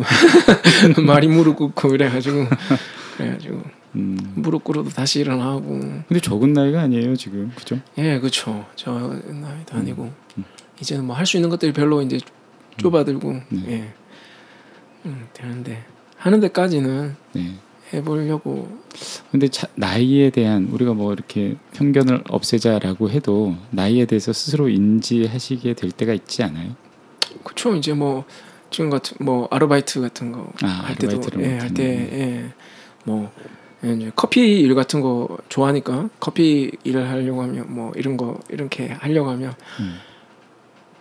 말이 1.06 1.28
무릎 1.28 1.56
꿇고 1.56 1.94
이래가지고 1.94 2.46
그래가지고 3.16 3.62
음. 3.96 4.18
무릎 4.34 4.64
꿇어도 4.64 4.88
다시 4.90 5.20
일어나고 5.20 5.78
근데 6.08 6.20
적은 6.20 6.52
나이가 6.54 6.80
아니에요 6.82 7.14
지금 7.16 7.52
그죠? 7.54 7.78
예 7.98 8.18
그렇죠. 8.18 8.64
저 8.76 8.92
나이도 8.92 9.76
아니고 9.76 10.10
음. 10.38 10.44
이제는 10.80 11.04
뭐 11.04 11.16
할 11.16 11.26
수 11.26 11.36
있는 11.36 11.50
것들이 11.50 11.72
별로 11.72 12.00
이제 12.02 12.18
좁아들고 12.78 13.32
네. 13.50 13.62
예 13.68 13.92
음, 15.04 15.26
되는데 15.34 15.84
하는 16.16 16.40
데까지는 16.40 17.14
네. 17.34 17.54
해보려고 17.92 18.68
근데 19.30 19.48
차, 19.48 19.66
나이에 19.74 20.30
대한 20.30 20.68
우리가 20.70 20.94
뭐 20.94 21.12
이렇게 21.12 21.56
편견을 21.72 22.24
없애자라고 22.28 23.10
해도 23.10 23.54
나이에 23.70 24.06
대해서 24.06 24.32
스스로 24.32 24.68
인지하시게 24.68 25.74
될 25.74 25.90
때가 25.90 26.12
있지 26.12 26.42
않아요? 26.42 26.74
그쵸 27.44 27.74
이제 27.74 27.92
뭐 27.92 28.24
지금 28.70 28.90
같은 28.90 29.16
뭐 29.20 29.48
아르바이트 29.50 30.00
같은 30.00 30.32
거 30.32 30.52
아, 30.62 30.66
할 30.66 30.96
때도 30.96 31.16
아르바이트를 31.16 31.44
예. 31.44 31.58
할때예뭐 31.58 33.30
이제 33.84 34.10
커피 34.16 34.60
일 34.60 34.74
같은 34.74 35.00
거 35.00 35.38
좋아하니까 35.48 36.08
커피 36.18 36.72
일을 36.84 37.08
하려고 37.08 37.42
하면 37.42 37.72
뭐 37.72 37.92
이런 37.94 38.16
거 38.16 38.40
이렇게 38.48 38.88
하려고 38.88 39.30
하면 39.30 39.54
음. 39.80 39.96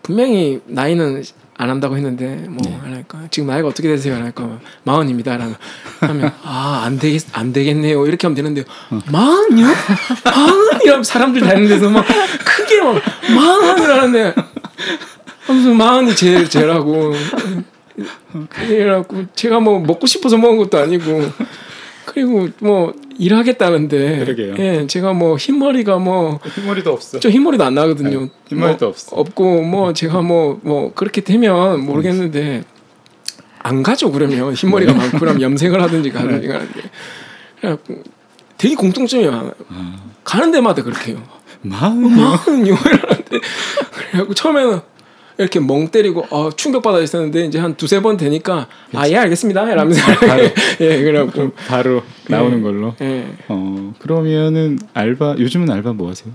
분명히 0.03 0.61
나이는 0.67 1.23
안 1.57 1.69
한다고 1.69 1.95
했는데 1.95 2.45
뭐 2.49 2.61
네. 2.63 2.77
하니까 2.83 3.19
지금 3.31 3.47
나이가 3.47 3.69
어떻게 3.69 3.87
되세요? 3.87 4.15
하니까 4.15 4.59
마흔입니다라는 4.83 5.55
하면 6.01 6.33
아안 6.43 6.99
되겠 6.99 7.23
안 7.31 7.53
되겠네요 7.53 8.05
이렇게 8.07 8.27
하면 8.27 8.35
되는데 8.35 8.63
어. 8.89 8.99
마흔이요? 9.09 9.67
마흔이라면 10.25 11.03
사람들 11.03 11.41
다니는 11.41 11.69
데서 11.69 11.89
막 11.89 12.05
크게 12.43 12.81
막 12.81 13.01
마흔이라는데 13.33 14.35
무슨 15.47 15.77
마흔이 15.77 16.15
제일 16.15 16.49
제라고 16.49 17.13
그래갖고 18.49 19.25
제가 19.35 19.61
뭐 19.61 19.79
먹고 19.79 20.07
싶어서 20.07 20.37
먹은 20.37 20.57
것도 20.57 20.77
아니고 20.77 21.31
그리고 22.05 22.47
뭐 22.59 22.93
일하겠다는데 23.17 24.19
그러게요. 24.19 24.55
예 24.59 24.87
제가 24.87 25.13
뭐 25.13 25.37
흰머리가 25.37 25.97
뭐 25.97 26.39
흰머리도 26.55 26.91
없어. 26.91 27.19
저 27.19 27.29
흰머리도 27.29 27.63
안 27.63 27.75
나거든요. 27.75 28.21
네, 28.21 28.29
흰머리도 28.49 28.85
뭐 28.85 28.89
없어. 28.89 29.15
없고 29.15 29.61
뭐 29.63 29.93
제가 29.93 30.21
뭐뭐 30.21 30.93
그렇게 30.95 31.21
되면 31.21 31.81
모르겠는데 31.85 32.63
안 33.59 33.81
가죠 33.83 34.11
그러면 34.11 34.53
흰머리가 34.53 34.91
네. 34.93 34.97
많고 34.97 35.19
그러면 35.19 35.41
염색을 35.41 35.81
하든지 35.81 36.11
가든지 36.11 36.47
가는데 36.47 36.81
되게 38.57 38.75
공통점이 38.75 39.25
많아요. 39.25 39.51
아, 39.69 39.95
가는 40.23 40.51
데마다 40.51 40.83
그렇게 40.83 41.11
해요. 41.11 41.23
마흔이요? 41.61 42.15
마흔요 42.15 42.75
이러는데 42.85 43.39
그래갖고 43.93 44.33
처음에는 44.33 44.79
이렇게 45.37 45.59
멍 45.59 45.89
때리고 45.89 46.25
어, 46.29 46.49
충격 46.51 46.81
받아 46.83 46.99
있었는데 47.01 47.45
이제 47.45 47.59
한 47.59 47.75
두세 47.75 48.01
번 48.01 48.15
되니까 48.17 48.67
아 48.93 49.07
예 49.09 49.17
알겠습니다 49.17 49.69
이러면서 49.71 50.01
바로. 50.25 50.43
예 50.79 51.03
그래갖고 51.03 51.51
바로 51.67 52.03
나오는 52.29 52.61
걸로. 52.61 52.95
예 53.01 53.25
어 53.49 53.93
그러면은 53.99 54.79
알바 54.93 55.35
요즘은 55.39 55.69
알바 55.69 55.93
뭐 55.93 56.09
하세요? 56.09 56.31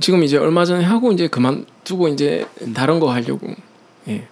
지금 0.00 0.24
이제 0.24 0.36
얼마 0.36 0.64
전에 0.64 0.82
하고 0.84 1.12
이제 1.12 1.28
그만두고 1.28 2.08
이제 2.08 2.46
다른 2.74 2.98
거 2.98 3.12
하려고 3.12 3.54
예 4.08 4.26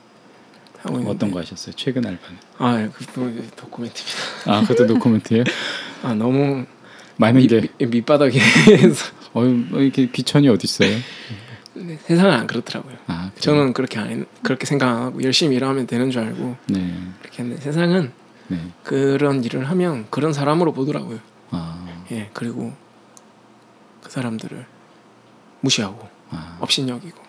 하고 0.82 0.94
있는데 0.98 1.10
어떤 1.14 1.30
거 1.30 1.38
하셨어요? 1.38 1.72
최근 1.76 2.04
알바는? 2.04 2.38
아 2.58 2.88
그거 2.92 3.30
도쿠멘트입니다 3.56 4.18
아 4.46 4.60
그것도 4.62 4.86
노코멘트예요? 4.86 5.44
아 6.02 6.14
너무 6.14 6.64
많은 7.16 7.40
밑, 7.40 7.46
게 7.48 7.60
밑- 7.78 7.90
밑바닥에서 7.90 9.12
어, 9.34 9.44
이렇게 9.44 10.08
귀천이 10.10 10.48
어디 10.48 10.64
있어요? 10.64 10.96
세상은 12.02 12.32
안 12.32 12.46
그렇더라고요 12.46 12.96
아? 13.06 13.30
저는 13.38 13.72
그렇게 13.72 13.98
안 13.98 14.08
했- 14.10 14.42
그렇게 14.42 14.66
생각 14.66 14.88
안 14.90 15.02
하고 15.02 15.22
열심히 15.22 15.56
일하면 15.56 15.86
되는 15.86 16.10
줄 16.10 16.22
알고 16.22 16.56
네, 16.66 16.94
그렇게 17.20 17.42
했는데 17.42 17.62
세상은 17.62 18.12
네. 18.48 18.58
그런 18.82 19.42
일을 19.42 19.68
하면 19.70 20.06
그런 20.10 20.32
사람으로 20.32 20.72
보더라고요 20.72 21.18
아, 21.50 22.04
예 22.10 22.28
그리고 22.34 22.72
그 24.02 24.10
사람들을 24.10 24.66
무시하고 25.60 26.08
아, 26.30 26.58
업신여기고 26.60 27.22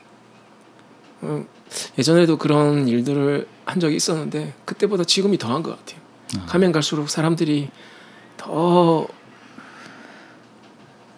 어, 1.22 1.46
예전에도 1.98 2.38
그런 2.38 2.88
일들을 2.88 3.48
한 3.66 3.80
적이 3.80 3.96
있었는데 3.96 4.54
그때보다 4.66 5.06
지금이 5.06 5.38
더한 5.38 5.64
것 5.64 5.78
같아요. 5.78 6.02
아. 6.38 6.46
가면 6.48 6.74
갈수록 6.74 7.10
사람들이 7.10 7.70
더 8.36 9.08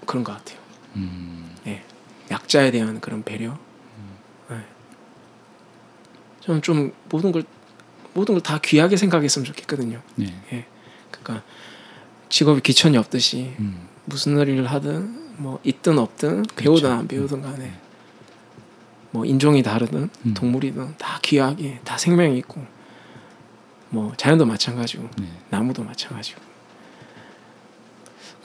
그런 0.06 0.24
것 0.24 0.34
같아요. 0.38 0.60
음, 0.98 1.35
예, 1.35 1.35
약자에 2.36 2.72
대한 2.72 3.00
그런 3.00 3.24
배려. 3.24 3.58
예. 4.52 4.56
저는 6.42 6.62
좀 6.62 6.92
모든 7.10 7.32
걸 7.32 7.44
모든 8.14 8.36
걸 8.36 8.42
다 8.42 8.60
귀하게 8.60 8.98
생각했으면 8.98 9.46
좋겠거든요. 9.46 10.02
네, 10.16 10.66
그러니까 11.12 11.44
직업이 12.30 12.62
귀천이 12.62 12.98
없듯이 12.98 13.54
음, 13.60 13.88
무슨 14.06 14.38
일을 14.38 14.66
하든 14.68 15.36
뭐 15.42 15.60
있든 15.64 15.98
없든 15.98 16.44
배우든 16.56 16.92
안 16.92 17.08
배우든 17.08 17.42
간에 17.42 17.74
뭐 19.12 19.26
인종이 19.26 19.64
다르든 19.64 20.10
음. 20.26 20.34
동물이든 20.34 20.98
다 20.98 21.20
귀하게 21.24 21.80
다 21.84 21.98
생명이 21.98 22.38
있고 22.40 22.66
뭐 23.90 24.14
자연도 24.18 24.46
마찬가지고 24.46 25.10
네, 25.18 25.28
나무도 25.50 25.84
마찬가지고 25.84 26.42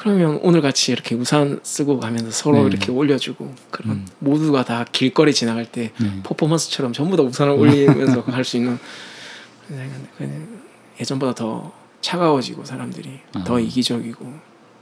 그러면 0.01 0.39
오늘 0.43 0.63
같이 0.63 0.93
이렇게 0.93 1.15
우산 1.15 1.61
쓰고 1.63 2.01
가면서 2.01 2.31
서로 2.31 2.61
네. 2.63 2.69
이렇게 2.69 2.91
올려주고 2.91 3.55
그런 3.71 3.97
음. 3.97 4.07
모두가 4.19 4.65
다 4.65 4.87
길거리 4.91 5.35
지나갈 5.35 5.67
때 5.71 5.93
네. 6.01 6.21
퍼포먼스처럼 6.23 6.95
전부 6.95 7.19
다 7.19 7.23
우산을 7.23 7.53
올리면서 7.53 8.23
할 8.23 8.43
수 8.43 8.57
있는 8.57 8.79
그냥 10.17 10.49
예전보다 10.99 11.35
더 11.35 11.71
차가워지고 12.01 12.65
사람들이 12.65 13.21
아. 13.35 13.45
더 13.45 13.61
이기적이고 13.61 14.33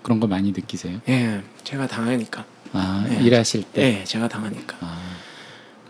그런 0.04 0.20
거 0.20 0.28
많이 0.28 0.52
느끼세요? 0.52 1.00
예 1.08 1.42
제가 1.64 1.88
당하니까 1.88 2.44
아, 2.72 3.04
네. 3.08 3.20
일하실 3.24 3.64
때. 3.72 3.82
예 4.00 4.04
제가 4.04 4.28
당하니까 4.28 4.76
아, 4.80 5.00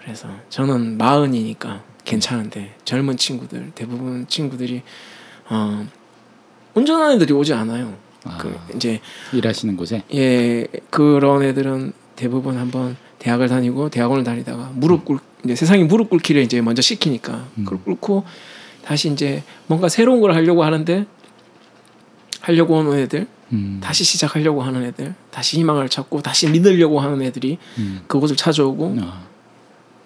그래서 0.00 0.26
저는 0.48 0.96
마흔이니까 0.96 1.84
괜찮은데 2.06 2.76
젊은 2.86 3.18
친구들 3.18 3.72
대부분 3.74 4.26
친구들이 4.26 4.80
어 5.50 5.86
운전하는 6.72 7.16
애들이 7.16 7.34
오지 7.34 7.52
않아요. 7.52 8.07
아, 8.28 8.38
그 8.38 8.58
이제 8.74 9.00
일하시는 9.32 9.76
곳에. 9.76 10.02
예 10.14 10.66
그런 10.90 11.42
애들은 11.42 11.92
대부분 12.16 12.58
한번 12.58 12.96
대학을 13.18 13.48
다니고 13.48 13.90
대학원을 13.90 14.24
다니다가 14.24 14.72
무릎 14.74 15.04
꿇 15.04 15.18
이제 15.44 15.54
세상이 15.54 15.84
무릎 15.84 16.10
꿇기를 16.10 16.42
이제 16.42 16.60
먼저 16.60 16.82
시키니까 16.82 17.46
음. 17.58 17.64
그걸 17.64 17.82
꿇고 17.84 18.24
다시 18.84 19.10
이제 19.12 19.42
뭔가 19.66 19.88
새로운 19.88 20.20
걸 20.20 20.32
하려고 20.32 20.64
하는데 20.64 21.06
하려고 22.40 22.76
오는 22.76 22.98
애들, 22.98 23.26
음. 23.52 23.80
다시 23.82 24.04
시작하려고 24.04 24.62
하는 24.62 24.84
애들, 24.84 25.14
다시 25.30 25.58
희망을 25.58 25.88
찾고 25.88 26.22
다시 26.22 26.48
믿으려고 26.48 27.00
하는 27.00 27.20
애들이 27.22 27.58
음. 27.78 28.00
그곳을 28.06 28.36
찾아오고 28.36 28.96
아, 29.00 29.24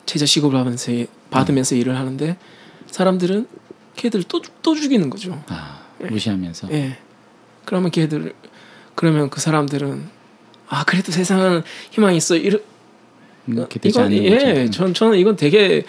최저 0.07 0.27
시급을 0.27 0.59
하면서 0.59 0.90
받으면서 1.31 1.77
일을 1.77 1.97
하는데 1.97 2.36
사람들은 2.90 3.47
걔들 3.94 4.23
또, 4.24 4.43
또 4.62 4.74
죽이는 4.74 5.11
거죠. 5.11 5.40
아, 5.49 5.82
무시하면서. 6.01 6.73
예. 6.73 6.99
그러면 7.65 7.91
걔들 7.91 8.35
그러면 8.95 9.31
그 9.31 9.41
사람들은 9.41 10.09
아 10.69 10.85
그래도 10.85 11.13
세상은 11.13 11.63
희망이 11.91 12.17
있어. 12.17 12.37
이러, 12.37 12.59
음, 13.47 13.55
이렇게 13.55 13.79
되지 13.79 13.99
이건 13.99 14.05
않는 14.07 14.25
예, 14.25 14.55
거죠. 14.55 14.71
전 14.71 14.95
저는 14.95 15.19
이건 15.19 15.37
되게 15.37 15.85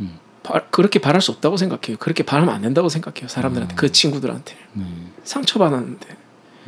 음. 0.00 0.18
바, 0.42 0.60
그렇게 0.70 0.98
바랄 0.98 1.20
수 1.20 1.30
없다고 1.32 1.56
생각해요. 1.56 1.98
그렇게 1.98 2.22
바라면 2.22 2.54
안 2.54 2.62
된다고 2.62 2.88
생각해요. 2.88 3.28
사람들한테 3.28 3.74
아. 3.74 3.76
그 3.76 3.92
친구들한테 3.92 4.56
네. 4.74 4.84
상처 5.24 5.58
받았는데 5.58 6.16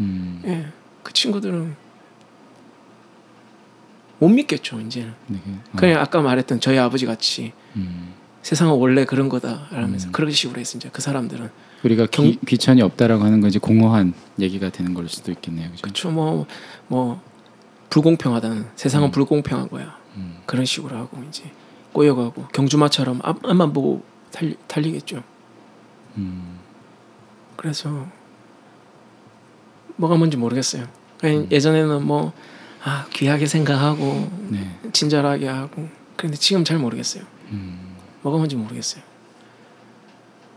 음. 0.00 0.42
예, 0.46 0.66
그 1.02 1.12
친구들은 1.12 1.76
못 4.18 4.28
믿겠죠 4.28 4.80
이제는. 4.80 5.14
네. 5.28 5.40
어. 5.46 5.76
그냥 5.76 6.00
아까 6.00 6.20
말했던 6.20 6.60
저희 6.60 6.78
아버지 6.78 7.06
같이 7.06 7.52
음. 7.76 8.14
세상은 8.42 8.74
원래 8.74 9.04
그런 9.04 9.28
거다 9.28 9.68
라면서 9.70 10.08
음. 10.08 10.12
그런 10.12 10.30
식으로 10.30 10.60
했으 10.60 10.76
이제 10.76 10.88
그 10.92 11.00
사람들은 11.00 11.50
우리가 11.84 12.06
경- 12.06 12.24
귀, 12.24 12.38
귀천이 12.46 12.82
없다라고 12.82 13.24
하는 13.24 13.40
건지 13.40 13.58
공허한 13.58 14.14
얘기가 14.38 14.70
되는 14.70 14.94
걸 14.94 15.08
수도 15.08 15.30
있겠네요. 15.32 15.70
그렇죠 15.80 16.10
뭐뭐 16.10 17.20
불공평하다는 17.90 18.66
세상은 18.76 19.08
음. 19.08 19.10
불공평한 19.10 19.68
거야 19.68 19.96
음. 20.16 20.38
그런 20.46 20.64
식으로 20.64 20.96
하고 20.96 21.22
이제 21.28 21.50
꼬여가고 21.92 22.46
경주마처럼 22.52 23.20
앞, 23.22 23.44
앞만 23.44 23.72
보고 23.72 24.02
달리, 24.30 24.56
달리겠죠 24.66 25.22
음. 26.16 26.58
그래서 27.56 28.06
뭐가 29.96 30.16
뭔지 30.16 30.36
모르겠어요 30.36 30.86
음. 31.24 31.48
예전에는 31.50 32.04
뭐 32.06 32.32
아, 32.84 33.06
귀하게 33.12 33.46
생각하고 33.46 34.30
네. 34.50 34.78
친절하게 34.92 35.48
하고 35.48 35.88
그런데 36.16 36.36
지금 36.38 36.64
잘 36.64 36.78
모르겠어요 36.78 37.24
음. 37.50 37.96
뭐가 38.22 38.36
뭔지 38.36 38.54
모르겠어요 38.56 39.02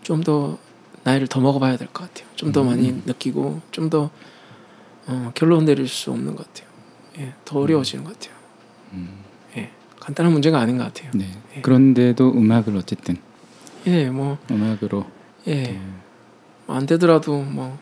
좀더 0.03 0.57
나이를 1.03 1.28
더 1.28 1.40
먹어봐야 1.40 1.78
될 1.78 1.88
것 1.88 2.07
같아요. 2.14 2.28
좀더 2.36 2.61
음. 2.61 2.68
많이 2.68 2.91
느끼고 3.06 3.61
좀 3.72 3.90
더 3.90 4.10
어, 5.07 5.32
결론 5.34 5.65
내릴 5.65 5.88
수 5.88 6.11
없는 6.11 6.36
것 6.36 6.48
같아요. 6.48 6.69
예, 7.18 7.34
더 7.44 7.60
어려워지는 7.60 8.03
것 8.03 8.18
같아요. 8.19 8.36
음. 8.94 9.10
예, 9.57 9.72
간단한 9.99 10.32
문제가 10.32 10.60
아닌 10.60 10.78
것 10.78 10.84
같아요. 10.86 11.10
네. 11.14 11.28
예. 11.57 11.61
그런데도 11.61 12.32
음악을 12.32 12.76
어쨌든. 12.78 13.18
예, 13.88 14.10
뭐. 14.10 14.38
음악으로. 14.52 15.06
예, 15.48 15.80
또안 16.68 16.86
되더라도 16.86 17.41
뭐 17.41 17.78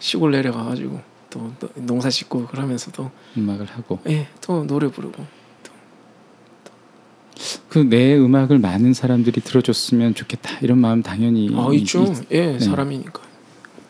시골 0.00 0.32
내려가가지고 0.32 1.00
또, 1.30 1.52
또 1.60 1.68
농사 1.76 2.10
짓고 2.10 2.46
그러면서도 2.48 3.10
음악을 3.38 3.66
하고. 3.66 4.00
예, 4.08 4.26
또 4.40 4.66
노래 4.66 4.88
부르고 4.88 5.24
그 7.68 7.78
내 7.84 8.16
음악을 8.16 8.58
많은 8.58 8.92
사람들이 8.94 9.40
들어줬으면 9.40 10.14
좋겠다 10.14 10.58
이런 10.60 10.78
마음 10.78 11.02
당연히 11.02 11.50
아 11.54 11.68
있죠, 11.72 12.04
있- 12.04 12.30
예, 12.32 12.52
네. 12.52 12.58
사람이니까 12.58 13.20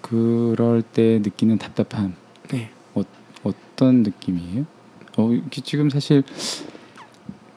그럴 0.01 0.83
때 0.83 1.21
느끼는 1.23 1.59
답답함 1.59 2.15
네. 2.51 2.71
어떤 3.45 4.03
느낌이에요? 4.05 4.65
어, 5.17 5.31
지금 5.65 5.91
사실 5.91 6.23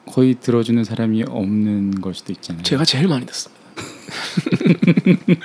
거의 0.06 0.34
들어주는 0.34 0.82
사람이 0.82 1.24
없는 1.28 2.00
걸 2.00 2.12
수도 2.14 2.32
있잖아요. 2.32 2.62
제가 2.64 2.84
제일 2.84 3.06
많이 3.06 3.24
듣습니다. 3.26 3.62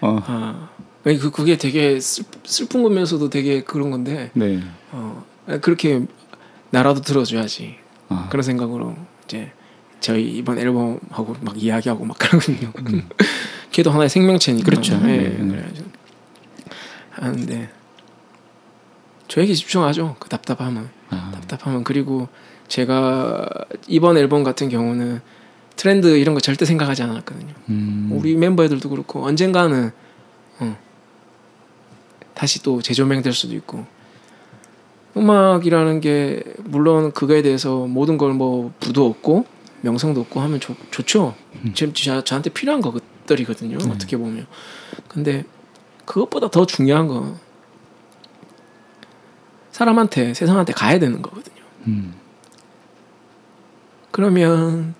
어, 0.00 0.18
아, 0.26 0.68
그 1.04 1.30
그게 1.30 1.56
되게 1.58 2.00
슬, 2.00 2.24
슬픈 2.44 2.82
거면서도 2.82 3.30
되게 3.30 3.62
그런 3.62 3.90
건데 3.90 4.30
네. 4.34 4.60
어, 4.92 5.24
그렇게 5.60 6.06
나라도 6.70 7.00
들어줘야지 7.00 7.76
아, 8.08 8.28
그런 8.30 8.42
생각으로 8.42 8.96
이제 9.24 9.52
저희 10.00 10.36
이번 10.36 10.58
앨범하고 10.58 11.36
막 11.40 11.62
이야기하고 11.62 12.04
막 12.04 12.18
그러거든요. 12.18 12.72
음. 12.78 13.08
걔도 13.70 13.90
하나의 13.90 14.08
생명체니까. 14.08 14.64
그렇죠. 14.64 14.94
예, 15.04 15.06
네. 15.06 15.36
그래가지고 15.36 15.90
하는데 17.10 17.70
저에게 19.28 19.54
집중하죠. 19.54 20.16
그 20.18 20.28
답답함은 20.28 20.88
아, 21.10 21.30
답답함은 21.34 21.84
그리고 21.84 22.28
제가 22.66 23.48
이번 23.86 24.16
앨범 24.16 24.42
같은 24.42 24.68
경우는 24.68 25.20
트렌드 25.76 26.16
이런 26.18 26.34
거 26.34 26.40
절대 26.40 26.64
생각하지 26.64 27.02
않았거든요. 27.02 27.54
음, 27.68 28.08
우리 28.12 28.36
멤버들도 28.36 28.88
그렇고 28.88 29.24
언젠가는 29.24 29.90
어, 30.60 30.78
다시 32.34 32.62
또 32.62 32.82
재조명될 32.82 33.32
수도 33.32 33.54
있고 33.54 33.86
음악이라는 35.16 36.00
게 36.00 36.42
물론 36.70 37.12
그거에 37.12 37.42
대해서 37.42 37.86
모든 37.86 38.16
걸 38.16 38.32
뭐 38.32 38.72
부도 38.80 39.06
없고 39.06 39.44
명성도 39.82 40.20
없고 40.22 40.40
하면 40.40 40.60
좋, 40.60 40.74
좋죠. 40.90 41.34
음. 41.64 41.72
지금 41.74 41.92
저, 41.94 42.22
저한테 42.22 42.50
필요한 42.50 42.80
것들이거든요. 42.80 43.78
네. 43.78 43.90
어떻게 43.90 44.16
보면. 44.16 44.46
근데 45.08 45.44
그것보다 46.04 46.50
더 46.50 46.66
중요한 46.66 47.08
건 47.08 47.36
사람한테 49.72 50.34
세상한테 50.34 50.72
가야 50.72 50.98
되는 50.98 51.22
거거든요. 51.22 51.62
음, 51.86 52.14
그러면 54.10 54.94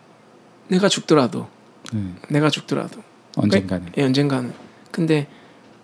내가 0.68 0.88
죽더라도 0.88 1.48
네. 1.92 2.14
내가 2.30 2.48
죽더라도 2.48 3.02
언젠가는. 3.36 3.92
예, 3.98 4.02
언젠가는. 4.04 4.52
근데 4.90 5.28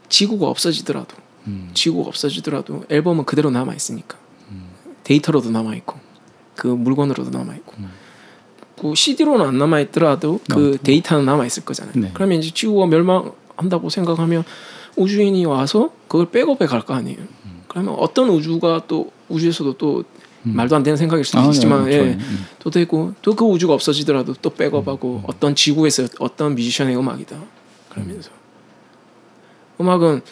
지구가 0.08 0.46
없어지더라도 0.48 1.16
음, 1.46 1.70
지구가 1.74 2.08
없어지더라도 2.08 2.84
앨범은 2.88 3.24
그대로 3.24 3.50
남아 3.50 3.74
있으니까 3.74 4.16
음, 4.18 4.25
데이터로도 5.06 5.50
남아 5.50 5.74
있고 5.76 5.98
그 6.56 6.66
물건으로도 6.66 7.30
남아 7.30 7.54
있고 7.56 7.74
음. 7.78 7.90
그 8.80 8.94
CD로는 8.94 9.46
안 9.46 9.58
남아 9.58 9.80
있더라도 9.80 10.40
그 10.50 10.74
어. 10.74 10.78
데이터는 10.82 11.24
남아 11.24 11.46
있을 11.46 11.64
거잖아요. 11.64 11.94
네. 11.96 12.10
그러면 12.12 12.40
이제 12.40 12.50
지구가 12.52 12.86
멸망한다고 12.86 13.88
생각하면 13.88 14.44
우주인이 14.96 15.44
와서 15.46 15.92
그걸 16.08 16.30
백업해 16.30 16.66
갈 16.66 16.82
거 16.82 16.94
아니에요. 16.94 17.18
그러면 17.68 17.94
어떤 17.98 18.28
우주가 18.30 18.82
또 18.88 19.12
우주에서도 19.28 19.74
또 19.74 20.04
음. 20.44 20.56
말도 20.56 20.74
안 20.76 20.82
되는 20.82 20.96
생각일 20.96 21.24
수도 21.24 21.38
아, 21.38 21.46
있지만 21.46 21.84
네, 21.84 21.92
예. 21.92 22.00
음. 22.14 22.46
또 22.58 22.70
되고 22.70 23.14
또 23.22 23.34
그 23.34 23.44
우주가 23.44 23.74
없어지더라도 23.74 24.34
또 24.42 24.50
백업하고 24.50 25.22
어떤 25.26 25.54
지구에서 25.54 26.06
어떤 26.18 26.54
뮤지션의 26.54 26.96
음악이다 26.96 27.36
그러면서 27.90 28.30
음악은 29.80 30.22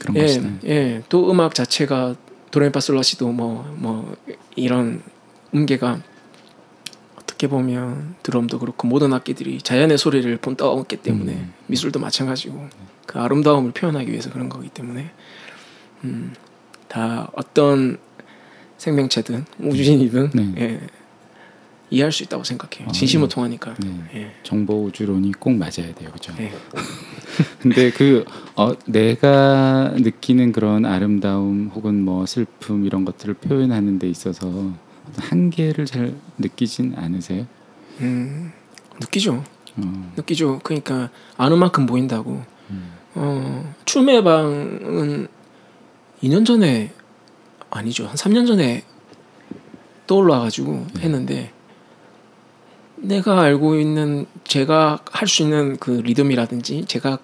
그런 0.00 0.16
예, 0.16 0.20
것이다. 0.22 0.48
예, 0.64 1.02
또 1.08 1.30
음악 1.30 1.54
자체가 1.54 2.14
도레미파솔라시도 2.50 3.30
뭐 3.32 3.64
뭐 3.76 4.16
이런 4.56 5.02
음계가 5.54 6.00
어떻게 7.16 7.48
보면 7.48 8.16
드럼도 8.22 8.58
그렇고 8.58 8.86
모든 8.86 9.12
악기들이 9.12 9.62
자연의 9.62 9.98
소리를 9.98 10.36
본떠왔기 10.36 10.98
때문에 10.98 11.32
음. 11.32 11.54
미술도 11.66 11.98
마찬가지고 11.98 12.68
그 13.06 13.18
아름다움을 13.18 13.72
표현하기 13.72 14.10
위해서 14.10 14.30
그런 14.30 14.48
거기 14.48 14.68
때문에 14.68 15.10
음, 16.04 16.34
다 16.88 17.30
어떤 17.34 17.98
생명체든 18.76 19.44
우주인이든 19.58 20.30
네. 20.34 20.54
예, 20.58 20.80
이해할 21.90 22.12
수 22.12 22.22
있다고 22.22 22.44
생각해요. 22.44 22.88
아, 22.88 22.92
진심을 22.92 23.28
네. 23.28 23.34
통하니까. 23.34 23.74
네. 23.74 24.04
예. 24.14 24.32
정보 24.44 24.84
우주론이 24.84 25.32
꼭 25.32 25.54
맞아야 25.54 25.92
돼요, 25.94 26.10
그렇죠? 26.10 26.32
예. 26.38 26.52
근데 27.60 27.90
그 27.90 28.24
어, 28.54 28.72
내가 28.86 29.92
느끼는 29.96 30.52
그런 30.52 30.84
아름다움 30.84 31.70
혹은 31.74 32.02
뭐 32.04 32.26
슬픔 32.26 32.86
이런 32.86 33.04
것들을 33.04 33.34
표현하는 33.34 33.98
데 33.98 34.08
있어서 34.08 34.72
한계를 35.16 35.86
잘 35.86 36.14
느끼진 36.38 36.94
않으세요? 36.96 37.46
음, 38.00 38.52
느끼죠. 39.00 39.42
어, 39.76 40.12
느끼죠. 40.16 40.60
그러니까 40.62 41.10
아는 41.36 41.58
만큼 41.58 41.86
보인다고. 41.86 42.42
음, 42.70 42.92
어, 43.14 43.74
춤의 43.84 44.22
방은 44.22 45.26
2년 46.22 46.46
전에 46.46 46.92
아니죠. 47.70 48.06
한 48.06 48.14
3년 48.14 48.46
전에 48.46 48.84
떠올라 50.06 50.40
가지고 50.40 50.86
네. 50.94 51.02
했는데 51.02 51.52
내가 53.02 53.40
알고 53.40 53.76
있는 53.78 54.26
제가 54.44 55.00
할 55.10 55.26
수 55.28 55.42
있는 55.42 55.76
그 55.78 55.90
리듬이라든지 56.04 56.84
제가 56.86 57.18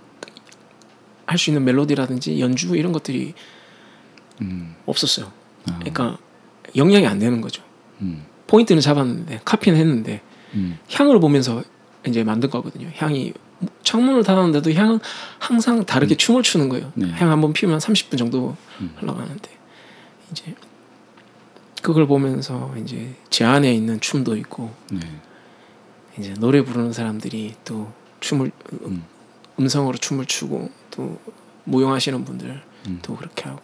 할 1.26 1.38
수 1.38 1.50
있는 1.50 1.64
멜로디라든지 1.64 2.40
연주 2.40 2.76
이런 2.76 2.92
것들이 2.92 3.34
음, 4.40 4.74
없었어요. 4.86 5.32
아, 5.68 5.78
그러니까 5.78 6.18
영향이 6.76 7.06
안 7.06 7.18
되는 7.18 7.40
거죠. 7.40 7.62
음, 8.00 8.24
포인트는 8.46 8.80
잡았는데 8.80 9.40
카피는 9.44 9.78
했는데 9.78 10.20
음, 10.54 10.78
향을 10.92 11.18
보면서 11.20 11.62
이제 12.06 12.22
만든 12.22 12.48
거거든요. 12.50 12.88
향이 12.94 13.32
창문을 13.82 14.22
닫았는데도 14.22 14.72
향은 14.72 15.00
항상 15.38 15.84
다르게 15.84 16.14
춤을 16.14 16.42
추는 16.42 16.68
거예요. 16.68 16.92
네. 16.94 17.08
향 17.12 17.30
한번 17.30 17.52
피우면 17.52 17.78
30분 17.78 18.18
정도 18.18 18.54
음. 18.80 18.94
흘러가는데 18.98 19.50
이제 20.30 20.54
그걸 21.82 22.06
보면서 22.06 22.74
이제 22.82 23.14
제 23.30 23.44
안에 23.44 23.72
있는 23.74 23.98
춤도 24.00 24.36
있고 24.36 24.72
네, 24.92 25.00
이제 26.18 26.34
노래 26.34 26.62
부르는 26.62 26.92
사람들이 26.92 27.54
또 27.64 27.92
춤을 28.20 28.50
음. 28.84 29.04
음성으로 29.58 29.96
춤을 29.98 30.26
추고 30.26 30.70
또 30.90 31.18
무용하시는 31.64 32.24
분들 32.24 32.62
음. 32.88 32.98
또 33.02 33.16
그렇게 33.16 33.48
하고 33.48 33.60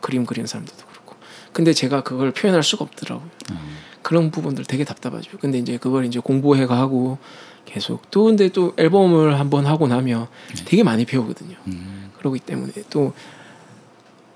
그림 0.00 0.24
그리는 0.24 0.46
사람들도 0.46 0.86
그렇고 0.86 1.16
근데 1.52 1.72
제가 1.72 2.02
그걸 2.02 2.32
표현할 2.32 2.62
수가 2.62 2.84
없더라고요. 2.84 3.28
아, 3.50 3.60
그런 4.02 4.30
부분들 4.30 4.64
되게 4.64 4.84
답답하죠. 4.84 5.38
근데 5.38 5.58
이제 5.58 5.76
그걸 5.76 6.04
이제 6.04 6.20
공부해가 6.20 6.78
하고 6.78 7.18
계속 7.66 8.10
또 8.10 8.24
근데 8.24 8.48
또 8.48 8.72
앨범을 8.76 9.38
한번 9.38 9.66
하고 9.66 9.86
나면 9.86 10.28
되게 10.64 10.82
많이 10.82 11.04
배우거든요. 11.04 11.56
음. 11.66 12.10
그러기 12.18 12.40
때문에 12.40 12.72
또 12.90 13.12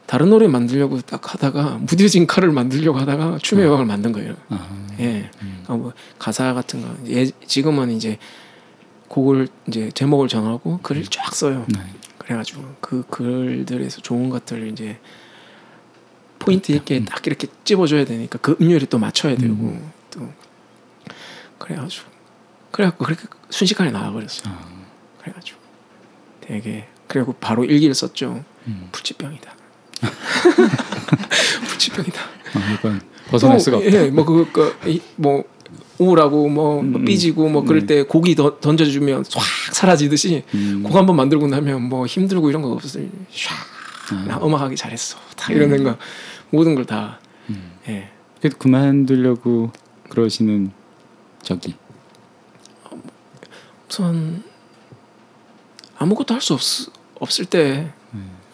다른 0.06 0.30
노래 0.30 0.46
만들려고 0.46 1.00
딱 1.00 1.32
하다가 1.32 1.78
무뎌진 1.80 2.26
칼을 2.26 2.52
만들려고 2.52 2.98
하다가 2.98 3.38
춤의 3.42 3.64
여왕을 3.64 3.86
만든 3.86 4.12
거예요. 4.12 4.34
아, 4.50 4.68
예. 5.00 5.30
음. 5.42 5.62
그러니까 5.62 5.76
뭐 5.76 5.92
가사 6.18 6.52
같은 6.52 6.82
거 6.82 6.94
예, 7.08 7.26
지금은 7.46 7.90
이제 7.90 8.18
곡을 9.08 9.48
이제 9.66 9.90
제목을 9.94 10.28
정하고 10.28 10.78
글을 10.82 11.04
쫙 11.04 11.34
써요. 11.34 11.64
네. 11.68 11.80
그래가지고 12.18 12.76
그 12.80 13.04
글들에서 13.10 14.00
좋은 14.00 14.30
것들을 14.30 14.68
이제 14.68 14.98
포인트 16.38 16.72
있게 16.72 16.98
음. 16.98 17.04
딱 17.06 17.26
이렇게 17.26 17.48
찝어줘야 17.64 18.04
되니까 18.04 18.38
그 18.38 18.56
음율이 18.60 18.86
또 18.86 18.98
맞춰야 18.98 19.36
되고 19.36 19.54
음. 19.54 19.92
또 20.10 20.30
그래가지고 21.58 22.10
그래갖고 22.70 23.04
그렇게 23.04 23.26
순식간에 23.50 23.90
나와버렸어요. 23.90 24.52
아, 24.52 24.68
그래가지고 25.20 25.58
되게 26.40 26.88
그리고 27.06 27.32
바로 27.34 27.64
일기를 27.64 27.94
썼죠. 27.94 28.44
음. 28.66 28.88
불치병이다. 28.92 29.63
불치병이다. 31.68 32.20
아, 32.20 32.74
이건 32.78 33.00
벗어날 33.28 33.58
수가 33.60 33.78
없다. 33.78 33.90
예, 33.92 34.10
뭐그 34.10 34.50
그, 34.52 34.76
이- 34.86 35.00
뭐 35.16 35.44
우울하고 35.98 36.48
뭐, 36.48 36.82
뭐 36.82 37.00
음, 37.00 37.04
삐지고 37.04 37.48
뭐 37.48 37.62
그럴 37.64 37.82
음. 37.82 37.86
때 37.86 38.02
고기 38.02 38.34
더, 38.34 38.58
던져주면 38.60 39.24
싹 39.24 39.42
사라지듯이 39.72 40.42
음. 40.54 40.82
곡한번 40.84 41.16
만들고 41.16 41.46
나면 41.46 41.82
뭐 41.82 42.06
힘들고 42.06 42.50
이런 42.50 42.62
거. 42.62 42.76
샥. 42.78 43.06
나 44.28 44.34
아, 44.36 44.40
음악하기 44.44 44.76
잘했어. 44.76 45.16
다 45.36 45.52
이런 45.52 45.70
생각 45.70 45.98
모든 46.50 46.74
걸 46.74 46.84
다. 46.84 47.18
음. 47.48 47.72
예. 47.88 48.10
그래도 48.40 48.58
그만두려고 48.58 49.70
그러시는 50.10 50.70
적이 51.42 51.74
우선 53.88 54.42
아무것도 55.96 56.34
할 56.34 56.40
수 56.40 56.58
없을 57.20 57.44
때 57.46 57.86
음. 57.86 58.03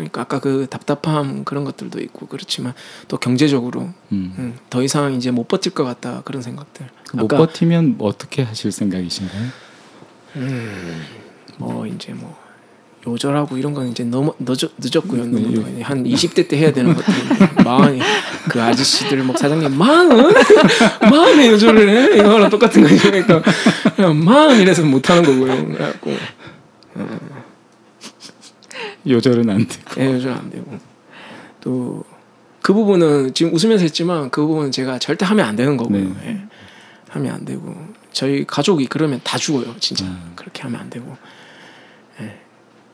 그러니까 0.00 0.22
아까 0.22 0.40
그 0.40 0.66
답답함 0.70 1.44
그런 1.44 1.64
것들도 1.64 2.00
있고 2.00 2.26
그렇지만 2.26 2.72
또 3.08 3.18
경제적으로 3.18 3.82
음. 4.12 4.34
음, 4.38 4.58
더 4.70 4.82
이상 4.82 5.12
이제 5.14 5.30
못 5.30 5.46
버틸 5.48 5.72
것 5.72 5.84
같다 5.84 6.22
그런 6.24 6.40
생각들. 6.42 6.86
못 7.14 7.24
아까 7.32 7.36
버티면 7.46 7.96
어떻게 7.98 8.42
하실 8.42 8.72
생각이신가요? 8.72 9.42
뭐 11.58 11.86
이제 11.86 12.12
뭐 12.12 12.38
요절하고 13.06 13.56
이런 13.56 13.72
건 13.74 13.88
이제 13.88 14.04
너무 14.04 14.34
늦었, 14.38 14.70
늦었고요. 14.78 15.24
네, 15.24 15.30
너무 15.40 15.56
요- 15.56 15.64
한 15.82 16.04
20대 16.04 16.48
때 16.48 16.58
해야 16.58 16.72
되는 16.72 16.94
것들 16.94 17.14
마흔이 17.64 18.00
그 18.50 18.62
아저씨들 18.62 19.22
뭐 19.22 19.36
사장님 19.36 19.76
마흔 19.76 20.08
마흔에 21.10 21.48
요절을 21.48 21.88
해 21.88 22.18
이거랑 22.18 22.50
똑같은 22.50 22.82
거죠. 22.82 23.10
그러니까 23.10 23.42
그냥 23.96 24.22
마흔 24.24 24.60
이래서 24.60 24.82
못 24.82 25.08
하는 25.10 25.22
거고요. 25.24 25.66
그래갖고 25.66 26.10
요절은 29.06 29.48
안 29.50 29.66
돼. 29.66 29.78
예, 29.98 30.12
요절 30.14 30.32
안 30.32 30.50
되고 30.50 30.78
또 31.60 32.04
그 32.62 32.74
부분은 32.74 33.34
지금 33.34 33.54
웃으면서 33.54 33.82
했지만 33.82 34.30
그 34.30 34.46
부분은 34.46 34.70
제가 34.70 34.98
절대 34.98 35.24
하면 35.24 35.46
안 35.46 35.56
되는 35.56 35.76
거고요. 35.76 35.98
네. 35.98 36.26
예. 36.26 36.40
하면 37.08 37.34
안 37.34 37.44
되고 37.44 37.74
저희 38.12 38.44
가족이 38.46 38.86
그러면 38.86 39.20
다 39.24 39.38
죽어요. 39.38 39.74
진짜 39.80 40.04
음. 40.04 40.32
그렇게 40.36 40.62
하면 40.62 40.80
안 40.80 40.90
되고 40.90 41.16
예. 42.20 42.38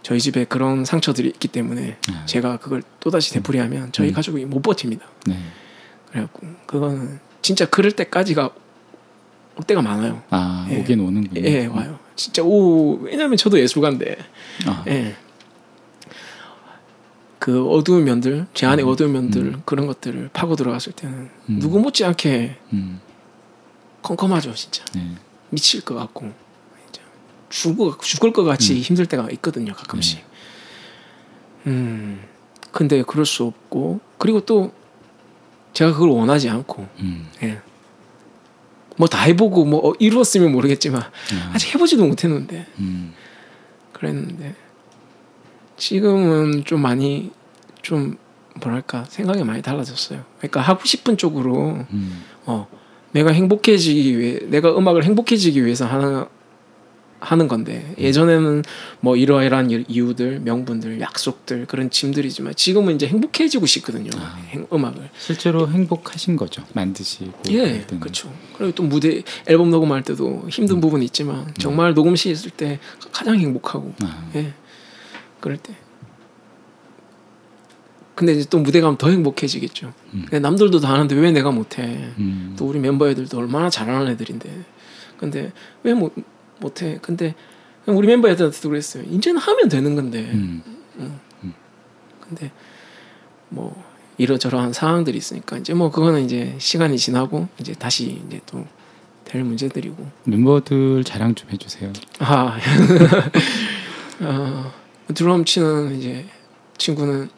저희 0.03 0.21
집에 0.21 0.45
그런 0.45 0.85
상처들이 0.85 1.29
있기 1.29 1.49
때문에 1.49 1.99
아. 2.13 2.25
제가 2.27 2.59
그걸 2.59 2.83
또 3.01 3.11
다시 3.11 3.33
되풀이하면 3.35 3.93
저희 3.93 4.09
음. 4.09 4.15
가족이 4.15 4.45
못 4.47 4.63
버팁니다. 4.63 5.05
네. 5.27 5.37
그래갖고 6.11 6.47
그거는 6.67 7.19
진짜 7.43 7.67
그럴 7.67 7.93
때까지가 7.93 8.51
올 9.57 9.65
때가 9.67 9.83
많아요. 9.83 10.23
아 10.31 10.69
예. 10.71 10.79
오긴 10.79 11.01
오는군요. 11.01 11.43
예, 11.45 11.67
와요. 11.67 11.99
진짜 12.15 12.43
오 12.43 12.99
왜냐면 13.03 13.37
저도 13.37 13.59
예술가인데 13.59 14.17
아, 14.67 14.85
예. 14.87 15.17
그 17.39 17.69
어두운 17.69 18.05
면들, 18.05 18.47
제 18.55 18.67
안의 18.67 18.85
음. 18.85 18.91
어두운 18.91 19.13
면들 19.13 19.43
음. 19.43 19.63
그런 19.65 19.87
것들을 19.87 20.31
파고 20.33 20.57
들어갔을 20.57 20.93
때는 20.93 21.31
음. 21.51 21.59
누구 21.61 21.79
못지않게 21.81 22.57
음. 22.73 23.01
컴컴하죠, 24.03 24.55
진짜 24.55 24.85
네. 24.95 25.15
미칠 25.51 25.81
것 25.83 25.95
같고 25.95 26.33
죽을 27.49 27.93
죽을 28.01 28.33
것 28.33 28.45
같이 28.45 28.75
음. 28.75 28.79
힘들 28.79 29.07
때가 29.07 29.29
있거든요, 29.33 29.73
가끔씩. 29.73 30.25
음, 31.67 32.21
근데 32.73 33.03
그럴 33.03 33.27
수 33.27 33.45
없고 33.45 34.01
그리고 34.19 34.41
또 34.41 34.73
제가 35.73 35.93
그걸 35.93 36.09
원하지 36.11 36.49
않고, 36.49 36.89
음. 37.01 37.29
예. 37.43 37.61
뭐 38.97 39.09
다 39.09 39.23
해보고 39.23 39.65
뭐 39.65 39.91
어, 39.91 39.93
이루었으면 39.99 40.53
모르겠지만 40.53 41.03
아, 41.03 41.51
아직 41.53 41.75
해보지도 41.75 42.07
못했는데 42.07 42.67
음. 42.79 43.13
그랬는데 43.93 44.55
지금은 45.77 46.65
좀 46.65 46.81
많이 46.81 47.31
좀 47.83 48.17
뭐랄까 48.63 49.05
생각이 49.09 49.45
많이 49.45 49.63
달라졌어요. 49.63 50.25
그러니까 50.39 50.61
하고 50.61 50.85
싶은 50.85 51.17
쪽으로 51.17 51.85
음. 51.93 52.23
어 52.47 52.67
내가 53.13 53.31
행복해지기 53.31 54.19
위해 54.19 54.41
내가 54.49 54.77
음악을 54.77 55.05
행복해지기 55.05 55.65
위해서 55.65 55.87
하는 55.87 56.25
하는 57.19 57.49
건데 57.49 57.95
예전에는 57.99 58.63
뭐 59.01 59.17
이러이러한 59.17 59.71
이유- 59.71 59.85
이유들 59.89 60.41
명분들 60.41 61.01
약속들 61.01 61.65
그런 61.67 61.91
짐들이지만 61.91 62.55
지금은 62.55 62.95
이제 62.95 63.07
행복해지고 63.07 63.65
싶거든요 63.67 64.11
아. 64.19 64.37
행- 64.51 64.67
음악을 64.71 65.09
실제로 65.19 65.67
행복하신 65.69 66.37
거죠. 66.37 66.63
만드시고. 66.75 67.33
예. 67.53 67.85
그렇죠 68.01 68.31
그리고 68.57 68.75
또 68.75 68.83
무대 68.83 69.23
앨범 69.47 69.71
녹음할 69.71 70.03
때도 70.03 70.45
힘든 70.51 70.81
부분이 70.81 71.05
있지만 71.07 71.53
정말 71.59 71.95
녹음실 71.95 72.33
있을 72.33 72.51
때 72.51 72.79
가장 73.13 73.39
행복하고 73.39 73.95
아, 74.03 74.29
예. 74.37 74.53
그럴 75.41 75.57
때. 75.57 75.75
근데 78.15 78.33
이제 78.33 78.47
또 78.49 78.59
무대 78.59 78.81
가면 78.81 78.97
더 78.97 79.11
행복해지겠죠. 79.11 79.93
음. 80.15 80.27
남들도 80.31 80.81
다 80.81 80.93
하는데 80.93 81.15
왜 81.15 81.33
내가 81.33 81.51
못해? 81.51 82.13
음. 82.19 82.55
또 82.59 82.67
우리 82.67 82.79
멤버 82.79 83.09
애들도 83.09 83.37
얼마나 83.37 83.69
잘하는 83.69 84.11
애들인데. 84.13 84.65
근데 85.19 85.53
왜 85.83 85.93
못, 85.93 86.15
못해? 86.59 86.99
근데 87.03 87.35
우리 87.85 88.07
멤버 88.07 88.29
애들한테도 88.29 88.71
그랬어요. 88.71 89.05
이제는 89.05 89.39
하면 89.41 89.69
되는 89.69 89.95
건데. 89.95 90.31
음. 90.33 90.63
근데 92.21 92.51
뭐 93.51 93.85
이러저러한 94.19 94.73
상황들이 94.73 95.17
있으니까 95.17 95.59
이제 95.59 95.75
뭐 95.75 95.91
그거는 95.91 96.25
이제 96.25 96.57
시간이 96.59 96.99
지나고 96.99 97.49
이제 97.61 97.75
다시 97.75 98.23
이제 98.27 98.41
또 98.47 98.67
될 99.27 99.43
문제들이고. 99.43 100.07
멤버들 100.25 101.05
자랑 101.05 101.35
좀 101.35 101.51
해주세요. 101.51 101.93
아, 102.21 102.57
어, 104.23 104.73
드럼 105.15 105.45
치는 105.45 105.99
이제 105.99 106.27
친구는 106.79 107.29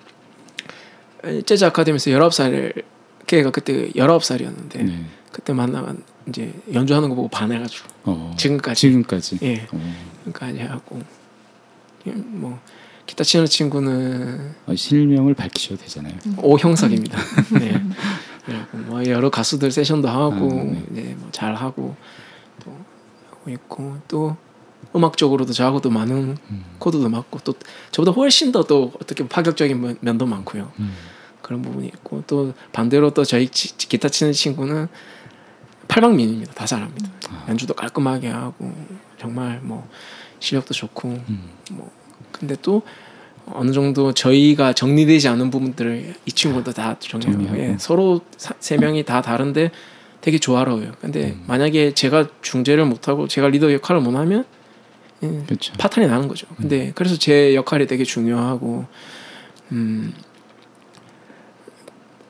재즈 1.44 1.64
아카데미에서 1.64 2.10
19살 2.10 2.84
걔가 3.26 3.50
그때 3.50 3.90
19살이었는데 3.90 4.84
네. 4.84 5.04
그때 5.32 5.52
만나면 5.52 6.02
이제 6.28 6.52
연주하는 6.72 7.08
거 7.08 7.14
보고 7.14 7.28
반해가지고 7.28 7.88
어, 8.04 8.34
지금까지 8.38 8.80
지금까지. 8.80 9.38
예 9.42 9.66
어, 9.72 9.94
그러니까 10.32 10.72
하고 10.72 11.00
예, 12.06 12.12
뭐 12.12 12.58
기타 13.06 13.24
치는 13.24 13.46
친구는 13.46 14.54
어, 14.66 14.74
실명을 14.74 15.34
밝히셔도 15.34 15.82
되잖아요. 15.82 16.14
오형석입니다. 16.42 17.18
네. 17.58 17.82
그리고 18.44 18.78
뭐 18.86 19.04
여러 19.06 19.30
가수들 19.30 19.70
세션도 19.70 20.08
하고 20.08 20.50
아, 20.50 20.64
네. 20.64 20.84
이제 20.92 21.16
뭐잘 21.18 21.54
하고 21.54 21.96
또 22.64 22.74
하고 23.30 23.50
있고 23.50 23.98
또 24.08 24.36
음악적으로도 24.94 25.52
저하고도 25.52 25.90
많은 25.90 26.36
음. 26.50 26.64
코드도 26.78 27.08
맞고 27.08 27.40
또 27.44 27.54
저보다 27.90 28.12
훨씬 28.12 28.52
더 28.52 28.62
또 28.64 28.92
어떻게 29.00 29.26
파격적인 29.26 29.80
면- 29.80 29.98
면도 30.00 30.26
많고요. 30.26 30.70
음. 30.80 30.92
그런 31.42 31.62
부분이 31.62 31.86
있고 31.88 32.22
또 32.26 32.52
반대로 32.72 33.10
또 33.10 33.24
저희 33.24 33.48
치- 33.48 33.76
기타 33.76 34.08
치는 34.08 34.32
친구는 34.32 34.88
팔방민입니다. 35.88 36.52
다 36.52 36.66
잘합니다. 36.66 37.10
아. 37.30 37.46
연주도 37.48 37.74
깔끔하게 37.74 38.28
하고 38.28 38.72
정말 39.18 39.60
뭐 39.62 39.88
실력도 40.40 40.74
좋고 40.74 41.08
음. 41.28 41.48
뭐 41.72 41.90
근데 42.32 42.56
또 42.62 42.82
어느 43.46 43.72
정도 43.72 44.12
저희가 44.12 44.74
정리되지 44.74 45.28
않은 45.28 45.50
부분들을 45.50 46.14
이 46.26 46.32
친구도 46.32 46.72
다 46.72 46.96
정리하고 46.98 47.38
정리하고. 47.46 47.58
예, 47.72 47.76
서로 47.78 48.20
사- 48.36 48.54
세 48.60 48.76
명이 48.76 49.04
다 49.04 49.22
다른데 49.22 49.70
되게 50.20 50.38
조화로워요. 50.38 50.92
근데 51.00 51.30
음. 51.30 51.44
만약에 51.46 51.94
제가 51.94 52.26
중재를 52.42 52.84
못하고 52.84 53.26
제가 53.28 53.48
리더 53.48 53.72
역할을 53.72 54.02
못하면 54.02 54.44
예, 55.22 55.42
그렇죠. 55.46 55.72
파탄이 55.78 56.06
나는 56.06 56.28
거죠. 56.28 56.46
근데 56.56 56.92
그래서 56.94 57.16
제 57.16 57.54
역할이 57.54 57.86
되게 57.86 58.04
중요하고 58.04 58.86
음 59.72 60.14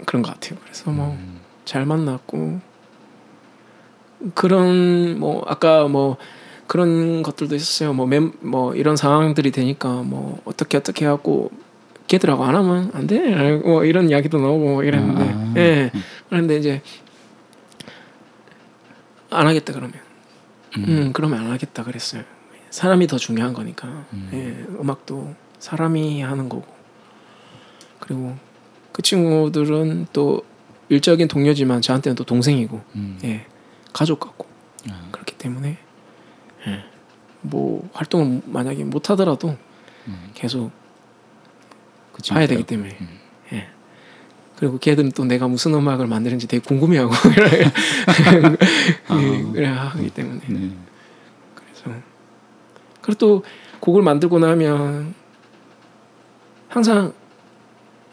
그런 0.07 0.23
것 0.23 0.33
같아요. 0.33 0.59
그래서 0.63 0.91
뭐잘 0.91 1.83
음. 1.83 1.89
만났고 1.89 2.61
그런 4.35 5.19
뭐 5.19 5.45
아까 5.47 5.87
뭐 5.87 6.17
그런 6.67 7.23
것들도 7.23 7.55
있었어요. 7.55 7.95
뭐, 7.95 8.07
멤, 8.07 8.33
뭐 8.41 8.75
이런 8.75 8.95
상황들이 8.97 9.51
되니까 9.51 10.03
뭐 10.03 10.41
어떻게 10.45 10.77
어떻게 10.77 11.07
하고 11.07 11.51
걔들하고 12.09 12.45
안 12.45 12.55
하면 12.55 12.91
안 12.95 13.07
돼. 13.07 13.61
뭐 13.65 13.85
이런 13.85 14.11
이야기도 14.11 14.39
나오고 14.39 14.65
뭐 14.65 14.85
이랬는데, 14.85 15.23
아. 15.23 15.55
예. 15.57 15.91
그런데 16.29 16.57
이제 16.57 16.83
안 19.31 19.47
하겠다 19.47 19.73
그러면, 19.73 19.95
음, 20.77 20.85
음. 20.89 21.11
그러면 21.13 21.41
안 21.41 21.51
하겠다 21.51 21.85
그랬어요. 21.85 22.23
사람이 22.71 23.07
더 23.07 23.17
중요한 23.17 23.53
거니까, 23.53 24.05
음. 24.13 24.31
예, 24.33 24.81
음악도 24.81 25.35
사람이 25.59 26.23
하는 26.23 26.49
거고, 26.49 26.67
그리고 28.01 28.37
그 28.93 29.03
친구들은 29.03 30.09
또 30.13 30.43
일적인 30.89 31.29
동료지만 31.29 31.83
저한테는 31.83 32.17
또 32.17 32.25
동생이고, 32.25 32.81
음. 32.95 33.19
예, 33.25 33.47
가족 33.93 34.21
같고 34.21 34.47
아, 34.91 35.09
그렇기 35.11 35.37
때문에, 35.37 35.79
예, 36.67 36.85
뭐 37.41 37.89
활동을 37.93 38.43
만약에 38.47 38.85
못 38.85 39.11
하더라도 39.11 39.57
음. 40.07 40.31
계속 40.35 40.71
그 42.13 42.23
봐야. 42.35 42.47
되기 42.47 42.65
때문에. 42.65 42.97
음. 43.01 43.09
예. 43.53 43.69
그리고 44.57 44.79
걔들은 44.79 45.13
또 45.13 45.25
내가 45.25 45.47
무슨 45.47 45.73
음악을 45.75 46.09
만드는지 46.09 46.49
되게 46.49 46.61
궁금해하고 46.61 47.13
아. 49.07 49.51
그래 49.53 49.67
하기 49.69 50.11
때문에 50.11 50.41
네. 50.49 50.71
그리고 53.09 53.19
또 53.19 53.43
곡을 53.81 54.03
만들고 54.03 54.39
나면 54.39 55.15
항상 56.69 57.15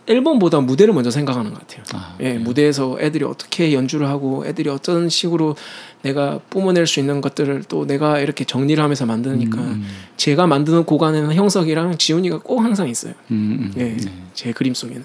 앨범보다 0.07 0.61
무대를 0.61 0.93
먼저 0.93 1.11
생각하는 1.11 1.53
것 1.53 1.59
같아요. 1.59 1.83
아, 1.93 2.15
예? 2.21 2.37
무대에서 2.37 2.97
애들이 3.01 3.25
어떻게 3.25 3.73
연주를 3.73 4.07
하고 4.07 4.45
애들이 4.45 4.69
어떤 4.69 5.09
식으로 5.09 5.57
내가 6.01 6.39
뿜어낼 6.49 6.87
수 6.87 7.01
있는 7.01 7.19
것들을 7.19 7.63
또 7.67 7.85
내가 7.85 8.19
이렇게 8.19 8.45
정리를 8.45 8.81
하면서 8.81 9.05
만드니까 9.05 9.59
음, 9.59 9.85
제가 10.15 10.47
만드는 10.47 10.85
곡 10.85 11.03
안에는 11.03 11.33
형석이랑 11.33 11.97
지훈이가 11.97 12.39
꼭 12.39 12.61
항상 12.61 12.87
있어요. 12.87 13.13
음, 13.31 13.73
음, 13.75 13.81
예, 13.81 13.97
네. 13.97 14.11
제 14.33 14.53
그림 14.53 14.73
속에는 14.73 15.03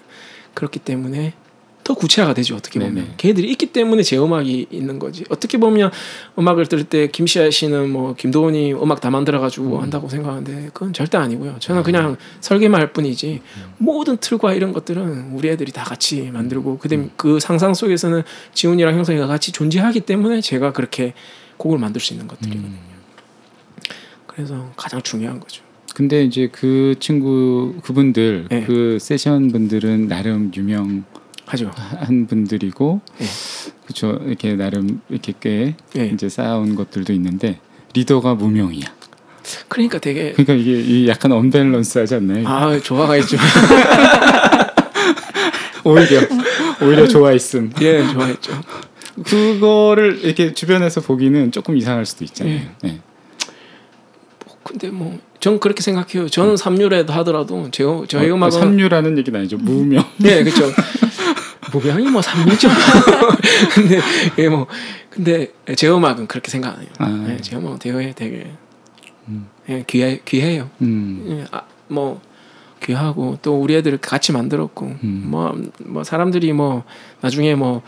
그렇기 0.55 0.79
때문에 0.79 1.33
더 1.91 1.95
구체화가 1.95 2.35
되죠 2.35 2.55
어떻게 2.55 2.79
보면 2.79 2.95
네네. 2.95 3.15
걔들이 3.17 3.51
있기 3.51 3.67
때문에 3.67 4.05
제 4.05 4.17
음악이 4.17 4.69
있는 4.71 5.01
거지 5.01 5.25
어떻게 5.29 5.59
보면 5.59 5.91
음악을 6.39 6.67
들을 6.67 6.85
때 6.85 7.09
김시아 7.09 7.51
씨는 7.51 7.91
뭐 7.91 8.15
김도훈이 8.15 8.75
음악 8.75 9.01
다 9.01 9.11
만들어가지고 9.11 9.79
음. 9.79 9.83
한다고 9.83 10.09
생각하는데 10.09 10.71
그건 10.73 10.93
절대 10.93 11.19
아니고요 11.19 11.57
저는 11.59 11.83
그냥 11.83 12.17
설계만 12.41 12.81
할 12.81 12.93
뿐이지 12.93 13.41
음. 13.43 13.63
모든 13.79 14.19
틀과 14.19 14.55
이런 14.55 14.73
것들은 14.73 15.33
우리 15.33 15.49
애들이 15.49 15.73
다 15.73 15.83
같이 15.83 16.31
만들고 16.33 16.73
음. 16.73 16.79
그다음 16.79 17.11
그 17.17 17.41
상상 17.41 17.75
속에서는 17.75 18.23
지훈이랑 18.55 18.95
형성이가 18.95 19.27
같이 19.27 19.51
존재하기 19.51 20.03
때문에 20.03 20.41
제가 20.41 20.73
그렇게 20.73 21.15
곡을 21.57 21.79
만들 21.79 22.01
수 22.01 22.13
있는 22.13 22.29
것들이거든요 22.29 22.69
음. 22.69 22.79
그래서 24.29 24.71
가장 24.77 25.03
중요한 25.03 25.41
거죠 25.41 25.65
근데 25.93 26.23
이제 26.23 26.49
그 26.53 26.95
친구 27.01 27.75
그분들 27.83 28.47
네. 28.49 28.63
그 28.65 28.99
세션 29.01 29.51
분들은 29.51 30.07
나름 30.07 30.53
유명한 30.55 31.05
하죠 31.51 31.71
분들이고 32.29 33.01
네. 33.19 33.27
그렇죠 33.85 34.21
이렇게 34.25 34.55
나름 34.55 35.01
이렇게 35.09 35.35
꽤예 35.41 36.07
이제 36.07 36.29
쌓아온 36.29 36.77
것들도 36.77 37.13
있는데 37.15 37.59
리더가 37.95 38.37
무명이야. 38.37 38.87
그러니까 39.67 39.99
되게 39.99 40.31
그러니까 40.33 40.55
이게 40.55 40.81
이 40.81 41.09
약간 41.09 41.33
언밸런스하지 41.33 42.15
않나요? 42.15 42.47
아 42.47 42.73
있죠 42.77 42.95
오히려 45.83 46.21
오히려 46.83 47.09
좋아했음. 47.09 47.73
예 47.81 48.07
좋아했죠 48.07 48.53
그거를 49.25 50.21
이렇게 50.23 50.55
주변에서 50.55 51.01
보기는 51.01 51.51
조금 51.51 51.77
이상할 51.77 52.07
수도 52.07 52.25
있잖아요. 52.25 52.55
예. 52.55 52.71
네. 52.83 53.01
근데 54.63 54.89
뭐 54.91 55.19
전 55.41 55.59
그렇게 55.59 55.83
생각해요. 55.83 56.29
저는 56.29 56.57
삼류라도 56.59 57.13
하더라도 57.15 57.69
제 57.73 57.83
저희 58.09 58.31
어, 58.31 58.35
음악은 58.35 58.51
삼류라는 58.53 59.17
얘기는 59.19 59.39
아니죠. 59.39 59.57
무명. 59.57 60.05
네 60.19 60.45
그렇죠. 60.45 60.71
무명이 61.73 62.11
뭐 62.11 62.23
삼류죠. 62.23 62.69
근데 63.75 64.01
예뭐 64.39 64.67
근데 65.11 65.53
제 65.77 65.89
음악은 65.89 66.27
그렇게 66.27 66.51
생각 66.51 66.75
안 66.75 66.81
해요. 66.83 66.89
아. 66.99 67.27
예, 67.29 67.37
제 67.41 67.57
음악은 67.57 67.79
되게 67.79 68.13
되게 68.13 68.51
음. 69.29 69.49
예, 69.69 69.85
귀해 69.87 70.21
귀해요. 70.25 70.71
음. 70.83 71.25
예, 71.29 71.47
아, 71.51 71.63
뭐 71.89 72.21
귀하고 72.83 73.39
또 73.43 73.61
우리 73.61 73.75
애들 73.77 73.99
같이 73.99 74.33
만들었고 74.33 74.87
음. 75.03 75.25
뭐뭐 75.27 76.05
사람들이 76.05 76.53
뭐 76.53 76.85
나중에 77.21 77.55
뭐 77.55 77.83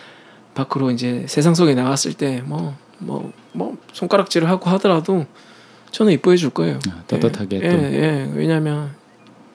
밖으로 0.54 0.90
이제 0.90 1.24
세상 1.28 1.54
속에 1.54 1.74
나갔을 1.74 2.14
때뭐뭐 2.14 3.32
뭐 3.52 3.76
손가락질을 3.92 4.48
하고 4.48 4.68
하더라도 4.70 5.26
저는 5.90 6.12
이뻐해 6.12 6.36
줄 6.36 6.50
거예요. 6.50 6.78
아, 6.90 7.02
떳떳하게 7.06 7.60
예, 7.62 7.68
또. 7.68 7.76
예, 7.76 7.92
예. 7.94 8.30
왜냐하면 8.34 8.94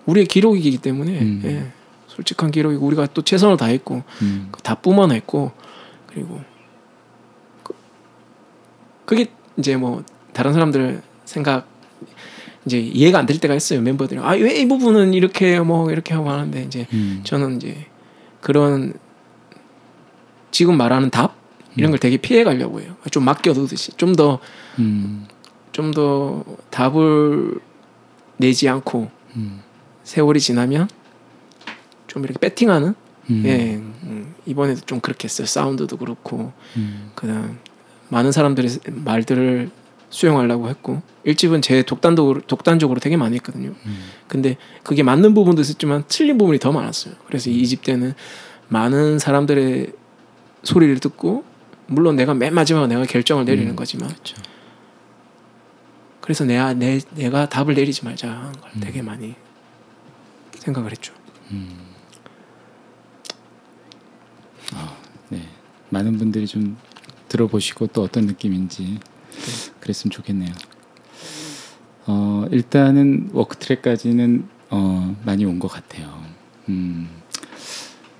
우리의 0.05 0.27
기록이기 0.27 0.77
때문에 0.77 1.19
음. 1.19 1.41
예, 1.45 1.71
솔직한 2.17 2.51
기록이고 2.51 2.85
우리가 2.85 3.07
또 3.13 3.21
최선을 3.21 3.57
다했고 3.57 4.03
음. 4.23 4.51
다 4.63 4.75
뿜어냈고 4.75 5.51
그리고 6.07 6.41
그, 7.63 7.73
그게 9.05 9.27
이제 9.57 9.77
뭐 9.77 10.03
다른 10.33 10.51
사람들 10.53 11.01
생각 11.25 11.67
이제 12.65 12.79
이해가 12.79 13.19
안 13.19 13.25
될 13.27 13.39
때가 13.39 13.53
있어요 13.55 13.81
멤버들이 13.81 14.19
아 14.19 14.33
왜 14.35 14.59
이 14.59 14.67
부분은 14.67 15.13
이렇게 15.13 15.59
뭐 15.59 15.89
이렇게 15.91 16.13
하고 16.13 16.29
하는데 16.31 16.61
이제 16.63 16.87
음. 16.91 17.21
저는 17.23 17.57
이제 17.57 17.85
그런 18.41 18.93
지금 20.51 20.75
말하는 20.75 21.09
답 21.11 21.35
이런 21.75 21.91
걸 21.91 21.99
되게 21.99 22.17
피해 22.17 22.43
가려고 22.43 22.81
해요 22.81 22.95
좀 23.11 23.23
맡겨두듯이 23.23 23.91
좀 23.97 24.15
더 24.15 24.39
좀더 25.71 26.43
음. 26.47 26.55
답을 26.71 27.59
내지 28.37 28.67
않고 28.67 29.11
음. 29.35 29.61
세월이 30.03 30.39
지나면 30.39 30.89
좀 32.17 32.23
이렇게 32.23 32.39
배팅하는 32.39 32.95
음. 33.29 33.43
예 33.45 33.75
음, 33.75 34.33
이번에도 34.45 34.81
좀 34.81 34.99
그렇게 34.99 35.25
했어요 35.25 35.45
사운드도 35.45 35.97
그렇고 35.97 36.51
음. 36.75 37.11
그다음 37.13 37.59
많은 38.09 38.31
사람들의 38.31 38.79
말들을 38.87 39.69
수용하려고 40.09 40.69
했고 40.69 41.01
일집은 41.25 41.61
제 41.61 41.83
독단적으로 41.83 42.41
독단적으로 42.41 42.99
되게 43.01 43.17
많이 43.17 43.35
했거든요. 43.35 43.73
음. 43.85 43.99
근데 44.27 44.55
그게 44.83 45.03
맞는 45.03 45.33
부분도 45.33 45.61
있었지만 45.61 46.05
틀린 46.07 46.37
부분이 46.37 46.59
더 46.59 46.71
많았어요. 46.71 47.13
그래서 47.27 47.49
이 47.49 47.65
집 47.65 47.83
때는 47.83 48.13
많은 48.69 49.19
사람들의 49.19 49.91
소리를 50.63 50.97
듣고 50.99 51.43
물론 51.87 52.15
내가 52.15 52.33
맨 52.33 52.53
마지막에 52.53 52.87
내가 52.87 53.03
결정을 53.03 53.45
내리는 53.45 53.69
음. 53.71 53.75
거지만 53.75 54.07
그렇죠. 54.09 54.37
그래서 56.21 56.45
내가 56.45 56.73
내 56.73 56.99
내가 57.15 57.47
답을 57.49 57.73
내리지 57.75 58.05
말자 58.05 58.51
음. 58.75 58.79
되게 58.79 59.01
많이 59.01 59.35
생각을 60.59 60.91
했죠. 60.91 61.13
음. 61.51 61.87
아, 64.73 64.97
네. 65.29 65.41
많은 65.89 66.17
분들이 66.17 66.47
좀 66.47 66.77
들어보시고 67.29 67.87
또 67.87 68.03
어떤 68.03 68.25
느낌인지 68.25 68.99
그랬으면 69.79 70.11
좋겠네요. 70.11 70.51
어, 72.05 72.45
일단은 72.51 73.29
워크트랙까지는 73.33 74.47
어, 74.69 75.15
많이 75.25 75.45
온 75.45 75.59
것 75.59 75.67
같아요. 75.69 76.21
음. 76.69 77.07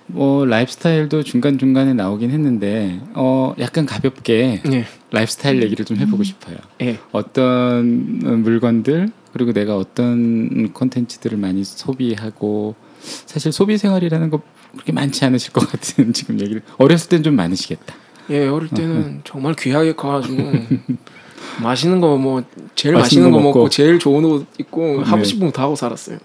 뭐 0.10 0.46
라이프스타일도 0.46 1.24
중간 1.24 1.58
중간에 1.58 1.94
나오긴 1.94 2.32
했는데 2.32 3.02
어 3.14 3.54
약간 3.60 3.86
가볍게 3.86 4.62
예, 4.72 4.86
라이프스타일 5.12 5.62
얘기를 5.62 5.84
좀 5.84 5.98
해보고 5.98 6.24
싶어요. 6.24 6.56
예, 6.82 6.98
어떤 7.12 8.42
물건들 8.44 9.10
그리고 9.34 9.52
내가 9.52 9.76
어떤 9.76 10.72
콘텐츠들을 10.72 11.38
많이 11.38 11.66
소비하고 11.66 12.76
사실 13.02 13.52
소비 13.52 13.78
생활이라는 13.78 14.30
거 14.30 14.42
그렇게 14.78 14.92
많지 14.94 15.26
않으실 15.26 15.52
것 15.52 15.70
같은 15.70 16.14
지금 16.14 16.40
얘기를 16.40 16.62
어렸을 16.78 17.10
땐 17.10 17.24
좀 17.24 17.36
많으시겠다. 17.36 17.96
예. 18.30 18.48
어릴 18.48 18.70
때는 18.70 19.22
정말 19.24 19.56
귀하게 19.58 19.94
커가지고 19.96 20.52
맛있는 21.62 22.00
거 22.02 22.18
뭐 22.18 22.44
제일 22.76 22.94
맛있는 22.94 23.02
맛있는 23.02 23.32
거거 23.32 23.44
먹고, 23.44 23.60
먹고. 23.60 23.70
제일 23.70 24.00
좋은 24.00 24.24
옷 24.26 24.48
입고 24.60 25.02
하고 25.04 25.18
네. 25.18 25.24
싶은 25.24 25.48
거다 25.48 25.64
하고 25.64 25.76
살았어요. 25.76 26.20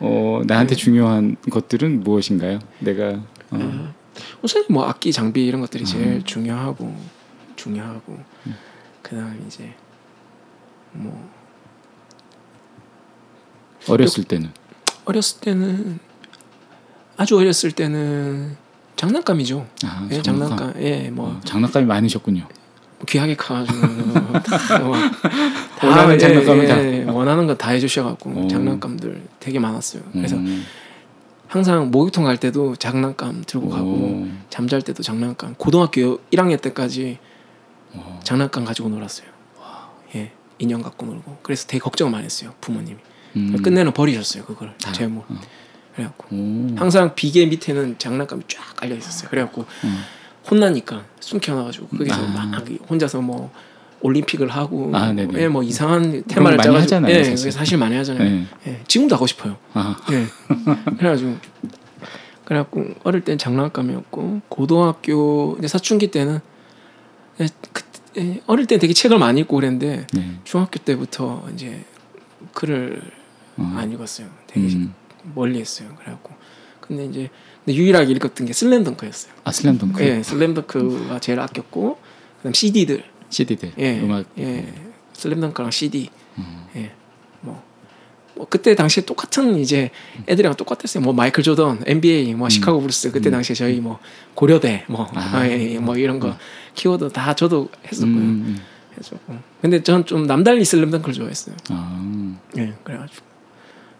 어 0.00 0.42
나한테 0.46 0.74
네. 0.74 0.80
중요한 0.80 1.36
것들은 1.50 2.00
무엇인가요? 2.00 2.60
내가 2.78 3.20
어, 3.50 3.56
어. 3.56 3.94
우선 4.42 4.64
뭐 4.70 4.84
악기 4.84 5.12
장비 5.12 5.46
이런 5.46 5.60
것들이 5.60 5.84
제일 5.84 6.06
음. 6.06 6.22
중요하고 6.24 6.94
중요하고 7.56 8.18
그다음 9.02 9.44
이제 9.46 9.74
뭐 10.92 11.28
어렸을 13.88 14.24
때는 14.24 14.50
어렸을 15.04 15.40
때는 15.40 15.98
아주 17.18 17.36
어렸을 17.36 17.72
때는 17.72 18.56
장난감이죠. 18.96 19.66
아, 19.84 20.08
예, 20.10 20.22
장난감. 20.22 20.56
장난감. 20.58 20.82
예, 20.82 21.10
뭐 21.10 21.30
어, 21.32 21.40
장난감이 21.44 21.84
많으셨군요. 21.86 22.46
귀하게 23.06 23.36
커가지고 23.36 23.78
다 24.42 24.78
뭐, 24.80 24.96
다 25.78 25.86
원하는 25.86 26.14
예, 26.14 26.18
장난감은 26.18 26.66
다. 26.66 26.84
예, 26.84 27.04
원하는 27.04 27.46
거 27.46 27.54
다 27.56 27.70
해주셔갖고 27.70 28.30
어. 28.30 28.48
장난감들 28.48 29.22
되게 29.40 29.58
많았어요. 29.58 30.02
그래서 30.12 30.36
음. 30.36 30.64
항상 31.48 31.90
목욕탕 31.90 32.24
갈 32.24 32.36
때도 32.38 32.76
장난감 32.76 33.42
들고 33.46 33.68
가고 33.68 33.88
오. 33.90 34.28
잠잘 34.50 34.82
때도 34.82 35.02
장난감. 35.02 35.54
고등학교 35.56 36.18
1학년 36.32 36.60
때까지 36.60 37.18
어. 37.94 38.20
장난감 38.24 38.64
가지고 38.64 38.88
놀았어요. 38.90 39.28
예. 40.14 40.32
인형 40.60 40.82
갖고 40.82 41.06
놀고 41.06 41.38
그래서 41.42 41.66
되게 41.68 41.78
걱정을 41.78 42.10
많이 42.10 42.24
했어요 42.24 42.52
부모님이 42.60 42.96
음. 43.36 43.56
끝내는 43.62 43.92
버리셨어요 43.92 44.44
그걸 44.44 44.74
다. 44.82 44.90
제목 44.92 45.24
어. 45.30 45.36
그래갖고 45.98 46.28
오. 46.30 46.76
항상 46.76 47.14
비계 47.16 47.46
밑에는 47.46 47.98
장난감이 47.98 48.42
쫙 48.46 48.76
깔려 48.76 48.94
있었어요 48.94 49.28
그래갖고 49.30 49.64
음. 49.84 50.04
혼나니까 50.48 51.04
숨겨놔가지고 51.18 51.88
거기서 51.88 52.14
아. 52.14 52.26
막 52.28 52.64
혼자서 52.88 53.20
뭐 53.20 53.52
올림픽을 54.00 54.48
하고 54.48 54.92
아. 54.94 55.12
예, 55.34 55.48
뭐 55.48 55.64
이상한 55.64 56.22
테마를 56.28 56.56
많이 56.56 56.66
짜가지고 56.66 56.82
하잖아요, 56.82 57.14
예, 57.14 57.24
사실. 57.24 57.50
사실. 57.50 57.78
많이 57.78 57.96
하잖아요 57.96 58.30
네. 58.30 58.46
예, 58.68 58.80
지금도 58.86 59.16
하고 59.16 59.26
싶어요 59.26 59.56
아. 59.74 59.96
예. 60.12 60.26
그래가지고 60.98 61.36
그래갖고 62.44 62.84
어릴 63.02 63.22
땐 63.22 63.36
장난감이었고 63.36 64.42
고등학교 64.48 65.56
이제 65.58 65.66
사춘기 65.66 66.12
때는 66.12 66.38
예, 67.40 67.48
그, 67.72 67.82
예, 68.18 68.40
어릴 68.46 68.66
때 68.66 68.78
되게 68.78 68.92
책을 68.94 69.18
많이 69.18 69.40
읽고 69.40 69.56
그랬는데 69.56 70.06
네. 70.14 70.30
중학교 70.44 70.78
때부터 70.78 71.44
이제 71.54 71.84
글을 72.54 73.02
어. 73.56 73.74
안 73.76 73.92
읽었어요. 73.92 74.28
되게 74.46 74.68
음. 74.68 74.94
멀리 75.34 75.60
했어요. 75.60 75.88
그래갖고 75.98 76.34
근데 76.80 77.04
이제 77.06 77.30
근데 77.64 77.76
유일하게 77.78 78.12
읽었던 78.12 78.46
게 78.46 78.52
슬램덩크였어요. 78.52 79.32
아 79.44 79.52
슬램덩크. 79.52 80.02
예, 80.04 80.22
슬램덩크가 80.22 81.18
제일 81.20 81.40
아꼈고 81.40 81.98
그다음 82.38 82.52
CD들, 82.54 83.04
CD들. 83.30 83.72
예, 83.78 84.00
음악. 84.00 84.26
예, 84.38 84.72
슬램덩크랑 85.12 85.70
CD, 85.70 86.08
음. 86.38 86.66
예, 86.76 86.92
뭐, 87.40 87.62
뭐 88.34 88.46
그때 88.48 88.74
당시에 88.74 89.04
똑같은 89.04 89.58
이제 89.58 89.90
애들이랑 90.28 90.54
똑같았어요. 90.54 91.02
뭐 91.02 91.12
마이클 91.12 91.42
조던, 91.42 91.82
NBA, 91.86 92.34
뭐 92.34 92.48
시카고 92.48 92.80
불스 92.80 93.10
그때 93.12 93.28
음. 93.28 93.32
당시에 93.32 93.54
저희 93.54 93.80
뭐 93.80 93.98
고려대, 94.34 94.84
뭐, 94.88 95.06
아. 95.14 95.38
아, 95.38 95.48
예, 95.48 95.74
예, 95.74 95.78
뭐 95.78 95.96
이런 95.96 96.20
거 96.20 96.36
키워드 96.74 97.10
다 97.10 97.34
저도 97.34 97.68
했었고요. 97.90 98.16
음. 98.16 98.58
했었고. 98.96 99.36
근데 99.60 99.82
전 99.82 100.04
좀 100.06 100.26
남달리 100.26 100.64
슬램덩크를 100.64 101.12
좋아했어요. 101.14 101.54
아. 101.70 102.30
예, 102.56 102.72
그래가지고 102.84 103.26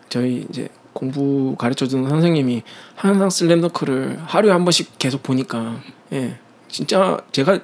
저희 0.09 0.47
이제 0.49 0.69
공부 0.99 1.55
가르쳐주는 1.57 2.09
선생님이 2.09 2.65
항상 2.97 3.31
슬램덩크를 3.31 4.19
하루에 4.27 4.51
한 4.51 4.65
번씩 4.65 4.99
계속 4.99 5.23
보니까 5.23 5.81
예, 6.13 6.39
진짜 6.69 7.19
제가 7.31 7.61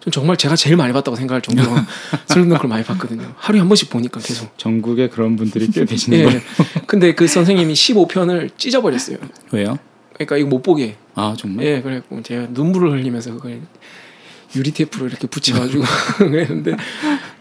전 0.00 0.10
정말 0.10 0.38
제가 0.38 0.56
제일 0.56 0.76
많이 0.76 0.94
봤다고 0.94 1.14
생각할 1.14 1.42
정도로 1.42 1.68
슬램덩크를 2.28 2.70
많이 2.70 2.84
봤거든요. 2.84 3.34
하루에 3.36 3.60
한 3.60 3.68
번씩 3.68 3.90
보니까 3.90 4.18
계속. 4.20 4.56
전국에 4.56 5.10
그런 5.10 5.36
분들이 5.36 5.70
꽤 5.70 5.84
계시는 5.84 6.20
예. 6.20 6.24
거예요. 6.24 6.40
근데 6.88 7.14
그 7.14 7.26
선생님이 7.26 7.74
15편을 7.74 8.56
찢어버렸어요. 8.56 9.18
왜요? 9.50 9.78
그러니까 10.14 10.38
이거 10.38 10.48
못 10.48 10.62
보게. 10.62 10.96
아 11.14 11.34
정말? 11.38 11.66
예, 11.66 11.82
그래갖고 11.82 12.22
제가 12.22 12.46
눈물을 12.52 12.92
흘리면서 12.92 13.34
그걸 13.34 13.60
유리 14.56 14.70
테이프로 14.70 15.06
이렇게 15.06 15.26
붙여가지고 15.26 15.84
그랬는데 16.16 16.76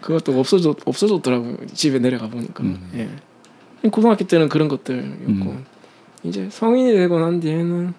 그것도 0.01 0.37
없어졌 0.37 0.79
없어졌더라고요. 0.83 1.59
집에 1.73 1.97
내려가 1.99 2.27
보니까. 2.27 2.65
음. 2.65 2.91
예. 2.95 3.30
고등학교 3.89 4.25
때는 4.25 4.49
그런 4.49 4.67
것들이었고 4.67 5.49
음. 5.49 5.65
이제 6.23 6.49
성인이 6.51 6.93
되고 6.93 7.19
난 7.19 7.39
뒤에는 7.39 7.93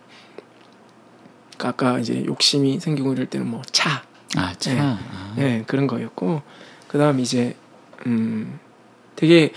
아까 1.58 1.98
이제 1.98 2.24
욕심이 2.24 2.80
생기고 2.80 3.12
이럴 3.12 3.26
때는 3.26 3.48
뭐 3.48 3.62
차, 3.70 4.02
아 4.36 4.52
차. 4.58 4.74
예. 4.74 4.78
아. 4.80 5.34
예, 5.38 5.64
그런 5.66 5.86
거였고 5.86 6.42
그다음 6.88 7.20
이제 7.20 7.56
음 8.06 8.58
되게 9.16 9.52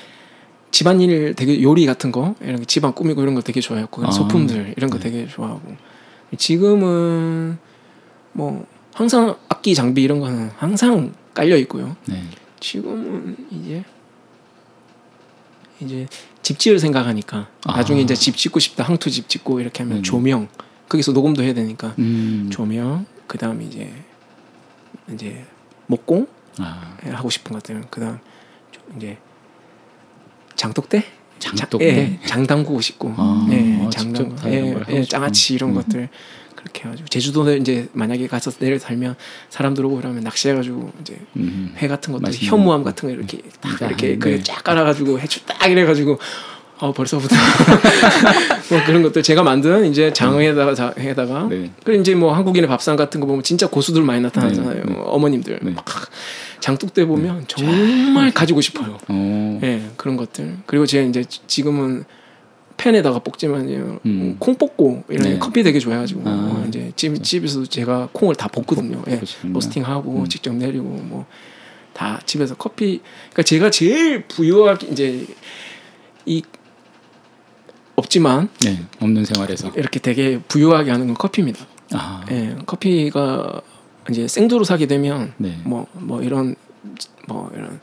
집안일 0.72 1.34
되게 1.36 1.62
요리 1.62 1.86
같은 1.86 2.12
거 2.12 2.36
이런 2.42 2.58
거 2.58 2.66
집안 2.66 2.94
꾸미고 2.94 3.22
이런 3.22 3.34
거 3.34 3.42
되게 3.42 3.62
좋아했고 3.62 4.06
아. 4.06 4.12
소품들 4.12 4.74
이런 4.78 4.90
거 4.90 4.98
네. 5.00 5.10
되게 5.10 5.28
좋아하고 5.28 5.76
지금은 6.38 7.58
뭐 8.34 8.66
항상 8.94 9.36
악기 9.50 9.74
장비 9.74 10.04
이런 10.04 10.20
거는 10.20 10.52
항상 10.58 11.14
깔려 11.34 11.58
있고요. 11.58 11.96
네. 12.06 12.24
지금은 12.60 13.36
이제 13.52 13.84
이제 15.82 16.08
집 16.42 16.60
지을 16.60 16.80
생각하니까 16.80 17.48
아. 17.66 17.78
나중에 17.78 18.02
이제 18.02 18.16
집 18.16 18.38
짓고 18.38 18.60
싶다 18.60 18.84
항토 18.84 19.10
집 19.10 19.30
짓고 19.30 19.60
이렇게 19.60 19.84
하면 19.84 19.96
네네. 19.98 20.04
조명 20.04 20.48
거기서 20.88 21.12
녹음도 21.12 21.44
해야 21.44 21.54
되니까 21.54 21.96
음. 22.00 22.50
조명 22.52 23.06
그다음 23.28 23.62
이제 23.62 23.92
이제 25.12 25.46
목공 25.88 26.28
아 26.60 26.98
하고 27.04 27.30
싶은 27.30 27.54
것들 27.54 27.82
그다음 27.90 28.20
이제 28.98 29.18
장독대 30.56 31.04
장독대. 31.40 31.86
예, 31.86 32.20
장 32.26 32.48
담그고 32.48 32.80
싶고 32.82 33.14
아, 33.18 33.48
예, 33.52 33.84
아, 33.84 33.90
장 33.90 34.14
직접 34.14 34.24
담그 34.24 34.36
다 34.36 34.50
이런 34.50 34.86
예, 34.90 34.94
예. 34.96 35.04
장아찌 35.04 35.54
이런 35.54 35.72
음. 35.72 35.76
것들 35.76 36.10
그렇게 36.66 36.84
해가지고 36.86 37.08
제주도에 37.10 37.58
이제 37.58 37.88
만약에 37.94 38.28
가서 38.28 38.50
내려 38.60 38.80
살면 38.80 39.16
사람들 39.50 39.86
오고 39.86 39.98
그러면 39.98 40.24
낚시해가지고 40.24 40.92
이제 41.02 41.18
음. 41.36 41.74
회 41.78 41.88
같은 41.88 42.12
것도 42.12 42.32
현무암 42.32 42.84
거. 42.84 42.90
같은 42.90 43.08
거 43.10 43.14
이렇게 43.16 43.38
딱 43.62 43.82
아, 43.84 43.86
이렇게 43.88 44.08
네. 44.14 44.18
그쫙 44.18 44.64
깔아가지고 44.64 45.20
해주 45.20 45.46
딱 45.46 45.68
이래가지고 45.70 46.18
어 46.80 46.92
벌써부터 46.92 47.34
뭐 48.70 48.84
그런 48.86 49.04
것들 49.04 49.22
제가 49.24 49.44
만든 49.44 49.86
이제 49.86 50.12
장에다가 50.12 50.74
자- 50.74 50.94
해다가 50.98 51.48
네. 51.50 51.72
그리고 51.84 52.02
이제 52.02 52.16
뭐 52.16 52.34
한국인의 52.34 52.68
밥상 52.68 52.96
같은 52.96 53.22
거 53.22 53.28
보면 53.28 53.44
진짜 53.44 53.68
고수들 53.68 54.02
많이 54.02 54.22
나타나잖아요 54.22 54.74
네, 54.74 54.82
네. 54.86 54.96
어머님들 55.06 55.60
네. 55.62 55.72
막 55.72 55.86
장독대 56.60 57.06
보면 57.06 57.46
정말 57.48 58.32
가지고 58.34 58.60
싶어요 58.62 58.98
어. 59.08 59.60
예 59.64 59.84
그런 59.98 60.18
것들 60.18 60.58
그리고 60.66 60.86
제가 60.86 61.08
이제 61.08 61.24
지- 61.24 61.40
지금은 61.48 62.04
팬에다가 62.78 63.20
볶지만요 63.20 64.00
음. 64.06 64.36
콩 64.40 64.56
볶고 64.56 65.04
이런 65.10 65.24
네. 65.24 65.40
커피 65.40 65.64
되게 65.64 65.80
좋아해가지고 65.80 66.22
아. 66.26 66.30
어, 66.32 66.66
이제 66.68 66.92
집 66.96 67.24
집에서 67.24 67.66
제가 67.66 68.10
콩을 68.12 68.36
다 68.36 68.48
볶거든요 68.48 69.02
예. 69.08 69.22
로스팅하고 69.44 70.20
음. 70.22 70.30
직접 70.30 70.54
내리고 70.54 70.84
뭐 70.84 71.26
다 71.96 72.20
집에서 72.26 72.56
커피 72.56 73.02
그러니까 73.30 73.44
제가 73.44 73.72
제일 73.72 74.28
부유하게 74.28 74.88
이제 74.88 75.26
이 76.26 76.44
없지만 77.96 78.50
네. 78.60 78.86
없는 79.00 79.24
생활에서. 79.24 79.72
이렇게 79.76 80.00
되게 80.00 80.38
부유하게 80.38 80.92
하는 80.92 81.08
건 81.08 81.16
커피입니다. 81.16 81.66
아. 81.94 82.26
예, 82.30 82.58
커피가 82.66 83.62
이제 84.10 84.28
생두로 84.28 84.66
사게 84.66 84.86
되면 84.86 85.34
네. 85.38 85.58
뭐뭐 85.64 86.22
이런 86.22 86.56
뭐 87.28 87.50
이런 87.56 87.80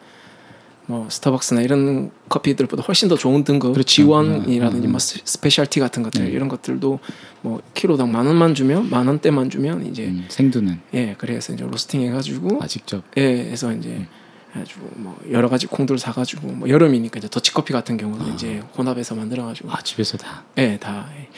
뭐 0.86 1.09
스타벅스나 1.09 1.60
이런 1.62 2.10
커피들보다 2.28 2.82
훨씬 2.82 3.09
더 3.09 3.16
좋은 3.16 3.44
등급 3.44 3.72
그렇죠. 3.74 4.02
G1이라든지 4.02 4.84
음. 4.86 4.90
뭐 4.90 4.98
스- 4.98 5.20
specialty 5.24 5.78
같은 5.80 6.02
것들 6.02 6.24
네. 6.24 6.30
이런 6.30 6.48
것들도 6.48 6.98
뭐 7.42 7.60
키로당 7.74 8.10
만 8.10 8.26
원만 8.26 8.54
주면 8.54 8.90
만 8.90 9.06
원대만 9.06 9.48
주면 9.48 9.86
이제 9.86 10.06
음, 10.06 10.24
생두는 10.28 10.80
예 10.94 11.14
그래서 11.18 11.52
이제 11.52 11.64
로스팅 11.64 12.02
해가지고 12.02 12.59
아 12.62 12.66
직접. 12.66 13.02
예, 13.16 13.22
해서 13.22 13.72
이제 13.72 14.06
해가지고 14.54 14.88
뭐 14.96 15.18
여러 15.30 15.48
가지 15.48 15.66
콩들 15.68 15.98
사가지고 15.98 16.48
뭐 16.48 16.68
여름이니까 16.68 17.18
이제 17.18 17.28
더치커피 17.30 17.72
같은 17.72 17.96
경우는 17.96 18.26
아. 18.30 18.34
이제 18.34 18.60
혼합해서 18.76 19.14
만들어가지고 19.14 19.70
아 19.70 19.80
집에서 19.82 20.18
다. 20.18 20.42
예, 20.59 20.76
다. 20.78 21.09
예. 21.16 21.28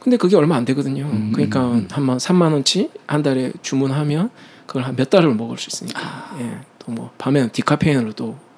근데 0.00 0.16
그게 0.16 0.36
얼마 0.36 0.56
안 0.56 0.64
되거든요. 0.64 1.04
음, 1.04 1.30
그러니까 1.32 1.64
음, 1.66 1.72
음. 1.74 1.88
한만 1.90 2.18
3만 2.18 2.52
원치 2.52 2.90
한 3.06 3.22
달에 3.22 3.52
주문하면 3.62 4.30
그걸 4.66 4.84
한 4.84 4.94
몇 4.96 5.10
달을 5.10 5.34
먹을 5.34 5.58
수 5.58 5.68
있으니까. 5.68 6.36
예. 6.40 6.58
또 6.78 6.92
뭐 6.92 7.10
밤에는 7.18 7.50
디카페인으로 7.50 8.12
또 8.14 8.36
아. 8.36 8.36
음. 8.36 8.38
예, 8.38 8.51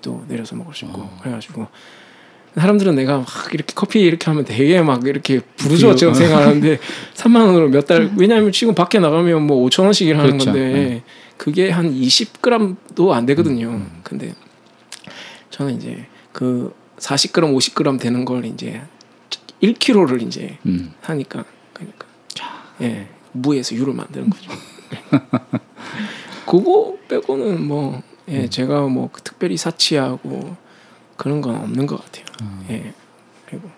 또 0.00 0.24
내려서 0.28 0.56
먹을 0.56 0.74
수 0.74 0.84
있고. 0.86 1.02
어. 1.02 1.18
그래가지고 1.22 1.66
사람들은 2.54 2.94
내가 2.94 3.18
막 3.18 3.26
이렇게 3.52 3.72
커피 3.74 4.00
이렇게 4.00 4.26
하면 4.26 4.44
되게 4.44 4.80
막 4.80 5.04
이렇게 5.06 5.40
부르주아처럼 5.56 6.14
그, 6.14 6.18
어. 6.22 6.26
생각하는데 6.26 6.78
3만 7.14 7.46
원으로 7.46 7.68
몇 7.68 7.86
달 7.86 8.12
왜냐하면 8.16 8.52
지금 8.52 8.74
밖에 8.74 9.00
나가면 9.00 9.46
뭐 9.46 9.66
5천 9.68 9.84
원씩을 9.84 10.16
하는 10.16 10.30
그렇죠. 10.38 10.52
건데 10.52 10.72
네. 10.72 11.02
그게 11.36 11.70
한 11.70 11.92
20g도 11.92 13.10
안 13.10 13.26
되거든요. 13.26 13.68
음. 13.70 14.00
근데 14.04 14.32
저는 15.50 15.76
이제 15.76 16.06
그 16.32 16.72
40g, 16.98 17.32
50g 17.56 17.98
되는 18.00 18.24
걸 18.24 18.44
이제 18.44 18.80
1kg를 19.60 20.22
이제 20.22 20.56
음. 20.66 20.92
하니까 21.00 21.44
그러니까 21.72 22.06
예 22.82 23.08
무에서 23.32 23.74
유를 23.74 23.92
만드는 23.94 24.30
거죠. 24.30 24.50
그거 26.46 26.96
빼고는 27.08 27.66
뭐 27.66 28.00
예, 28.28 28.48
제가 28.48 28.82
뭐그 28.86 29.22
특별히 29.22 29.56
사치하고 29.56 30.56
그런 31.16 31.40
건 31.40 31.56
없는 31.56 31.86
것 31.86 32.02
같아요. 32.04 32.24
아, 32.42 32.62
예 32.70 32.92
그리고 33.46 33.70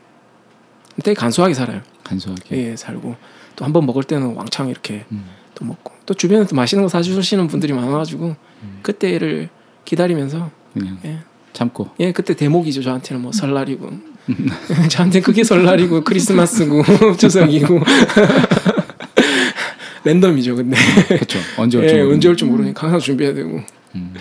되게 1.03 1.15
간소하게 1.15 1.55
살아요. 1.55 1.83
간소하게. 2.05 2.57
예 2.57 2.77
살고 2.77 3.17
또 3.57 3.65
한 3.65 3.73
번 3.73 3.87
먹을 3.87 4.05
때는 4.05 4.35
왕창 4.35 4.69
이렇게 4.69 5.05
음. 5.13 5.25
또 5.55 5.65
먹고 5.65 5.93
또 6.07 6.15
주변에 6.15 6.47
또 6.47 6.55
맛있는 6.55 6.85
거 6.85 6.89
사주시는 6.89 7.49
분들이 7.49 7.73
많아가지고 7.73 8.37
음. 8.63 8.79
그때를 8.83 9.49
기다리면서 9.85 10.51
그냥 10.75 10.99
예. 11.05 11.19
참고. 11.53 11.89
예, 12.01 12.13
그때 12.13 12.35
대목이죠. 12.35 12.83
저한테는 12.83 13.23
뭐 13.23 13.33
설날이고. 13.33 13.91
저한테 14.91 15.21
그게 15.21 15.43
설날이고 15.45 16.03
크리스마스고 16.05 16.83
추석이고 17.17 17.81
랜덤이죠. 20.05 20.57
근데 20.57 20.77
그렇죠. 21.09 21.39
언제 21.57 21.79
올지 21.79 21.95
예. 21.95 22.01
언제 22.01 22.29
올지 22.29 22.45
모르니까 22.45 22.83
항상 22.85 23.01
준비해야 23.01 23.35
되고. 23.35 23.61
음. 23.95 24.15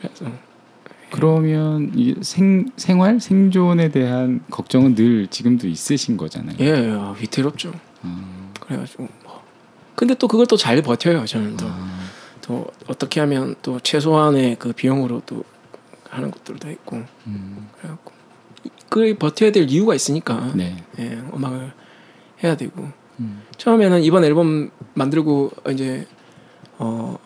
그래서 0.00 0.26
그러면 1.10 1.92
이 1.96 2.14
생 2.22 2.70
생활 2.76 3.20
생존에 3.20 3.90
대한 3.90 4.42
걱정은 4.50 4.94
늘 4.94 5.26
지금도 5.26 5.66
있으신 5.66 6.16
거잖아요. 6.16 6.56
예, 6.60 6.66
예 6.66 6.90
아, 6.92 7.14
위태롭죠. 7.20 7.72
아, 8.02 8.50
그래가지고 8.60 9.08
뭐. 9.24 9.42
근데 9.96 10.14
또 10.14 10.28
그걸 10.28 10.46
또 10.46 10.56
잘 10.56 10.80
버텨요. 10.82 11.26
저는 11.26 11.56
또 11.56 11.66
아, 11.68 12.00
또 12.42 12.66
어떻게 12.86 13.20
하면 13.20 13.54
또 13.62 13.80
최소한의 13.80 14.56
그 14.58 14.72
비용으로 14.72 15.22
또 15.26 15.44
하는 16.08 16.30
것들도 16.30 16.70
있고 16.70 17.02
음, 17.26 17.68
그래갖고 17.78 18.12
그 18.88 19.14
버텨야 19.18 19.52
될 19.52 19.68
이유가 19.70 19.94
있으니까 19.94 20.52
네. 20.54 20.76
예, 20.98 21.20
음악을 21.34 21.72
해야 22.42 22.56
되고 22.56 22.88
음, 23.20 23.42
처음에는 23.56 24.02
이번 24.02 24.24
앨범 24.24 24.70
만들고 24.94 25.50
이제 25.70 26.06
어 26.78 27.16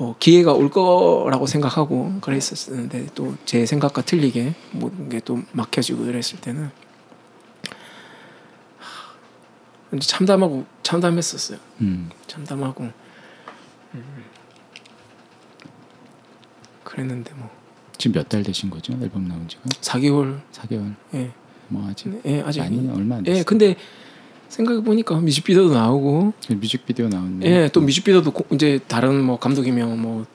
뭐 0.00 0.16
기회가 0.18 0.54
올 0.54 0.70
거라고 0.70 1.46
생각하고 1.46 2.20
그랬었는데 2.22 3.08
또 3.14 3.34
제 3.44 3.66
생각과 3.66 4.00
틀리게 4.00 4.54
모든 4.72 5.10
게 5.10 5.20
또 5.20 5.42
막혀지고 5.52 6.06
이랬을 6.06 6.40
때는 6.40 6.70
참담하고 10.00 10.64
참담했었어요. 10.82 11.58
음. 11.82 12.08
참담하고 12.26 12.90
음. 13.94 14.24
그랬는데 16.84 17.34
뭐 17.34 17.50
지금 17.98 18.18
몇 18.20 18.28
달 18.28 18.42
되신 18.42 18.70
거죠? 18.70 18.94
앨범 19.02 19.28
나온 19.28 19.46
지가 19.48 19.62
4개월 19.64 20.40
4개월. 20.52 20.94
예, 21.14 21.30
뭐 21.68 21.86
아직 21.88 22.18
예 22.24 22.40
아직 22.40 22.60
많이 22.60 22.88
얼마 22.88 23.16
안 23.16 23.22
됐어요. 23.24 23.40
예 23.40 23.42
근데 23.44 23.76
생각해 24.50 24.82
보니까 24.82 25.14
뮤직비디오도 25.16 25.72
나오고 25.74 26.32
뮤직비디오 26.50 27.08
나왔네. 27.08 27.46
예, 27.46 27.68
또 27.72 27.80
뮤직비디오도 27.80 28.32
고- 28.32 28.44
이제 28.54 28.80
다른 28.88 29.22
뭐 29.22 29.38
감독이면 29.38 30.00
뭐 30.02 30.26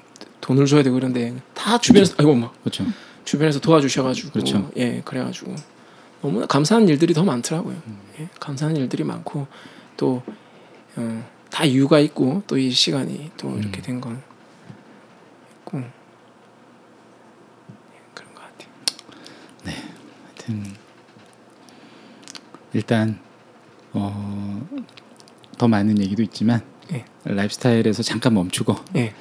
돈을 0.42 0.66
줘야 0.66 0.82
되고 0.84 0.96
그런데 0.96 1.36
다 1.54 1.78
주변에서 1.78 2.16
아이고 2.18 2.34
막 2.34 2.60
그렇죠. 2.62 2.86
주변에서 3.26 3.60
도와주셔가지고 3.60 4.32
그렇죠. 4.32 4.72
예 4.78 5.02
그래가지고 5.04 5.54
너무나 6.22 6.46
감사한 6.46 6.88
일들이 6.88 7.14
더 7.14 7.24
많더라고요. 7.24 7.76
음. 7.88 8.00
예, 8.20 8.30
감사한 8.40 8.78
일들이 8.78 9.04
많고 9.04 9.48
또 9.98 10.24
어, 10.96 11.30
다 11.52 11.66
이유가 11.66 12.00
있고 12.00 12.42
또 12.48 12.58
이 12.58 12.72
시간이 12.72 13.32
또 13.38 13.50
음. 13.50 13.60
이렇게 13.60 13.82
된 13.82 14.00
건 14.00 14.22
있고 15.60 15.80
예, 15.80 15.84
그런 18.14 18.34
것 18.34 18.42
같아요. 18.42 18.70
하여튼 20.26 20.64
일단 22.74 23.20
어, 23.96 24.68
더 25.58 25.68
많은 25.68 26.00
얘기도 26.00 26.22
있지만 26.24 26.62
예. 26.94 27.06
라이프스타일에서 27.24 28.04
잠깐 28.04 28.34
멈추고 28.34 28.76
예, 28.98 29.14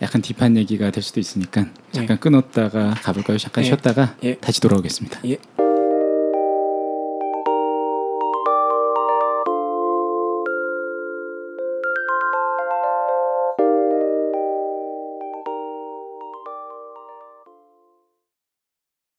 약간 0.00 0.22
딥한 0.22 0.56
얘기가 0.56 0.90
될 0.90 1.02
수도 1.02 1.20
있으니까 1.20 1.66
잠깐 1.92 2.16
예. 2.16 2.20
끊었다가 2.20 2.94
가볼까요? 3.02 3.38
잠깐 3.38 3.64
예. 3.64 3.68
쉬었다가 3.68 4.16
예. 4.22 4.36
다시 4.36 4.60
돌아오겠습니다. 4.60 5.20
예. 5.26 5.67